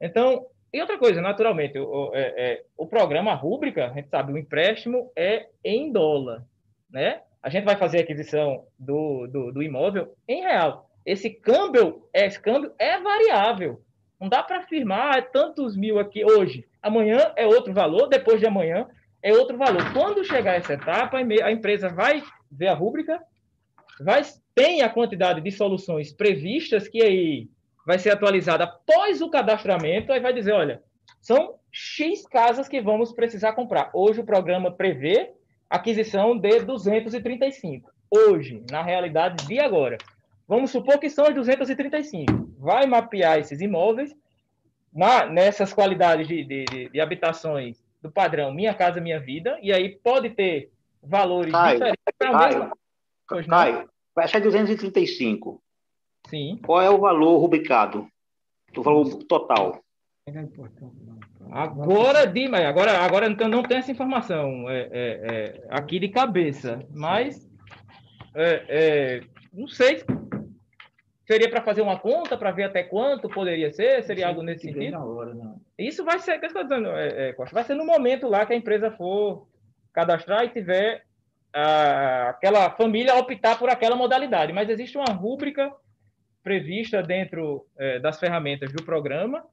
Então, 0.00 0.46
e 0.72 0.80
outra 0.80 0.98
coisa, 0.98 1.20
naturalmente, 1.20 1.78
o, 1.78 2.14
é, 2.14 2.34
é, 2.36 2.64
o 2.76 2.86
programa, 2.86 3.34
rúbrica, 3.34 3.86
a 3.86 3.92
gente 3.92 4.08
sabe, 4.08 4.32
o 4.32 4.38
empréstimo 4.38 5.10
é 5.16 5.48
em 5.64 5.90
dólar, 5.90 6.44
né? 6.90 7.22
a 7.42 7.48
gente 7.48 7.64
vai 7.64 7.76
fazer 7.76 7.98
a 7.98 8.00
aquisição 8.02 8.66
do, 8.78 9.26
do, 9.26 9.52
do 9.52 9.62
imóvel 9.62 10.14
em 10.26 10.42
real. 10.42 10.90
Esse 11.06 11.30
câmbio, 11.30 12.06
esse 12.12 12.38
câmbio 12.38 12.72
é 12.78 13.00
variável. 13.00 13.82
Não 14.20 14.28
dá 14.28 14.42
para 14.42 14.58
afirmar 14.58 15.14
ah, 15.14 15.18
é 15.18 15.22
tantos 15.22 15.76
mil 15.76 15.98
aqui 15.98 16.24
hoje. 16.24 16.67
Amanhã 16.82 17.32
é 17.36 17.46
outro 17.46 17.72
valor, 17.72 18.08
depois 18.08 18.40
de 18.40 18.46
amanhã 18.46 18.86
é 19.22 19.32
outro 19.32 19.56
valor. 19.56 19.92
Quando 19.92 20.24
chegar 20.24 20.54
essa 20.54 20.74
etapa, 20.74 21.18
a 21.18 21.52
empresa 21.52 21.88
vai 21.88 22.22
ver 22.50 22.68
a 22.68 22.74
rúbrica, 22.74 23.20
vai, 24.00 24.22
tem 24.54 24.82
a 24.82 24.88
quantidade 24.88 25.40
de 25.40 25.50
soluções 25.50 26.12
previstas, 26.12 26.88
que 26.88 27.02
aí 27.02 27.48
vai 27.86 27.98
ser 27.98 28.10
atualizada 28.10 28.64
após 28.64 29.20
o 29.20 29.30
cadastramento, 29.30 30.12
aí 30.12 30.20
vai 30.20 30.32
dizer, 30.32 30.52
olha, 30.52 30.82
são 31.20 31.54
X 31.72 32.26
casas 32.26 32.68
que 32.68 32.80
vamos 32.80 33.12
precisar 33.12 33.52
comprar. 33.52 33.90
Hoje 33.92 34.20
o 34.20 34.24
programa 34.24 34.70
prevê 34.70 35.32
aquisição 35.68 36.38
de 36.38 36.60
235. 36.60 37.90
Hoje, 38.10 38.62
na 38.70 38.82
realidade 38.82 39.46
de 39.46 39.58
agora. 39.58 39.98
Vamos 40.46 40.70
supor 40.70 40.98
que 40.98 41.10
são 41.10 41.26
as 41.26 41.34
235. 41.34 42.54
Vai 42.58 42.86
mapear 42.86 43.38
esses 43.38 43.60
imóveis 43.60 44.14
na, 44.92 45.26
nessas 45.26 45.72
qualidades 45.72 46.26
de, 46.26 46.44
de, 46.44 46.88
de, 46.90 47.00
habitações 47.00 47.82
do 48.02 48.10
padrão 48.10 48.52
Minha 48.52 48.74
Casa 48.74 49.00
Minha 49.00 49.20
Vida, 49.20 49.58
e 49.62 49.72
aí 49.72 49.96
pode 49.96 50.30
ter 50.30 50.70
valores 51.02 51.52
Caio, 51.52 51.72
diferentes. 51.74 52.04
Caio, 52.18 52.72
Caio, 53.26 53.46
Caio, 53.46 53.90
essa 54.18 54.38
é 54.38 54.40
235. 54.40 55.62
Sim. 56.28 56.58
Qual 56.64 56.80
é 56.80 56.90
o 56.90 56.98
valor 56.98 57.38
rubricado? 57.38 58.08
O 58.76 58.82
valor 58.82 59.22
total? 59.24 59.82
É 60.26 60.32
Agora, 61.50 62.26
Dima, 62.26 62.58
agora, 62.58 62.98
agora 62.98 63.28
não, 63.30 63.48
não 63.48 63.62
tem 63.62 63.78
essa 63.78 63.90
informação 63.90 64.68
é, 64.68 64.80
é, 64.80 64.90
é, 64.92 65.66
aqui 65.70 65.98
de 65.98 66.08
cabeça, 66.08 66.84
mas 66.90 67.48
é, 68.34 68.64
é, 68.68 69.20
não 69.52 69.66
sei. 69.66 70.04
Seria 71.28 71.48
para 71.48 71.62
fazer 71.62 71.82
uma 71.82 71.98
conta 71.98 72.36
para 72.36 72.50
ver 72.50 72.64
até 72.64 72.82
quanto 72.82 73.28
poderia 73.28 73.70
ser? 73.70 74.02
Seria 74.02 74.28
algo 74.28 74.42
nesse 74.42 74.62
sentido? 74.62 74.96
Hora, 74.96 75.36
Isso 75.78 76.02
vai 76.02 76.18
ser, 76.18 76.40
que 76.40 76.46
eu 76.46 76.62
dizendo, 76.64 76.88
é, 76.88 77.34
vai 77.52 77.64
ser 77.64 77.74
no 77.74 77.84
momento 77.84 78.26
lá 78.26 78.46
que 78.46 78.54
a 78.54 78.56
empresa 78.56 78.90
for 78.90 79.46
cadastrar 79.92 80.44
e 80.44 80.48
tiver 80.48 81.04
a, 81.52 82.30
aquela 82.30 82.70
família 82.70 83.14
optar 83.14 83.58
por 83.58 83.68
aquela 83.68 83.94
modalidade. 83.94 84.54
Mas 84.54 84.70
existe 84.70 84.96
uma 84.96 85.12
rúbrica 85.12 85.70
prevista 86.42 87.02
dentro 87.02 87.66
das 88.00 88.18
ferramentas 88.18 88.72
do 88.72 88.82
programa 88.82 89.44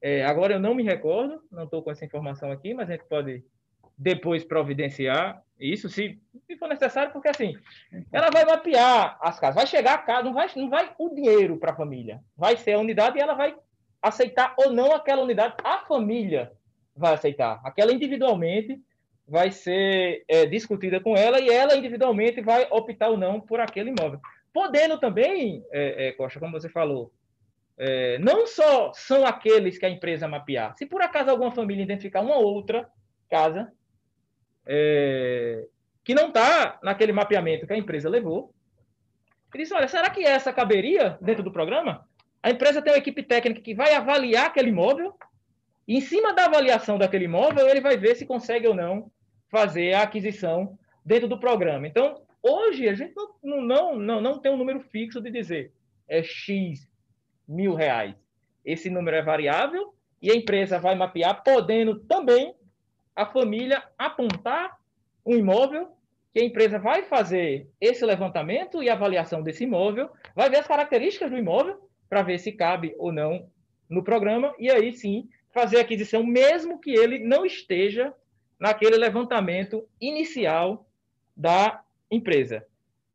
é, 0.00 0.24
agora 0.24 0.52
eu 0.54 0.60
não 0.60 0.74
me 0.74 0.82
recordo, 0.82 1.42
não 1.50 1.64
estou 1.64 1.82
com 1.82 1.90
essa 1.90 2.04
informação 2.04 2.52
aqui, 2.52 2.74
mas 2.74 2.88
a 2.88 2.92
gente 2.92 3.06
pode 3.06 3.44
depois 3.96 4.44
providenciar 4.44 5.42
isso, 5.58 5.88
se, 5.88 6.20
se 6.46 6.56
for 6.56 6.68
necessário, 6.68 7.12
porque 7.12 7.28
assim, 7.28 7.56
ela 8.12 8.28
vai 8.30 8.44
mapear 8.44 9.16
as 9.20 9.40
casas, 9.40 9.54
vai 9.54 9.66
chegar 9.66 9.94
a 9.94 9.98
casa, 9.98 10.24
não 10.24 10.34
vai, 10.34 10.48
não 10.54 10.68
vai 10.68 10.92
o 10.98 11.14
dinheiro 11.14 11.56
para 11.56 11.72
a 11.72 11.76
família, 11.76 12.22
vai 12.36 12.56
ser 12.56 12.74
a 12.74 12.78
unidade 12.78 13.16
e 13.16 13.22
ela 13.22 13.34
vai 13.34 13.56
aceitar 14.02 14.54
ou 14.58 14.70
não 14.70 14.92
aquela 14.92 15.22
unidade, 15.22 15.54
a 15.64 15.78
família 15.78 16.52
vai 16.94 17.14
aceitar. 17.14 17.60
Aquela 17.64 17.92
individualmente 17.92 18.80
vai 19.26 19.50
ser 19.50 20.24
é, 20.28 20.46
discutida 20.46 21.00
com 21.00 21.16
ela 21.16 21.40
e 21.40 21.48
ela 21.48 21.76
individualmente 21.76 22.40
vai 22.40 22.68
optar 22.70 23.08
ou 23.08 23.16
não 23.16 23.40
por 23.40 23.58
aquele 23.58 23.90
imóvel. 23.90 24.20
Podendo 24.52 24.98
também, 24.98 25.64
é, 25.70 26.08
é, 26.08 26.12
Costa, 26.12 26.38
como 26.38 26.52
você 26.52 26.68
falou, 26.68 27.12
é, 27.78 28.18
não 28.18 28.46
só 28.46 28.92
são 28.94 29.26
aqueles 29.26 29.78
que 29.78 29.84
a 29.84 29.90
empresa 29.90 30.28
mapear. 30.28 30.76
Se 30.76 30.86
por 30.86 31.02
acaso 31.02 31.30
alguma 31.30 31.50
família 31.50 31.82
identificar 31.82 32.20
uma 32.20 32.36
outra 32.36 32.88
casa 33.28 33.72
é, 34.66 35.66
que 36.04 36.14
não 36.14 36.28
está 36.28 36.78
naquele 36.82 37.12
mapeamento 37.12 37.66
que 37.66 37.72
a 37.72 37.78
empresa 37.78 38.08
levou, 38.08 38.52
ele 39.54 39.64
diz, 39.64 39.72
olha, 39.72 39.88
será 39.88 40.10
que 40.10 40.22
essa 40.22 40.52
caberia 40.52 41.16
dentro 41.20 41.42
do 41.42 41.50
programa? 41.50 42.06
A 42.42 42.50
empresa 42.50 42.82
tem 42.82 42.92
uma 42.92 42.98
equipe 42.98 43.22
técnica 43.22 43.60
que 43.60 43.74
vai 43.74 43.94
avaliar 43.94 44.46
aquele 44.46 44.68
imóvel 44.68 45.16
e, 45.88 45.96
em 45.96 46.00
cima 46.00 46.34
da 46.34 46.44
avaliação 46.44 46.98
daquele 46.98 47.24
imóvel, 47.24 47.66
ele 47.66 47.80
vai 47.80 47.96
ver 47.96 48.16
se 48.16 48.26
consegue 48.26 48.68
ou 48.68 48.74
não 48.74 49.10
fazer 49.48 49.94
a 49.94 50.02
aquisição 50.02 50.78
dentro 51.04 51.26
do 51.26 51.40
programa. 51.40 51.86
Então, 51.86 52.20
hoje, 52.42 52.88
a 52.88 52.94
gente 52.94 53.14
não, 53.42 53.62
não, 53.62 53.98
não, 53.98 54.20
não 54.20 54.38
tem 54.38 54.52
um 54.52 54.56
número 54.56 54.80
fixo 54.80 55.20
de 55.20 55.30
dizer 55.30 55.72
é 56.08 56.22
X 56.22 56.88
mil 57.48 57.74
reais. 57.74 58.14
Esse 58.64 58.90
número 58.90 59.16
é 59.16 59.22
variável 59.22 59.94
e 60.20 60.30
a 60.30 60.34
empresa 60.34 60.78
vai 60.78 60.94
mapear, 60.94 61.42
podendo 61.42 61.98
também 62.00 62.54
a 63.16 63.24
família 63.24 63.82
apontar 63.98 64.78
um 65.24 65.34
imóvel 65.34 65.96
que 66.32 66.40
a 66.40 66.44
empresa 66.44 66.78
vai 66.78 67.02
fazer 67.04 67.66
esse 67.80 68.04
levantamento 68.04 68.82
e 68.82 68.90
avaliação 68.90 69.42
desse 69.42 69.64
imóvel, 69.64 70.10
vai 70.34 70.50
ver 70.50 70.58
as 70.58 70.66
características 70.66 71.30
do 71.30 71.38
imóvel 71.38 71.88
para 72.10 72.22
ver 72.22 72.38
se 72.38 72.52
cabe 72.52 72.94
ou 72.98 73.10
não 73.10 73.48
no 73.88 74.04
programa 74.04 74.54
e 74.58 74.70
aí 74.70 74.92
sim 74.92 75.28
fazer 75.50 75.78
a 75.78 75.80
aquisição, 75.80 76.22
mesmo 76.22 76.78
que 76.78 76.90
ele 76.90 77.18
não 77.18 77.46
esteja 77.46 78.12
naquele 78.60 78.96
levantamento 78.96 79.88
inicial 79.98 80.86
da 81.34 81.82
empresa. 82.10 82.66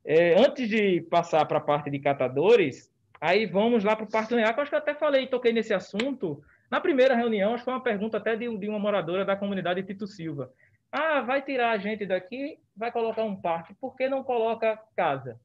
É, 0.03 0.34
antes 0.44 0.68
de 0.68 1.02
passar 1.02 1.45
para 1.45 1.60
a 1.60 1.61
parte 1.61 1.91
de 1.91 1.99
catadores, 1.99 2.91
aí 3.19 3.45
vamos 3.45 3.84
lá 3.84 3.95
para 3.95 4.06
o 4.06 4.10
eu 4.11 4.61
acho 4.61 4.69
que 4.69 4.76
eu 4.76 4.80
até 4.80 4.95
falei, 4.95 5.28
toquei 5.28 5.53
nesse 5.53 5.76
assunto 5.76 6.44
na 6.72 6.80
primeira 6.80 7.14
reunião, 7.14 7.53
acho 7.53 7.64
que 7.64 7.65
foi 7.65 7.73
uma 7.73 7.84
pergunta 7.84 8.15
até 8.15 8.34
de, 8.34 8.57
de 8.57 8.69
uma 8.69 8.80
moradora 8.80 9.26
da 9.26 9.35
comunidade 9.35 9.84
Tito 9.84 10.07
Silva. 10.07 10.53
Ah, 10.89 11.19
vai 11.19 11.41
tirar 11.41 11.72
a 11.72 11.77
gente 11.77 12.06
daqui, 12.06 12.57
vai 12.73 12.89
colocar 12.89 13.23
um 13.23 13.35
parque, 13.35 13.73
por 13.73 13.93
que 13.98 14.07
não 14.07 14.23
coloca 14.23 14.80
casa? 14.95 15.38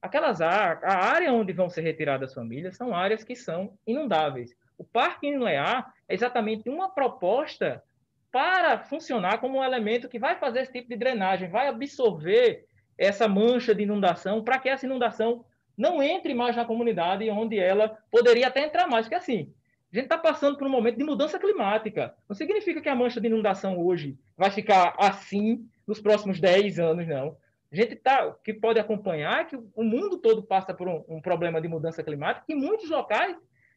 Aquelas 0.00 0.40
áreas, 0.40 0.84
a 0.84 0.98
área 0.98 1.32
onde 1.32 1.52
vão 1.52 1.68
ser 1.68 1.80
retiradas 1.80 2.30
as 2.30 2.34
famílias 2.34 2.76
são 2.76 2.94
áreas 2.94 3.24
que 3.24 3.34
são 3.34 3.76
inundáveis. 3.84 4.54
O 4.78 4.84
parque 4.84 5.32
nuclear 5.32 5.92
é 6.08 6.14
exatamente 6.14 6.68
uma 6.68 6.88
proposta 6.88 7.82
para 8.30 8.78
funcionar 8.78 9.38
como 9.38 9.58
um 9.58 9.64
elemento 9.64 10.08
que 10.08 10.18
vai 10.18 10.36
fazer 10.36 10.60
esse 10.60 10.72
tipo 10.72 10.88
de 10.88 10.96
drenagem, 10.96 11.50
vai 11.50 11.66
absorver 11.66 12.64
essa 12.96 13.26
mancha 13.26 13.74
de 13.74 13.82
inundação 13.82 14.42
para 14.42 14.58
que 14.58 14.68
essa 14.68 14.86
inundação 14.86 15.44
não 15.76 16.02
entre 16.02 16.34
mais 16.34 16.54
na 16.54 16.64
comunidade 16.64 17.28
onde 17.30 17.58
ela 17.58 17.98
poderia 18.10 18.46
até 18.46 18.64
entrar 18.64 18.86
mais. 18.86 19.06
Porque 19.06 19.16
assim, 19.16 19.52
a 19.92 19.96
gente 19.96 20.04
está 20.04 20.16
passando 20.16 20.56
por 20.56 20.66
um 20.66 20.70
momento 20.70 20.96
de 20.96 21.04
mudança 21.04 21.38
climática. 21.38 22.14
Não 22.26 22.34
significa 22.34 22.80
que 22.80 22.88
a 22.88 22.94
mancha 22.94 23.20
de 23.20 23.26
inundação 23.26 23.78
hoje 23.78 24.18
vai 24.36 24.50
ficar 24.50 24.94
assim 24.98 25.68
nos 25.86 26.00
próximos 26.00 26.40
10 26.40 26.78
anos, 26.78 27.06
não. 27.06 27.36
A 27.70 27.76
gente 27.76 27.96
tá, 27.96 28.34
que 28.42 28.54
pode 28.54 28.80
acompanhar 28.80 29.40
é 29.40 29.44
que 29.44 29.56
o 29.56 29.84
mundo 29.84 30.18
todo 30.18 30.42
passa 30.42 30.72
por 30.72 30.88
um, 30.88 31.04
um 31.08 31.20
problema 31.20 31.60
de 31.60 31.68
mudança 31.68 32.02
climática 32.02 32.46
e 32.48 32.54
em 32.54 32.56
muitos 32.56 32.88
locais 32.88 33.36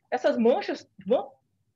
essas 0.10 0.38
manchas 0.38 0.90
vão, 1.06 1.32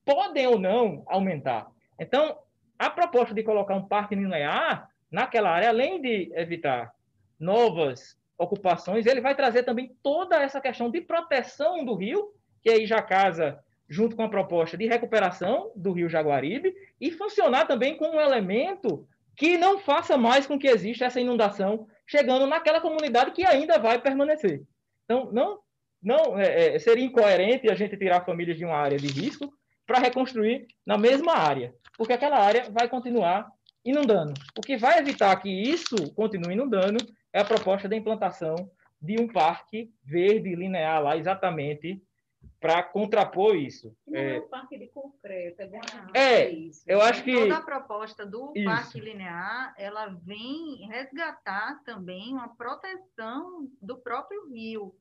podem 0.05 0.47
ou 0.47 0.57
não 0.57 1.03
aumentar. 1.07 1.69
Então, 1.99 2.37
a 2.77 2.89
proposta 2.89 3.33
de 3.33 3.43
colocar 3.43 3.75
um 3.75 3.87
parque 3.87 4.15
linear 4.15 4.89
naquela 5.11 5.49
área, 5.49 5.67
além 5.67 6.01
de 6.01 6.31
evitar 6.33 6.93
novas 7.37 8.17
ocupações, 8.37 9.05
ele 9.05 9.19
vai 9.19 9.35
trazer 9.35 9.63
também 9.63 9.93
toda 10.01 10.41
essa 10.41 10.61
questão 10.61 10.89
de 10.89 11.01
proteção 11.01 11.83
do 11.83 11.95
rio, 11.95 12.33
que 12.61 12.69
aí 12.69 12.85
já 12.85 13.01
casa 13.01 13.61
junto 13.89 14.15
com 14.15 14.23
a 14.23 14.29
proposta 14.29 14.77
de 14.77 14.87
recuperação 14.87 15.71
do 15.75 15.91
rio 15.91 16.07
Jaguaribe 16.07 16.73
e 17.01 17.11
funcionar 17.11 17.65
também 17.65 17.97
como 17.97 18.17
um 18.17 18.21
elemento 18.21 19.07
que 19.35 19.57
não 19.57 19.79
faça 19.79 20.17
mais 20.17 20.45
com 20.45 20.59
que 20.59 20.67
exista 20.67 21.05
essa 21.05 21.19
inundação 21.19 21.87
chegando 22.05 22.45
naquela 22.45 22.81
comunidade 22.81 23.31
que 23.31 23.45
ainda 23.45 23.79
vai 23.79 23.99
permanecer. 23.99 24.61
Então, 25.05 25.31
não, 25.31 25.59
não 26.01 26.37
é, 26.37 26.75
é 26.75 26.79
seria 26.79 27.05
incoerente 27.05 27.71
a 27.71 27.75
gente 27.75 27.97
tirar 27.97 28.25
famílias 28.25 28.57
de 28.57 28.65
uma 28.65 28.75
área 28.75 28.97
de 28.97 29.07
risco 29.07 29.51
para 29.87 29.99
reconstruir 29.99 30.67
na 30.85 30.97
mesma 30.97 31.33
área, 31.33 31.73
porque 31.97 32.13
aquela 32.13 32.37
área 32.37 32.69
vai 32.69 32.87
continuar 32.87 33.47
inundando. 33.83 34.33
O 34.57 34.61
que 34.61 34.77
vai 34.77 34.99
evitar 34.99 35.35
que 35.37 35.49
isso 35.49 36.13
continue 36.13 36.53
inundando 36.53 36.97
é 37.33 37.39
a 37.39 37.45
proposta 37.45 37.87
da 37.87 37.95
implantação 37.95 38.55
de 39.01 39.19
um 39.19 39.27
parque 39.27 39.89
verde 40.03 40.53
linear 40.53 41.01
lá, 41.01 41.17
exatamente 41.17 42.01
para 42.59 42.83
contrapor 42.83 43.55
isso. 43.55 43.95
Não 44.05 44.19
é, 44.19 44.37
é 44.37 44.39
um 44.39 44.47
parque 44.47 44.77
de 44.77 44.87
concreto, 44.87 45.61
é 45.61 45.67
bom 45.67 45.79
É, 46.13 46.49
isso. 46.49 46.83
eu 46.85 47.01
acho 47.01 47.23
que... 47.23 47.33
Toda 47.33 47.57
a 47.57 47.61
proposta 47.61 48.25
do 48.25 48.51
isso. 48.55 48.65
parque 48.65 48.99
linear, 48.99 49.73
ela 49.77 50.07
vem 50.07 50.87
resgatar 50.87 51.81
também 51.83 52.33
uma 52.33 52.49
proteção 52.49 53.69
do 53.81 53.97
próprio 53.97 54.49
rio 54.49 54.93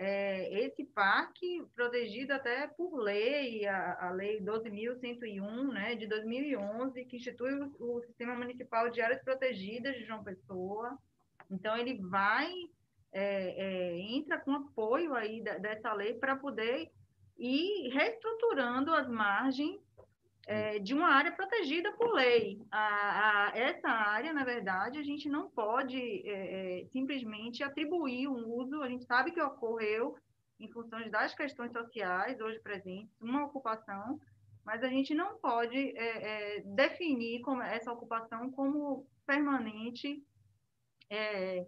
é, 0.00 0.64
esse 0.64 0.84
parque, 0.84 1.66
protegido 1.74 2.32
até 2.32 2.68
por 2.68 2.96
lei, 3.00 3.66
a, 3.66 4.06
a 4.06 4.10
Lei 4.12 4.40
12.101, 4.40 5.72
né, 5.72 5.96
de 5.96 6.06
2011, 6.06 7.04
que 7.04 7.16
institui 7.16 7.52
o, 7.52 7.74
o, 7.80 8.00
Sistema 8.02 8.36
Municipal 8.36 8.88
de 8.90 9.00
Áreas 9.00 9.20
Protegidas 9.22 9.96
de 9.96 10.04
João 10.04 10.22
Pessoa. 10.22 10.96
Então, 11.50 11.76
ele 11.76 11.98
vai, 12.00 12.48
é, 13.12 13.50
é, 13.50 14.00
entra 14.00 14.38
com 14.38 14.52
apoio 14.52 15.14
aí 15.14 15.42
da, 15.42 15.58
dessa 15.58 15.92
lei 15.92 16.14
para 16.14 16.36
poder 16.36 16.90
ir 17.38 17.88
reestruturando 17.90 18.92
as 18.92 19.08
margens 19.08 19.80
é, 20.46 20.78
de 20.78 20.94
uma 20.94 21.08
área 21.08 21.30
protegida 21.30 21.92
por 21.92 22.12
lei. 22.14 22.60
A, 22.70 23.50
a, 23.50 23.58
essa 23.58 23.88
área, 23.88 24.32
na 24.32 24.44
verdade, 24.44 24.98
a 24.98 25.02
gente 25.02 25.28
não 25.28 25.50
pode 25.50 25.98
é, 26.26 26.80
é, 26.80 26.86
simplesmente 26.86 27.62
atribuir 27.62 28.28
um 28.28 28.48
uso, 28.48 28.82
a 28.82 28.88
gente 28.88 29.04
sabe 29.04 29.30
que 29.30 29.40
ocorreu 29.40 30.16
em 30.58 30.68
função 30.68 31.08
das 31.10 31.34
questões 31.34 31.70
sociais 31.70 32.40
hoje 32.40 32.58
presentes, 32.60 33.14
uma 33.20 33.44
ocupação, 33.44 34.18
mas 34.64 34.82
a 34.82 34.88
gente 34.88 35.14
não 35.14 35.36
pode 35.38 35.76
é, 35.96 36.56
é, 36.56 36.60
definir 36.60 37.40
como, 37.42 37.62
essa 37.62 37.92
ocupação 37.92 38.50
como 38.50 39.06
permanente 39.26 40.22
é, 41.10 41.66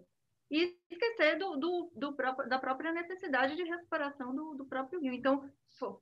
e 0.51 0.77
esquecer 0.89 1.39
do, 1.39 1.55
do, 1.55 1.91
do 1.95 2.13
próprio, 2.13 2.49
da 2.49 2.59
própria 2.59 2.91
necessidade 2.91 3.55
de 3.55 3.63
recuperação 3.63 4.35
do, 4.35 4.53
do 4.53 4.65
próprio 4.65 4.99
rio. 4.99 5.13
Então, 5.13 5.49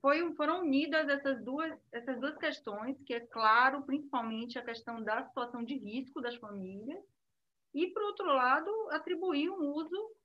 foi, 0.01 0.33
foram 0.33 0.61
unidas 0.61 1.07
essas 1.07 1.39
duas, 1.43 1.71
essas 1.91 2.19
duas 2.19 2.35
questões, 2.35 2.99
que 3.03 3.13
é 3.13 3.19
claro, 3.19 3.83
principalmente 3.83 4.57
a 4.57 4.65
questão 4.65 5.03
da 5.03 5.23
situação 5.23 5.63
de 5.63 5.77
risco 5.77 6.19
das 6.19 6.35
famílias, 6.35 6.99
e, 7.75 7.87
por 7.87 8.01
outro 8.01 8.25
lado, 8.25 8.71
atribuir 8.89 9.51
um 9.51 9.71
uso 9.71 10.15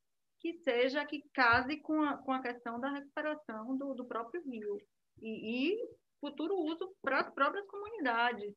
que 0.40 0.54
seja, 0.54 1.04
que 1.04 1.22
case 1.34 1.76
com 1.80 2.02
a, 2.02 2.16
com 2.16 2.32
a 2.32 2.40
questão 2.40 2.80
da 2.80 2.90
recuperação 2.90 3.76
do, 3.76 3.92
do 3.92 4.06
próprio 4.06 4.42
rio, 4.42 4.80
e, 5.20 5.74
e 5.74 5.88
futuro 6.18 6.54
uso 6.54 6.96
para 7.02 7.20
as 7.20 7.30
próprias 7.30 7.66
comunidades. 7.66 8.54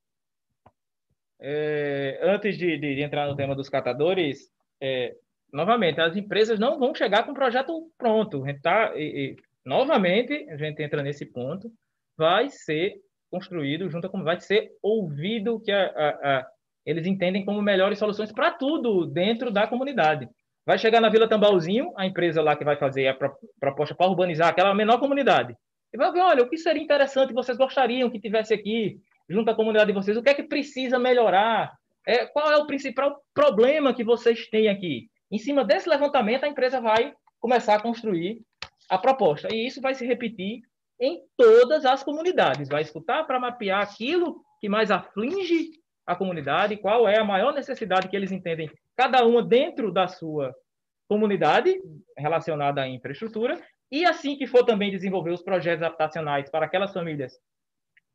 É, 1.39 2.19
antes 2.23 2.57
de, 2.57 2.77
de, 2.77 3.01
entrar 3.01 3.27
no 3.27 3.35
tema 3.35 3.53
dos 3.53 3.69
catadores, 3.69 4.49
é, 4.81 5.15
novamente, 5.51 5.99
as 6.01 6.15
empresas 6.15 6.59
não 6.59 6.79
vão 6.79 6.93
chegar 6.93 7.23
com 7.23 7.31
o 7.31 7.35
projeto 7.35 7.91
pronto. 7.97 8.43
A 8.43 8.47
gente 8.47 8.61
tá, 8.61 8.93
e, 8.95 9.01
e, 9.01 9.35
novamente, 9.65 10.47
a 10.49 10.57
gente 10.57 10.81
entra 10.81 11.01
nesse 11.01 11.25
ponto, 11.25 11.71
vai 12.17 12.49
ser 12.49 12.95
construído 13.29 13.89
junto 13.89 14.09
com, 14.09 14.23
vai 14.23 14.39
ser 14.39 14.71
ouvido 14.81 15.59
que 15.59 15.71
a, 15.71 15.85
a, 15.85 16.09
a, 16.09 16.47
eles 16.85 17.05
entendem 17.05 17.43
como 17.43 17.61
melhores 17.61 17.99
soluções 17.99 18.31
para 18.31 18.51
tudo 18.51 19.05
dentro 19.05 19.51
da 19.51 19.67
comunidade. 19.67 20.27
Vai 20.65 20.77
chegar 20.77 20.99
na 20.99 21.09
Vila 21.09 21.29
Tambalzinho, 21.29 21.93
a 21.95 22.05
empresa 22.05 22.41
lá 22.41 22.55
que 22.55 22.65
vai 22.65 22.77
fazer 22.77 23.07
a 23.07 23.13
pro, 23.13 23.33
proposta 23.59 23.95
para 23.95 24.09
urbanizar 24.09 24.49
aquela 24.49 24.73
menor 24.73 24.99
comunidade. 24.99 25.55
E 25.93 25.97
vai 25.97 26.11
ver, 26.11 26.19
olha, 26.19 26.43
o 26.43 26.49
que 26.49 26.57
seria 26.57 26.83
interessante, 26.83 27.33
vocês 27.33 27.57
gostariam 27.57 28.09
que 28.09 28.19
tivesse 28.19 28.53
aqui, 28.53 28.99
junto 29.29 29.49
à 29.49 29.55
comunidade 29.55 29.87
de 29.87 29.93
vocês, 29.93 30.17
o 30.17 30.21
que 30.21 30.29
é 30.29 30.33
que 30.33 30.43
precisa 30.43 30.99
melhorar? 30.99 31.73
É, 32.05 32.25
qual 32.25 32.51
é 32.51 32.57
o 32.57 32.67
principal 32.67 33.21
problema 33.33 33.93
que 33.93 34.03
vocês 34.03 34.47
têm 34.47 34.67
aqui? 34.67 35.09
Em 35.31 35.37
cima 35.37 35.63
desse 35.63 35.89
levantamento, 35.89 36.43
a 36.43 36.47
empresa 36.47 36.79
vai 36.79 37.13
começar 37.39 37.75
a 37.75 37.81
construir 37.81 38.41
a 38.89 38.97
proposta. 38.97 39.47
E 39.53 39.67
isso 39.67 39.81
vai 39.81 39.93
se 39.93 40.05
repetir 40.05 40.61
em 40.99 41.21
todas 41.35 41.85
as 41.85 42.03
comunidades. 42.03 42.69
Vai 42.69 42.81
escutar 42.81 43.25
para 43.25 43.39
mapear 43.39 43.81
aquilo 43.81 44.41
que 44.59 44.69
mais 44.69 44.89
aflige 44.89 45.71
a 46.05 46.15
comunidade, 46.15 46.77
qual 46.77 47.07
é 47.07 47.19
a 47.19 47.23
maior 47.23 47.53
necessidade 47.53 48.07
que 48.07 48.15
eles 48.15 48.31
entendem, 48.31 48.71
cada 48.95 49.25
uma 49.25 49.43
dentro 49.43 49.91
da 49.91 50.07
sua 50.07 50.55
comunidade 51.07 51.79
relacionada 52.17 52.81
à 52.81 52.87
infraestrutura, 52.87 53.61
e 53.91 54.05
assim 54.05 54.37
que 54.37 54.47
for 54.47 54.63
também 54.63 54.89
desenvolver 54.89 55.31
os 55.31 55.43
projetos 55.43 55.83
habitacionais 55.83 56.49
para 56.49 56.65
aquelas 56.65 56.93
famílias 56.93 57.33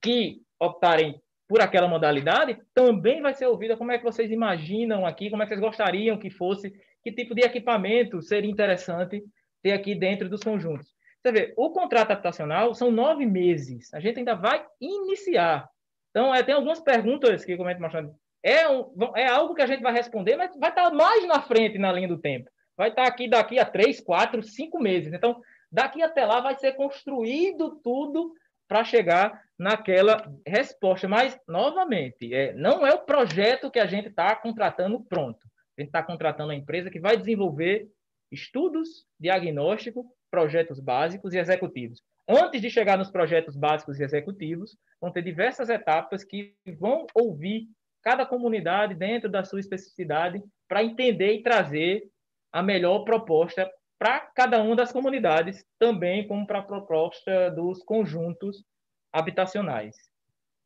que 0.03 0.41
optarem 0.61 1.21
por 1.53 1.61
aquela 1.61 1.87
modalidade, 1.87 2.57
também 2.73 3.20
vai 3.20 3.35
ser 3.35 3.45
ouvida 3.45 3.77
como 3.77 3.93
é 3.93 3.99
que 3.99 4.05
vocês 4.05 4.31
imaginam 4.31 5.05
aqui, 5.05 5.29
como 5.29 5.43
é 5.43 5.45
que 5.45 5.51
vocês 5.51 5.61
gostariam 5.61 6.16
que 6.16 6.31
fosse, 6.31 6.73
que 7.05 7.12
tipo 7.12 7.35
de 7.35 7.43
equipamento 7.43 8.23
seria 8.23 8.51
interessante 8.51 9.23
ter 9.62 9.73
aqui 9.73 9.95
dentro 9.95 10.31
dos 10.31 10.41
conjuntos. 10.41 10.95
Você 11.20 11.31
vê, 11.31 11.53
o 11.55 11.69
contrato 11.69 12.11
habitacional 12.11 12.74
são 12.74 12.91
nove 12.91 13.27
meses, 13.27 13.93
a 13.93 14.01
gente 14.01 14.19
ainda 14.19 14.35
vai 14.35 14.65
iniciar. 14.81 15.69
Então, 16.09 16.35
é, 16.35 16.43
tem 16.43 16.55
algumas 16.55 16.81
perguntas 16.81 17.45
que 17.45 17.55
comento 17.55 17.83
mostrando. 17.83 18.15
É, 18.43 18.66
um, 18.66 18.91
é 19.15 19.27
algo 19.27 19.55
que 19.55 19.61
a 19.61 19.66
gente 19.66 19.83
vai 19.83 19.93
responder, 19.93 20.39
mas 20.39 20.57
vai 20.59 20.70
estar 20.70 20.91
mais 20.91 21.27
na 21.27 21.43
frente 21.43 21.77
na 21.77 21.93
linha 21.93 22.09
do 22.09 22.16
tempo. 22.19 22.49
Vai 22.79 22.89
estar 22.89 23.07
aqui 23.07 23.29
daqui 23.29 23.59
a 23.59 23.66
três, 23.66 24.01
quatro, 24.01 24.43
cinco 24.43 24.81
meses. 24.81 25.12
Então, 25.12 25.39
daqui 25.70 26.03
até 26.03 26.24
lá 26.24 26.41
vai 26.41 26.55
ser 26.55 26.73
construído 26.73 27.79
tudo 27.85 28.33
para 28.73 28.85
chegar 28.85 29.39
naquela 29.59 30.35
resposta. 30.47 31.07
Mas, 31.07 31.39
novamente, 31.47 32.32
é, 32.32 32.55
não 32.55 32.86
é 32.86 32.94
o 32.94 33.05
projeto 33.05 33.70
que 33.70 33.78
a 33.78 33.85
gente 33.85 34.09
está 34.09 34.35
contratando 34.35 35.05
pronto. 35.05 35.47
A 35.77 35.82
gente 35.82 35.89
está 35.89 36.03
contratando 36.03 36.53
a 36.53 36.55
empresa 36.55 36.90
que 36.90 36.99
vai 36.99 37.15
desenvolver 37.15 37.86
estudos, 38.31 39.05
diagnóstico, 39.20 40.07
projetos 40.31 40.81
básicos 40.81 41.35
e 41.35 41.39
executivos. 41.39 42.01
Antes 42.27 42.62
de 42.62 42.70
chegar 42.70 42.97
nos 42.97 43.11
projetos 43.11 43.55
básicos 43.55 44.01
e 44.01 44.05
executivos, 44.05 44.74
vão 44.99 45.12
ter 45.12 45.20
diversas 45.20 45.69
etapas 45.69 46.24
que 46.24 46.55
vão 46.78 47.07
ouvir 47.15 47.69
cada 48.03 48.24
comunidade 48.24 48.94
dentro 48.94 49.28
da 49.28 49.44
sua 49.44 49.61
especificidade 49.61 50.43
para 50.66 50.82
entender 50.82 51.35
e 51.35 51.43
trazer 51.43 52.05
a 52.51 52.62
melhor 52.62 53.01
proposta 53.01 53.70
para 54.03 54.19
cada 54.19 54.61
uma 54.61 54.74
das 54.74 54.91
comunidades, 54.91 55.65
também 55.79 56.27
como 56.27 56.45
para 56.45 56.59
a 56.59 56.62
proposta 56.65 57.53
dos 57.53 57.85
conjuntos 57.85 58.65
habitacionais. 59.12 59.95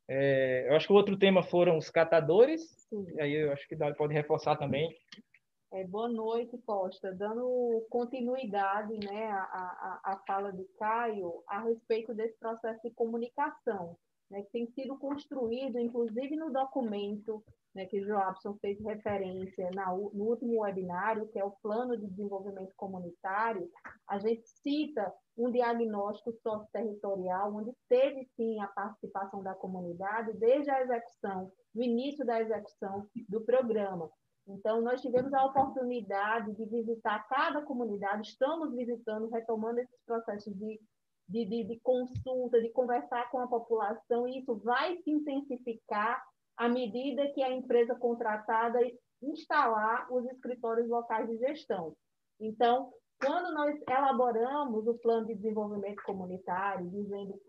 É, 0.09 0.65
eu 0.67 0.75
acho 0.75 0.87
que 0.87 0.93
o 0.93 0.95
outro 0.95 1.15
tema 1.15 1.43
foram 1.43 1.77
os 1.77 1.87
catadores, 1.87 2.63
e 2.91 3.21
aí 3.21 3.33
eu 3.33 3.51
acho 3.51 3.67
que 3.67 3.75
Dali 3.75 3.93
pode 3.93 4.11
reforçar 4.11 4.55
também. 4.55 4.91
É, 5.71 5.83
boa 5.83 6.09
noite, 6.09 6.57
Costa. 6.65 7.13
Dando 7.13 7.85
continuidade 7.91 8.97
né, 9.05 9.27
à, 9.27 9.43
à, 9.43 10.13
à 10.13 10.17
fala 10.25 10.51
de 10.51 10.63
Caio 10.79 11.43
a 11.47 11.61
respeito 11.61 12.15
desse 12.15 12.39
processo 12.39 12.81
de 12.81 12.89
comunicação, 12.89 13.95
né, 14.29 14.41
que 14.43 14.51
tem 14.51 14.67
sido 14.67 14.97
construído, 14.97 15.79
inclusive 15.79 16.35
no 16.35 16.51
documento 16.51 17.43
né, 17.73 17.85
que 17.85 17.99
o 17.99 18.05
Joabson 18.05 18.57
fez 18.59 18.79
referência 18.79 19.69
na, 19.73 19.91
no 19.91 20.25
último 20.25 20.61
webinário, 20.61 21.27
que 21.27 21.39
é 21.39 21.45
o 21.45 21.55
Plano 21.61 21.97
de 21.97 22.07
Desenvolvimento 22.07 22.73
Comunitário, 22.75 23.69
a 24.07 24.17
gente 24.17 24.47
cita 24.47 25.13
um 25.37 25.51
diagnóstico 25.51 26.33
socioterritorial, 26.41 27.53
onde 27.55 27.71
teve 27.87 28.25
sim 28.35 28.59
a 28.59 28.67
participação 28.67 29.43
da 29.43 29.53
comunidade 29.53 30.33
desde 30.37 30.71
a 30.71 30.81
execução, 30.81 31.51
do 31.73 31.83
início 31.83 32.25
da 32.25 32.41
execução 32.41 33.05
do 33.29 33.41
programa. 33.41 34.09
Então, 34.47 34.81
nós 34.81 35.01
tivemos 35.01 35.33
a 35.33 35.45
oportunidade 35.45 36.53
de 36.55 36.65
visitar 36.65 37.27
cada 37.27 37.61
comunidade, 37.61 38.29
estamos 38.29 38.73
visitando, 38.73 39.29
retomando 39.29 39.79
esses 39.79 40.01
processos 40.05 40.53
de, 40.55 40.79
de, 41.27 41.45
de, 41.45 41.63
de 41.65 41.79
consulta, 41.81 42.61
de 42.61 42.69
conversar 42.69 43.29
com 43.29 43.39
a 43.39 43.47
população, 43.47 44.27
e 44.27 44.39
isso 44.39 44.55
vai 44.57 44.97
se 44.97 45.11
intensificar 45.11 46.23
à 46.55 46.67
medida 46.67 47.31
que 47.33 47.43
a 47.43 47.51
empresa 47.51 47.95
contratada 47.95 48.79
instalar 49.21 50.11
os 50.11 50.25
escritórios 50.25 50.87
locais 50.87 51.27
de 51.27 51.37
gestão. 51.37 51.95
Então, 52.39 52.91
quando 53.19 53.51
nós 53.53 53.75
elaboramos 53.89 54.87
o 54.87 54.97
plano 54.99 55.27
de 55.27 55.35
desenvolvimento 55.35 56.03
comunitário, 56.03 56.89
dizendo 56.89 57.39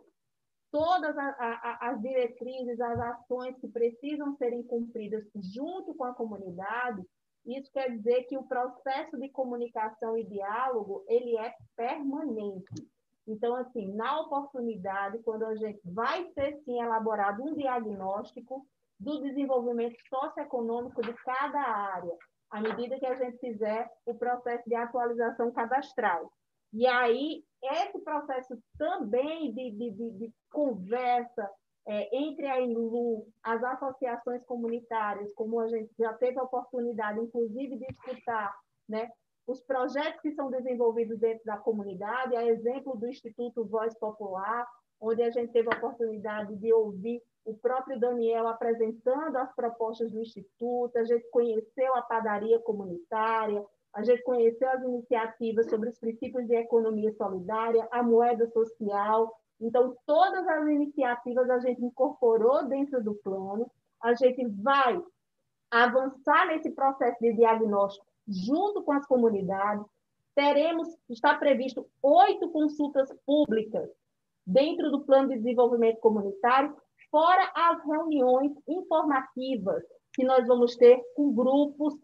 todas 0.71 1.17
as 1.17 2.01
diretrizes, 2.01 2.81
as 2.81 2.99
ações 2.99 3.59
que 3.59 3.69
precisam 3.69 4.37
serem 4.37 4.63
cumpridas 4.63 5.25
junto 5.55 5.95
com 5.95 6.05
a 6.05 6.15
comunidade, 6.15 7.03
isso 7.47 7.71
quer 7.73 7.91
dizer 7.91 8.25
que 8.25 8.37
o 8.37 8.47
processo 8.47 9.17
de 9.19 9.31
comunicação 9.31 10.17
e 10.17 10.25
diálogo 10.25 11.05
ele 11.07 11.37
é 11.39 11.55
permanente. 11.77 12.87
Então, 13.29 13.55
assim, 13.57 13.93
na 13.95 14.21
oportunidade, 14.21 15.19
quando 15.23 15.45
a 15.45 15.55
gente 15.55 15.81
vai 15.85 16.25
ser 16.33 16.57
sim 16.65 16.81
elaborado 16.81 17.43
um 17.43 17.55
diagnóstico 17.55 18.67
do 18.99 19.21
desenvolvimento 19.21 19.97
socioeconômico 20.09 21.03
de 21.03 21.13
cada 21.13 21.61
área, 21.61 22.17
à 22.51 22.61
medida 22.61 22.99
que 22.99 23.07
a 23.07 23.15
gente 23.15 23.39
fizer 23.39 23.89
o 24.07 24.15
processo 24.15 24.65
de 24.67 24.75
atualização 24.75 25.53
cadastral. 25.53 26.33
E 26.73 26.87
aí, 26.87 27.45
esse 27.63 27.99
processo 28.01 28.59
também 28.79 29.53
de, 29.53 29.71
de, 29.73 29.91
de, 29.91 30.11
de 30.13 30.35
conversa 30.51 31.51
é, 31.87 32.17
entre 32.17 32.47
a 32.47 32.61
INLU, 32.61 33.27
as 33.43 33.63
associações 33.63 34.45
comunitárias, 34.45 35.33
como 35.35 35.61
a 35.61 35.69
gente 35.69 35.91
já 35.99 36.13
teve 36.15 36.39
a 36.39 36.43
oportunidade, 36.43 37.21
inclusive, 37.21 37.77
de 37.77 37.87
escutar 37.87 38.55
né, 38.89 39.11
os 39.49 39.63
projetos 39.63 40.21
que 40.21 40.33
são 40.33 40.51
desenvolvidos 40.51 41.19
dentro 41.19 41.43
da 41.47 41.57
comunidade, 41.57 42.37
a 42.37 42.45
exemplo 42.45 42.95
do 42.95 43.09
Instituto 43.09 43.65
Voz 43.65 43.99
Popular, 43.99 44.69
onde 45.01 45.23
a 45.23 45.31
gente 45.31 45.51
teve 45.53 45.69
a 45.73 45.77
oportunidade 45.77 46.55
de 46.57 46.71
ouvir 46.71 47.23
o 47.47 47.55
próprio 47.55 47.99
Daniel 47.99 48.47
apresentando 48.47 49.37
as 49.37 49.51
propostas 49.55 50.13
do 50.13 50.21
Instituto, 50.21 50.99
a 50.99 51.05
gente 51.05 51.27
conheceu 51.31 51.95
a 51.97 52.03
padaria 52.03 52.59
comunitária, 52.59 53.65
a 53.95 54.03
gente 54.03 54.23
conheceu 54.23 54.69
as 54.69 54.83
iniciativas 54.83 55.71
sobre 55.71 55.89
os 55.89 55.99
princípios 55.99 56.47
de 56.47 56.55
economia 56.55 57.11
solidária, 57.15 57.89
a 57.91 58.03
moeda 58.03 58.47
social. 58.51 59.35
Então, 59.59 59.97
todas 60.05 60.47
as 60.47 60.69
iniciativas 60.69 61.49
a 61.49 61.59
gente 61.59 61.83
incorporou 61.83 62.69
dentro 62.69 63.03
do 63.03 63.15
plano, 63.15 63.71
a 64.03 64.13
gente 64.13 64.45
vai 64.47 65.03
avançar 65.71 66.49
nesse 66.49 66.71
processo 66.71 67.19
de 67.19 67.33
diagnóstico 67.33 68.07
junto 68.29 68.83
com 68.83 68.93
as 68.93 69.07
comunidades. 69.07 69.85
Teremos, 70.35 70.89
está 71.09 71.35
previsto 71.35 71.87
oito 72.03 72.49
consultas 72.51 73.09
públicas 73.27 73.89
dentro 74.47 74.91
do 74.91 75.01
plano 75.01 75.29
de 75.29 75.37
desenvolvimento 75.37 75.99
comunitário, 75.99 76.77
fora 77.11 77.51
as 77.55 77.85
reuniões 77.85 78.53
informativas 78.69 79.83
que 80.15 80.25
nós 80.25 80.47
vamos 80.47 80.77
ter 80.77 81.01
com 81.17 81.33
grupos 81.33 81.95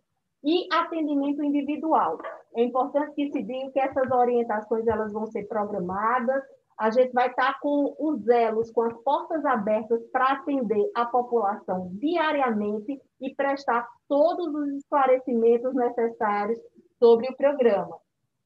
e 0.43 0.67
atendimento 0.73 1.43
individual. 1.43 2.19
É 2.55 2.63
importante 2.63 3.15
que 3.15 3.33
se 3.33 3.43
diga 3.43 3.71
que 3.71 3.81
essas 3.81 4.11
orientações 4.11 4.87
elas 4.87 5.13
vão 5.13 5.27
ser 5.27 5.45
programadas, 5.45 6.43
a 6.79 6.91
gente 6.91 7.13
vai 7.13 7.29
estar 7.29 7.59
com 7.61 7.95
os 7.99 8.29
elos, 8.29 8.71
com 8.71 8.83
as 8.83 8.95
portas 9.03 9.45
abertas 9.45 10.05
para 10.13 10.33
atender 10.33 10.91
a 10.95 11.07
população 11.07 11.91
diariamente 11.95 13.01
e 13.25 13.35
prestar 13.35 13.89
todos 14.07 14.55
os 14.55 14.69
esclarecimentos 14.75 15.75
necessários 15.75 16.59
sobre 16.99 17.29
o 17.29 17.37
programa. 17.37 17.97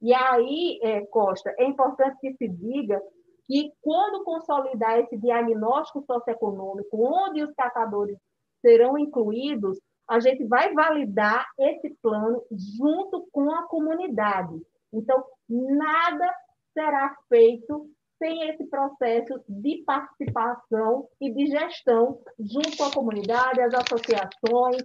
E 0.01 0.15
aí, 0.15 0.79
é, 0.83 1.05
Costa, 1.07 1.53
é 1.59 1.65
importante 1.65 2.17
que 2.21 2.33
se 2.35 2.49
diga 2.49 3.03
que 3.49 3.73
quando 3.83 4.23
consolidar 4.23 5.01
esse 5.01 5.17
diagnóstico 5.17 6.05
socioeconômico, 6.05 6.97
onde 6.97 7.43
os 7.43 7.53
catadores 7.55 8.17
serão 8.61 8.97
incluídos, 8.97 9.81
a 10.09 10.21
gente 10.21 10.45
vai 10.45 10.73
validar 10.73 11.45
esse 11.59 11.91
plano 12.01 12.43
junto 12.53 13.27
com 13.33 13.51
a 13.51 13.67
comunidade. 13.67 14.55
Então, 14.93 15.25
nada 15.49 16.35
será 16.73 17.17
feito 17.29 17.91
sem 18.19 18.51
esse 18.51 18.65
processo 18.67 19.41
de 19.49 19.83
participação 19.85 21.09
e 21.21 21.33
de 21.33 21.47
gestão 21.47 22.21
junto 22.39 22.83
a 22.83 22.93
comunidade, 22.93 23.61
as 23.61 23.75
associações, 23.75 24.83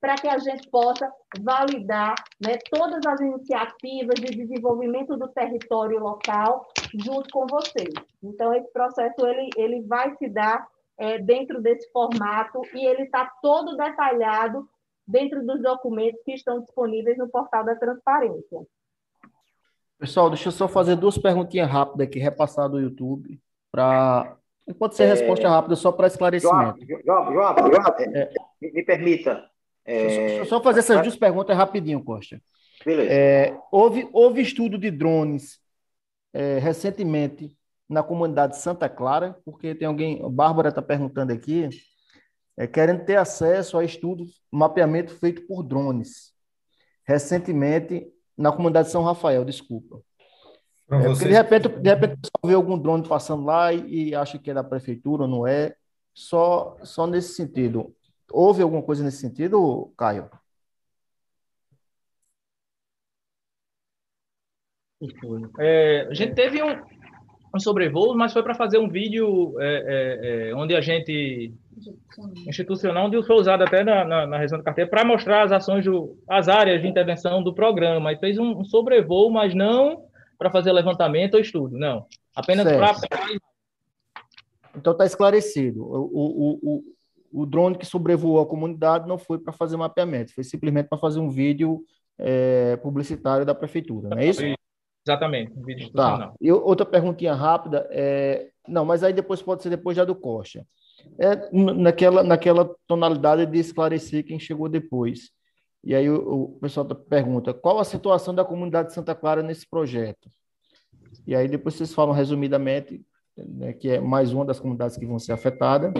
para 0.00 0.16
que 0.16 0.28
a 0.28 0.36
gente 0.36 0.68
possa 0.68 1.10
validar 1.40 2.14
né, 2.44 2.58
todas 2.70 3.00
as 3.06 3.20
iniciativas 3.20 4.16
de 4.16 4.36
desenvolvimento 4.36 5.16
do 5.16 5.28
território 5.28 5.98
local 5.98 6.66
junto 6.94 7.30
com 7.30 7.46
vocês. 7.46 7.94
Então, 8.22 8.52
esse 8.52 8.70
processo 8.70 9.26
ele, 9.26 9.48
ele 9.56 9.80
vai 9.86 10.14
se 10.16 10.28
dar 10.28 10.68
é, 10.98 11.18
dentro 11.18 11.62
desse 11.62 11.90
formato 11.90 12.60
e 12.74 12.86
ele 12.86 13.04
está 13.04 13.30
todo 13.40 13.78
detalhado 13.78 14.68
dentro 15.06 15.44
dos 15.44 15.62
documentos 15.62 16.20
que 16.22 16.32
estão 16.32 16.60
disponíveis 16.60 17.16
no 17.16 17.30
portal 17.30 17.64
da 17.64 17.74
transparência. 17.74 18.60
Pessoal, 19.98 20.28
deixa 20.28 20.48
eu 20.48 20.52
só 20.52 20.68
fazer 20.68 20.96
duas 20.96 21.16
perguntinhas 21.16 21.70
rápidas 21.70 22.06
aqui, 22.06 22.18
repassar 22.18 22.68
do 22.68 22.80
YouTube, 22.80 23.40
para. 23.70 24.36
Pode 24.78 24.96
ser 24.96 25.04
é... 25.04 25.06
resposta 25.08 25.48
rápida, 25.48 25.76
só 25.76 25.92
para 25.92 26.06
esclarecimento. 26.06 26.78
João, 27.04 27.32
João, 27.32 27.56
João, 27.56 27.86
é... 27.98 28.30
me, 28.60 28.72
me 28.72 28.82
permita. 28.82 29.44
É... 29.84 30.06
Deixa 30.06 30.34
eu 30.36 30.46
só 30.46 30.62
fazer 30.62 30.80
essas 30.80 31.02
duas 31.02 31.16
perguntas 31.16 31.56
rapidinho, 31.56 32.02
Costa. 32.02 32.40
Beleza. 32.84 33.10
É, 33.12 33.58
houve, 33.70 34.08
houve 34.12 34.42
estudo 34.42 34.78
de 34.78 34.90
drones 34.90 35.58
é, 36.32 36.58
recentemente 36.58 37.56
na 37.88 38.02
comunidade 38.02 38.58
Santa 38.58 38.88
Clara, 38.88 39.38
porque 39.44 39.74
tem 39.74 39.86
alguém, 39.86 40.22
a 40.24 40.28
Bárbara 40.28 40.70
está 40.70 40.82
perguntando 40.82 41.32
aqui, 41.32 41.68
querendo 42.72 43.04
ter 43.04 43.16
acesso 43.16 43.78
a 43.78 43.84
estudos, 43.84 44.42
mapeamento 44.50 45.14
feito 45.18 45.46
por 45.46 45.62
drones. 45.62 46.32
Recentemente, 47.06 48.06
na 48.36 48.52
comunidade 48.52 48.86
de 48.86 48.92
São 48.92 49.02
Rafael, 49.02 49.44
desculpa. 49.44 50.00
É, 50.90 51.12
de 51.12 51.32
repente, 51.32 51.68
de 51.68 51.88
repente, 51.88 52.16
você 52.16 52.48
vê 52.48 52.54
algum 52.54 52.78
drone 52.78 53.08
passando 53.08 53.44
lá 53.44 53.72
e, 53.72 54.10
e 54.10 54.14
acha 54.14 54.38
que 54.38 54.50
é 54.50 54.54
da 54.54 54.62
prefeitura, 54.62 55.26
não 55.26 55.46
é? 55.46 55.74
Só, 56.12 56.76
só 56.82 57.06
nesse 57.06 57.34
sentido. 57.34 57.94
Houve 58.30 58.62
alguma 58.62 58.82
coisa 58.82 59.02
nesse 59.02 59.18
sentido, 59.18 59.92
Caio? 59.96 60.30
É, 65.58 66.06
a 66.10 66.14
gente 66.14 66.34
teve 66.34 66.62
um, 66.62 66.76
um 67.54 67.60
sobrevoo, 67.60 68.14
mas 68.14 68.32
foi 68.32 68.42
para 68.42 68.54
fazer 68.54 68.78
um 68.78 68.88
vídeo 68.88 69.54
é, 69.60 69.66
é, 69.66 70.48
é, 70.50 70.54
onde 70.54 70.74
a 70.74 70.80
gente 70.80 71.54
institucional, 72.46 73.06
onde 73.06 73.22
foi 73.24 73.36
usado 73.36 73.62
até 73.62 73.84
na, 73.84 74.04
na, 74.04 74.26
na 74.26 74.38
região 74.38 74.58
da 74.58 74.64
carteira 74.64 74.90
para 74.90 75.04
mostrar 75.04 75.44
as 75.44 75.52
ações, 75.52 75.84
do, 75.84 76.18
as 76.28 76.48
áreas 76.48 76.82
de 76.82 76.88
intervenção 76.88 77.42
do 77.42 77.54
programa. 77.54 78.12
E 78.12 78.18
fez 78.18 78.38
um, 78.38 78.58
um 78.58 78.64
sobrevoo, 78.64 79.30
mas 79.30 79.54
não 79.54 80.04
para 80.36 80.50
fazer 80.50 80.72
levantamento 80.72 81.34
ou 81.34 81.40
estudo, 81.40 81.78
não. 81.78 82.06
Apenas 82.34 82.64
para. 82.64 82.94
Então 84.76 84.92
está 84.92 85.06
esclarecido. 85.06 85.84
O, 85.84 86.10
o, 86.12 86.60
o, 86.62 87.42
o 87.42 87.46
drone 87.46 87.78
que 87.78 87.86
sobrevoou 87.86 88.40
a 88.40 88.46
comunidade 88.46 89.06
não 89.06 89.16
foi 89.16 89.38
para 89.38 89.52
fazer 89.52 89.76
mapeamento, 89.76 90.34
foi 90.34 90.42
simplesmente 90.42 90.88
para 90.88 90.98
fazer 90.98 91.20
um 91.20 91.30
vídeo 91.30 91.84
é, 92.18 92.76
publicitário 92.78 93.46
da 93.46 93.54
prefeitura, 93.54 94.08
não 94.08 94.18
é 94.18 94.26
isso? 94.26 94.42
Exatamente, 95.06 95.52
um 95.56 95.62
vídeo 95.62 95.90
Tá. 95.92 96.32
E 96.40 96.50
outra 96.50 96.86
perguntinha 96.86 97.34
rápida, 97.34 97.86
é... 97.90 98.48
não, 98.66 98.84
mas 98.84 99.02
aí 99.02 99.12
depois 99.12 99.42
pode 99.42 99.62
ser 99.62 99.70
depois 99.70 99.96
já 99.96 100.04
do 100.04 100.14
Costa. 100.14 100.66
É 101.18 101.50
naquela, 101.52 102.22
naquela 102.22 102.74
tonalidade 102.86 103.44
de 103.46 103.58
esclarecer 103.58 104.24
quem 104.24 104.38
chegou 104.38 104.68
depois. 104.68 105.30
E 105.82 105.94
aí 105.94 106.08
o, 106.08 106.44
o 106.44 106.58
pessoal 106.60 106.86
pergunta, 106.86 107.52
qual 107.52 107.78
a 107.78 107.84
situação 107.84 108.34
da 108.34 108.44
comunidade 108.44 108.88
de 108.88 108.94
Santa 108.94 109.14
Clara 109.14 109.42
nesse 109.42 109.68
projeto? 109.68 110.30
E 111.26 111.34
aí 111.34 111.46
depois 111.46 111.74
vocês 111.74 111.92
falam 111.92 112.14
resumidamente, 112.14 113.04
né, 113.36 113.74
que 113.74 113.90
é 113.90 114.00
mais 114.00 114.32
uma 114.32 114.44
das 114.44 114.58
comunidades 114.58 114.96
que 114.96 115.06
vão 115.06 115.18
ser 115.18 115.32
afetadas, 115.32 115.92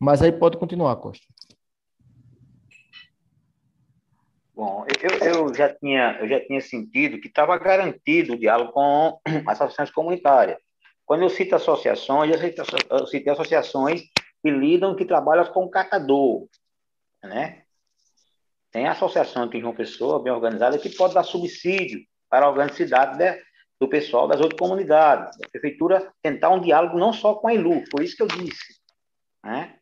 mas 0.00 0.22
aí 0.22 0.32
pode 0.32 0.56
continuar, 0.56 0.96
Costa. 0.96 1.26
Bom, 4.62 4.86
eu, 5.02 5.48
eu, 5.48 5.54
já 5.54 5.74
tinha, 5.74 6.18
eu 6.20 6.28
já 6.28 6.38
tinha 6.38 6.60
sentido 6.60 7.20
que 7.20 7.26
estava 7.26 7.58
garantido 7.58 8.34
o 8.34 8.38
diálogo 8.38 8.70
com 8.70 9.18
as 9.44 9.60
associações 9.60 9.90
comunitárias. 9.90 10.56
Quando 11.04 11.22
eu 11.24 11.28
cito 11.28 11.56
associações, 11.56 12.30
eu 12.30 12.38
cito, 12.38 12.62
cito 13.08 13.30
associações 13.32 14.02
que 14.40 14.50
lidam, 14.52 14.94
que 14.94 15.04
trabalham 15.04 15.44
com 15.46 15.68
catador, 15.68 16.46
né? 17.24 17.64
Tem 18.70 18.86
associação 18.86 19.42
aqui 19.42 19.58
em 19.58 19.74
Pessoa, 19.74 20.22
bem 20.22 20.32
organizada, 20.32 20.78
que 20.78 20.90
pode 20.90 21.12
dar 21.12 21.24
subsídio 21.24 21.98
para 22.30 22.46
a 22.46 22.48
organicidade 22.48 23.18
de, 23.18 23.42
do 23.80 23.88
pessoal 23.88 24.28
das 24.28 24.40
outras 24.40 24.60
comunidades. 24.60 25.40
A 25.44 25.48
prefeitura 25.48 26.08
tentar 26.22 26.50
um 26.50 26.60
diálogo 26.60 26.96
não 26.96 27.12
só 27.12 27.34
com 27.34 27.48
a 27.48 27.54
ILU, 27.54 27.82
foi 27.90 28.04
isso 28.04 28.16
que 28.16 28.22
eu 28.22 28.28
disse, 28.28 28.80
né? 29.44 29.76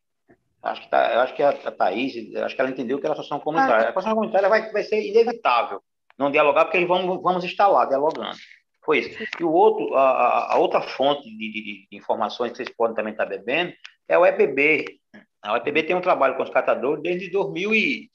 Acho 0.62 0.82
que, 0.82 0.90
tá, 0.90 1.14
eu 1.14 1.20
acho 1.20 1.34
que 1.34 1.42
a, 1.42 1.50
a 1.50 1.70
Thaís, 1.70 2.34
acho 2.36 2.54
que 2.54 2.60
ela 2.60 2.70
entendeu 2.70 2.98
que 2.98 3.06
era 3.06 3.14
associação 3.14 3.40
comunitária. 3.40 3.86
A 3.86 3.90
associação 3.90 4.14
comunitária 4.14 4.48
vai, 4.48 4.70
vai 4.70 4.82
ser 4.82 5.02
inevitável 5.02 5.82
não 6.20 6.30
dialogar, 6.30 6.66
porque 6.66 6.84
vamos, 6.84 7.22
vamos 7.22 7.42
estar 7.44 7.66
lá 7.66 7.86
dialogando. 7.86 8.36
Foi 8.84 8.98
isso. 8.98 9.24
E 9.40 9.42
o 9.42 9.50
outro, 9.50 9.94
a, 9.94 10.52
a 10.52 10.58
outra 10.58 10.82
fonte 10.82 11.24
de, 11.24 11.36
de, 11.36 11.86
de, 11.90 11.96
informações 11.96 12.50
que 12.50 12.58
vocês 12.58 12.68
podem 12.68 12.94
também 12.94 13.12
estar 13.12 13.24
bebendo 13.24 13.72
é 14.06 14.18
o 14.18 14.26
EPB. 14.26 15.00
A 15.42 15.56
EPB 15.56 15.84
tem 15.84 15.96
um 15.96 16.02
trabalho 16.02 16.36
com 16.36 16.42
os 16.42 16.50
catadores 16.50 17.02
desde 17.02 17.30
2000 17.30 17.74
e, 17.74 18.10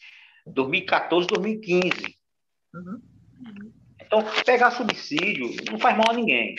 2014, 0.45 1.27
2015. 1.27 2.15
Uhum. 2.75 3.01
Então, 3.99 4.23
pegar 4.45 4.69
subsídio 4.69 5.49
não 5.71 5.79
faz 5.79 5.97
mal 5.97 6.11
a 6.11 6.13
ninguém. 6.13 6.53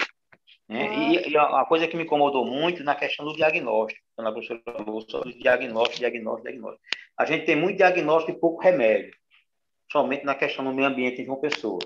Né? 0.68 1.12
E, 1.12 1.30
e 1.30 1.36
a 1.36 1.64
coisa 1.64 1.86
que 1.86 1.96
me 1.96 2.02
incomodou 2.02 2.44
muito 2.44 2.82
na 2.82 2.96
questão 2.96 3.24
do 3.24 3.36
diagnóstico, 3.36 4.00
quando 4.16 4.28
a 4.28 4.32
professora 4.32 4.62
falou 4.64 5.00
sobre 5.02 5.34
diagnóstico, 5.34 6.00
diagnóstico, 6.00 6.48
diagnóstico. 6.48 6.84
A 7.18 7.24
gente 7.26 7.44
tem 7.44 7.54
muito 7.54 7.76
diagnóstico 7.76 8.36
e 8.36 8.40
pouco 8.40 8.62
remédio, 8.62 9.14
somente 9.92 10.24
na 10.24 10.34
questão 10.34 10.64
do 10.64 10.72
meio 10.72 10.88
ambiente 10.88 11.22
de 11.22 11.28
uma 11.28 11.38
pessoa. 11.38 11.78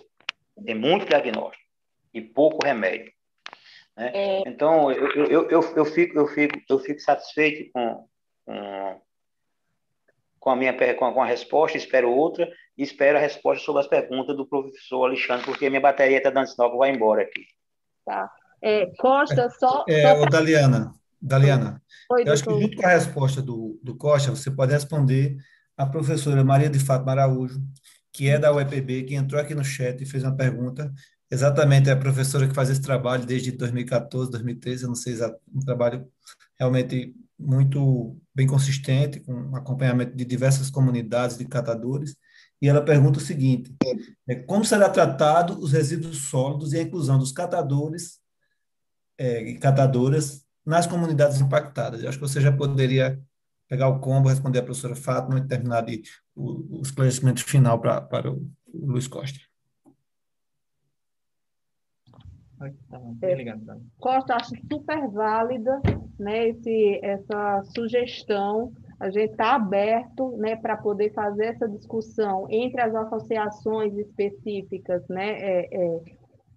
Tem 0.64 0.74
muito 0.74 1.06
diagnóstico 1.06 1.64
e 2.14 2.20
pouco 2.20 2.64
remédio. 2.64 3.12
Né? 3.96 4.12
É... 4.14 4.42
Então, 4.48 4.92
eu, 4.92 5.26
eu, 5.26 5.50
eu, 5.50 5.62
eu, 5.76 5.84
fico, 5.84 6.16
eu, 6.16 6.26
fico, 6.28 6.60
eu 6.68 6.78
fico 6.78 7.00
satisfeito 7.00 7.68
com, 7.72 8.08
com, 8.46 9.02
com, 10.38 10.50
a 10.50 10.56
minha 10.56 10.94
com 10.94 11.12
com 11.12 11.22
a 11.22 11.26
resposta, 11.26 11.76
espero 11.76 12.12
outra, 12.12 12.48
e 12.78 12.84
espero 12.84 13.18
a 13.18 13.20
resposta 13.20 13.64
sobre 13.64 13.80
as 13.80 13.88
perguntas 13.88 14.36
do 14.36 14.46
professor 14.46 15.04
Alexandre, 15.06 15.44
porque 15.44 15.68
minha 15.68 15.80
bateria 15.80 16.18
está 16.18 16.30
dando 16.30 16.46
sinal 16.46 16.70
que 16.70 16.78
vai 16.78 16.90
embora 16.90 17.22
aqui. 17.22 17.44
Tá. 18.04 18.30
É, 18.62 18.86
Costa, 18.98 19.50
só. 19.50 19.84
É, 19.88 20.02
só... 20.02 20.26
Daliana, 20.26 20.94
Daliana 21.20 21.82
Oi, 22.10 22.24
eu 22.26 22.32
acho 22.32 22.42
que 22.42 22.50
junto 22.50 22.76
com 22.76 22.86
a 22.86 22.90
resposta 22.90 23.42
do, 23.42 23.78
do 23.82 23.94
Costa, 23.94 24.30
você 24.30 24.50
pode 24.50 24.72
responder 24.72 25.36
a 25.76 25.86
professora 25.86 26.42
Maria 26.42 26.68
de 26.68 26.78
Fátima 26.78 27.12
Araújo, 27.12 27.62
que 28.12 28.28
é 28.28 28.38
da 28.38 28.52
UEPB, 28.52 29.04
que 29.04 29.14
entrou 29.14 29.40
aqui 29.40 29.54
no 29.54 29.64
chat 29.64 30.02
e 30.02 30.06
fez 30.06 30.24
uma 30.24 30.36
pergunta. 30.36 30.92
Exatamente, 31.30 31.88
é 31.88 31.92
a 31.92 31.96
professora 31.96 32.48
que 32.48 32.54
faz 32.54 32.68
esse 32.68 32.82
trabalho 32.82 33.24
desde 33.24 33.52
2014, 33.52 34.30
2013, 34.30 34.82
eu 34.82 34.88
não 34.88 34.96
sei 34.96 35.12
exato, 35.12 35.38
um 35.54 35.60
trabalho 35.60 36.06
realmente 36.58 37.14
muito 37.38 38.16
bem 38.34 38.46
consistente, 38.46 39.20
com 39.20 39.56
acompanhamento 39.56 40.16
de 40.16 40.24
diversas 40.24 40.68
comunidades 40.68 41.38
de 41.38 41.44
catadores. 41.46 42.16
E 42.60 42.68
ela 42.68 42.84
pergunta 42.84 43.18
o 43.18 43.22
seguinte: 43.22 43.74
é, 44.28 44.34
como 44.34 44.64
será 44.64 44.88
tratado 44.88 45.58
os 45.58 45.72
resíduos 45.72 46.28
sólidos 46.28 46.72
e 46.72 46.78
a 46.78 46.82
inclusão 46.82 47.18
dos 47.18 47.32
catadores 47.32 48.18
é, 49.16 49.42
e 49.42 49.58
catadoras 49.58 50.44
nas 50.64 50.86
comunidades 50.86 51.40
impactadas. 51.40 52.02
Eu 52.02 52.08
acho 52.08 52.18
que 52.18 52.26
você 52.28 52.40
já 52.40 52.52
poderia 52.52 53.20
pegar 53.68 53.88
o 53.88 54.00
combo, 54.00 54.28
responder 54.28 54.58
a 54.58 54.62
professora 54.62 54.96
Fátima 54.96 55.38
e 55.38 55.46
terminar 55.46 55.82
de, 55.82 56.02
o, 56.34 56.78
o 56.78 56.82
esclarecimento 56.82 57.44
final 57.44 57.80
pra, 57.80 58.00
para 58.00 58.30
o, 58.30 58.46
o 58.72 58.86
Luiz 58.86 59.06
Costa. 59.06 59.38
É, 63.22 63.44
Costa, 63.98 64.34
acho 64.34 64.54
super 64.70 65.08
válida 65.08 65.80
né, 66.18 66.48
esse, 66.48 67.00
essa 67.02 67.62
sugestão. 67.74 68.72
A 68.98 69.08
gente 69.08 69.30
está 69.30 69.54
aberto 69.54 70.36
né, 70.36 70.56
para 70.56 70.76
poder 70.76 71.14
fazer 71.14 71.46
essa 71.46 71.66
discussão 71.66 72.46
entre 72.50 72.82
as 72.82 72.94
associações 72.94 73.96
específicas 73.96 75.06
né, 75.08 75.30
é, 75.40 75.68
é, 75.72 76.00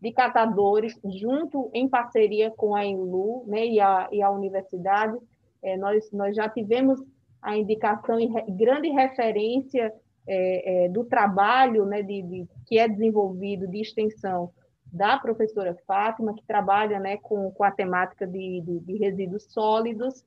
de 0.04 0.12
catadores, 0.12 1.00
junto 1.06 1.72
em 1.74 1.88
parceria 1.88 2.52
com 2.52 2.76
a 2.76 2.86
INLU 2.86 3.46
né, 3.48 3.66
e, 3.66 3.80
a, 3.80 4.10
e 4.12 4.22
a 4.22 4.30
universidade. 4.30 5.18
É, 5.64 5.78
nós, 5.78 6.12
nós 6.12 6.36
já 6.36 6.50
tivemos 6.50 7.02
a 7.42 7.56
indicação 7.56 8.20
e 8.20 8.26
re, 8.26 8.44
grande 8.50 8.90
referência 8.90 9.94
é, 10.28 10.86
é, 10.86 10.90
do 10.90 11.06
trabalho 11.06 11.86
né, 11.86 12.04
de, 12.04 12.22
de, 12.22 12.48
que 12.68 12.78
é 12.78 12.86
desenvolvido 12.86 13.66
de 13.66 13.80
extensão 13.80 14.52
da 14.92 15.18
professora 15.18 15.74
Fátima, 15.88 16.36
que 16.36 16.46
trabalha 16.46 17.00
né, 17.00 17.16
com, 17.16 17.50
com 17.52 17.64
a 17.64 17.72
temática 17.72 18.28
de, 18.28 18.60
de, 18.60 18.80
de 18.82 18.98
resíduos 18.98 19.46
sólidos, 19.54 20.22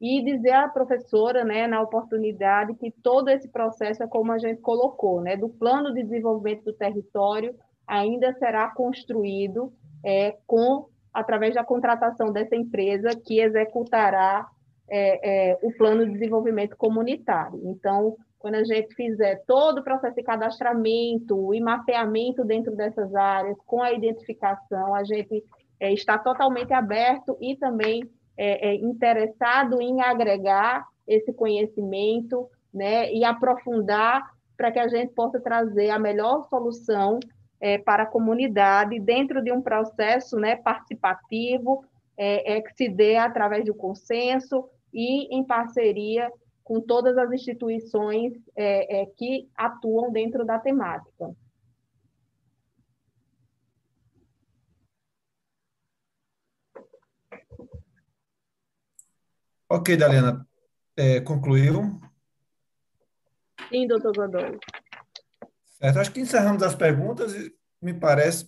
e 0.00 0.24
dizer 0.24 0.54
à 0.54 0.68
professora, 0.68 1.44
né, 1.44 1.68
na 1.68 1.80
oportunidade, 1.80 2.74
que 2.74 2.90
todo 2.90 3.28
esse 3.28 3.48
processo 3.48 4.02
é 4.02 4.08
como 4.08 4.32
a 4.32 4.38
gente 4.38 4.60
colocou, 4.60 5.20
né, 5.20 5.36
do 5.36 5.48
plano 5.48 5.94
de 5.94 6.02
desenvolvimento 6.02 6.64
do 6.64 6.72
território 6.72 7.54
ainda 7.90 8.32
será 8.34 8.70
construído 8.70 9.72
é, 10.04 10.36
com 10.46 10.86
através 11.12 11.54
da 11.54 11.64
contratação 11.64 12.32
dessa 12.32 12.54
empresa 12.54 13.08
que 13.24 13.40
executará 13.40 14.46
é, 14.88 15.50
é, 15.50 15.58
o 15.60 15.72
plano 15.72 16.06
de 16.06 16.12
desenvolvimento 16.12 16.76
comunitário. 16.76 17.60
Então, 17.64 18.16
quando 18.38 18.54
a 18.54 18.64
gente 18.64 18.94
fizer 18.94 19.42
todo 19.44 19.78
o 19.78 19.84
processo 19.84 20.14
de 20.14 20.22
cadastramento 20.22 21.52
e 21.52 21.60
mapeamento 21.60 22.44
dentro 22.44 22.76
dessas 22.76 23.12
áreas, 23.14 23.58
com 23.66 23.82
a 23.82 23.92
identificação, 23.92 24.94
a 24.94 25.02
gente 25.02 25.44
é, 25.80 25.92
está 25.92 26.16
totalmente 26.16 26.72
aberto 26.72 27.36
e 27.40 27.56
também 27.56 28.02
é, 28.36 28.70
é, 28.70 28.74
interessado 28.76 29.80
em 29.80 30.00
agregar 30.00 30.86
esse 31.06 31.32
conhecimento 31.32 32.48
né, 32.72 33.12
e 33.12 33.24
aprofundar 33.24 34.30
para 34.56 34.70
que 34.70 34.78
a 34.78 34.86
gente 34.86 35.12
possa 35.12 35.40
trazer 35.40 35.90
a 35.90 35.98
melhor 35.98 36.44
solução 36.48 37.18
é, 37.60 37.78
para 37.78 38.04
a 38.04 38.06
comunidade 38.06 38.98
dentro 38.98 39.42
de 39.42 39.52
um 39.52 39.60
processo 39.60 40.36
né, 40.38 40.56
participativo 40.56 41.84
é, 42.16 42.56
é, 42.56 42.60
que 42.60 42.74
se 42.74 42.88
dê 42.88 43.16
através 43.16 43.64
do 43.64 43.74
consenso 43.74 44.68
e 44.92 45.34
em 45.34 45.44
parceria 45.44 46.30
com 46.64 46.80
todas 46.80 47.16
as 47.18 47.30
instituições 47.32 48.32
é, 48.56 49.02
é, 49.02 49.06
que 49.06 49.48
atuam 49.56 50.12
dentro 50.12 50.44
da 50.44 50.58
temática. 50.58 51.34
Ok, 59.68 59.96
Daliana. 59.96 60.46
é, 60.96 61.20
concluiu? 61.20 62.00
Sim, 63.68 63.86
doutor 63.86 64.12
Godoy. 64.14 64.58
Certo, 65.80 65.98
acho 65.98 66.12
que 66.12 66.20
encerramos 66.20 66.62
as 66.62 66.74
perguntas 66.74 67.34
e 67.34 67.52
me 67.80 67.94
parece 67.94 68.46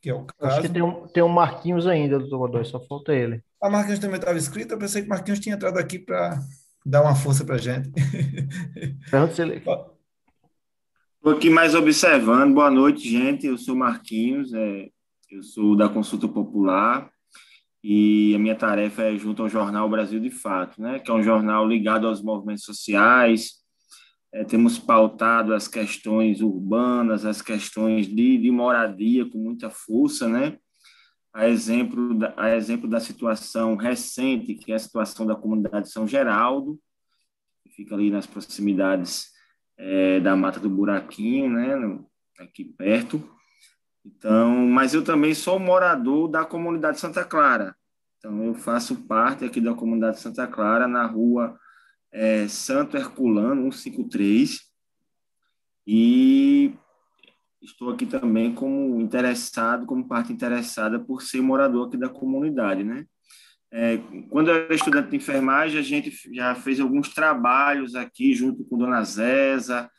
que 0.00 0.10
é 0.10 0.14
o 0.14 0.24
caso. 0.24 0.52
Acho 0.52 0.62
que 0.62 0.68
tem 0.68 0.82
um, 0.82 1.06
tem 1.08 1.22
um 1.22 1.28
Marquinhos 1.28 1.86
ainda, 1.86 2.18
doutor 2.18 2.38
Godoy, 2.38 2.64
só 2.64 2.78
falta 2.78 3.14
ele. 3.14 3.42
A 3.60 3.70
Marquinhos 3.70 3.98
também 3.98 4.18
estava 4.18 4.36
escrita, 4.36 4.74
eu 4.74 4.78
pensei 4.78 5.02
que 5.02 5.08
Marquinhos 5.08 5.40
tinha 5.40 5.54
entrado 5.54 5.78
aqui 5.78 5.98
para 5.98 6.38
dar 6.84 7.02
uma 7.02 7.14
força 7.14 7.44
para 7.44 7.56
a 7.56 7.58
gente. 7.58 7.90
Pergunta 9.10 9.34
se 9.34 9.42
ele... 9.42 9.56
Estou 9.56 11.36
aqui 11.36 11.50
mais 11.50 11.74
observando. 11.74 12.54
Boa 12.54 12.70
noite, 12.70 13.10
gente. 13.10 13.46
Eu 13.46 13.58
sou 13.58 13.74
Marquinhos, 13.74 14.52
é, 14.54 14.88
eu 15.30 15.42
sou 15.42 15.76
da 15.76 15.88
Consulta 15.88 16.28
Popular 16.28 17.10
e 17.82 18.34
a 18.34 18.38
minha 18.38 18.54
tarefa 18.54 19.02
é 19.02 19.16
junto 19.16 19.42
ao 19.42 19.48
jornal 19.48 19.88
Brasil 19.88 20.20
de 20.20 20.30
Fato, 20.30 20.80
né, 20.80 20.98
que 20.98 21.10
é 21.10 21.14
um 21.14 21.22
jornal 21.22 21.66
ligado 21.66 22.06
aos 22.06 22.22
movimentos 22.22 22.64
sociais. 22.64 23.58
É, 24.32 24.44
temos 24.44 24.78
pautado 24.78 25.54
as 25.54 25.66
questões 25.66 26.42
urbanas, 26.42 27.24
as 27.24 27.40
questões 27.40 28.06
de, 28.06 28.36
de 28.36 28.50
moradia 28.50 29.28
com 29.28 29.38
muita 29.38 29.70
força, 29.70 30.28
né? 30.28 30.58
A 31.32 31.48
exemplo, 31.48 32.14
da, 32.14 32.34
a 32.36 32.54
exemplo 32.54 32.88
da 32.88 33.00
situação 33.00 33.74
recente, 33.76 34.54
que 34.54 34.72
é 34.72 34.74
a 34.74 34.78
situação 34.78 35.26
da 35.26 35.34
comunidade 35.34 35.90
São 35.90 36.06
Geraldo, 36.06 36.78
que 37.62 37.70
fica 37.70 37.94
ali 37.94 38.10
nas 38.10 38.26
proximidades 38.26 39.28
é, 39.78 40.20
da 40.20 40.36
Mata 40.36 40.60
do 40.60 40.68
Buraquinho, 40.68 41.50
né? 41.50 41.74
No, 41.76 42.06
aqui 42.38 42.64
perto. 42.64 43.22
Então, 44.04 44.66
mas 44.66 44.92
eu 44.92 45.02
também 45.02 45.34
sou 45.34 45.58
morador 45.58 46.28
da 46.28 46.44
comunidade 46.44 47.00
Santa 47.00 47.24
Clara. 47.24 47.74
Então, 48.18 48.44
eu 48.44 48.54
faço 48.54 48.96
parte 49.06 49.44
aqui 49.44 49.60
da 49.60 49.74
comunidade 49.74 50.20
Santa 50.20 50.46
Clara, 50.46 50.86
na 50.86 51.06
rua 51.06 51.58
é, 52.12 52.48
Santo 52.48 52.96
Herculano, 52.96 53.72
153. 53.72 54.60
E 55.86 56.74
estou 57.62 57.90
aqui 57.90 58.06
também 58.06 58.54
como 58.54 59.00
interessado, 59.00 59.86
como 59.86 60.06
parte 60.06 60.32
interessada 60.32 60.98
por 60.98 61.22
ser 61.22 61.40
morador 61.40 61.88
aqui 61.88 61.96
da 61.96 62.08
comunidade, 62.08 62.84
né? 62.84 63.06
É, 63.70 63.98
quando 64.30 64.48
eu 64.48 64.54
era 64.54 64.74
estudante 64.74 65.10
de 65.10 65.16
enfermagem, 65.16 65.78
a 65.78 65.82
gente 65.82 66.10
já 66.32 66.54
fez 66.54 66.80
alguns 66.80 67.12
trabalhos 67.12 67.94
aqui 67.94 68.34
junto 68.34 68.64
com 68.64 68.78
Dona 68.78 69.02
Zéza, 69.04 69.90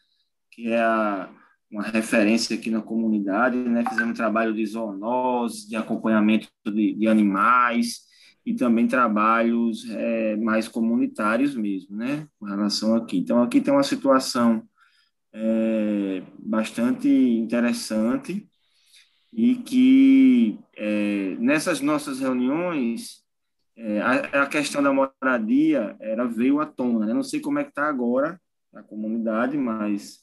que 0.51 0.69
é 0.69 0.81
a, 0.81 1.29
uma 1.69 1.83
referência 1.83 2.55
aqui 2.55 2.71
na 2.71 2.81
comunidade, 2.81 3.57
né? 3.57 3.83
Fizemos 3.87 4.11
um 4.11 4.15
trabalho 4.15 4.53
de 4.53 4.65
zoonose, 4.65 5.69
de 5.69 5.75
acompanhamento 5.75 6.49
de, 6.65 6.95
de 6.95 7.07
animais 7.07 8.08
e 8.45 8.53
também 8.53 8.87
trabalhos 8.87 9.87
é, 9.89 10.35
mais 10.37 10.67
comunitários 10.67 11.55
mesmo, 11.55 11.95
né? 11.95 12.27
Com 12.39 12.45
relação 12.45 12.95
aqui. 12.95 13.17
Então, 13.17 13.41
aqui 13.41 13.61
tem 13.61 13.73
uma 13.73 13.83
situação 13.83 14.63
é, 15.33 16.23
bastante 16.39 17.07
interessante 17.07 18.47
e 19.31 19.55
que 19.55 20.59
é, 20.75 21.35
nessas 21.39 21.81
nossas 21.81 22.19
reuniões 22.19 23.23
é, 23.77 24.01
a, 24.01 24.43
a, 24.43 24.47
questão 24.47 24.81
da 24.83 24.91
moradia 24.91 25.95
era 25.99 26.25
veio 26.25 26.59
à 26.59 26.65
tona. 26.65 27.05
Né? 27.05 27.13
Não 27.13 27.23
sei 27.23 27.39
como 27.39 27.59
é 27.59 27.63
que 27.63 27.69
está 27.69 27.87
agora 27.87 28.39
a 28.73 28.83
comunidade, 28.83 29.57
mas 29.57 30.19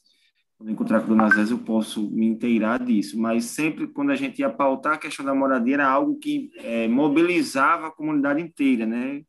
quando 0.57 0.71
encontrar 0.71 0.99
com 1.01 1.05
a 1.05 1.09
Dona 1.09 1.29
Zézia, 1.29 1.53
eu 1.53 1.59
posso 1.59 2.09
me 2.09 2.25
inteirar 2.25 2.83
disso, 2.83 3.19
mas 3.19 3.45
sempre 3.45 3.87
quando 3.87 4.11
a 4.11 4.15
gente 4.15 4.39
ia 4.39 4.49
pautar 4.49 4.93
a 4.93 4.97
questão 4.97 5.23
da 5.23 5.35
moradia, 5.35 5.75
era 5.75 5.87
algo 5.87 6.17
que 6.17 6.49
é, 6.57 6.87
mobilizava 6.87 7.87
a 7.87 7.91
comunidade 7.91 8.41
inteira, 8.41 8.85
né? 8.85 9.21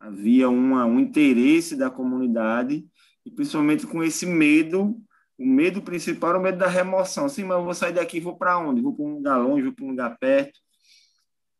Havia 0.00 0.48
uma, 0.48 0.84
um 0.84 0.98
interesse 0.98 1.76
da 1.76 1.88
comunidade, 1.88 2.84
e 3.24 3.30
principalmente 3.30 3.86
com 3.86 4.02
esse 4.02 4.26
medo, 4.26 5.00
o 5.38 5.46
medo 5.46 5.80
principal 5.82 6.30
era 6.30 6.38
o 6.38 6.42
medo 6.42 6.58
da 6.58 6.66
remoção. 6.66 7.28
Sim, 7.28 7.44
mas 7.44 7.58
eu 7.58 7.64
vou 7.64 7.74
sair 7.74 7.92
daqui 7.92 8.18
vou 8.18 8.36
para 8.36 8.58
onde? 8.58 8.80
Vou 8.80 8.94
para 8.94 9.04
um 9.04 9.14
lugar 9.14 9.36
longe, 9.36 9.62
vou 9.62 9.72
para 9.72 9.84
um 9.84 9.90
lugar 9.90 10.18
perto. 10.18 10.58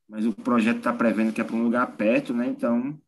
Mas 0.08 0.26
o 0.26 0.32
projeto 0.32 0.78
está 0.78 0.92
prevendo 0.92 1.32
que 1.32 1.40
é 1.40 1.44
para 1.44 1.54
um 1.54 1.62
lugar 1.62 1.86
perto, 1.96 2.34
né? 2.34 2.48
Então, 2.48 2.98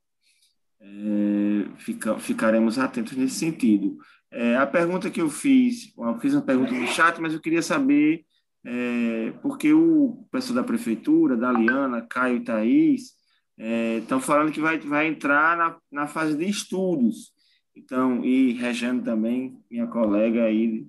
é, 0.80 1.76
fica, 1.78 2.18
ficaremos 2.18 2.78
atentos 2.78 3.16
nesse 3.16 3.34
sentido. 3.34 3.98
É, 4.32 4.56
a 4.56 4.66
pergunta 4.66 5.10
que 5.10 5.20
eu 5.20 5.28
fiz, 5.28 5.92
eu 5.96 6.18
fiz 6.18 6.32
uma 6.32 6.40
pergunta 6.40 6.72
no 6.72 6.86
chat, 6.86 7.20
mas 7.20 7.34
eu 7.34 7.40
queria 7.40 7.60
saber, 7.60 8.24
é, 8.64 9.32
porque 9.42 9.74
o 9.74 10.26
pessoal 10.30 10.56
da 10.56 10.64
prefeitura, 10.64 11.36
da 11.36 11.52
Liana, 11.52 12.00
Caio 12.00 12.36
e 12.36 12.44
Thaís, 12.44 13.12
estão 14.00 14.18
é, 14.18 14.22
falando 14.22 14.50
que 14.50 14.60
vai, 14.60 14.78
vai 14.78 15.06
entrar 15.06 15.56
na, 15.56 15.76
na 15.90 16.06
fase 16.06 16.34
de 16.34 16.48
estudos. 16.48 17.30
Então, 17.76 18.24
e 18.24 18.52
Regiane 18.52 19.02
também, 19.02 19.59
minha 19.70 19.86
colega 19.86 20.44
aí, 20.44 20.86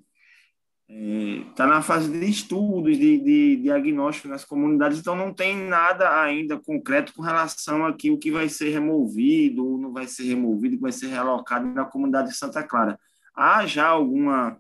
está 1.49 1.65
é, 1.65 1.67
na 1.67 1.81
fase 1.81 2.11
de 2.11 2.25
estudos, 2.25 2.97
de, 2.97 3.17
de, 3.17 3.55
diagnóstico 3.57 4.27
nas 4.29 4.45
comunidades, 4.45 4.99
então 4.99 5.15
não 5.15 5.33
tem 5.33 5.57
nada 5.57 6.21
ainda 6.21 6.59
concreto 6.59 7.13
com 7.13 7.21
relação 7.21 7.85
a 7.85 7.93
que 7.93 8.09
o 8.11 8.17
que 8.17 8.31
vai 8.31 8.47
ser 8.47 8.69
removido 8.69 9.65
ou 9.65 9.77
não 9.77 9.91
vai 9.91 10.07
ser 10.07 10.23
removido, 10.23 10.75
que 10.75 10.81
vai 10.81 10.91
ser 10.91 11.07
realocado 11.07 11.67
na 11.67 11.85
comunidade 11.85 12.29
de 12.29 12.37
Santa 12.37 12.63
Clara. 12.63 12.97
Há 13.35 13.65
já 13.65 13.87
alguma, 13.87 14.59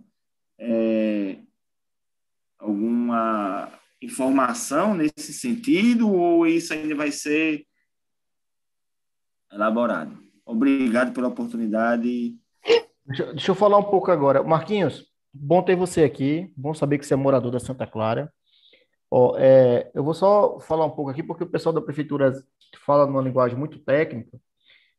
é, 0.57 1.37
alguma 2.57 3.71
informação 4.01 4.95
nesse 4.95 5.33
sentido 5.33 6.11
ou 6.11 6.47
isso 6.47 6.73
ainda 6.73 6.95
vai 6.95 7.11
ser 7.11 7.65
elaborado? 9.51 10.17
Obrigado 10.45 11.13
pela 11.13 11.27
oportunidade. 11.27 12.35
Deixa, 13.05 13.25
deixa 13.33 13.51
eu 13.51 13.55
falar 13.55 13.77
um 13.77 13.83
pouco 13.83 14.11
agora. 14.11 14.43
Marquinhos, 14.43 15.05
bom 15.33 15.61
ter 15.61 15.75
você 15.75 16.03
aqui. 16.03 16.51
Bom 16.55 16.73
saber 16.73 16.97
que 16.97 17.05
você 17.05 17.13
é 17.13 17.17
morador 17.17 17.51
da 17.51 17.59
Santa 17.59 17.85
Clara. 17.85 18.31
Ó, 19.15 19.37
é, 19.37 19.91
eu 19.93 20.03
vou 20.03 20.15
só 20.15 20.59
falar 20.59 20.85
um 20.85 20.89
pouco 20.89 21.11
aqui, 21.11 21.21
porque 21.21 21.43
o 21.43 21.49
pessoal 21.49 21.71
da 21.71 21.81
prefeitura 21.81 22.33
fala 22.83 23.05
numa 23.05 23.21
linguagem 23.21 23.55
muito 23.55 23.77
técnica, 23.77 24.39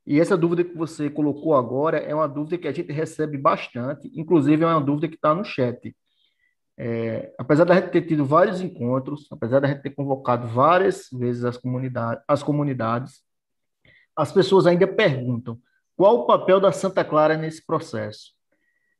e 0.06 0.20
essa 0.20 0.36
dúvida 0.36 0.62
que 0.62 0.76
você 0.76 1.08
colocou 1.08 1.54
agora 1.54 1.98
é 1.98 2.14
uma 2.14 2.28
dúvida 2.28 2.58
que 2.58 2.68
a 2.68 2.72
gente 2.72 2.92
recebe 2.92 3.38
bastante, 3.38 4.10
inclusive 4.14 4.62
é 4.62 4.66
uma 4.66 4.80
dúvida 4.80 5.08
que 5.08 5.14
está 5.14 5.34
no 5.34 5.44
chat. 5.44 5.96
É, 6.76 7.32
apesar 7.38 7.64
da 7.64 7.74
gente 7.74 7.90
ter 7.90 8.02
tido 8.02 8.24
vários 8.24 8.60
encontros, 8.60 9.26
apesar 9.30 9.60
da 9.60 9.68
gente 9.68 9.82
ter 9.82 9.90
convocado 9.90 10.46
várias 10.48 11.08
vezes 11.12 11.44
as 11.44 11.56
comunidades, 11.56 12.22
as 12.28 12.42
comunidades, 12.42 13.22
as 14.16 14.30
pessoas 14.30 14.66
ainda 14.66 14.86
perguntam 14.86 15.58
qual 15.96 16.20
o 16.20 16.26
papel 16.26 16.60
da 16.60 16.72
Santa 16.72 17.04
Clara 17.04 17.36
nesse 17.36 17.64
processo. 17.64 18.32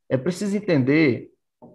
É 0.09 0.17
preciso 0.17 0.57
entender, 0.57 1.31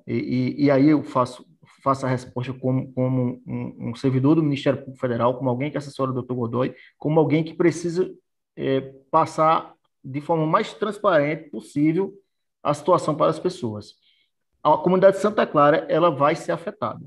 e, 0.07 0.13
e, 0.13 0.65
e 0.65 0.71
aí 0.71 0.89
eu 0.89 1.03
faço, 1.03 1.45
faço 1.83 2.05
a 2.05 2.09
resposta 2.09 2.53
como, 2.53 2.91
como 2.93 3.41
um, 3.45 3.89
um, 3.89 3.95
servidor 3.95 4.35
do 4.35 4.43
Ministério 4.43 4.79
Público 4.79 4.99
Federal, 4.99 5.37
como 5.37 5.49
alguém 5.49 5.69
que 5.69 5.77
assessora 5.77 6.11
o 6.11 6.13
doutor 6.13 6.35
Godoy, 6.35 6.73
como 6.97 7.19
alguém 7.19 7.43
que 7.43 7.53
precisa 7.53 8.09
é, 8.59 8.81
passar 9.09 9.73
de 10.03 10.19
forma 10.19 10.45
mais 10.45 10.73
transparente 10.73 11.49
possível 11.49 12.13
a 12.61 12.73
situação 12.73 13.15
para 13.15 13.31
as 13.31 13.39
pessoas. 13.39 13.93
A 14.61 14.75
comunidade 14.77 15.15
de 15.15 15.21
Santa 15.21 15.47
Clara 15.47 15.85
ela 15.89 16.11
vai 16.11 16.35
ser 16.35 16.51
afetada, 16.51 17.05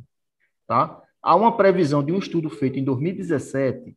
tá? 0.66 1.02
Há 1.20 1.36
uma 1.36 1.54
previsão 1.54 2.02
de 2.02 2.10
um 2.10 2.18
estudo 2.18 2.48
feito 2.48 2.78
em 2.78 2.84
2017 2.84 3.94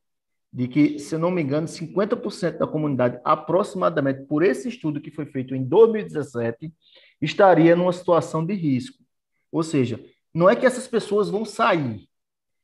de 0.51 0.67
que, 0.67 0.99
se 0.99 1.17
não 1.17 1.31
me 1.31 1.41
engano, 1.41 1.67
50% 1.67 2.57
da 2.57 2.67
comunidade, 2.67 3.19
aproximadamente 3.23 4.23
por 4.23 4.43
esse 4.43 4.69
estudo 4.69 5.01
que 5.01 5.11
foi 5.11 5.25
feito 5.25 5.55
em 5.55 5.63
2017, 5.63 6.73
estaria 7.21 7.75
numa 7.75 7.91
situação 7.91 8.45
de 8.45 8.53
risco. 8.53 9.03
Ou 9.51 9.63
seja, 9.63 9.99
não 10.33 10.49
é 10.49 10.55
que 10.55 10.65
essas 10.65 10.87
pessoas 10.87 11.29
vão 11.29 11.43
sair, 11.43 12.07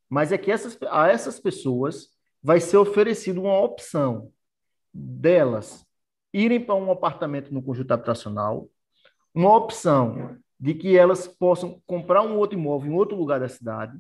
mas 0.10 0.32
é 0.32 0.38
que 0.38 0.52
essas, 0.52 0.78
a 0.90 1.10
essas 1.10 1.40
pessoas 1.40 2.10
vai 2.42 2.60
ser 2.60 2.78
oferecida 2.78 3.40
uma 3.40 3.60
opção 3.60 4.32
delas 4.94 5.86
irem 6.34 6.60
para 6.60 6.76
um 6.76 6.92
apartamento 6.92 7.54
no 7.54 7.62
conjunto 7.62 7.92
habitacional, 7.92 8.70
uma 9.34 9.56
opção 9.56 10.38
de 10.60 10.74
que 10.74 10.98
elas 10.98 11.28
possam 11.28 11.82
comprar 11.86 12.22
um 12.22 12.38
outro 12.38 12.58
imóvel 12.58 12.92
em 12.92 12.96
outro 12.96 13.18
lugar 13.18 13.40
da 13.40 13.50
cidade, 13.50 13.98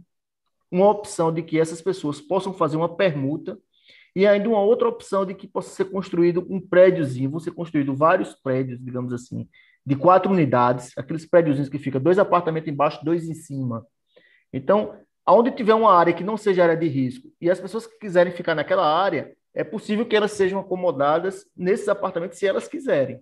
uma 0.69 0.89
opção 0.89 1.34
de 1.34 1.41
que 1.41 1.59
essas 1.59 1.81
pessoas 1.81 2.22
possam 2.22 2.53
fazer 2.53 2.77
uma 2.77 2.95
permuta 2.95 3.57
e 4.15 4.27
ainda 4.27 4.47
uma 4.49 4.61
outra 4.61 4.88
opção 4.88 5.26
de 5.26 5.34
que 5.34 5.47
possa 5.47 5.69
ser 5.69 5.85
construído 5.85 6.45
um 6.49 6.59
prédiozinho, 6.59 7.30
vão 7.30 7.39
ser 7.39 7.51
construídos 7.51 7.97
vários 7.97 8.35
prédios, 8.35 8.80
digamos 8.80 9.13
assim, 9.13 9.47
de 9.85 9.95
quatro 9.95 10.31
unidades, 10.31 10.91
aqueles 10.97 11.26
prédiozinhos 11.26 11.69
que 11.69 11.80
fica 11.80 11.99
dois 11.99 12.19
apartamentos 12.19 12.69
embaixo, 12.69 13.03
dois 13.03 13.27
em 13.27 13.34
cima. 13.34 13.85
Então, 14.53 14.95
aonde 15.26 15.51
tiver 15.51 15.73
uma 15.73 15.93
área 15.93 16.13
que 16.13 16.23
não 16.23 16.38
seja 16.38 16.63
área 16.63 16.77
de 16.77 16.88
risco 16.88 17.30
e 17.39 17.49
as 17.49 17.59
pessoas 17.59 17.88
que 17.88 17.97
quiserem 17.97 18.34
ficar 18.34 18.53
naquela 18.53 18.85
área, 18.85 19.34
é 19.53 19.64
possível 19.64 20.06
que 20.06 20.15
elas 20.15 20.32
sejam 20.32 20.60
acomodadas 20.60 21.45
nesses 21.56 21.88
apartamentos 21.90 22.38
se 22.38 22.48
elas 22.48 22.68
quiserem. 22.68 23.22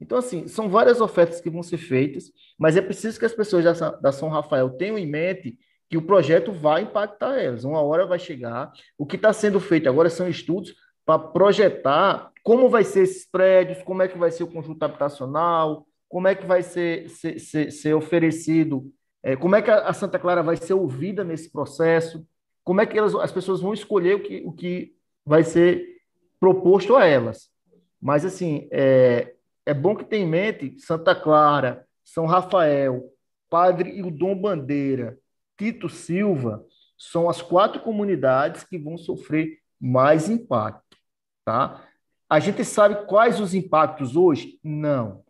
Então, 0.00 0.18
assim, 0.18 0.48
são 0.48 0.68
várias 0.68 1.00
ofertas 1.00 1.40
que 1.40 1.48
vão 1.48 1.62
ser 1.62 1.78
feitas, 1.78 2.32
mas 2.58 2.76
é 2.76 2.82
preciso 2.82 3.18
que 3.18 3.24
as 3.24 3.34
pessoas 3.34 3.80
da, 4.00 4.12
São 4.12 4.28
Rafael 4.28 4.70
tenham 4.70 4.98
em 4.98 5.06
mente 5.06 5.56
que 5.88 5.96
o 5.96 6.02
projeto 6.02 6.50
vai 6.52 6.82
impactar 6.82 7.38
elas. 7.38 7.64
Uma 7.64 7.80
hora 7.80 8.04
vai 8.04 8.18
chegar. 8.18 8.72
O 8.98 9.06
que 9.06 9.14
está 9.14 9.32
sendo 9.32 9.60
feito 9.60 9.88
agora 9.88 10.10
são 10.10 10.28
estudos 10.28 10.74
para 11.04 11.18
projetar 11.18 12.32
como 12.42 12.68
vai 12.68 12.82
ser 12.82 13.02
esses 13.02 13.30
prédios, 13.30 13.82
como 13.82 14.02
é 14.02 14.08
que 14.08 14.18
vai 14.18 14.30
ser 14.30 14.42
o 14.42 14.48
conjunto 14.50 14.82
habitacional, 14.82 15.86
como 16.08 16.26
é 16.26 16.34
que 16.34 16.46
vai 16.46 16.62
ser, 16.62 17.08
ser, 17.08 17.38
ser, 17.38 17.70
ser 17.70 17.94
oferecido, 17.94 18.92
é, 19.22 19.36
como 19.36 19.54
é 19.54 19.62
que 19.62 19.70
a, 19.70 19.92
Santa 19.92 20.18
Clara 20.18 20.42
vai 20.42 20.56
ser 20.56 20.74
ouvida 20.74 21.22
nesse 21.22 21.50
processo, 21.50 22.26
como 22.64 22.80
é 22.80 22.86
que 22.86 22.98
elas, 22.98 23.14
as 23.14 23.30
pessoas 23.30 23.60
vão 23.60 23.72
escolher 23.72 24.16
o 24.16 24.22
que, 24.22 24.42
o 24.44 24.52
que 24.52 24.92
vai 25.24 25.44
ser 25.44 26.00
proposto 26.40 26.96
a 26.96 27.06
elas. 27.06 27.48
Mas, 28.00 28.24
assim, 28.24 28.68
é, 28.70 29.34
é 29.64 29.72
bom 29.72 29.94
que 29.94 30.04
tenha 30.04 30.24
em 30.24 30.28
mente 30.28 30.80
Santa 30.80 31.14
Clara, 31.14 31.86
São 32.04 32.26
Rafael, 32.26 33.12
Padre 33.48 34.02
Dom 34.10 34.34
Bandeira, 34.34 35.18
Tito 35.56 35.88
Silva, 35.88 36.64
são 36.98 37.28
as 37.28 37.42
quatro 37.42 37.80
comunidades 37.80 38.64
que 38.64 38.78
vão 38.78 38.96
sofrer 38.96 39.58
mais 39.80 40.28
impacto, 40.28 40.96
tá? 41.44 41.84
A 42.28 42.38
gente 42.38 42.64
sabe 42.64 43.06
quais 43.06 43.40
os 43.40 43.54
impactos 43.54 44.16
hoje? 44.16 44.58
Não. 44.64 45.22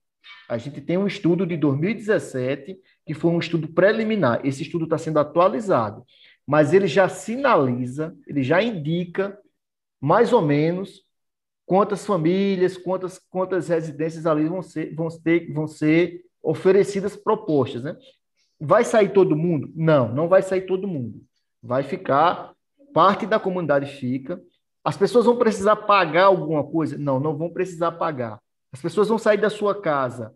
A 0.48 0.56
gente 0.56 0.81
tem 0.81 0.97
um 0.97 1.06
estudo 1.06 1.47
de 1.47 1.56
2017, 1.56 2.78
que 3.05 3.14
foi 3.14 3.31
um 3.31 3.39
estudo 3.39 3.69
preliminar. 3.69 4.40
Esse 4.44 4.62
estudo 4.62 4.85
está 4.85 4.97
sendo 4.97 5.19
atualizado, 5.19 6.05
mas 6.47 6.73
ele 6.73 6.86
já 6.86 7.09
sinaliza, 7.09 8.14
ele 8.27 8.43
já 8.43 8.62
indica 8.62 9.36
mais 10.02 10.32
ou 10.32 10.42
menos 10.42 11.04
quantas 11.64 12.04
famílias, 12.04 12.76
quantas, 12.76 13.20
quantas 13.30 13.68
residências 13.68 14.26
ali 14.26 14.48
vão 14.48 14.60
ser, 14.60 14.92
vão 14.96 15.06
ter, 15.08 15.52
vão 15.52 15.68
ser 15.68 16.24
oferecidas 16.42 17.14
propostas, 17.14 17.84
né? 17.84 17.96
Vai 18.60 18.82
sair 18.82 19.12
todo 19.12 19.36
mundo? 19.36 19.70
Não, 19.76 20.12
não 20.12 20.28
vai 20.28 20.42
sair 20.42 20.62
todo 20.62 20.88
mundo. 20.88 21.22
Vai 21.62 21.84
ficar, 21.84 22.52
parte 22.92 23.26
da 23.26 23.38
comunidade 23.38 23.86
fica. 23.86 24.42
As 24.84 24.96
pessoas 24.96 25.24
vão 25.24 25.36
precisar 25.36 25.76
pagar 25.76 26.24
alguma 26.24 26.64
coisa? 26.64 26.98
Não, 26.98 27.20
não 27.20 27.36
vão 27.36 27.50
precisar 27.52 27.92
pagar. 27.92 28.40
As 28.72 28.82
pessoas 28.82 29.08
vão 29.08 29.18
sair 29.18 29.38
da 29.38 29.50
sua 29.50 29.80
casa, 29.80 30.34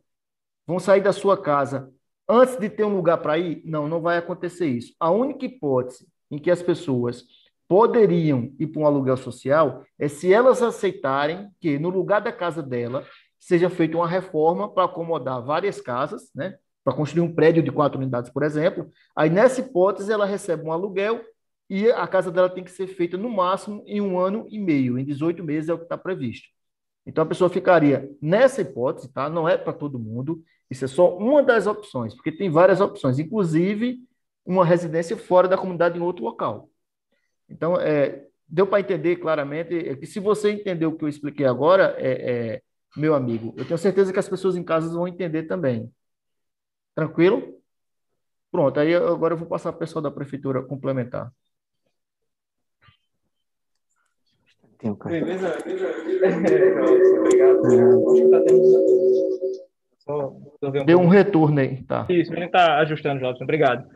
vão 0.65 0.79
sair 0.79 1.01
da 1.01 1.13
sua 1.13 1.37
casa 1.37 1.93
antes 2.29 2.57
de 2.57 2.69
ter 2.69 2.85
um 2.85 2.95
lugar 2.95 3.19
para 3.19 3.37
ir? 3.37 3.63
Não, 3.65 3.89
não 3.89 4.01
vai 4.01 4.17
acontecer 4.17 4.67
isso. 4.67 4.95
A 5.01 5.11
única 5.11 5.45
hipótese 5.45 6.07
em 6.31 6.39
que 6.39 6.51
as 6.53 6.63
pessoas 6.63 7.25
poderiam 7.69 8.53
ir 8.59 8.67
para 8.69 8.83
um 8.83 8.87
aluguel 8.87 9.17
social 9.17 9.85
é 9.99 10.09
se 10.09 10.33
elas 10.33 10.63
aceitarem 10.63 11.49
que 11.61 11.79
no 11.79 11.91
lugar 11.91 12.21
da 12.21 12.33
casa 12.33 12.63
dela 12.63 13.05
seja 13.39 13.71
feita 13.71 13.97
uma 13.97 14.09
reforma 14.09 14.73
para 14.73 14.85
acomodar 14.85 15.45
várias 15.45 15.81
casas, 15.81 16.31
né? 16.35 16.57
Para 16.85 16.95
construir 16.95 17.23
um 17.23 17.35
prédio 17.35 17.63
de 17.63 17.73
quatro 17.73 17.99
unidades, 17.99 18.31
por 18.31 18.43
exemplo. 18.43 18.91
Aí, 19.15 19.29
nessa 19.29 19.61
hipótese, 19.61 20.13
ela 20.13 20.25
recebe 20.25 20.65
um 20.65 20.73
aluguel 20.73 21.21
e 21.69 21.91
a 21.91 22.07
casa 22.07 22.31
dela 22.31 22.49
tem 22.49 22.63
que 22.63 22.71
ser 22.71 22.87
feita 22.87 23.17
no 23.17 23.29
máximo 23.29 23.83
em 23.87 24.01
um 24.01 24.19
ano 24.19 24.47
e 24.49 24.59
meio, 24.59 24.99
em 24.99 25.05
18 25.05 25.43
meses 25.43 25.69
é 25.69 25.75
o 25.75 25.79
que 25.79 25.85
está 25.85 25.99
previsto. 25.99 26.49
Então 27.05 27.23
a 27.23 27.27
pessoa 27.27 27.51
ficaria 27.51 28.11
nessa 28.21 28.63
hipótese, 28.63 29.13
tá? 29.13 29.29
Não 29.29 29.49
é 29.49 29.57
para 29.57 29.73
todo 29.73 29.99
mundo, 29.99 30.43
isso 30.71 30.85
é 30.85 30.89
só 30.89 31.17
uma 31.17 31.43
das 31.43 31.67
opções, 31.67 32.15
porque 32.15 32.33
tem 32.33 32.51
várias 32.51 32.81
opções, 32.81 33.19
inclusive 33.19 34.01
uma 34.45 34.65
residência 34.65 35.17
fora 35.17 35.49
da 35.49 35.57
comunidade 35.57 35.99
em 35.99 36.03
outro 36.03 36.25
local. 36.25 36.69
Então, 37.49 37.81
é, 37.81 38.25
deu 38.49 38.67
para 38.67 38.81
entender 38.81 39.17
claramente 39.17 39.75
é 39.75 39.97
que 39.97 40.07
se 40.07 40.21
você 40.21 40.53
entendeu 40.53 40.91
o 40.91 40.97
que 40.97 41.05
eu 41.05 41.09
expliquei 41.09 41.47
agora, 41.47 41.95
é, 41.99 42.11
é, 42.11 42.63
meu 42.97 43.15
amigo, 43.15 43.55
eu 43.57 43.65
tenho 43.65 43.79
certeza 43.79 44.13
que 44.13 44.19
as 44.19 44.29
pessoas 44.29 44.57
em 44.57 44.65
casa 44.65 44.93
vão 44.93 45.09
entender 45.09 45.45
também. 45.45 45.91
Tranquilo? 46.95 47.57
Pronto, 48.51 48.81
aí 48.81 48.95
agora 48.95 49.35
eu 49.35 49.39
vou 49.39 49.49
passar 49.49 49.73
para 49.73 49.77
o 49.77 49.81
pessoal 49.81 50.03
da 50.03 50.11
prefeitura 50.11 50.63
complementar. 50.63 51.31
Tem 54.79 54.93
Beleza, 54.93 55.59
beleza. 55.65 55.89
Obrigado. 57.19 57.63
Deu 60.85 61.01
um 61.01 61.09
retorno 61.09 61.61
aí, 61.61 61.83
tá. 61.83 62.07
Isso, 62.09 62.33
ele 62.33 62.45
está 62.45 62.79
ajustando, 62.79 63.21
Jobson. 63.21 63.45
Obrigado. 63.45 63.89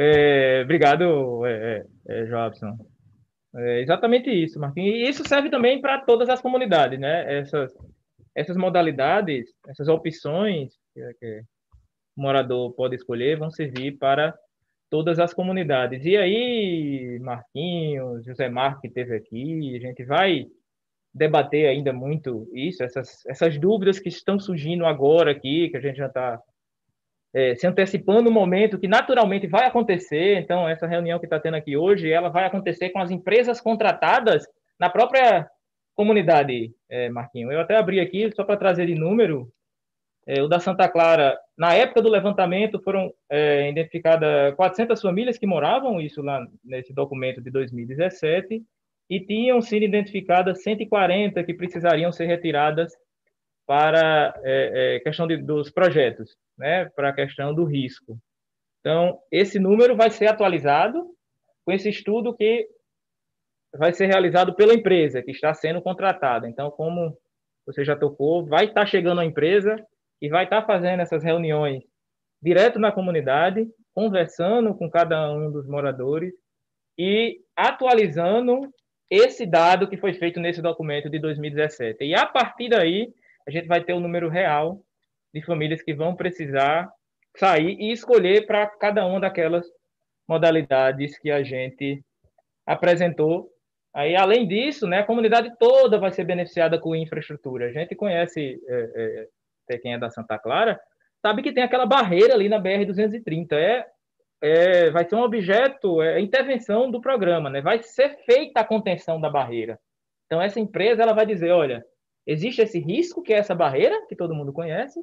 É, 0.00 0.60
obrigado, 0.62 1.44
é, 1.44 1.84
é, 2.08 2.20
é, 2.20 2.24
Jobson. 2.26 2.78
É 3.56 3.80
exatamente 3.80 4.30
isso, 4.30 4.60
Marquinhos. 4.60 4.94
E 4.94 5.10
isso 5.10 5.26
serve 5.26 5.50
também 5.50 5.80
para 5.80 5.98
todas 6.02 6.28
as 6.28 6.40
comunidades, 6.40 7.00
né? 7.00 7.40
Essas, 7.40 7.74
essas 8.32 8.56
modalidades, 8.56 9.52
essas 9.66 9.88
opções 9.88 10.72
que, 10.94 11.14
que 11.14 11.42
o 12.16 12.22
morador 12.22 12.72
pode 12.74 12.94
escolher 12.94 13.40
vão 13.40 13.50
servir 13.50 13.98
para 13.98 14.32
todas 14.88 15.18
as 15.18 15.34
comunidades. 15.34 16.04
E 16.04 16.16
aí, 16.16 17.18
Marquinhos, 17.20 18.24
José 18.24 18.48
Marco 18.48 18.82
que 18.82 18.86
esteve 18.86 19.16
aqui, 19.16 19.76
a 19.76 19.80
gente 19.80 20.04
vai 20.04 20.46
debater 21.12 21.66
ainda 21.66 21.92
muito 21.92 22.48
isso, 22.54 22.84
essas, 22.84 23.26
essas 23.26 23.58
dúvidas 23.58 23.98
que 23.98 24.08
estão 24.08 24.38
surgindo 24.38 24.86
agora 24.86 25.32
aqui, 25.32 25.68
que 25.70 25.76
a 25.76 25.80
gente 25.80 25.96
já 25.96 26.06
está 26.06 26.40
é, 27.34 27.54
se 27.54 27.66
antecipando 27.66 28.22
no 28.22 28.30
momento 28.30 28.78
que 28.78 28.88
naturalmente 28.88 29.46
vai 29.46 29.66
acontecer. 29.66 30.38
Então, 30.38 30.68
essa 30.68 30.86
reunião 30.86 31.18
que 31.18 31.26
está 31.26 31.38
tendo 31.38 31.54
aqui 31.54 31.76
hoje, 31.76 32.10
ela 32.10 32.28
vai 32.28 32.44
acontecer 32.44 32.90
com 32.90 32.98
as 32.98 33.10
empresas 33.10 33.60
contratadas 33.60 34.46
na 34.78 34.88
própria 34.88 35.48
comunidade, 35.94 36.72
é, 36.88 37.08
Marquinhos. 37.08 37.52
Eu 37.52 37.60
até 37.60 37.76
abri 37.76 38.00
aqui, 38.00 38.30
só 38.34 38.44
para 38.44 38.56
trazer 38.56 38.86
de 38.86 38.94
número, 38.94 39.52
é, 40.26 40.42
o 40.42 40.46
da 40.46 40.60
Santa 40.60 40.88
Clara, 40.88 41.38
na 41.56 41.74
época 41.74 42.02
do 42.02 42.08
levantamento, 42.08 42.80
foram 42.82 43.12
é, 43.30 43.68
identificadas 43.70 44.54
400 44.54 45.00
famílias 45.00 45.38
que 45.38 45.46
moravam, 45.46 46.00
isso 46.00 46.22
lá 46.22 46.46
nesse 46.62 46.92
documento 46.92 47.40
de 47.40 47.50
2017, 47.50 48.62
e 49.10 49.20
tinham 49.20 49.60
sido 49.62 49.84
identificadas 49.84 50.62
140 50.62 51.42
que 51.42 51.54
precisariam 51.54 52.12
ser 52.12 52.26
retiradas 52.26 52.92
para 53.68 54.32
é, 54.42 54.96
é, 54.96 55.00
questão 55.00 55.26
de, 55.26 55.36
dos 55.36 55.70
projetos, 55.70 56.34
né, 56.56 56.86
para 56.96 57.10
a 57.10 57.12
questão 57.12 57.54
do 57.54 57.64
risco. 57.64 58.18
Então, 58.80 59.20
esse 59.30 59.58
número 59.58 59.94
vai 59.94 60.08
ser 60.08 60.26
atualizado 60.26 61.04
com 61.66 61.72
esse 61.72 61.90
estudo 61.90 62.34
que 62.34 62.66
vai 63.76 63.92
ser 63.92 64.06
realizado 64.06 64.54
pela 64.54 64.72
empresa 64.72 65.22
que 65.22 65.32
está 65.32 65.52
sendo 65.52 65.82
contratada. 65.82 66.48
Então, 66.48 66.70
como 66.70 67.14
você 67.66 67.84
já 67.84 67.94
tocou, 67.94 68.46
vai 68.46 68.64
estar 68.64 68.86
chegando 68.86 69.20
a 69.20 69.24
empresa 69.26 69.76
e 70.22 70.30
vai 70.30 70.44
estar 70.44 70.64
fazendo 70.64 71.00
essas 71.00 71.22
reuniões 71.22 71.84
direto 72.40 72.78
na 72.78 72.90
comunidade, 72.90 73.68
conversando 73.94 74.74
com 74.74 74.88
cada 74.88 75.30
um 75.30 75.52
dos 75.52 75.68
moradores 75.68 76.32
e 76.96 77.38
atualizando 77.54 78.60
esse 79.10 79.44
dado 79.44 79.88
que 79.88 79.98
foi 79.98 80.14
feito 80.14 80.40
nesse 80.40 80.62
documento 80.62 81.10
de 81.10 81.18
2017. 81.18 82.02
E 82.02 82.14
a 82.14 82.24
partir 82.24 82.70
daí, 82.70 83.12
a 83.48 83.50
gente 83.50 83.66
vai 83.66 83.82
ter 83.82 83.94
o 83.94 84.00
número 84.00 84.28
real 84.28 84.78
de 85.32 85.40
famílias 85.42 85.80
que 85.80 85.94
vão 85.94 86.14
precisar 86.14 86.92
sair 87.34 87.78
e 87.80 87.90
escolher 87.90 88.46
para 88.46 88.66
cada 88.66 89.06
uma 89.06 89.18
daquelas 89.18 89.66
modalidades 90.28 91.18
que 91.18 91.30
a 91.30 91.42
gente 91.42 92.04
apresentou. 92.66 93.50
Aí, 93.94 94.14
além 94.14 94.46
disso, 94.46 94.86
né, 94.86 94.98
a 94.98 95.06
comunidade 95.06 95.50
toda 95.58 95.98
vai 95.98 96.12
ser 96.12 96.24
beneficiada 96.24 96.78
com 96.78 96.94
infraestrutura. 96.94 97.68
A 97.68 97.72
gente 97.72 97.94
conhece 97.94 98.60
é, 98.68 99.26
é, 99.70 99.78
quem 99.78 99.94
é 99.94 99.98
da 99.98 100.10
Santa 100.10 100.38
Clara, 100.38 100.78
sabe 101.22 101.42
que 101.42 101.52
tem 101.52 101.62
aquela 101.62 101.86
barreira 101.86 102.34
ali 102.34 102.50
na 102.50 102.60
BR-230. 102.60 103.54
É, 103.54 103.86
é, 104.42 104.90
vai 104.90 105.08
ser 105.08 105.14
um 105.14 105.22
objeto, 105.22 106.02
é 106.02 106.20
intervenção 106.20 106.90
do 106.90 107.00
programa, 107.00 107.48
né? 107.48 107.62
vai 107.62 107.82
ser 107.82 108.10
feita 108.26 108.60
a 108.60 108.64
contenção 108.64 109.18
da 109.18 109.30
barreira. 109.30 109.80
Então, 110.26 110.42
essa 110.42 110.60
empresa 110.60 111.02
ela 111.02 111.14
vai 111.14 111.24
dizer, 111.24 111.50
olha, 111.50 111.82
existe 112.28 112.60
esse 112.60 112.78
risco, 112.78 113.22
que 113.22 113.32
é 113.32 113.38
essa 113.38 113.54
barreira, 113.54 114.06
que 114.06 114.14
todo 114.14 114.34
mundo 114.34 114.52
conhece, 114.52 115.00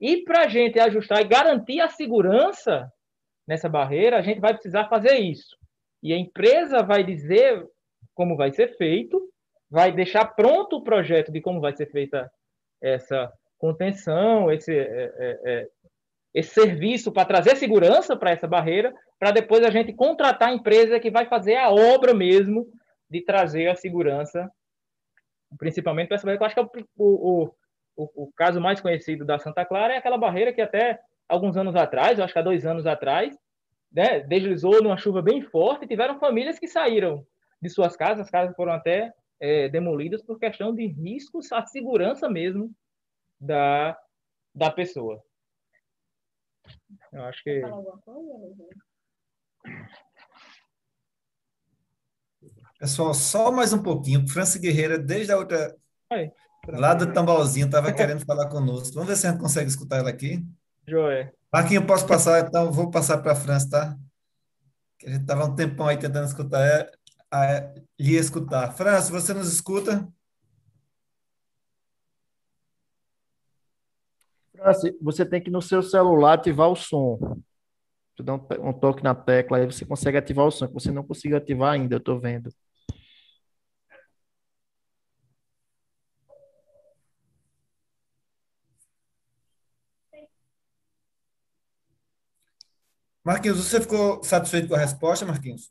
e 0.00 0.24
para 0.24 0.42
a 0.42 0.48
gente 0.48 0.80
ajustar 0.80 1.20
e 1.22 1.28
garantir 1.28 1.80
a 1.80 1.88
segurança 1.88 2.90
nessa 3.46 3.68
barreira, 3.68 4.18
a 4.18 4.22
gente 4.22 4.40
vai 4.40 4.52
precisar 4.52 4.88
fazer 4.88 5.14
isso. 5.14 5.56
E 6.02 6.12
a 6.12 6.18
empresa 6.18 6.82
vai 6.82 7.04
dizer 7.04 7.64
como 8.14 8.36
vai 8.36 8.52
ser 8.52 8.76
feito, 8.76 9.20
vai 9.70 9.92
deixar 9.92 10.24
pronto 10.24 10.76
o 10.76 10.82
projeto 10.82 11.30
de 11.30 11.40
como 11.40 11.60
vai 11.60 11.74
ser 11.74 11.86
feita 11.86 12.30
essa 12.82 13.32
contenção, 13.58 14.50
esse, 14.50 14.76
é, 14.76 15.12
é, 15.18 15.40
é, 15.44 15.68
esse 16.34 16.50
serviço 16.50 17.12
para 17.12 17.24
trazer 17.24 17.56
segurança 17.56 18.16
para 18.16 18.30
essa 18.30 18.46
barreira, 18.46 18.92
para 19.18 19.30
depois 19.30 19.64
a 19.64 19.70
gente 19.70 19.92
contratar 19.92 20.48
a 20.48 20.54
empresa 20.54 21.00
que 21.00 21.10
vai 21.10 21.26
fazer 21.26 21.56
a 21.56 21.70
obra 21.70 22.12
mesmo 22.12 22.66
de 23.08 23.22
trazer 23.22 23.68
a 23.68 23.76
segurança, 23.76 24.50
principalmente 25.58 26.08
para 26.08 26.16
essa 26.16 26.26
barreira. 26.26 26.42
Eu 26.42 26.46
acho 26.46 26.54
que 26.54 26.60
é 26.60 26.64
o, 26.96 27.04
o, 27.04 27.54
o, 27.96 28.24
o, 28.24 28.32
caso 28.32 28.60
mais 28.60 28.80
conhecido 28.80 29.24
da 29.24 29.38
Santa 29.38 29.64
Clara 29.64 29.94
é 29.94 29.96
aquela 29.96 30.18
barreira 30.18 30.52
que 30.52 30.60
até 30.60 31.00
alguns 31.28 31.56
anos 31.56 31.74
atrás, 31.74 32.18
eu 32.18 32.24
acho 32.24 32.32
que 32.32 32.38
há 32.38 32.42
dois 32.42 32.64
anos 32.64 32.86
atrás, 32.86 33.36
né, 33.92 34.20
deslizou 34.20 34.82
numa 34.82 34.96
chuva 34.96 35.22
bem 35.22 35.40
forte 35.42 35.86
tiveram 35.86 36.18
famílias 36.18 36.58
que 36.58 36.68
saíram 36.68 37.26
de 37.60 37.68
suas 37.68 37.96
casas, 37.96 38.26
as 38.26 38.30
casas 38.30 38.54
foram 38.54 38.72
até 38.72 39.12
é, 39.40 39.68
demolidas 39.68 40.22
por 40.22 40.38
questão 40.38 40.74
de 40.74 40.86
riscos 40.86 41.50
à 41.52 41.64
segurança 41.64 42.28
mesmo 42.28 42.74
da, 43.40 43.98
da 44.54 44.70
pessoa. 44.70 45.22
Eu 47.12 47.22
acho 47.24 47.42
que. 47.42 47.62
Pessoal, 52.78 53.14
só 53.14 53.50
mais 53.50 53.72
um 53.72 53.82
pouquinho. 53.82 54.28
França 54.28 54.58
Guerreira, 54.58 54.98
desde 54.98 55.32
a 55.32 55.38
outra. 55.38 55.74
Lá 56.68 56.92
do 56.92 57.10
Tambalzinho, 57.10 57.66
estava 57.66 57.92
querendo 57.92 58.24
falar 58.24 58.48
conosco. 58.48 58.94
Vamos 58.94 59.08
ver 59.08 59.16
se 59.16 59.26
a 59.26 59.30
gente 59.30 59.40
consegue 59.40 59.70
escutar 59.70 59.98
ela 59.98 60.10
aqui. 60.10 60.44
Joé. 60.86 61.32
Marquinhos, 61.50 61.82
eu 61.82 61.86
posso 61.86 62.06
passar, 62.06 62.46
então 62.46 62.70
vou 62.70 62.90
passar 62.90 63.18
para 63.18 63.32
a 63.32 63.36
França, 63.36 63.70
tá? 63.70 63.98
Que 64.98 65.06
a 65.06 65.10
gente 65.10 65.22
estava 65.22 65.46
um 65.46 65.54
tempão 65.54 65.88
aí 65.88 65.96
tentando 65.96 66.26
escutar, 66.26 66.60
é, 66.60 66.90
é, 67.32 67.74
lhe 67.98 68.16
escutar. 68.16 68.72
França, 68.72 69.10
você 69.10 69.32
nos 69.32 69.50
escuta? 69.50 70.06
França, 74.54 74.92
você 75.00 75.24
tem 75.24 75.42
que 75.42 75.50
no 75.50 75.62
seu 75.62 75.82
celular 75.82 76.34
ativar 76.34 76.68
o 76.68 76.76
som. 76.76 77.40
Tu 78.16 78.22
dá 78.22 78.34
um, 78.34 78.46
um 78.68 78.72
toque 78.72 79.02
na 79.02 79.14
tecla, 79.14 79.58
aí 79.58 79.66
você 79.66 79.86
consegue 79.86 80.18
ativar 80.18 80.46
o 80.46 80.50
som, 80.50 80.66
que 80.66 80.74
você 80.74 80.90
não 80.90 81.04
conseguiu 81.04 81.38
ativar 81.38 81.72
ainda, 81.72 81.94
eu 81.94 81.98
estou 81.98 82.20
vendo. 82.20 82.50
Marquinhos, 93.26 93.58
você 93.58 93.80
ficou 93.80 94.22
satisfeito 94.22 94.68
com 94.68 94.76
a 94.76 94.78
resposta, 94.78 95.26
Marquinhos? 95.26 95.68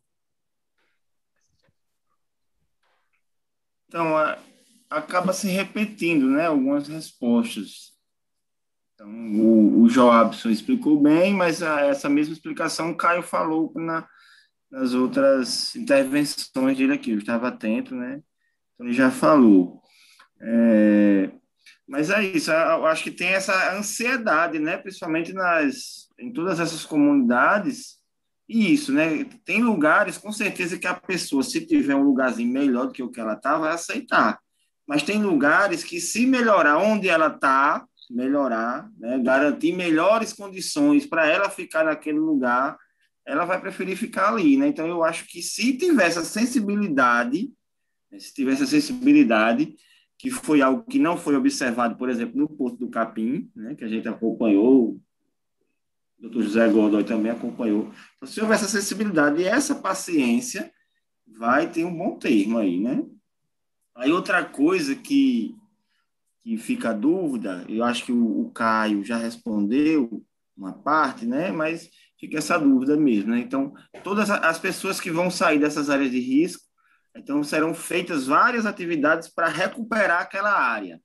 Então, 3.88 4.14
acaba 4.90 5.32
se 5.32 5.48
repetindo, 5.48 6.30
né, 6.30 6.48
algumas 6.48 6.90
respostas. 6.90 7.94
Então, 8.94 9.10
o, 9.10 9.84
o 9.84 9.90
Joabson 9.90 10.50
explicou 10.50 11.02
bem, 11.02 11.34
mas 11.34 11.64
a, 11.64 11.80
essa 11.80 12.10
mesma 12.10 12.34
explicação 12.34 12.92
o 12.92 12.98
Caio 12.98 13.24
falou 13.24 13.72
na, 13.74 14.06
nas 14.70 14.94
outras 14.94 15.74
intervenções 15.78 16.78
dele 16.78 16.92
aqui. 16.92 17.12
Eu 17.12 17.20
estava 17.20 17.48
atento, 17.48 17.96
né? 17.96 18.22
Então, 18.74 18.86
ele 18.86 18.94
já 18.94 19.10
falou. 19.10 19.82
É, 20.42 21.32
mas 21.88 22.10
é 22.10 22.24
isso, 22.24 22.52
eu 22.52 22.86
acho 22.86 23.04
que 23.04 23.12
tem 23.12 23.30
essa 23.30 23.76
ansiedade, 23.78 24.60
né? 24.60 24.78
Principalmente 24.78 25.34
nas 25.34 26.06
em 26.18 26.32
todas 26.32 26.60
essas 26.60 26.86
comunidades, 26.86 28.00
e 28.48 28.74
isso, 28.74 28.94
né? 28.94 29.26
Tem 29.44 29.62
lugares, 29.62 30.18
com 30.18 30.32
certeza, 30.32 30.78
que 30.78 30.88
a 30.88 30.94
pessoa, 30.94 31.44
se 31.44 31.66
tiver 31.66 31.96
um 31.96 32.04
lugarzinho 32.04 32.52
melhor 32.52 32.88
do 32.88 32.94
que 32.94 33.04
o 33.04 33.10
que 33.10 33.20
ela 33.20 33.34
está, 33.34 33.58
vai 33.58 33.74
aceitar. 33.74 34.40
Mas 34.88 35.04
tem 35.04 35.22
lugares 35.22 35.84
que, 35.84 36.00
se 36.00 36.26
melhorar 36.28 36.78
onde 36.78 37.10
ela 37.10 37.28
está, 37.28 37.84
melhorar, 38.10 38.88
né? 39.00 39.20
garantir 39.20 39.74
melhores 39.74 40.32
condições 40.32 41.08
para 41.08 41.28
ela 41.28 41.50
ficar 41.50 41.86
naquele 41.86 42.20
lugar, 42.20 42.78
ela 43.26 43.46
vai 43.46 43.60
preferir 43.60 43.98
ficar 43.98 44.30
ali, 44.30 44.58
né? 44.58 44.68
Então, 44.68 44.88
eu 44.88 45.04
acho 45.04 45.26
que 45.28 45.42
se 45.42 45.76
tivesse 45.76 46.20
a 46.20 46.24
sensibilidade, 46.24 47.50
né? 48.12 48.20
se 48.20 48.32
tivesse 48.32 48.62
a 48.62 48.68
sensibilidade, 48.68 49.76
que 50.18 50.30
foi 50.30 50.62
algo 50.62 50.84
que 50.84 51.00
não 51.00 51.18
foi 51.18 51.36
observado, 51.36 51.96
por 51.98 52.10
exemplo, 52.10 52.40
no 52.40 52.48
Porto 52.48 52.78
do 52.78 52.90
Capim, 52.90 53.50
né? 53.56 53.76
que 53.76 53.84
a 53.84 53.88
gente 53.88 54.08
acompanhou 54.08 54.92
o 54.92 55.02
doutor 56.20 56.44
José 56.44 56.68
Godoy 56.70 57.04
também 57.04 57.32
acompanhou. 57.32 57.92
Então, 58.16 58.28
se 58.28 58.42
houver 58.42 58.56
essa 58.56 58.68
sensibilidade 58.68 59.42
e 59.42 59.46
essa 59.46 59.76
paciência, 59.76 60.72
vai 61.28 61.70
ter 61.70 61.86
um 61.86 61.96
bom 61.96 62.18
termo 62.18 62.58
aí, 62.58 62.80
né? 62.80 63.04
Aí 63.96 64.12
outra 64.12 64.44
coisa 64.44 64.96
que, 64.96 65.56
que 66.42 66.58
fica 66.58 66.90
a 66.90 66.94
dúvida, 66.94 67.66
eu 67.68 67.84
acho 67.84 68.06
que 68.06 68.12
o, 68.12 68.42
o 68.42 68.52
Caio 68.52 69.04
já 69.04 69.18
respondeu 69.18 70.24
uma 70.58 70.74
parte, 70.74 71.26
né? 71.26 71.52
Mas 71.52 71.90
fica 72.20 72.38
essa 72.38 72.58
dúvida 72.58 72.96
mesmo, 72.98 73.32
né? 73.32 73.40
Então, 73.40 73.74
todas 74.04 74.30
as 74.30 74.60
pessoas 74.60 75.00
que 75.00 75.12
vão 75.12 75.30
sair 75.30 75.60
dessas 75.60 75.90
áreas 75.90 76.12
de 76.12 76.20
risco, 76.20 76.64
então 77.16 77.44
serão 77.44 77.74
feitas 77.74 78.28
várias 78.28 78.66
atividades 78.66 79.30
para 79.30 79.48
recuperar 79.48 80.22
aquela 80.22 80.52
área, 80.52 81.02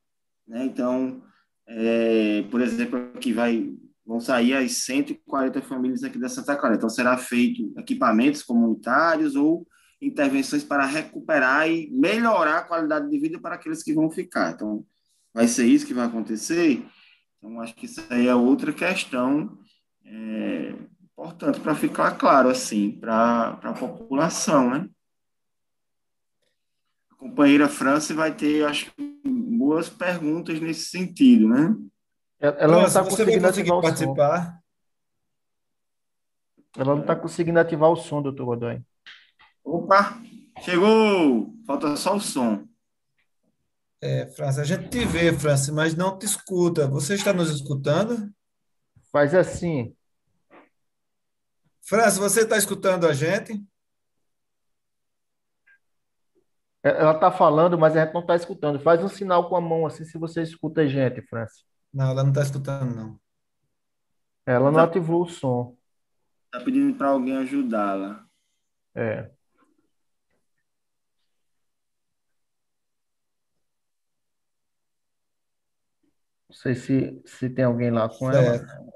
né? 0.47 0.65
Então, 0.65 1.23
é, 1.67 2.43
por 2.51 2.61
exemplo, 2.61 2.99
aqui 3.15 3.33
vai 3.33 3.73
vão 4.05 4.19
sair 4.19 4.55
as 4.55 4.73
140 4.73 5.63
famílias 5.63 6.03
aqui 6.03 6.19
da 6.19 6.29
Santa 6.29 6.57
Clara. 6.57 6.75
Então, 6.75 6.89
será 6.89 7.17
feito 7.17 7.73
equipamentos 7.79 8.43
comunitários 8.43 9.37
ou 9.37 9.65
intervenções 10.03 10.65
para 10.65 10.85
recuperar 10.85 11.71
e 11.71 11.89
melhorar 11.93 12.59
a 12.59 12.65
qualidade 12.65 13.09
de 13.09 13.19
vida 13.21 13.39
para 13.39 13.55
aqueles 13.55 13.85
que 13.85 13.93
vão 13.93 14.11
ficar. 14.11 14.53
Então, 14.53 14.85
vai 15.33 15.47
ser 15.47 15.65
isso 15.67 15.87
que 15.87 15.95
vai 15.95 16.07
acontecer? 16.07 16.85
Então, 17.39 17.61
acho 17.61 17.75
que 17.77 17.87
isso 17.87 18.05
aí 18.11 18.27
é 18.27 18.35
outra 18.35 18.73
questão 18.73 19.57
é, 20.05 20.75
importante 21.13 21.61
para 21.61 21.77
ficar 21.77 22.19
claro, 22.19 22.49
assim, 22.49 22.91
para 22.91 23.61
a 23.63 23.73
população, 23.75 24.71
né? 24.71 24.89
Companheira 27.21 27.69
França 27.69 28.15
vai 28.15 28.35
ter, 28.35 28.65
acho 28.65 28.91
boas 29.23 29.91
perguntas 29.91 30.59
nesse 30.59 30.87
sentido, 30.87 31.51
né? 31.51 31.77
Ela 32.41 32.79
não 32.79 32.87
está 32.87 33.05
conseguindo 33.05 33.47
ativar 33.47 33.77
o 33.77 33.83
participar. 33.83 34.47
som. 34.47 34.59
Ela 36.81 36.95
não 36.95 37.03
está 37.03 37.15
conseguindo 37.15 37.61
ativar 37.61 37.91
o 37.91 37.97
som, 37.97 38.23
doutor 38.23 38.47
Godoy. 38.47 38.83
Opa! 39.63 40.19
Chegou! 40.63 41.55
Falta 41.67 41.95
só 41.95 42.17
o 42.17 42.21
som. 42.21 42.67
É, 44.01 44.27
França, 44.29 44.63
a 44.63 44.65
gente 44.65 44.89
te 44.89 45.05
vê, 45.05 45.31
França, 45.31 45.71
mas 45.75 45.95
não 45.95 46.19
te 46.19 46.25
escuta. 46.25 46.89
Você 46.89 47.17
está 47.17 47.35
nos 47.35 47.51
escutando? 47.51 48.33
Faz 49.13 49.35
assim. 49.35 49.95
França, 51.83 52.19
você 52.19 52.41
está 52.41 52.57
escutando 52.57 53.07
a 53.07 53.13
gente? 53.13 53.53
É, 53.53 53.61
ela 56.83 57.13
está 57.13 57.31
falando, 57.31 57.79
mas 57.79 57.97
a 57.97 58.05
gente 58.05 58.15
não 58.15 58.23
está 58.23 58.35
escutando. 58.35 58.81
Faz 58.81 59.03
um 59.03 59.09
sinal 59.09 59.49
com 59.49 59.57
a 59.57 59.61
mão 59.61 59.87
assim 59.87 60.05
se 60.05 60.17
você 60.17 60.43
escuta 60.43 60.83
a 60.83 60.87
gente, 60.87 61.21
França. 61.23 61.63
Não, 61.93 62.11
ela 62.11 62.23
não 62.23 62.31
está 62.31 62.43
escutando, 62.43 62.95
não. 62.95 63.21
Ela 64.47 64.71
não 64.71 64.79
tá, 64.79 64.85
ativou 64.85 65.23
o 65.23 65.29
som. 65.29 65.77
Está 66.47 66.65
pedindo 66.65 66.97
para 66.97 67.09
alguém 67.09 67.37
ajudá-la. 67.37 68.25
É. 68.95 69.31
Não 76.49 76.57
sei 76.57 76.75
se, 76.75 77.23
se 77.27 77.51
tem 77.51 77.65
alguém 77.65 77.91
lá 77.91 78.09
com 78.09 78.33
certo. 78.33 78.65
ela. 78.65 78.91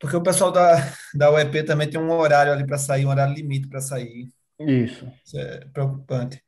Porque 0.00 0.16
o 0.16 0.22
pessoal 0.22 0.50
da, 0.52 0.76
da 1.14 1.30
UEP 1.30 1.64
também 1.64 1.90
tem 1.90 2.00
um 2.00 2.10
horário 2.12 2.52
ali 2.52 2.66
para 2.66 2.78
sair, 2.78 3.04
um 3.04 3.10
horário 3.10 3.34
limite 3.34 3.68
para 3.68 3.80
sair. 3.80 4.32
Isso. 4.60 5.10
Isso 5.24 5.38
é 5.38 5.64
preocupante. 5.66 6.42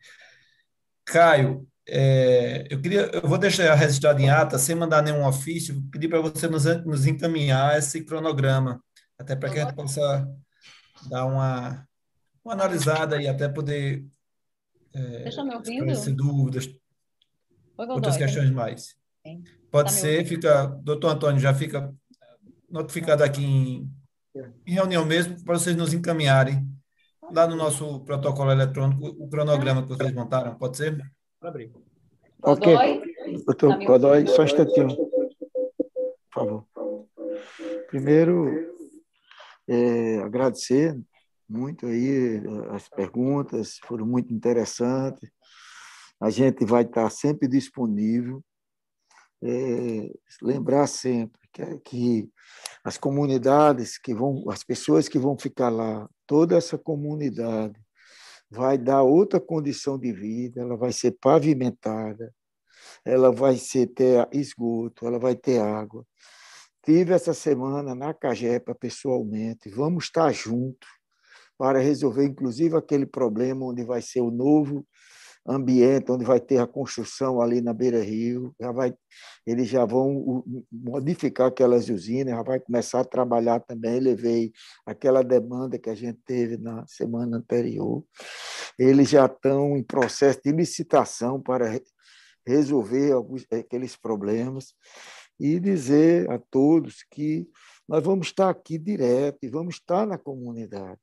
Caio, 1.04 1.66
é, 1.88 2.66
eu 2.70 2.80
queria, 2.80 3.10
eu 3.12 3.28
vou 3.28 3.38
deixar 3.38 3.74
registrado 3.74 4.20
em 4.20 4.30
ata, 4.30 4.58
sem 4.58 4.74
mandar 4.74 5.02
nenhum 5.02 5.26
ofício, 5.26 5.82
pedir 5.90 6.08
para 6.08 6.20
você 6.20 6.48
nos, 6.48 6.64
nos 6.84 7.06
encaminhar 7.06 7.76
esse 7.78 8.04
cronograma, 8.04 8.82
até 9.18 9.34
para 9.34 9.50
que 9.50 9.58
a 9.58 9.64
gente 9.64 9.74
possa 9.74 10.28
dar 11.08 11.26
uma, 11.26 11.86
uma 12.44 12.54
analisada 12.54 13.20
e 13.20 13.26
até 13.26 13.48
poder 13.48 14.04
é, 14.94 15.28
esclarecer 15.28 16.14
dúvidas, 16.14 16.68
outras 17.76 18.16
questões 18.16 18.50
mais. 18.50 18.96
Sim. 19.26 19.42
Pode 19.70 19.92
tá 19.92 19.96
ser, 19.96 20.24
fica, 20.26 20.66
doutor 20.66 21.08
Antônio, 21.10 21.40
já 21.40 21.54
fica 21.54 21.92
notificado 22.68 23.24
aqui 23.24 23.44
em, 23.44 23.90
em 24.66 24.74
reunião 24.74 25.04
mesmo, 25.04 25.42
para 25.44 25.58
vocês 25.58 25.76
nos 25.76 25.92
encaminharem 25.92 26.68
lá 27.32 27.46
no 27.46 27.56
nosso 27.56 28.00
protocolo 28.00 28.50
eletrônico 28.50 29.06
o 29.06 29.28
cronograma 29.28 29.82
que 29.82 29.88
vocês 29.88 30.12
montaram, 30.12 30.54
pode 30.56 30.76
ser? 30.76 30.98
abrir. 31.40 31.72
Ok. 32.42 32.76
Doutor 33.46 33.84
Godoy, 33.84 34.26
só 34.26 34.42
um 34.42 34.44
instantinho. 34.44 34.96
Por 36.32 36.34
favor. 36.34 36.66
Primeiro, 37.88 38.74
é, 39.68 40.18
agradecer 40.18 40.98
muito 41.48 41.86
aí 41.86 42.40
as 42.70 42.88
perguntas, 42.88 43.78
foram 43.84 44.06
muito 44.06 44.32
interessantes. 44.32 45.30
A 46.20 46.30
gente 46.30 46.64
vai 46.64 46.82
estar 46.82 47.08
sempre 47.10 47.48
disponível. 47.48 48.42
É, 49.42 50.12
lembrar 50.42 50.86
sempre 50.86 51.40
que, 51.50 51.78
que 51.78 52.30
as 52.84 52.98
comunidades 52.98 53.96
que 53.96 54.14
vão, 54.14 54.44
as 54.50 54.62
pessoas 54.62 55.08
que 55.08 55.18
vão 55.18 55.38
ficar 55.38 55.70
lá, 55.70 56.06
toda 56.30 56.56
essa 56.56 56.78
comunidade 56.78 57.74
vai 58.48 58.78
dar 58.78 59.02
outra 59.02 59.40
condição 59.40 59.98
de 59.98 60.12
vida, 60.12 60.60
ela 60.60 60.76
vai 60.76 60.92
ser 60.92 61.16
pavimentada, 61.20 62.32
ela 63.04 63.32
vai 63.32 63.56
ser, 63.56 63.88
ter 63.88 64.28
esgoto, 64.30 65.08
ela 65.08 65.18
vai 65.18 65.34
ter 65.34 65.60
água. 65.60 66.06
Tive 66.84 67.12
essa 67.14 67.34
semana 67.34 67.96
na 67.96 68.14
Cagepa 68.14 68.76
pessoalmente, 68.76 69.68
vamos 69.70 70.04
estar 70.04 70.32
juntos 70.32 70.88
para 71.58 71.80
resolver, 71.80 72.26
inclusive, 72.26 72.76
aquele 72.76 73.06
problema 73.06 73.66
onde 73.66 73.82
vai 73.82 74.00
ser 74.00 74.20
o 74.20 74.30
novo 74.30 74.86
ambiente 75.46 76.10
onde 76.12 76.24
vai 76.24 76.40
ter 76.40 76.58
a 76.58 76.66
construção 76.66 77.40
ali 77.40 77.60
na 77.60 77.72
Beira 77.72 78.02
Rio, 78.02 78.54
já 78.60 78.70
vai, 78.72 78.94
eles 79.46 79.68
já 79.68 79.84
vão 79.84 80.44
modificar 80.70 81.48
aquelas 81.48 81.88
usinas, 81.88 82.34
já 82.34 82.42
vai 82.42 82.60
começar 82.60 83.00
a 83.00 83.04
trabalhar 83.04 83.60
também. 83.60 84.00
Levei 84.00 84.52
aquela 84.86 85.22
demanda 85.22 85.78
que 85.78 85.90
a 85.90 85.94
gente 85.94 86.20
teve 86.24 86.56
na 86.56 86.86
semana 86.86 87.38
anterior. 87.38 88.04
Eles 88.78 89.08
já 89.10 89.26
estão 89.26 89.76
em 89.76 89.82
processo 89.82 90.40
de 90.44 90.52
licitação 90.52 91.40
para 91.40 91.80
resolver 92.46 93.12
alguns, 93.12 93.46
aqueles 93.50 93.96
problemas 93.96 94.74
e 95.38 95.58
dizer 95.58 96.30
a 96.30 96.38
todos 96.38 97.04
que 97.10 97.48
nós 97.88 98.04
vamos 98.04 98.28
estar 98.28 98.50
aqui 98.50 98.78
direto 98.78 99.38
e 99.42 99.48
vamos 99.48 99.76
estar 99.76 100.06
na 100.06 100.18
comunidade. 100.18 101.00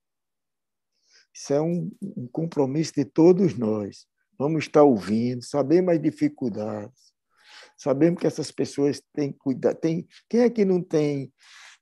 Isso 1.34 1.54
é 1.54 1.62
um, 1.62 1.92
um 2.02 2.28
compromisso 2.28 2.94
de 2.96 3.06
todos 3.06 3.58
nós. 3.58 4.08
Vamos 4.38 4.66
estar 4.66 4.84
ouvindo, 4.84 5.44
sabemos 5.44 5.96
as 5.96 6.02
dificuldades, 6.02 7.14
sabemos 7.78 8.20
que 8.20 8.28
essas 8.28 8.52
pessoas 8.52 9.02
têm 9.14 9.32
cuidado. 9.32 9.78
Tem, 9.78 10.08
quem 10.30 10.42
é 10.42 10.50
que 10.50 10.64
não 10.64 10.82
tem 10.82 11.34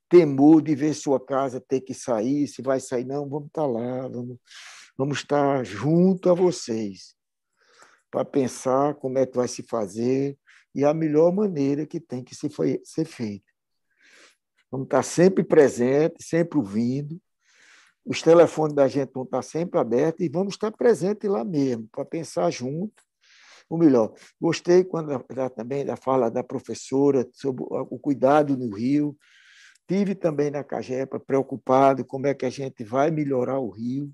temor 0.08 0.62
de 0.62 0.74
ver 0.74 0.94
sua 0.94 1.24
casa 1.24 1.60
ter 1.60 1.80
que 1.80 1.92
sair? 1.92 2.46
Se 2.48 2.62
vai 2.62 2.80
sair, 2.80 3.04
não, 3.04 3.28
vamos 3.28 3.48
estar 3.48 3.66
lá, 3.66 4.08
vamos, 4.08 4.38
vamos 4.96 5.18
estar 5.18 5.64
junto 5.64 6.30
a 6.30 6.34
vocês 6.34 7.14
para 8.10 8.24
pensar 8.24 8.94
como 8.94 9.18
é 9.18 9.26
que 9.26 9.36
vai 9.36 9.48
se 9.48 9.62
fazer 9.62 10.38
e 10.74 10.84
a 10.84 10.94
melhor 10.94 11.32
maneira 11.32 11.86
que 11.86 12.00
tem 12.00 12.22
que 12.22 12.34
se 12.34 12.48
ser 12.84 13.04
feita. 13.04 13.44
Vamos 14.70 14.86
estar 14.86 15.02
sempre 15.02 15.44
presentes, 15.44 16.28
sempre 16.28 16.58
ouvindo. 16.58 17.20
Os 18.06 18.22
telefones 18.22 18.72
da 18.72 18.86
gente 18.86 19.10
vão 19.12 19.24
estar 19.24 19.42
sempre 19.42 19.80
abertos 19.80 20.24
e 20.24 20.28
vamos 20.28 20.54
estar 20.54 20.70
presentes 20.70 21.28
lá 21.28 21.44
mesmo, 21.44 21.88
para 21.90 22.04
pensar 22.04 22.48
junto. 22.52 23.02
O 23.68 23.76
melhor, 23.76 24.14
gostei 24.40 24.84
quando 24.84 25.18
também 25.56 25.84
da 25.84 25.96
fala 25.96 26.30
da 26.30 26.44
professora 26.44 27.28
sobre 27.32 27.64
o 27.68 27.98
cuidado 27.98 28.56
no 28.56 28.72
rio. 28.72 29.16
Tive 29.88 30.14
também 30.14 30.52
na 30.52 30.62
Cagepa 30.62 31.18
preocupado 31.18 32.04
como 32.04 32.28
é 32.28 32.34
que 32.34 32.46
a 32.46 32.50
gente 32.50 32.84
vai 32.84 33.10
melhorar 33.10 33.58
o 33.58 33.70
rio. 33.70 34.12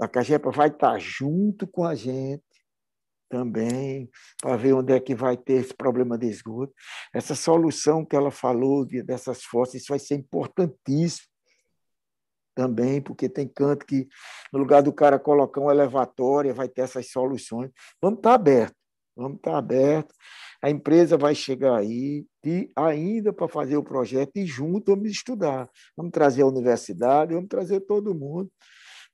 A 0.00 0.06
Cagepa 0.06 0.52
vai 0.52 0.68
estar 0.68 0.96
junto 1.00 1.66
com 1.66 1.84
a 1.84 1.96
gente 1.96 2.44
também, 3.28 4.08
para 4.40 4.56
ver 4.56 4.74
onde 4.74 4.92
é 4.92 5.00
que 5.00 5.14
vai 5.14 5.36
ter 5.36 5.54
esse 5.54 5.74
problema 5.74 6.16
de 6.16 6.26
esgoto. 6.26 6.72
Essa 7.12 7.34
solução 7.34 8.04
que 8.04 8.14
ela 8.14 8.30
falou 8.30 8.84
de, 8.84 9.02
dessas 9.02 9.42
fossas, 9.42 9.82
isso 9.82 9.86
vai 9.88 9.98
ser 9.98 10.16
importantíssimo 10.16 11.29
também, 12.60 13.00
porque 13.00 13.26
tem 13.26 13.48
canto 13.48 13.86
que, 13.86 14.06
no 14.52 14.58
lugar 14.58 14.82
do 14.82 14.92
cara 14.92 15.18
colocar 15.18 15.62
uma 15.62 15.72
elevatória, 15.72 16.52
vai 16.52 16.68
ter 16.68 16.82
essas 16.82 17.10
soluções. 17.10 17.70
Vamos 18.02 18.18
estar 18.18 18.34
aberto, 18.34 18.76
vamos 19.16 19.38
estar 19.38 19.56
aberto. 19.56 20.14
A 20.62 20.68
empresa 20.68 21.16
vai 21.16 21.34
chegar 21.34 21.78
aí 21.78 22.26
e 22.44 22.70
ainda 22.76 23.32
para 23.32 23.48
fazer 23.48 23.78
o 23.78 23.82
projeto 23.82 24.36
e 24.36 24.44
junto 24.44 24.94
vamos 24.94 25.10
estudar. 25.10 25.70
Vamos 25.96 26.12
trazer 26.12 26.42
a 26.42 26.46
universidade, 26.46 27.32
vamos 27.32 27.48
trazer 27.48 27.80
todo 27.80 28.14
mundo. 28.14 28.52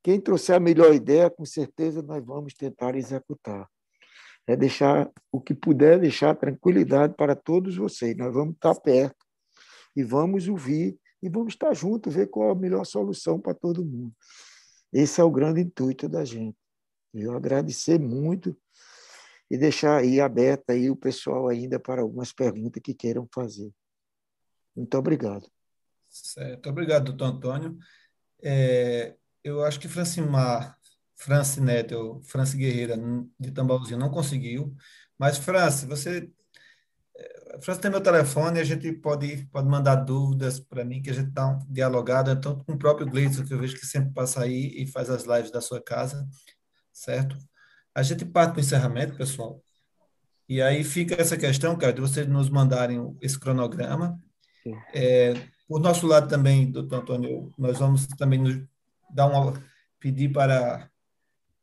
Quem 0.03 0.21
trouxer 0.21 0.57
a 0.57 0.61
melhor 0.61 0.93
ideia, 0.93 1.31
com 1.31 1.45
certeza 1.45 2.03
nós 2.03 2.25
vamos 2.27 2.53
tentar 2.53 2.97
executar 2.97 3.69
é 4.49 4.55
deixar 4.55 5.11
o 5.33 5.41
que 5.41 5.53
puder 5.53 5.99
deixar 5.99 6.33
tranquilidade 6.37 7.15
para 7.17 7.35
todos 7.35 7.77
vocês. 7.77 8.17
Nós 8.17 8.33
vamos 8.33 8.55
estar 8.55 8.77
perto 8.77 9.17
e 9.97 10.05
vamos 10.05 10.47
ouvir 10.47 10.97
e 11.27 11.29
vamos 11.29 11.55
estar 11.55 11.75
juntos, 11.75 12.15
ver 12.15 12.29
qual 12.29 12.51
é 12.51 12.53
a 12.53 12.55
melhor 12.55 12.85
solução 12.85 13.41
para 13.41 13.53
todo 13.53 13.85
mundo. 13.85 14.15
Esse 14.93 15.21
é 15.21 15.25
o 15.25 15.31
grande 15.31 15.61
intuito 15.61 16.09
da 16.09 16.25
gente. 16.25 16.57
Eu 17.13 17.35
agradecer 17.35 17.99
muito 17.99 18.57
e 19.51 19.59
deixar 19.59 19.99
aí 19.99 20.21
aberta 20.21 20.73
aí 20.73 20.91
o 20.91 20.97
pessoal 20.97 21.49
ainda 21.49 21.79
para 21.79 22.03
algumas 22.03 22.33
perguntas 22.33 22.83
que 22.83 22.95
queiram 22.95 23.29
fazer. 23.35 23.73
Muito 24.75 24.97
obrigado. 24.97 25.51
Certo, 26.09 26.69
obrigado, 26.69 27.13
doutor 27.13 27.37
Antônio. 27.37 27.79
É, 28.43 29.17
eu 29.43 29.65
acho 29.65 29.81
que 29.81 29.89
Francimar 29.89 30.79
France 31.17 31.61
Neto, 31.61 32.21
France 32.25 32.57
Guerreira, 32.57 32.97
de 33.41 33.51
Tambaúzinho, 33.51 33.99
não 33.99 34.11
conseguiu. 34.11 34.77
Mas, 35.19 35.39
France, 35.39 35.87
você. 35.87 36.31
Eh, 37.57 37.61
France 37.61 37.81
tem 37.81 37.91
meu 37.91 38.01
telefone, 38.01 38.61
a 38.61 38.65
gente 38.65 38.93
pode, 38.93 39.47
pode 39.51 39.69
mandar 39.69 39.97
dúvidas 39.97 40.61
para 40.61 40.85
mim, 40.85 41.03
que 41.03 41.11
a 41.11 41.13
gente 41.13 41.31
dá 41.31 41.49
um 41.49 41.59
dialogado, 41.69 42.35
tanto 42.41 42.65
com 42.65 42.73
o 42.73 42.79
próprio 42.79 43.07
Gleison, 43.07 43.45
que 43.45 43.53
eu 43.53 43.59
vejo 43.59 43.77
que 43.77 43.87
sempre 43.87 44.13
passa 44.13 44.43
aí 44.43 44.73
e 44.77 44.87
faz 44.87 45.11
as 45.11 45.25
lives 45.25 45.51
da 45.51 45.61
sua 45.61 45.81
casa, 45.83 46.27
certo? 46.93 47.37
A 47.95 48.03
gente 48.03 48.25
parte 48.25 48.53
para 48.53 48.59
o 48.59 48.61
encerramento, 48.61 49.17
pessoal. 49.17 49.63
E 50.49 50.63
aí 50.63 50.85
fica 50.85 51.21
essa 51.21 51.37
questão, 51.37 51.77
cara, 51.77 51.93
de 51.93 52.01
vocês 52.01 52.27
nos 52.27 52.49
mandarem 52.49 53.17
esse 53.21 53.39
cronograma. 53.39 54.21
É, 54.95 55.35
por 55.69 55.81
nosso 55.81 56.07
lado 56.07 56.29
também, 56.29 56.71
doutor 56.71 57.01
Antônio, 57.01 57.53
nós 57.59 57.79
vamos 57.79 58.07
também 58.07 58.39
nos 58.39 58.63
dar 59.13 59.27
uma, 59.27 59.55
pedir 59.99 60.33
para 60.33 60.89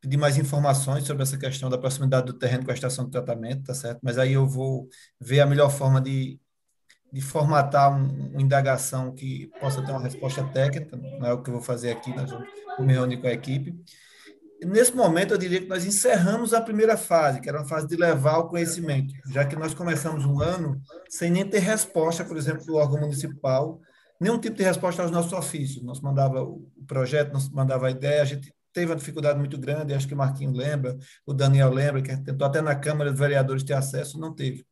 pedir 0.04 0.18
mais 0.18 0.36
informações 0.36 1.04
sobre 1.04 1.22
essa 1.22 1.38
questão 1.38 1.70
da 1.70 1.78
proximidade 1.78 2.26
do 2.26 2.34
terreno 2.34 2.62
com 2.62 2.70
a 2.70 2.74
estação 2.74 3.06
de 3.06 3.10
tratamento, 3.10 3.64
tá 3.64 3.72
certo? 3.72 4.00
Mas 4.02 4.18
aí 4.18 4.34
eu 4.34 4.46
vou 4.46 4.86
ver 5.18 5.40
a 5.40 5.46
melhor 5.46 5.70
forma 5.70 5.98
de, 5.98 6.38
de 7.10 7.22
formatar 7.22 7.90
um, 7.90 8.32
uma 8.32 8.42
indagação 8.42 9.14
que 9.14 9.50
possa 9.58 9.80
ter 9.80 9.92
uma 9.92 10.02
resposta 10.02 10.44
técnica, 10.44 10.94
não 10.94 11.26
é 11.26 11.32
o 11.32 11.42
que 11.42 11.48
eu 11.48 11.54
vou 11.54 11.62
fazer 11.62 11.90
aqui, 11.90 12.14
nós 12.14 12.30
vamos 12.30 12.46
me 12.80 12.92
reunir 12.92 13.16
com 13.16 13.26
a 13.26 13.32
equipe. 13.32 13.74
Nesse 14.62 14.94
momento, 14.94 15.32
eu 15.32 15.38
diria 15.38 15.62
que 15.62 15.68
nós 15.68 15.86
encerramos 15.86 16.52
a 16.52 16.60
primeira 16.60 16.98
fase, 16.98 17.40
que 17.40 17.48
era 17.48 17.62
a 17.62 17.64
fase 17.64 17.88
de 17.88 17.96
levar 17.96 18.38
o 18.40 18.48
conhecimento, 18.48 19.14
já 19.30 19.46
que 19.46 19.56
nós 19.56 19.72
começamos 19.72 20.26
um 20.26 20.38
ano 20.38 20.78
sem 21.08 21.30
nem 21.30 21.48
ter 21.48 21.60
resposta, 21.60 22.26
por 22.26 22.36
exemplo, 22.36 22.66
do 22.66 22.76
órgão 22.76 23.00
municipal, 23.00 23.80
nenhum 24.20 24.38
tipo 24.38 24.56
de 24.58 24.64
resposta 24.64 25.02
aos 25.02 25.10
nossos 25.10 25.32
ofícios. 25.32 25.82
Nós 25.82 25.98
mandava 26.02 26.42
o 26.42 26.70
projeto, 26.86 27.32
nós 27.32 27.48
mandava 27.48 27.86
a 27.86 27.90
ideia, 27.90 28.20
a 28.20 28.26
gente 28.26 28.52
teve 28.74 28.90
uma 28.90 28.96
dificuldade 28.96 29.38
muito 29.38 29.56
grande, 29.56 29.94
acho 29.94 30.08
que 30.08 30.12
o 30.12 30.16
Marquinhos 30.16 30.54
lembra, 30.54 30.98
o 31.24 31.32
Daniel 31.32 31.70
lembra, 31.72 32.02
que 32.02 32.14
tentou 32.22 32.46
até 32.46 32.60
na 32.60 32.74
Câmara 32.74 33.10
dos 33.10 33.18
Vereadores 33.18 33.62
ter 33.62 33.74
acesso, 33.74 34.18
não 34.18 34.34
teve. 34.34 34.66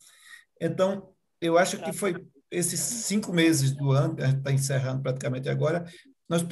Então, 0.60 1.08
eu 1.40 1.56
acho 1.56 1.78
que 1.78 1.92
foi 1.92 2.26
esses 2.50 2.80
cinco 2.80 3.32
meses 3.32 3.70
do 3.72 3.92
ano, 3.92 4.16
a 4.18 4.26
gente 4.26 4.38
está 4.38 4.52
encerrando 4.52 5.02
praticamente 5.02 5.48
agora, 5.48 5.84
nós 6.28 6.44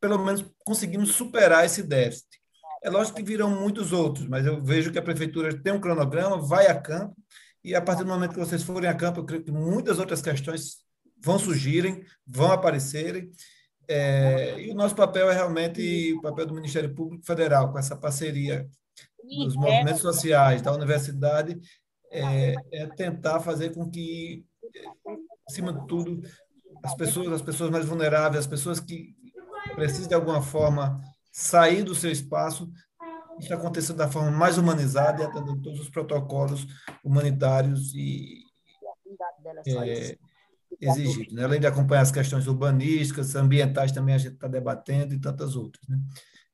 pelo 0.00 0.24
menos 0.24 0.44
conseguimos 0.64 1.12
superar 1.12 1.64
esse 1.64 1.82
déficit. 1.82 2.40
É 2.82 2.90
lógico 2.90 3.16
que 3.16 3.22
virão 3.22 3.50
muitos 3.50 3.92
outros, 3.92 4.26
mas 4.26 4.46
eu 4.46 4.62
vejo 4.62 4.90
que 4.90 4.98
a 4.98 5.02
prefeitura 5.02 5.56
tem 5.62 5.72
um 5.72 5.80
cronograma, 5.80 6.40
vai 6.40 6.66
a 6.66 6.74
campo, 6.80 7.16
e 7.62 7.74
a 7.74 7.82
partir 7.82 8.04
do 8.04 8.10
momento 8.10 8.32
que 8.32 8.38
vocês 8.38 8.62
forem 8.62 8.88
a 8.88 8.94
campo, 8.94 9.20
eu 9.20 9.24
creio 9.24 9.42
que 9.42 9.50
muitas 9.50 9.98
outras 9.98 10.22
questões 10.22 10.76
vão 11.22 11.38
surgirem, 11.38 12.04
vão 12.26 12.52
aparecerem, 12.52 13.30
é, 13.88 14.60
e 14.60 14.70
o 14.70 14.74
nosso 14.74 14.94
papel 14.94 15.30
é 15.30 15.34
realmente 15.34 16.12
o 16.14 16.20
papel 16.20 16.46
do 16.46 16.54
Ministério 16.54 16.94
Público 16.94 17.24
Federal, 17.24 17.70
com 17.70 17.78
essa 17.78 17.96
parceria 17.96 18.68
dos 19.22 19.56
movimentos 19.56 20.00
sociais, 20.00 20.62
da 20.62 20.72
universidade, 20.72 21.58
é, 22.10 22.54
é 22.72 22.86
tentar 22.86 23.40
fazer 23.40 23.74
com 23.74 23.90
que, 23.90 24.44
acima 25.48 25.72
de 25.72 25.86
tudo, 25.86 26.22
as 26.82 26.94
pessoas, 26.94 27.32
as 27.32 27.42
pessoas 27.42 27.70
mais 27.70 27.84
vulneráveis, 27.86 28.40
as 28.40 28.46
pessoas 28.46 28.80
que 28.80 29.14
precisam 29.74 30.08
de 30.08 30.14
alguma 30.14 30.42
forma 30.42 31.00
sair 31.32 31.82
do 31.82 31.94
seu 31.94 32.10
espaço, 32.10 32.70
isso 33.38 33.52
aconteça 33.52 33.92
da 33.92 34.08
forma 34.08 34.30
mais 34.30 34.56
humanizada 34.56 35.22
e 35.22 35.26
atendendo 35.26 35.60
todos 35.60 35.80
os 35.80 35.90
protocolos 35.90 36.66
humanitários 37.04 37.92
e 37.94 38.42
é, 39.66 40.18
exigido. 40.80 41.34
Né? 41.34 41.44
Além 41.44 41.60
de 41.60 41.66
acompanhar 41.66 42.02
as 42.02 42.12
questões 42.12 42.46
urbanísticas, 42.46 43.34
ambientais 43.34 43.92
também 43.92 44.14
a 44.14 44.18
gente 44.18 44.34
está 44.34 44.48
debatendo 44.48 45.14
e 45.14 45.20
tantas 45.20 45.56
outras. 45.56 45.86
Né? 45.88 45.98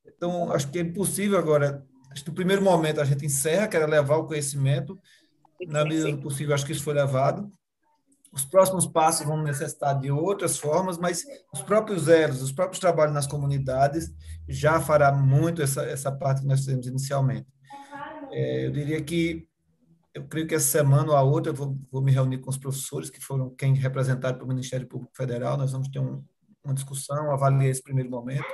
Então, 0.07 0.53
acho 0.53 0.71
que 0.71 0.79
é 0.79 0.83
impossível 0.83 1.39
agora, 1.39 1.85
acho 2.11 2.23
que 2.23 2.31
no 2.31 2.35
primeiro 2.35 2.63
momento 2.63 3.01
a 3.01 3.05
gente 3.05 3.25
encerra, 3.25 3.69
que 3.69 3.77
era 3.77 3.87
levar 3.87 4.17
o 4.17 4.27
conhecimento, 4.27 4.99
na 5.67 5.85
medida 5.85 6.11
do 6.11 6.19
possível, 6.19 6.55
acho 6.55 6.67
que 6.67 6.73
isso 6.73 6.83
foi 6.83 6.95
levado. 6.95 7.51
Os 8.33 8.45
próximos 8.45 8.87
passos 8.87 9.27
vão 9.27 9.43
necessitar 9.43 9.99
de 9.99 10.11
outras 10.11 10.59
formas, 10.59 10.97
mas 10.97 11.25
os 11.53 11.61
próprios 11.61 12.09
elos, 12.09 12.41
os 12.41 12.51
próprios 12.51 12.81
trabalhos 12.81 13.15
nas 13.15 13.27
comunidades 13.27 14.11
já 14.49 14.81
fará 14.81 15.13
muito 15.13 15.61
essa, 15.61 15.83
essa 15.83 16.11
parte 16.11 16.41
que 16.41 16.47
nós 16.49 16.61
fizemos 16.61 16.87
inicialmente. 16.87 17.47
É, 18.31 18.67
eu 18.67 18.71
diria 18.71 19.03
que 19.03 19.47
eu 20.15 20.27
creio 20.27 20.47
que 20.47 20.55
essa 20.55 20.67
semana 20.67 21.11
ou 21.11 21.17
a 21.17 21.23
outra 21.23 21.53
eu 21.53 21.57
vou, 21.57 21.79
vou 21.91 22.03
me 22.03 22.13
reunir 22.13 22.39
com 22.39 22.51
os 22.51 22.59
professores 22.59 23.09
que 23.11 23.21
foram 23.21 23.51
quem 23.55 23.75
representaram 23.75 24.37
para 24.37 24.45
o 24.45 24.49
Ministério 24.49 24.87
Público 24.87 25.17
Federal. 25.17 25.57
Nós 25.57 25.73
vamos 25.73 25.89
ter 25.89 26.01
um, 26.01 26.23
uma 26.63 26.75
discussão, 26.75 27.31
avaliar 27.31 27.67
esse 27.67 27.83
primeiro 27.83 28.11
momento, 28.11 28.45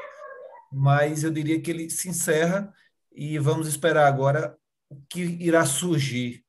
mas 0.72 1.24
eu 1.24 1.30
diria 1.30 1.60
que 1.60 1.70
ele 1.70 1.90
se 1.90 2.08
encerra 2.08 2.72
e 3.12 3.38
vamos 3.38 3.66
esperar 3.66 4.06
agora 4.06 4.56
o 4.88 4.96
que 5.08 5.20
irá 5.20 5.66
surgir 5.66 6.44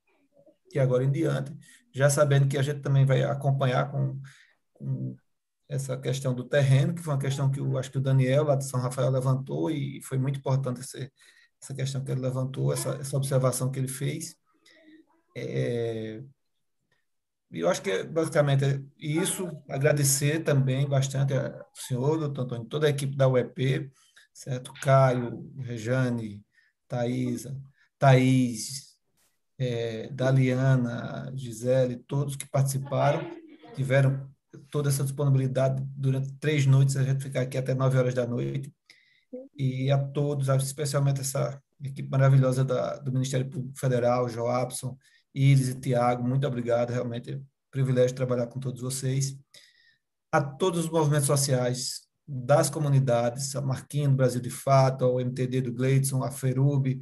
de 0.72 0.80
agora 0.80 1.04
em 1.04 1.12
diante, 1.12 1.58
já 1.92 2.10
sabendo 2.10 2.48
que 2.48 2.58
a 2.58 2.62
gente 2.62 2.82
também 2.82 3.06
vai 3.06 3.24
acompanhar 3.24 3.92
com, 3.92 4.22
com 4.74 5.16
essa 5.68 5.98
questão 5.98 6.34
do 6.34 6.44
terreno, 6.44 6.94
que 6.94 7.02
foi 7.02 7.14
uma 7.14 7.20
questão 7.20 7.50
que 7.50 7.60
eu 7.60 7.78
acho 7.78 7.92
que 7.92 7.98
o 7.98 8.02
Daniel, 8.02 8.44
lá 8.44 8.56
de 8.56 8.66
São 8.66 8.80
Rafael, 8.80 9.10
levantou 9.10 9.72
e 9.72 10.00
foi 10.04 10.20
muito 10.20 10.38
importante 10.38 10.80
essa, 10.80 11.12
essa 11.62 11.74
questão 11.74 12.04
que 12.04 12.12
ele 12.12 12.22
levantou, 12.22 12.72
essa, 12.72 12.92
essa 12.96 13.18
observação 13.18 13.72
que 13.72 13.80
ele 13.80 13.88
fez. 13.88 14.36
É, 15.36 16.22
eu 17.52 17.68
acho 17.68 17.82
que 17.82 18.04
basicamente 18.04 18.86
isso. 18.98 19.50
Agradecer 19.70 20.44
também 20.44 20.88
bastante 20.88 21.34
ao 21.34 21.68
senhor, 21.74 22.18
doutor 22.18 22.44
Antônio, 22.44 22.66
toda 22.66 22.88
a 22.88 22.90
equipe 22.90 23.16
da 23.16 23.28
UEP, 23.28 23.92
certo? 24.34 24.72
Caio, 24.82 25.52
Rejane, 25.60 26.44
Thaisa, 26.88 27.60
Thaís, 27.98 28.90
é, 29.58 30.10
da 30.12 30.32
Liana, 30.32 31.32
Gisele, 31.36 31.98
todos 32.08 32.36
que 32.36 32.48
participaram, 32.50 33.22
tiveram 33.76 34.30
toda 34.72 34.90
essa 34.90 35.04
disponibilidade 35.04 35.84
durante 35.96 36.32
três 36.34 36.66
noites, 36.66 36.96
a 36.96 37.04
gente 37.04 37.24
ficar 37.24 37.42
aqui 37.42 37.58
até 37.58 37.74
nove 37.74 37.98
horas 37.98 38.14
da 38.14 38.26
noite. 38.26 38.74
E 39.56 39.92
a 39.92 39.98
todos, 39.98 40.48
especialmente 40.48 41.22
essa 41.22 41.62
equipe 41.84 42.10
maravilhosa 42.10 42.64
da, 42.64 42.98
do 42.98 43.12
Ministério 43.12 43.50
Público 43.50 43.78
Federal, 43.78 44.30
Joabson, 44.30 44.98
Iris 45.34 45.70
e 45.70 45.80
Tiago, 45.80 46.28
muito 46.28 46.46
obrigado, 46.48 46.92
realmente 46.92 47.32
é 47.32 47.36
um 47.38 47.46
privilégio 47.72 48.16
trabalhar 48.16 48.48
com 48.48 48.60
todos 48.60 48.82
vocês. 48.82 49.38
A 50.32 50.42
todos 50.42 50.86
os 50.86 50.90
movimentos 50.90 51.28
sociais 51.28 52.02
das 52.28 52.70
comunidades, 52.70 53.56
a 53.56 53.62
Marquinhos 53.62 54.10
do 54.10 54.18
Brasil 54.18 54.42
de 54.42 54.50
Fato, 54.50 55.06
ao 55.06 55.20
MTD 55.20 55.62
do 55.62 55.74
Gleidson, 55.74 56.24
a 56.24 56.30
Ferub 56.30 57.00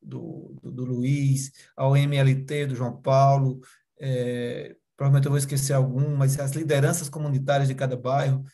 do, 0.00 0.56
do, 0.62 0.70
do 0.70 0.84
Luiz, 0.84 1.50
ao 1.76 1.96
MLT 1.96 2.66
do 2.66 2.76
João 2.76 3.00
Paulo, 3.00 3.60
é, 4.00 4.76
provavelmente 4.96 5.26
eu 5.26 5.30
vou 5.30 5.38
esquecer 5.38 5.72
algum, 5.72 6.16
mas 6.16 6.38
as 6.38 6.52
lideranças 6.52 7.08
comunitárias 7.08 7.68
de 7.68 7.74
cada 7.74 7.96
bairro, 7.96 8.44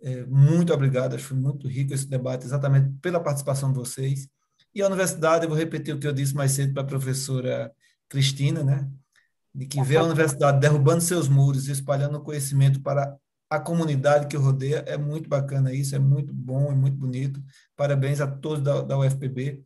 é, 0.00 0.24
muito 0.26 0.72
obrigado, 0.72 1.14
acho 1.14 1.34
muito 1.34 1.66
rico 1.66 1.94
esse 1.94 2.06
debate, 2.06 2.44
exatamente 2.44 2.94
pela 3.00 3.20
participação 3.20 3.72
de 3.72 3.78
vocês. 3.78 4.28
E 4.74 4.82
a 4.82 4.86
universidade, 4.86 5.44
eu 5.44 5.48
vou 5.48 5.58
repetir 5.58 5.94
o 5.94 5.98
que 5.98 6.06
eu 6.06 6.12
disse 6.12 6.34
mais 6.34 6.52
cedo 6.52 6.74
para 6.74 6.82
a 6.82 6.86
professora 6.86 7.72
Cristina, 8.08 8.62
né? 8.62 8.88
de 9.54 9.66
que 9.66 9.80
vê 9.82 9.96
a 9.96 10.02
universidade 10.02 10.58
derrubando 10.58 11.00
seus 11.00 11.28
muros 11.28 11.68
e 11.68 11.72
espalhando 11.72 12.20
conhecimento 12.20 12.80
para 12.80 13.16
a 13.48 13.60
comunidade 13.60 14.26
que 14.26 14.36
rodeia, 14.36 14.82
é 14.86 14.96
muito 14.96 15.28
bacana 15.28 15.72
isso, 15.72 15.94
é 15.94 15.98
muito 15.98 16.34
bom, 16.34 16.72
é 16.72 16.74
muito 16.74 16.96
bonito. 16.96 17.40
Parabéns 17.76 18.20
a 18.20 18.26
todos 18.26 18.64
da, 18.64 18.82
da 18.82 18.98
UFPB. 18.98 19.62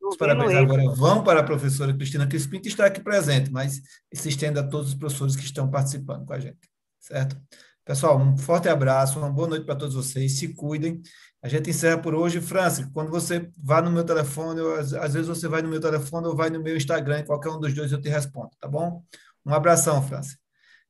Os 0.00 0.16
parabéns 0.16 0.54
agora 0.54 0.88
vão 0.94 1.22
para 1.22 1.40
a 1.40 1.42
professora 1.42 1.92
Cristina 1.92 2.26
Crispim, 2.26 2.60
que 2.60 2.68
está 2.68 2.86
aqui 2.86 3.00
presente, 3.00 3.50
mas 3.52 3.82
se 4.14 4.28
estende 4.28 4.58
a 4.58 4.62
todos 4.62 4.88
os 4.88 4.94
professores 4.94 5.36
que 5.36 5.44
estão 5.44 5.68
participando 5.68 6.24
com 6.24 6.32
a 6.32 6.40
gente, 6.40 6.58
certo? 6.98 7.36
Pessoal, 7.84 8.18
um 8.18 8.36
forte 8.38 8.68
abraço, 8.68 9.18
uma 9.18 9.30
boa 9.30 9.48
noite 9.48 9.66
para 9.66 9.76
todos 9.76 9.94
vocês, 9.94 10.38
se 10.38 10.48
cuidem. 10.54 11.02
A 11.46 11.48
gente 11.48 11.70
encerra 11.70 11.96
por 11.96 12.12
hoje. 12.12 12.40
Francis, 12.40 12.84
quando 12.92 13.08
você 13.08 13.48
vá 13.56 13.80
no 13.80 13.88
meu 13.88 14.02
telefone, 14.04 14.60
ou, 14.60 14.74
às, 14.74 14.92
às 14.92 15.14
vezes 15.14 15.28
você 15.28 15.46
vai 15.46 15.62
no 15.62 15.68
meu 15.68 15.80
telefone 15.80 16.26
ou 16.26 16.34
vai 16.34 16.50
no 16.50 16.60
meu 16.60 16.76
Instagram, 16.76 17.24
qualquer 17.24 17.50
um 17.50 17.60
dos 17.60 17.72
dois 17.72 17.92
eu 17.92 18.00
te 18.00 18.08
respondo, 18.08 18.50
tá 18.58 18.66
bom? 18.66 19.04
Um 19.44 19.54
abração, 19.54 20.02
Francis. 20.02 20.36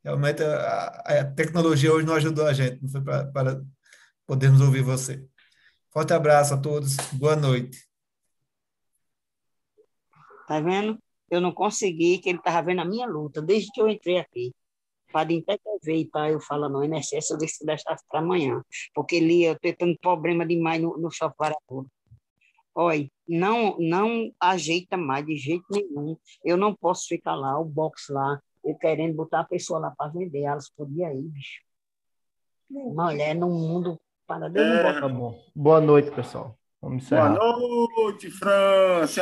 Realmente 0.02 0.42
a, 0.42 0.86
a 1.20 1.24
tecnologia 1.26 1.92
hoje 1.92 2.06
não 2.06 2.14
ajudou 2.14 2.46
a 2.46 2.54
gente, 2.54 2.80
não 2.80 2.88
foi 2.88 3.02
para 3.02 3.60
podermos 4.26 4.62
ouvir 4.62 4.80
você. 4.80 5.22
Forte 5.90 6.14
abraço 6.14 6.54
a 6.54 6.56
todos, 6.56 6.96
boa 7.12 7.36
noite. 7.36 7.86
Tá 10.48 10.58
vendo? 10.58 10.98
Eu 11.30 11.42
não 11.42 11.52
consegui, 11.52 12.16
que 12.16 12.30
ele 12.30 12.38
estava 12.38 12.62
vendo 12.62 12.80
a 12.80 12.86
minha 12.86 13.06
luta, 13.06 13.42
desde 13.42 13.70
que 13.70 13.80
eu 13.82 13.90
entrei 13.90 14.16
aqui. 14.16 14.54
Para 15.12 15.32
intervir, 15.32 16.10
para 16.10 16.30
eu 16.30 16.40
falar 16.40 16.68
no 16.68 16.84
INSS, 16.84 17.30
eu 17.30 17.38
decidi 17.38 17.66
deixar 17.66 17.96
para 18.08 18.20
amanhã, 18.20 18.62
porque 18.94 19.16
ele 19.16 19.44
eu 19.44 19.54
estou 19.54 19.72
tendo 19.74 19.98
problema 19.98 20.44
demais 20.44 20.82
no, 20.82 20.96
no 20.98 21.10
shopping 21.10 21.54
Olha, 22.74 23.10
não, 23.26 23.76
não 23.78 24.30
ajeita 24.38 24.96
mais 24.96 25.24
de 25.24 25.34
jeito 25.36 25.64
nenhum. 25.70 26.16
Eu 26.44 26.56
não 26.58 26.74
posso 26.74 27.06
ficar 27.08 27.34
lá, 27.34 27.58
o 27.58 27.64
box 27.64 28.12
lá, 28.12 28.38
eu 28.62 28.74
querendo 28.74 29.14
botar 29.14 29.40
a 29.40 29.44
pessoa 29.44 29.78
lá 29.78 29.94
para 29.96 30.10
vender, 30.10 30.42
elas 30.42 30.68
podiam 30.68 31.10
ir, 31.12 31.22
bicho. 31.22 31.62
Mulher 32.68 33.34
no 33.34 33.48
mundo 33.48 33.98
para 34.26 34.48
Deus 34.48 34.66
é, 34.66 35.00
Tá 35.00 35.08
bom. 35.08 35.40
Boa 35.54 35.80
noite, 35.80 36.10
pessoal. 36.10 36.58
Vamos 36.82 37.04
encerrar. 37.04 37.34
Boa 37.34 37.88
noite, 37.96 38.30
França. 38.30 39.14